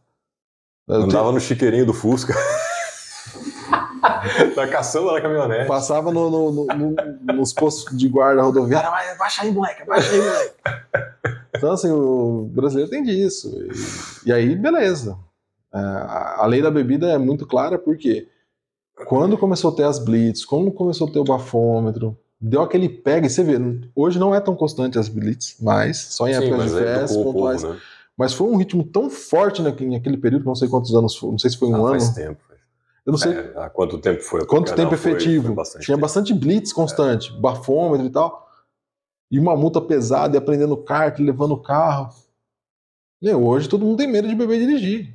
Andava 0.89 1.31
no 1.31 1.41
chiqueirinho 1.41 1.87
do 1.87 1.95
Fusca. 1.95 2.35
Na 4.57 4.67
caçamba 4.69 5.13
da 5.15 5.21
caminhonete. 5.21 5.67
Passava 5.67 6.13
no- 6.13 6.31
no- 6.31 6.53
no- 6.53 6.67
no- 6.67 7.35
nos 7.35 7.53
postos 7.53 7.97
de 7.97 8.09
guarda 8.09 8.43
rodoviária, 8.43 8.91
"Vai, 8.91 9.17
baixa 9.17 9.43
aí, 9.43 9.53
moleque, 9.53 9.85
baixa 9.85 10.11
aí, 10.13 10.21
moleque. 10.21 10.55
Então, 11.57 11.73
assim, 11.73 11.91
o 11.91 12.49
brasileiro 12.53 12.91
tem 12.91 13.03
disso. 13.03 13.49
E, 14.25 14.29
e 14.29 14.33
aí, 14.33 14.57
beleza. 14.57 15.17
É, 15.73 15.79
a 15.79 16.47
lei 16.47 16.61
da 16.63 16.71
bebida 16.71 17.07
é 17.11 17.19
muito 17.19 17.47
clara 17.47 17.79
porque 17.79 18.29
quando 19.07 19.37
começou 19.39 19.73
a 19.73 19.75
ter 19.75 19.85
as 19.85 19.99
blitz, 19.99 20.45
quando 20.45 20.71
começou 20.71 21.09
a 21.09 21.11
ter 21.11 21.19
o 21.19 21.25
bafômetro, 21.25 22.17
deu 22.41 22.63
aquele 22.63 22.89
pega, 22.89 23.27
e 23.27 23.31
você 23.31 23.43
vê, 23.43 23.59
hoje 23.95 24.19
não 24.19 24.35
é 24.35 24.41
tão 24.41 24.55
constante 24.55 24.99
as 24.99 25.09
blitz, 25.09 25.57
mas 25.61 25.97
só 25.99 26.29
em 26.29 26.35
épocas 26.35 26.59
mas 26.59 26.73
de 26.73 26.79
aí 26.79 26.85
festas, 26.85 27.17
pontuais. 27.17 27.63
povo, 27.63 27.75
né? 27.75 27.81
Mas 28.17 28.33
foi 28.33 28.47
um 28.49 28.57
ritmo 28.57 28.85
tão 28.85 29.11
forte 29.11 29.61
naquele, 29.61 30.17
período, 30.17 30.45
não 30.45 30.55
sei 30.55 30.69
quantos 30.69 30.95
anos 30.95 31.17
foi, 31.17 31.31
não 31.33 31.39
sei 31.39 31.51
se 31.51 31.57
foi 31.59 31.69
um 31.69 31.75
Ah, 31.75 31.79
ano. 31.79 31.89
faz 31.91 32.11
tempo. 32.11 32.39
Eu 33.05 33.11
não 33.11 33.19
sei 33.19 33.33
É, 33.33 33.53
há 33.57 33.69
quanto 33.69 33.99
tempo 33.99 34.23
foi? 34.23 34.47
Quanto 34.47 34.75
tempo 34.75 34.97
foi- 34.97 35.13
efetivo? 35.13 35.47
foi 35.49 35.55
bastante 35.57 35.85
Tinha 35.85 35.97
tempo. 35.97 36.03
bastante 36.07 36.33
blitz 36.33 36.73
constante, 36.73 37.33
bafômetro 37.41 38.07
e 38.07 38.11
tal. 38.11 38.49
E 39.35 39.39
uma 39.41 39.57
multa 39.57 39.81
pesada, 39.81 40.37
e 40.37 40.39
aprendendo 40.39 40.77
kart, 40.77 41.19
levando 41.19 41.55
o 41.55 41.61
carro. 41.61 42.15
Meu, 43.21 43.45
hoje 43.45 43.69
todo 43.69 43.85
mundo 43.85 43.99
tem 43.99 44.07
medo 44.07 44.29
de 44.29 44.35
beber 44.37 44.61
e 44.61 44.67
dirigir. 44.67 45.13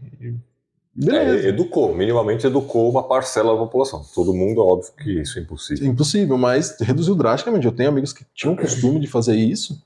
Beleza. 0.93 1.45
É, 1.47 1.49
educou, 1.49 1.95
minimamente 1.95 2.45
educou 2.45 2.89
uma 2.91 3.07
parcela 3.07 3.53
da 3.53 3.59
população. 3.59 4.03
Todo 4.13 4.33
mundo, 4.33 4.59
óbvio 4.59 4.91
que 5.01 5.21
isso 5.21 5.39
é 5.39 5.41
impossível. 5.41 5.87
Impossível, 5.87 6.37
mas 6.37 6.77
reduziu 6.81 7.15
drasticamente. 7.15 7.65
Eu 7.65 7.71
tenho 7.71 7.87
amigos 7.87 8.11
que 8.11 8.25
tinham 8.33 8.57
costume 8.57 8.99
de 8.99 9.07
fazer 9.07 9.37
isso. 9.37 9.81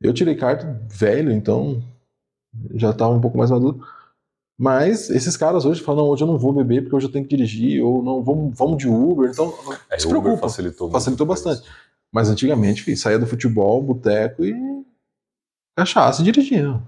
Eu 0.00 0.14
tirei 0.14 0.36
carta 0.36 0.80
velho, 0.88 1.32
então 1.32 1.82
já 2.74 2.90
estava 2.90 3.12
um 3.12 3.20
pouco 3.20 3.36
mais 3.36 3.50
maduro. 3.50 3.80
Mas 4.56 5.10
esses 5.10 5.36
caras 5.36 5.64
hoje 5.64 5.82
falam, 5.82 6.04
não, 6.04 6.10
hoje 6.12 6.22
eu 6.22 6.28
não 6.28 6.38
vou 6.38 6.52
beber 6.52 6.82
porque 6.82 6.94
hoje 6.94 7.06
eu 7.06 7.12
tenho 7.12 7.26
que 7.26 7.36
dirigir, 7.36 7.82
ou 7.84 8.02
não, 8.04 8.22
vamos, 8.22 8.56
vamos 8.56 8.78
de 8.78 8.88
Uber. 8.88 9.28
Então, 9.30 9.52
É, 9.90 9.98
se 9.98 10.06
o 10.06 10.10
Uber 10.10 10.22
preocupa. 10.22 10.48
facilitou, 10.48 10.90
Facilitou 10.90 11.26
bastante. 11.26 11.68
Mas 12.16 12.30
antigamente, 12.30 12.82
filho, 12.82 12.96
saía 12.96 13.18
do 13.18 13.26
futebol, 13.26 13.82
boteco 13.82 14.42
e 14.42 14.54
cachaça 15.76 16.22
e 16.22 16.24
dirigia. 16.24 16.80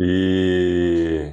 E 0.00 1.30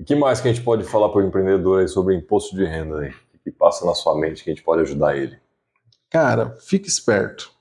o 0.00 0.04
que 0.04 0.14
mais 0.14 0.40
que 0.40 0.48
a 0.48 0.52
gente 0.54 0.64
pode 0.64 0.84
falar 0.84 1.10
para 1.10 1.20
o 1.20 1.26
empreendedor 1.26 1.80
aí 1.80 1.88
sobre 1.88 2.16
imposto 2.16 2.56
de 2.56 2.64
renda 2.64 3.00
aí? 3.00 3.10
O 3.10 3.38
que 3.44 3.50
passa 3.50 3.84
na 3.84 3.92
sua 3.94 4.18
mente 4.18 4.42
que 4.42 4.48
a 4.48 4.54
gente 4.54 4.64
pode 4.64 4.80
ajudar 4.80 5.14
ele? 5.18 5.36
Cara, 6.08 6.56
fique 6.60 6.88
esperto. 6.88 7.52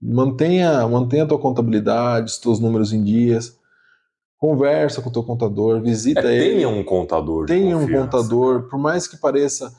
Mantenha, 0.00 0.88
mantenha 0.88 1.24
a 1.24 1.28
tua 1.28 1.38
contabilidade, 1.38 2.30
os 2.30 2.38
teus 2.38 2.58
números 2.58 2.90
em 2.90 3.04
dias. 3.04 3.54
Conversa 4.38 5.02
com 5.02 5.10
o 5.10 5.12
teu 5.12 5.22
contador, 5.22 5.82
visita 5.82 6.20
É, 6.22 6.34
ele. 6.34 6.54
tenha 6.54 6.68
um 6.70 6.82
contador. 6.82 7.44
de 7.44 7.52
Tenha 7.52 7.76
um 7.76 7.86
contador, 7.86 8.62
por 8.62 8.78
mais 8.78 9.06
que 9.06 9.18
pareça. 9.18 9.70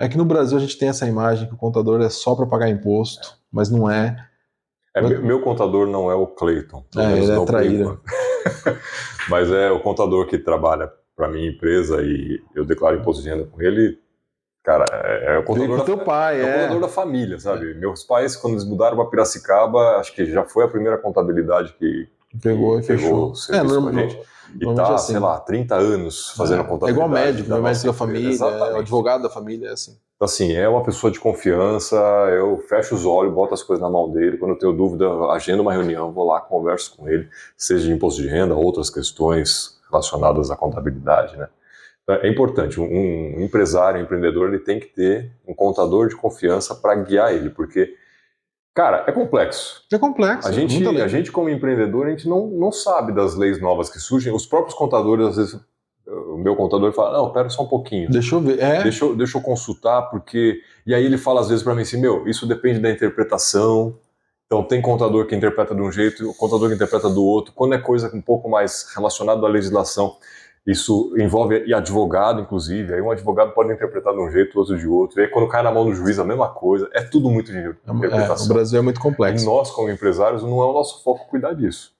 É 0.00 0.08
que 0.08 0.16
no 0.16 0.24
Brasil 0.24 0.56
a 0.56 0.60
gente 0.60 0.78
tem 0.78 0.88
essa 0.88 1.06
imagem 1.06 1.46
que 1.46 1.52
o 1.52 1.58
contador 1.58 2.00
é 2.00 2.08
só 2.08 2.34
para 2.34 2.46
pagar 2.46 2.70
imposto, 2.70 3.36
mas 3.52 3.70
não 3.70 3.90
é. 3.90 4.16
É, 4.96 5.02
meu, 5.02 5.22
meu 5.22 5.42
contador 5.42 5.86
não 5.86 6.10
é 6.10 6.14
o 6.14 6.26
Clayton. 6.26 6.82
É, 6.96 7.18
ele 7.18 7.30
é 7.30 7.44
traíra. 7.44 8.00
Mas 9.28 9.50
é 9.52 9.70
o 9.70 9.80
contador 9.80 10.26
que 10.26 10.38
trabalha 10.38 10.90
para 11.14 11.28
minha 11.28 11.48
empresa 11.48 12.02
e 12.02 12.42
eu 12.54 12.64
declaro 12.64 12.96
imposto 12.96 13.22
de 13.22 13.28
renda 13.28 13.44
com 13.44 13.60
ele. 13.62 13.98
Cara, 14.64 14.84
é, 14.90 15.34
é 15.34 15.38
o 15.38 15.44
contador 15.44 15.78
da, 15.78 15.84
teu 15.84 15.98
pai, 15.98 16.40
é 16.40 16.44
o 16.44 16.48
é. 16.48 16.62
contador 16.62 16.80
da 16.80 16.88
família, 16.88 17.38
sabe? 17.38 17.74
Meus 17.74 18.02
pais, 18.02 18.34
quando 18.34 18.54
eles 18.54 18.64
mudaram 18.64 18.96
para 18.96 19.06
Piracicaba, 19.06 19.98
acho 19.98 20.14
que 20.14 20.26
já 20.26 20.44
foi 20.44 20.64
a 20.64 20.68
primeira 20.68 20.98
contabilidade 20.98 21.74
que 21.78 22.08
Pegou 22.42 22.78
e 22.78 22.82
pegou 22.86 23.02
fechou. 23.02 23.30
o 23.30 23.34
serviço 23.34 23.74
normal- 23.80 23.92
com 23.92 23.98
a 23.98 24.02
gente. 24.02 24.18
e 24.60 24.74
tá, 24.74 24.82
é 24.82 24.94
assim. 24.94 25.12
sei 25.12 25.20
lá, 25.20 25.40
30 25.40 25.74
anos 25.76 26.30
fazendo 26.30 26.60
É, 26.60 26.64
contabilidade. 26.64 26.90
É 26.90 26.94
igual 26.94 27.08
médico, 27.08 27.48
da 27.48 27.54
meu 27.56 27.64
médico 27.64 27.86
da 27.86 27.92
família, 27.92 28.20
empresa. 28.34 28.46
é, 28.46 28.78
advogado 28.78 29.22
da 29.22 29.30
família, 29.30 29.68
é 29.68 29.72
assim. 29.72 29.96
Então, 30.16 30.26
assim, 30.26 30.52
é 30.54 30.68
uma 30.68 30.82
pessoa 30.82 31.10
de 31.10 31.18
confiança, 31.18 31.96
eu 31.96 32.58
fecho 32.68 32.94
os 32.94 33.06
olhos, 33.06 33.32
boto 33.32 33.54
as 33.54 33.62
coisas 33.62 33.82
na 33.82 33.88
mão 33.88 34.10
dele, 34.10 34.36
quando 34.36 34.50
eu 34.52 34.58
tenho 34.58 34.72
dúvida, 34.72 35.08
agendo 35.32 35.62
uma 35.62 35.72
reunião, 35.72 36.12
vou 36.12 36.26
lá, 36.26 36.40
converso 36.40 36.94
com 36.96 37.08
ele, 37.08 37.26
seja 37.56 37.86
de 37.86 37.92
imposto 37.92 38.20
de 38.20 38.28
renda, 38.28 38.54
outras 38.54 38.90
questões 38.90 39.78
relacionadas 39.90 40.50
à 40.50 40.56
contabilidade, 40.56 41.36
né? 41.36 41.48
Então, 42.02 42.16
É 42.16 42.28
importante, 42.28 42.78
um, 42.80 42.84
um 42.84 43.40
empresário, 43.40 44.00
um 44.00 44.02
empreendedor, 44.02 44.48
ele 44.48 44.58
tem 44.58 44.78
que 44.80 44.86
ter 44.88 45.30
um 45.46 45.54
contador 45.54 46.08
de 46.08 46.16
confiança 46.16 46.74
para 46.74 46.94
guiar 46.96 47.32
ele, 47.32 47.50
porque, 47.50 47.94
cara, 48.74 49.04
é 49.06 49.12
complexo. 49.12 49.84
É 49.92 49.98
complexo. 49.98 50.48
A 50.48 50.52
gente, 50.52 50.86
a 50.86 51.08
gente 51.08 51.32
como 51.32 51.48
empreendedor, 51.48 52.06
a 52.06 52.10
gente 52.10 52.28
não, 52.28 52.46
não 52.46 52.72
sabe 52.72 53.12
das 53.12 53.34
leis 53.34 53.60
novas 53.60 53.90
que 53.90 53.98
surgem, 53.98 54.32
os 54.32 54.46
próprios 54.46 54.74
contadores, 54.74 55.26
às 55.26 55.36
vezes, 55.36 55.60
o 56.06 56.36
meu 56.36 56.56
contador 56.56 56.92
fala, 56.92 57.18
não, 57.18 57.32
pera 57.32 57.48
só 57.48 57.62
um 57.62 57.68
pouquinho, 57.68 58.10
Deixa 58.10 58.34
eu 58.34 58.40
ver. 58.40 58.58
É, 58.60 58.82
Deixa 58.82 59.04
eu, 59.04 59.14
deixa 59.14 59.38
eu 59.38 59.42
consultar, 59.42 60.02
porque. 60.10 60.60
E 60.86 60.94
aí 60.94 61.04
ele 61.04 61.18
fala 61.18 61.40
às 61.40 61.48
vezes 61.48 61.62
para 61.62 61.74
mim 61.74 61.82
assim: 61.82 62.00
meu, 62.00 62.26
isso 62.26 62.46
depende 62.46 62.80
da 62.80 62.90
interpretação. 62.90 63.96
Então 64.46 64.64
tem 64.64 64.82
contador 64.82 65.26
que 65.26 65.36
interpreta 65.36 65.72
de 65.72 65.80
um 65.80 65.92
jeito, 65.92 66.28
o 66.28 66.34
contador 66.34 66.68
que 66.68 66.74
interpreta 66.74 67.08
do 67.08 67.24
outro. 67.24 67.52
Quando 67.54 67.74
é 67.74 67.78
coisa 67.78 68.10
um 68.12 68.20
pouco 68.20 68.48
mais 68.50 68.92
relacionada 68.96 69.46
à 69.46 69.48
legislação, 69.48 70.16
isso 70.66 71.14
envolve 71.18 71.64
e 71.66 71.72
advogado, 71.72 72.40
inclusive. 72.40 72.94
Aí 72.94 73.00
um 73.00 73.10
advogado 73.10 73.52
pode 73.52 73.72
interpretar 73.72 74.12
de 74.12 74.20
um 74.20 74.30
jeito, 74.30 74.58
outro 74.58 74.76
de 74.78 74.86
outro. 74.86 75.20
E 75.20 75.24
aí 75.24 75.28
quando 75.28 75.48
cai 75.48 75.62
na 75.62 75.70
mão 75.70 75.84
do 75.84 75.94
juiz, 75.94 76.18
a 76.18 76.24
mesma 76.24 76.48
coisa. 76.48 76.88
É 76.92 77.02
tudo 77.02 77.30
muito 77.30 77.50
de 77.50 77.58
é, 77.58 77.68
o 77.68 77.96
interpretação. 77.96 78.48
Brasil 78.48 78.78
é 78.78 78.82
muito 78.82 78.98
e 78.98 79.00
complexo. 79.00 79.44
nós, 79.46 79.70
como 79.70 79.90
empresários, 79.90 80.42
não 80.42 80.62
é 80.62 80.66
o 80.66 80.72
nosso 80.72 81.02
foco 81.02 81.28
cuidar 81.28 81.54
disso. 81.54 81.92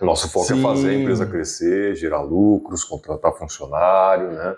O 0.00 0.04
nosso 0.04 0.28
foco 0.28 0.52
é 0.52 0.56
Sim. 0.56 0.62
fazer 0.62 0.90
a 0.90 0.94
empresa 0.94 1.26
crescer, 1.26 1.94
gerar 1.96 2.20
lucros, 2.20 2.84
contratar 2.84 3.32
funcionário, 3.32 4.30
né? 4.32 4.56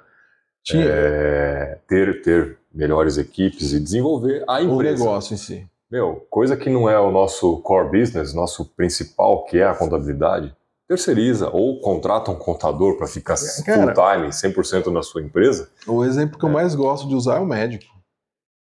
É, 0.75 1.79
ter, 1.87 2.21
ter 2.23 2.59
melhores 2.75 3.17
equipes 3.17 3.73
e 3.73 3.81
desenvolver 3.81 4.45
a 4.47 4.59
o 4.59 4.75
empresa. 4.75 5.03
negócio 5.05 5.35
em 5.35 5.39
si. 5.39 5.67
Meu, 5.91 6.27
coisa 6.29 6.57
que 6.57 6.69
não 6.69 6.91
é 6.91 7.01
o 7.01 7.11
nosso 7.11 7.59
core 7.63 7.99
business, 8.01 8.35
nosso 8.35 8.67
principal, 8.77 9.45
que 9.45 9.59
é 9.59 9.65
a 9.65 9.75
contabilidade, 9.75 10.55
terceiriza 10.89 11.51
ou 11.51 11.81
contrata 11.81 12.31
um 12.31 12.35
contador 12.35 12.97
para 12.97 13.07
ficar 13.07 13.37
Cara. 13.67 13.95
full 13.95 14.05
time, 14.05 14.33
100% 14.33 14.87
na 14.91 15.03
sua 15.03 15.21
empresa. 15.23 15.69
O 15.87 16.03
exemplo 16.05 16.39
que 16.39 16.45
eu 16.45 16.49
É. 16.49 16.53
mais 16.53 16.75
gosto 16.75 17.07
de 17.07 17.15
usar 17.15 17.37
é 17.37 17.41
o 17.41 17.47
médico. 17.47 17.85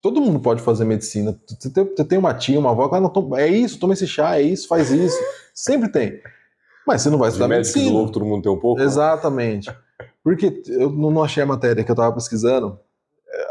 Todo 0.02 0.20
mundo 0.20 0.40
pode 0.40 0.60
fazer 0.60 0.84
medicina. 0.84 1.38
Você 1.48 1.70
tem, 2.04 2.18
uma 2.18 2.34
tia, 2.34 2.58
uma 2.58 2.70
avó, 2.70 2.88
"Ah, 2.92 3.00
não, 3.00 3.08
toma- 3.08 3.40
é 3.40 3.46
isso, 3.48 3.78
toma 3.78 3.94
esse 3.94 4.06
chá, 4.06 4.36
é 4.38 4.42
isso, 4.42 4.66
faz 4.68 4.90
isso. 4.90 5.16
Sempre 5.54 5.90
tem. 5.90 6.20
Mas 6.86 7.02
você 7.02 7.10
não 7.10 7.18
vai 7.18 7.28
De 7.28 7.34
estudar 7.34 7.48
médico 7.48 7.72
de 7.72 7.78
medicina. 7.78 7.98
louco 7.98 8.12
todo 8.12 8.24
mundo 8.24 8.42
tem 8.42 8.52
um 8.52 8.58
pouco. 8.58 8.80
Exatamente. 8.80 9.70
Porque 10.22 10.62
eu 10.68 10.90
não 10.90 11.22
achei 11.22 11.42
a 11.42 11.46
matéria 11.46 11.82
que 11.84 11.90
eu 11.90 11.94
estava 11.94 12.12
pesquisando. 12.14 12.78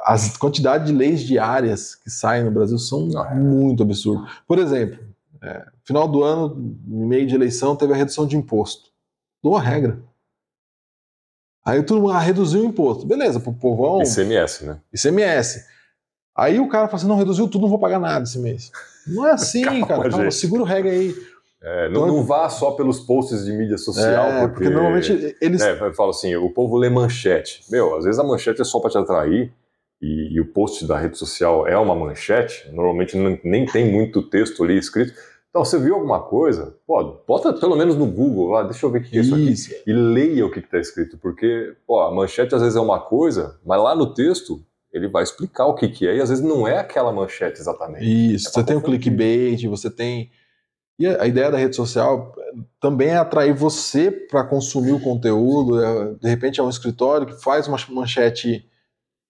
As 0.06 0.38
quantidade 0.38 0.86
de 0.88 0.94
leis 0.94 1.22
diárias 1.22 1.96
que 1.96 2.10
saem 2.10 2.44
no 2.46 2.52
Brasil 2.52 2.78
são 2.78 3.10
Ah, 3.18 3.30
é. 3.32 3.36
muito 3.36 3.84
absurdas. 3.84 4.30
Por 4.48 4.58
exemplo, 4.58 5.00
é, 5.42 5.66
final 5.86 6.08
do 6.08 6.24
ano, 6.24 6.56
meio 6.86 7.26
de 7.28 7.36
eleição, 7.36 7.76
teve 7.76 7.94
a 7.94 7.96
redução 7.96 8.26
de 8.26 8.36
imposto. 8.36 8.90
Boa 9.44 9.62
regra. 9.62 10.02
Aí 11.66 11.84
todo 11.84 12.02
mundo 12.02 12.14
ah, 12.14 12.20
reduziu 12.20 12.62
o 12.62 12.66
imposto. 12.66 13.06
Beleza, 13.06 13.40
pro 13.40 13.54
povão, 13.54 14.02
ICMS, 14.02 14.66
né? 14.66 14.80
ICMS. 14.94 15.66
Aí 16.36 16.60
o 16.60 16.70
cara 16.70 16.88
fala 16.88 16.98
assim: 16.98 17.08
não, 17.08 17.18
reduziu 17.18 17.48
tudo, 17.48 17.64
não 17.64 17.70
vou 17.70 17.80
pagar 17.80 18.00
nada 18.00 18.24
esse 18.24 18.40
mês. 18.40 18.72
Não 19.06 19.28
é 19.28 19.32
assim, 19.32 19.64
Calma, 19.66 19.88
cara. 19.88 20.10
Calma, 20.10 20.32
segura 20.32 20.62
o 20.62 20.66
regra 20.66 20.92
aí. 20.92 21.14
É, 21.62 21.90
não, 21.90 22.06
não 22.08 22.24
vá 22.24 22.48
só 22.50 22.72
pelos 22.72 23.00
posts 23.00 23.44
de 23.44 23.52
mídia 23.52 23.78
social, 23.78 24.28
É, 24.28 24.40
porque, 24.42 24.54
porque 24.54 24.70
normalmente 24.70 25.36
eles. 25.42 25.62
É, 25.62 25.72
eu 25.72 25.94
falo 25.94 26.12
assim, 26.12 26.36
o 26.36 26.50
povo 26.52 26.78
lê 26.78 26.90
manchete. 26.90 27.64
Meu, 27.70 27.98
às 27.98 28.06
vezes 28.06 28.20
a 28.20 28.24
manchete 28.24 28.62
é 28.62 28.64
só 28.64 28.80
para 28.80 28.92
te 28.92 28.98
atrair 28.98 29.52
e, 30.02 30.34
e 30.36 30.40
o 30.42 30.46
post 30.52 30.86
da 30.86 30.98
rede 30.98 31.18
social 31.18 31.68
é 31.68 31.78
uma 31.78 31.96
manchete. 31.96 32.70
Normalmente 32.72 33.18
não- 33.18 33.38
nem 33.44 33.66
tem 33.66 33.92
muito 33.92 34.22
texto 34.22 34.64
ali 34.64 34.78
escrito. 34.78 35.14
Então, 35.50 35.64
você 35.66 35.80
viu 35.80 35.96
alguma 35.96 36.20
coisa? 36.22 36.76
Pô, 36.86 37.22
bota 37.28 37.52
pelo 37.54 37.76
menos 37.76 37.96
no 37.96 38.06
Google 38.06 38.50
lá, 38.52 38.64
deixa 38.64 38.86
eu 38.86 38.92
ver 38.92 39.00
o 39.00 39.04
que 39.04 39.18
é 39.18 39.22
isso 39.22 39.34
aqui. 39.34 39.52
Isso. 39.52 39.74
E 39.88 39.92
leia 39.94 40.46
o 40.46 40.52
que 40.52 40.60
está 40.60 40.78
escrito, 40.78 41.18
porque 41.18 41.74
pô, 41.88 42.00
a 42.00 42.14
manchete 42.14 42.54
às 42.54 42.62
vezes 42.62 42.76
é 42.76 42.80
uma 42.82 43.00
coisa, 43.00 43.58
mas 43.66 43.82
lá 43.82 43.96
no 43.96 44.14
texto 44.14 44.62
ele 44.94 45.08
vai 45.08 45.24
explicar 45.24 45.66
o 45.66 45.74
que, 45.76 45.88
que 45.88 46.08
é 46.08 46.16
e 46.18 46.22
às 46.22 46.30
vezes 46.30 46.44
não 46.44 46.68
é 46.68 46.78
aquela 46.78 47.12
manchete 47.12 47.60
exatamente. 47.60 48.06
Isso, 48.36 48.50
É 48.50 48.52
você 48.52 48.64
tem 48.64 48.76
o 48.76 48.82
confundir. 48.82 49.00
clickbait, 49.02 49.66
você 49.68 49.90
tem. 49.90 50.30
E 51.00 51.06
a 51.08 51.26
ideia 51.28 51.52
da 51.52 51.58
rede 51.58 51.76
social 51.76 52.34
também 52.80 53.10
é 53.10 53.18
atrair 53.18 53.54
você 53.54 54.10
para 54.12 54.44
consumir 54.44 54.92
o 54.94 55.00
conteúdo. 55.00 55.82
é, 55.84 56.14
De 56.22 56.28
repente 56.30 56.60
é 56.60 56.64
um 56.64 56.70
escritório 56.70 57.26
que 57.28 57.42
faz 57.42 57.68
uma 57.68 57.78
manchete 57.90 58.68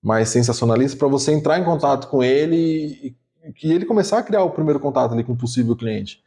mais 0.08 0.30
sensacionalista 0.30 0.98
para 0.98 1.08
você 1.08 1.32
entrar 1.32 1.60
em 1.60 1.64
contato 1.64 2.08
com 2.08 2.24
ele 2.24 2.56
e 3.04 3.16
e 3.48 3.54
que 3.54 3.72
ele 3.72 3.86
começar 3.86 4.20
a 4.20 4.24
criar 4.24 4.44
o 4.44 4.50
primeiro 4.50 4.80
contato 4.80 5.14
ali 5.14 5.24
com 5.24 5.32
o 5.32 5.38
possível 5.38 5.76
cliente. 5.76 6.22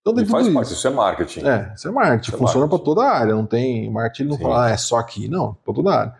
Então 0.00 0.14
tem 0.14 0.26
faz 0.26 0.44
tudo 0.44 0.54
parte, 0.54 0.66
isso. 0.66 0.74
isso 0.76 0.86
é 0.86 0.90
marketing. 0.90 1.40
É, 1.40 1.72
isso 1.74 1.88
é 1.88 1.90
marketing. 1.90 2.28
Isso 2.28 2.36
é 2.36 2.38
Funciona 2.38 2.68
para 2.68 2.76
marketing. 2.76 2.84
toda 2.84 3.02
a 3.02 3.10
área. 3.10 3.34
Não 3.34 3.46
tem 3.46 3.90
marketing, 3.90 4.28
não 4.28 4.36
Sim. 4.36 4.42
fala, 4.42 4.66
ah, 4.66 4.70
é 4.70 4.76
só 4.76 4.98
aqui. 4.98 5.26
Não, 5.26 5.54
para 5.64 5.74
toda 5.74 5.90
a 5.90 6.00
área. 6.00 6.14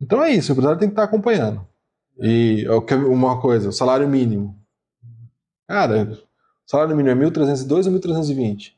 Então 0.00 0.24
é 0.24 0.30
isso, 0.30 0.50
o 0.50 0.52
empresário 0.52 0.78
tem 0.78 0.88
que 0.88 0.92
estar 0.92 1.04
acompanhando. 1.04 1.66
E 2.18 2.64
quero 2.86 3.12
uma 3.12 3.40
coisa, 3.40 3.68
o 3.68 3.72
salário 3.72 4.08
mínimo. 4.08 4.58
Cara, 5.68 6.08
o 6.12 6.70
salário 6.70 6.96
mínimo 6.96 7.22
é 7.22 7.26
1.302 7.26 7.86
ou 7.86 8.00
1.320? 8.00 8.72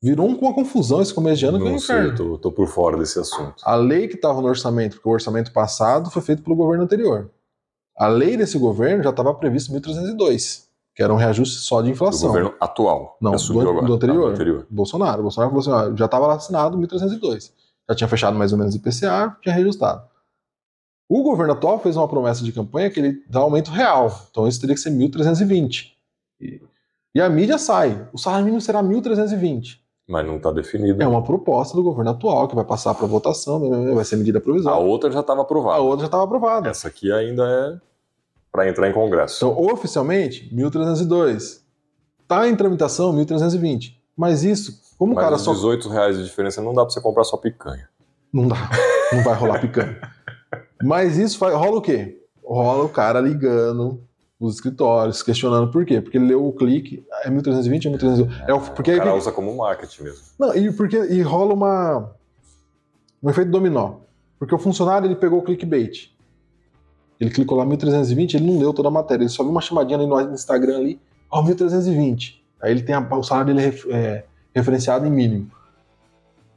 Virou 0.00 0.28
uma 0.28 0.54
confusão 0.54 1.00
esse 1.02 1.12
começo 1.12 1.38
de 1.40 1.46
ano 1.46 1.66
é 1.66 1.70
Não 1.72 1.78
sei, 1.78 2.14
tô, 2.14 2.38
tô 2.38 2.52
por 2.52 2.68
fora 2.68 2.96
desse 2.96 3.18
assunto. 3.18 3.54
A 3.64 3.74
lei 3.74 4.06
que 4.06 4.14
estava 4.14 4.40
no 4.40 4.46
orçamento, 4.46 4.94
porque 4.94 5.08
o 5.08 5.12
orçamento 5.12 5.52
passado 5.52 6.08
foi 6.10 6.22
feito 6.22 6.42
pelo 6.42 6.54
governo 6.54 6.84
anterior. 6.84 7.30
A 7.96 8.06
lei 8.06 8.36
desse 8.36 8.56
governo 8.58 9.02
já 9.02 9.10
estava 9.10 9.34
previsto 9.34 9.72
1.302, 9.72 10.66
que 10.94 11.02
era 11.02 11.12
um 11.12 11.16
reajuste 11.16 11.56
só 11.56 11.80
de 11.80 11.88
Do 11.88 11.92
inflação. 11.94 12.28
governo 12.28 12.54
atual. 12.60 13.18
Não, 13.20 13.32
do- 13.32 13.60
agora. 13.60 13.86
do 13.86 13.94
anterior. 13.94 14.20
Do 14.28 14.34
anterior. 14.34 14.66
Bolsonaro. 14.70 15.22
Bolsonaro 15.22 15.50
falou 15.50 15.60
assim: 15.82 15.92
ó, 15.92 15.96
já 15.96 16.04
estava 16.04 16.32
assinado 16.32 16.78
1.302. 16.78 17.50
Já 17.90 17.96
tinha 17.96 18.06
fechado 18.08 18.38
mais 18.38 18.52
ou 18.52 18.58
menos 18.58 18.74
o 18.74 18.76
IPCA, 18.76 19.36
tinha 19.42 19.52
reajustado. 19.52 20.06
O 21.08 21.24
governo 21.24 21.54
atual 21.54 21.80
fez 21.80 21.96
uma 21.96 22.06
promessa 22.06 22.44
de 22.44 22.52
campanha 22.52 22.88
que 22.90 23.00
ele 23.00 23.24
dá 23.28 23.40
aumento 23.40 23.72
real. 23.72 24.26
Então 24.30 24.46
isso 24.46 24.60
teria 24.60 24.76
que 24.76 24.80
ser 24.80 24.90
1.320. 24.90 25.86
E, 26.40 26.60
e 27.16 27.20
a 27.20 27.28
mídia 27.28 27.58
sai. 27.58 28.06
O 28.12 28.18
salário 28.18 28.44
mínimo 28.44 28.60
será 28.60 28.80
1.320. 28.80 29.78
Mas 30.08 30.26
não 30.26 30.36
está 30.38 30.50
definido. 30.50 31.02
É 31.02 31.06
uma 31.06 31.22
proposta 31.22 31.76
do 31.76 31.82
governo 31.82 32.10
atual 32.12 32.48
que 32.48 32.54
vai 32.54 32.64
passar 32.64 32.94
para 32.94 33.06
votação, 33.06 33.94
vai 33.94 34.04
ser 34.04 34.16
medida 34.16 34.38
A 34.38 34.40
provisória. 34.40 34.78
outra 34.78 35.10
já 35.10 35.20
estava 35.20 35.40
A 35.40 35.42
aprovada. 35.42 35.82
outra 35.82 36.00
já 36.00 36.06
estava 36.06 36.24
aprovada. 36.24 36.70
Essa 36.70 36.88
aqui 36.88 37.12
ainda 37.12 37.42
é 37.46 37.78
para 38.50 38.66
entrar 38.68 38.88
em 38.88 38.92
congresso. 38.94 39.44
Então, 39.44 39.66
oficialmente, 39.70 40.50
1.302. 40.54 41.60
Está 42.22 42.48
em 42.48 42.56
tramitação, 42.56 43.14
1.320. 43.14 43.96
Mas 44.16 44.42
isso, 44.44 44.80
como 44.98 45.12
o 45.12 45.14
Mas 45.14 45.24
cara 45.24 45.36
os 45.36 45.42
só 45.42 45.52
18 45.52 45.88
reais 45.90 46.16
de 46.16 46.24
diferença 46.24 46.62
não 46.62 46.72
dá 46.72 46.82
para 46.82 46.90
você 46.90 47.00
comprar 47.02 47.24
só 47.24 47.36
picanha. 47.36 47.88
Não 48.32 48.48
dá. 48.48 48.56
Não 49.12 49.22
vai 49.22 49.34
rolar 49.34 49.60
picanha. 49.60 50.00
Mas 50.82 51.18
isso 51.18 51.38
vai, 51.38 51.52
rola 51.52 51.76
o 51.78 51.82
quê? 51.82 52.22
Rola 52.42 52.84
o 52.84 52.88
cara 52.88 53.20
ligando 53.20 54.02
nos 54.40 54.54
escritórios, 54.54 55.22
questionando 55.22 55.70
por 55.70 55.84
quê? 55.84 56.00
Porque 56.00 56.16
ele 56.16 56.26
leu 56.28 56.46
o 56.46 56.52
clique, 56.52 57.04
é 57.24 57.30
1320, 57.30 57.86
é 57.86 57.90
1320. 57.90 58.42
É 58.48 58.54
o, 58.54 58.60
porque 58.60 58.92
o 58.94 58.96
cara 58.98 59.14
usa 59.14 59.32
como 59.32 59.56
marketing 59.56 60.04
mesmo. 60.04 60.20
não, 60.38 60.54
e 60.54 60.72
porque 60.72 60.96
e 60.96 61.20
rola 61.22 61.52
uma 61.54 62.12
um 63.22 63.28
efeito 63.30 63.50
dominó. 63.50 63.94
Porque 64.38 64.54
o 64.54 64.58
funcionário 64.58 65.06
ele 65.08 65.16
pegou 65.16 65.40
o 65.40 65.42
clickbait. 65.42 66.10
Ele 67.18 67.30
clicou 67.30 67.58
lá 67.58 67.64
1320, 67.64 68.34
ele 68.36 68.46
não 68.46 68.60
leu 68.60 68.72
toda 68.72 68.86
a 68.86 68.92
matéria, 68.92 69.24
ele 69.24 69.28
só 69.30 69.42
viu 69.42 69.50
uma 69.50 69.60
chamadinha 69.60 69.98
ali 69.98 70.06
no 70.06 70.32
Instagram 70.32 70.76
ali, 70.76 71.00
ó, 71.28 71.42
1320. 71.42 72.40
Aí 72.62 72.70
ele 72.70 72.82
tem 72.82 72.94
a- 72.94 73.00
o 73.00 73.22
salário 73.24 73.52
dele 73.52 73.76
é, 73.90 74.24
referenciado 74.54 75.04
em 75.04 75.10
mínimo. 75.10 75.50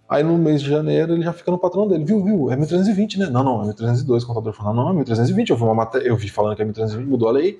Aí 0.07 0.21
no 0.23 0.37
mês 0.37 0.61
de 0.61 0.69
janeiro 0.69 1.13
ele 1.13 1.23
já 1.23 1.33
fica 1.33 1.49
no 1.49 1.57
patrão 1.57 1.87
dele, 1.87 2.03
viu, 2.03 2.23
viu, 2.23 2.51
é 2.51 2.55
1320, 2.55 3.17
né? 3.17 3.25
Não, 3.27 3.43
não, 3.43 3.61
é 3.61 3.65
1302. 3.65 4.23
O 4.23 4.27
contador 4.27 4.53
falou, 4.53 4.73
não, 4.75 4.83
não, 4.83 4.91
é 4.91 4.93
1320. 4.95 5.49
Eu 5.49 5.55
vi 5.55 5.63
uma 5.63 5.73
matéria, 5.73 6.05
eu 6.07 6.15
vi 6.15 6.27
falando 6.29 6.55
que 6.55 6.61
é 6.61 6.65
1320, 6.65 7.07
mudou 7.09 7.27
a 7.27 7.31
lei. 7.31 7.59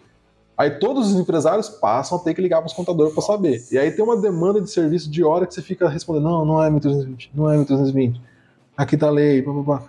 Aí 0.62 0.70
todos 0.70 1.08
os 1.08 1.20
empresários 1.20 1.68
passam 1.70 2.20
a 2.20 2.22
ter 2.22 2.36
que 2.36 2.42
ligar 2.42 2.60
para 2.60 2.68
os 2.68 2.74
contadores 2.74 3.16
para 3.16 3.24
saber. 3.24 3.66
E 3.72 3.80
aí 3.80 3.90
tem 3.90 4.06
uma 4.06 4.16
demanda 4.16 4.62
de 4.62 4.70
serviço 4.70 5.10
de 5.10 5.24
hora 5.24 5.48
que 5.48 5.56
você 5.56 5.62
fica 5.64 5.90
respondendo, 5.90 6.26
não, 6.26 6.46
não 6.46 6.64
é 6.64 6.70
1320, 6.70 7.32
não 7.34 7.50
é 7.50 7.56
1320. 7.56 8.22
Aqui 8.78 8.96
tá 8.96 9.08
a 9.08 9.10
lei, 9.10 9.42
pá, 9.42 9.52
pá, 9.52 9.64
pá. 9.64 9.84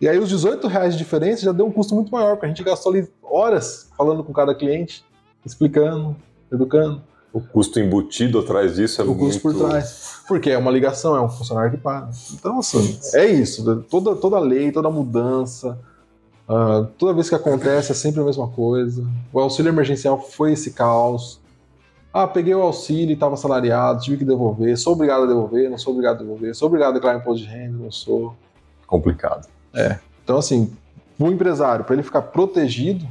E 0.00 0.08
aí 0.08 0.18
os 0.18 0.30
18 0.30 0.66
reais 0.68 0.94
de 0.94 0.98
diferença 0.98 1.42
já 1.42 1.52
deu 1.52 1.66
um 1.66 1.70
custo 1.70 1.94
muito 1.94 2.10
maior, 2.10 2.30
porque 2.30 2.46
a 2.46 2.48
gente 2.48 2.64
gastou 2.64 2.92
ali 2.92 3.06
horas 3.22 3.90
falando 3.94 4.24
com 4.24 4.32
cada 4.32 4.54
cliente, 4.54 5.04
explicando, 5.44 6.16
educando. 6.50 7.02
O 7.30 7.42
custo 7.42 7.78
embutido 7.78 8.38
atrás 8.38 8.76
disso 8.76 9.02
é 9.02 9.04
o 9.04 9.14
custo 9.14 9.46
muito... 9.46 9.58
por 9.60 9.68
trás. 9.68 10.22
Porque 10.26 10.48
é 10.48 10.56
uma 10.56 10.70
ligação, 10.70 11.14
é 11.14 11.20
um 11.20 11.28
funcionário 11.28 11.72
que 11.72 11.76
paga. 11.76 12.08
Então, 12.32 12.58
assim, 12.58 12.98
é 13.12 13.26
isso. 13.26 13.62
Toda, 13.90 14.16
toda 14.16 14.38
lei, 14.38 14.72
toda 14.72 14.88
mudança, 14.88 15.78
ah, 16.48 16.86
toda 16.98 17.12
vez 17.14 17.28
que 17.28 17.34
acontece 17.34 17.92
é 17.92 17.94
sempre 17.94 18.20
a 18.20 18.24
mesma 18.24 18.48
coisa. 18.48 19.06
O 19.32 19.40
auxílio 19.40 19.70
emergencial 19.70 20.20
foi 20.20 20.52
esse 20.52 20.72
caos. 20.72 21.40
Ah, 22.12 22.26
peguei 22.28 22.54
o 22.54 22.62
auxílio 22.62 23.10
e 23.10 23.14
estava 23.14 23.34
assalariado, 23.34 24.00
tive 24.02 24.18
que 24.18 24.24
devolver. 24.24 24.76
Sou 24.78 24.92
obrigado 24.92 25.24
a 25.24 25.26
devolver, 25.26 25.68
não 25.68 25.78
sou 25.78 25.92
obrigado 25.92 26.16
a 26.16 26.18
devolver. 26.22 26.54
Sou 26.54 26.66
obrigado 26.68 26.90
a 26.90 26.94
declarar 26.94 27.18
imposto 27.18 27.44
de 27.44 27.50
renda, 27.50 27.76
não 27.76 27.90
sou. 27.90 28.34
Complicado. 28.86 29.48
Então, 30.22 30.36
assim, 30.38 30.72
o 31.18 31.26
empresário, 31.26 31.84
para 31.84 31.94
ele 31.94 32.02
ficar 32.04 32.22
protegido, 32.22 33.04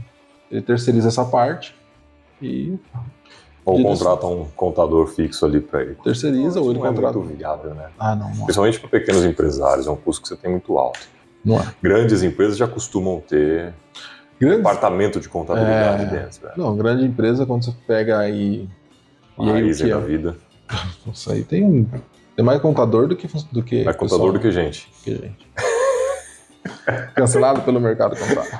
ele 0.50 0.62
terceiriza 0.62 1.10
essa 1.10 1.26
parte 1.26 1.76
e 2.42 2.78
Ou 3.66 3.82
contrata 3.84 4.26
um 4.26 4.46
contador 4.56 5.08
fixo 5.08 5.46
ali 5.46 5.60
para 5.60 5.82
ele. 5.82 5.96
terceiriza 6.04 6.62
ou 6.62 6.70
ele 6.72 6.80
não 6.80 6.86
é 6.86 6.90
contrata. 6.90 7.18
muito 7.18 7.36
viável, 7.38 7.74
né? 7.74 7.90
Ah, 8.00 8.16
não, 8.16 8.30
não. 8.30 8.46
Principalmente 8.46 8.80
para 8.80 8.90
pequenos 8.90 9.26
empresários, 9.26 9.86
é 9.88 9.92
um 9.92 9.96
custo 9.98 10.22
que 10.22 10.30
você 10.30 10.38
tem 10.38 10.52
muito 10.52 10.78
alto. 10.78 11.00
Não 11.44 11.60
é. 11.60 11.66
Grandes 11.82 12.24
empresas 12.24 12.58
já 12.58 12.68
costumam 12.68 13.20
ter 13.20 13.74
Grandes, 14.40 14.58
departamento 14.58 15.20
de 15.20 15.28
contabilidade 15.30 16.04
É. 16.04 16.06
dentro. 16.08 16.42
Velho. 16.42 16.54
Não, 16.58 16.76
grande 16.76 17.06
empresa, 17.06 17.46
quando 17.46 17.66
você 17.66 17.74
pega 17.86 18.20
aí. 18.20 18.68
E 19.40 19.50
aí 19.50 19.72
o 19.72 19.76
que 19.76 19.84
da 19.90 19.98
é? 19.98 20.02
vida. 20.02 20.38
Isso 21.12 21.32
aí 21.32 21.44
tem, 21.44 21.90
tem 22.36 22.46
mais 22.46 22.62
contador 22.62 23.08
do 23.08 23.16
que. 23.16 23.28
Do 23.52 23.64
que 23.64 23.84
Mais 23.84 23.98
contador 23.98 24.32
do 24.34 24.40
que 24.40 24.52
gente. 24.52 24.90
que 25.04 25.12
gente. 25.12 25.48
Cancelado 27.16 27.62
pelo 27.62 27.80
mercado 27.80 28.16
contábil. 28.16 28.52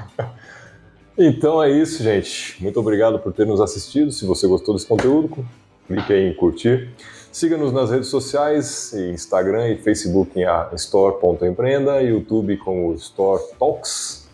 Então 1.18 1.62
é 1.62 1.70
isso, 1.70 2.02
gente. 2.02 2.62
Muito 2.62 2.80
obrigado 2.80 3.20
por 3.20 3.32
ter 3.34 3.46
nos 3.46 3.62
assistido. 3.62 4.12
Se 4.12 4.26
você 4.26 4.48
gostou 4.48 4.74
desse 4.74 4.88
conteúdo, 4.88 5.46
clique 5.88 6.12
aí 6.12 6.28
em 6.28 6.34
curtir. 6.34 6.90
Siga-nos 7.34 7.72
nas 7.74 7.90
redes 7.90 8.10
sociais, 8.10 8.94
Instagram 8.94 9.70
e 9.70 9.78
Facebook 9.78 10.40
em 10.40 10.46
store.empreenda, 10.76 12.00
YouTube 12.00 12.58
com 12.58 12.90
o 12.90 12.94
Store 12.94 13.42
Talks 13.58 14.28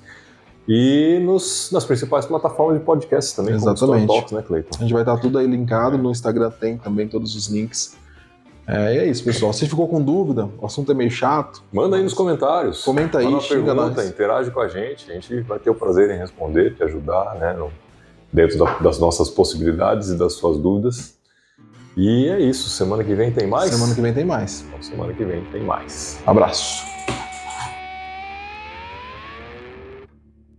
e 0.68 1.18
nos, 1.24 1.72
nas 1.72 1.86
principais 1.86 2.26
plataformas 2.26 2.78
de 2.78 2.84
podcast 2.86 3.34
também, 3.38 3.58
como 3.58 3.70
o 3.70 3.74
Store 3.74 3.91
Exatamente. 3.93 4.08
Talks, 4.20 4.32
né, 4.34 4.41
Cleiton? 4.45 4.70
A 4.78 4.82
gente 4.82 4.91
vai 4.93 5.02
estar 5.04 5.18
tudo 5.18 5.38
aí 5.39 5.47
linkado. 5.47 5.97
No 5.97 6.12
Instagram 6.12 6.52
tem 6.52 6.78
também 6.78 7.08
todos 7.08 7.36
os 7.36 7.47
links. 7.47 7.95
É, 8.68 8.97
é 8.97 9.06
isso, 9.08 9.24
pessoal. 9.24 9.54
Se 9.54 9.66
ficou 9.68 9.88
com 9.88 10.02
dúvida, 10.02 10.50
o 10.60 10.66
assunto 10.66 10.91
é 10.91 10.93
meio 10.95 11.10
chato. 11.10 11.64
Manda 11.72 11.95
aí 11.95 12.04
nos 12.04 12.14
comentários. 12.14 12.84
Comenta 12.84 13.20
aí, 13.20 13.26
Manda 13.26 13.39
xinga 13.39 13.74
pergunta, 13.74 14.02
nós. 14.02 14.10
interage 14.10 14.52
com 14.52 14.60
a 14.60 14.68
gente. 14.68 15.10
A 15.10 15.14
gente 15.14 15.39
vai 15.41 15.58
ter 15.58 15.70
o 15.70 15.74
prazer 15.76 16.12
em 16.12 16.18
responder, 16.20 16.76
te 16.76 16.84
ajudar, 16.84 17.34
né, 17.39 17.54
no- 17.54 17.72
dentro 18.32 18.60
da- 18.60 18.78
das 18.80 19.00
nossas 19.00 19.30
possibilidades 19.30 20.10
e 20.10 20.18
das 20.18 20.34
suas 20.34 20.58
dúvidas. 20.58 21.18
E 22.02 22.30
é 22.30 22.39
isso. 22.39 22.70
Semana 22.70 23.04
que 23.04 23.14
vem 23.14 23.30
tem 23.30 23.45
mais? 23.45 23.72
Semana 23.72 23.93
que 23.93 24.00
vem 24.00 24.14
tem 24.14 24.24
mais. 24.24 24.64
Então, 24.66 24.82
semana 24.82 25.14
que 25.14 25.26
vem 25.26 25.43
tem 25.52 25.62
mais. 25.62 26.18
Abraço. 26.26 26.86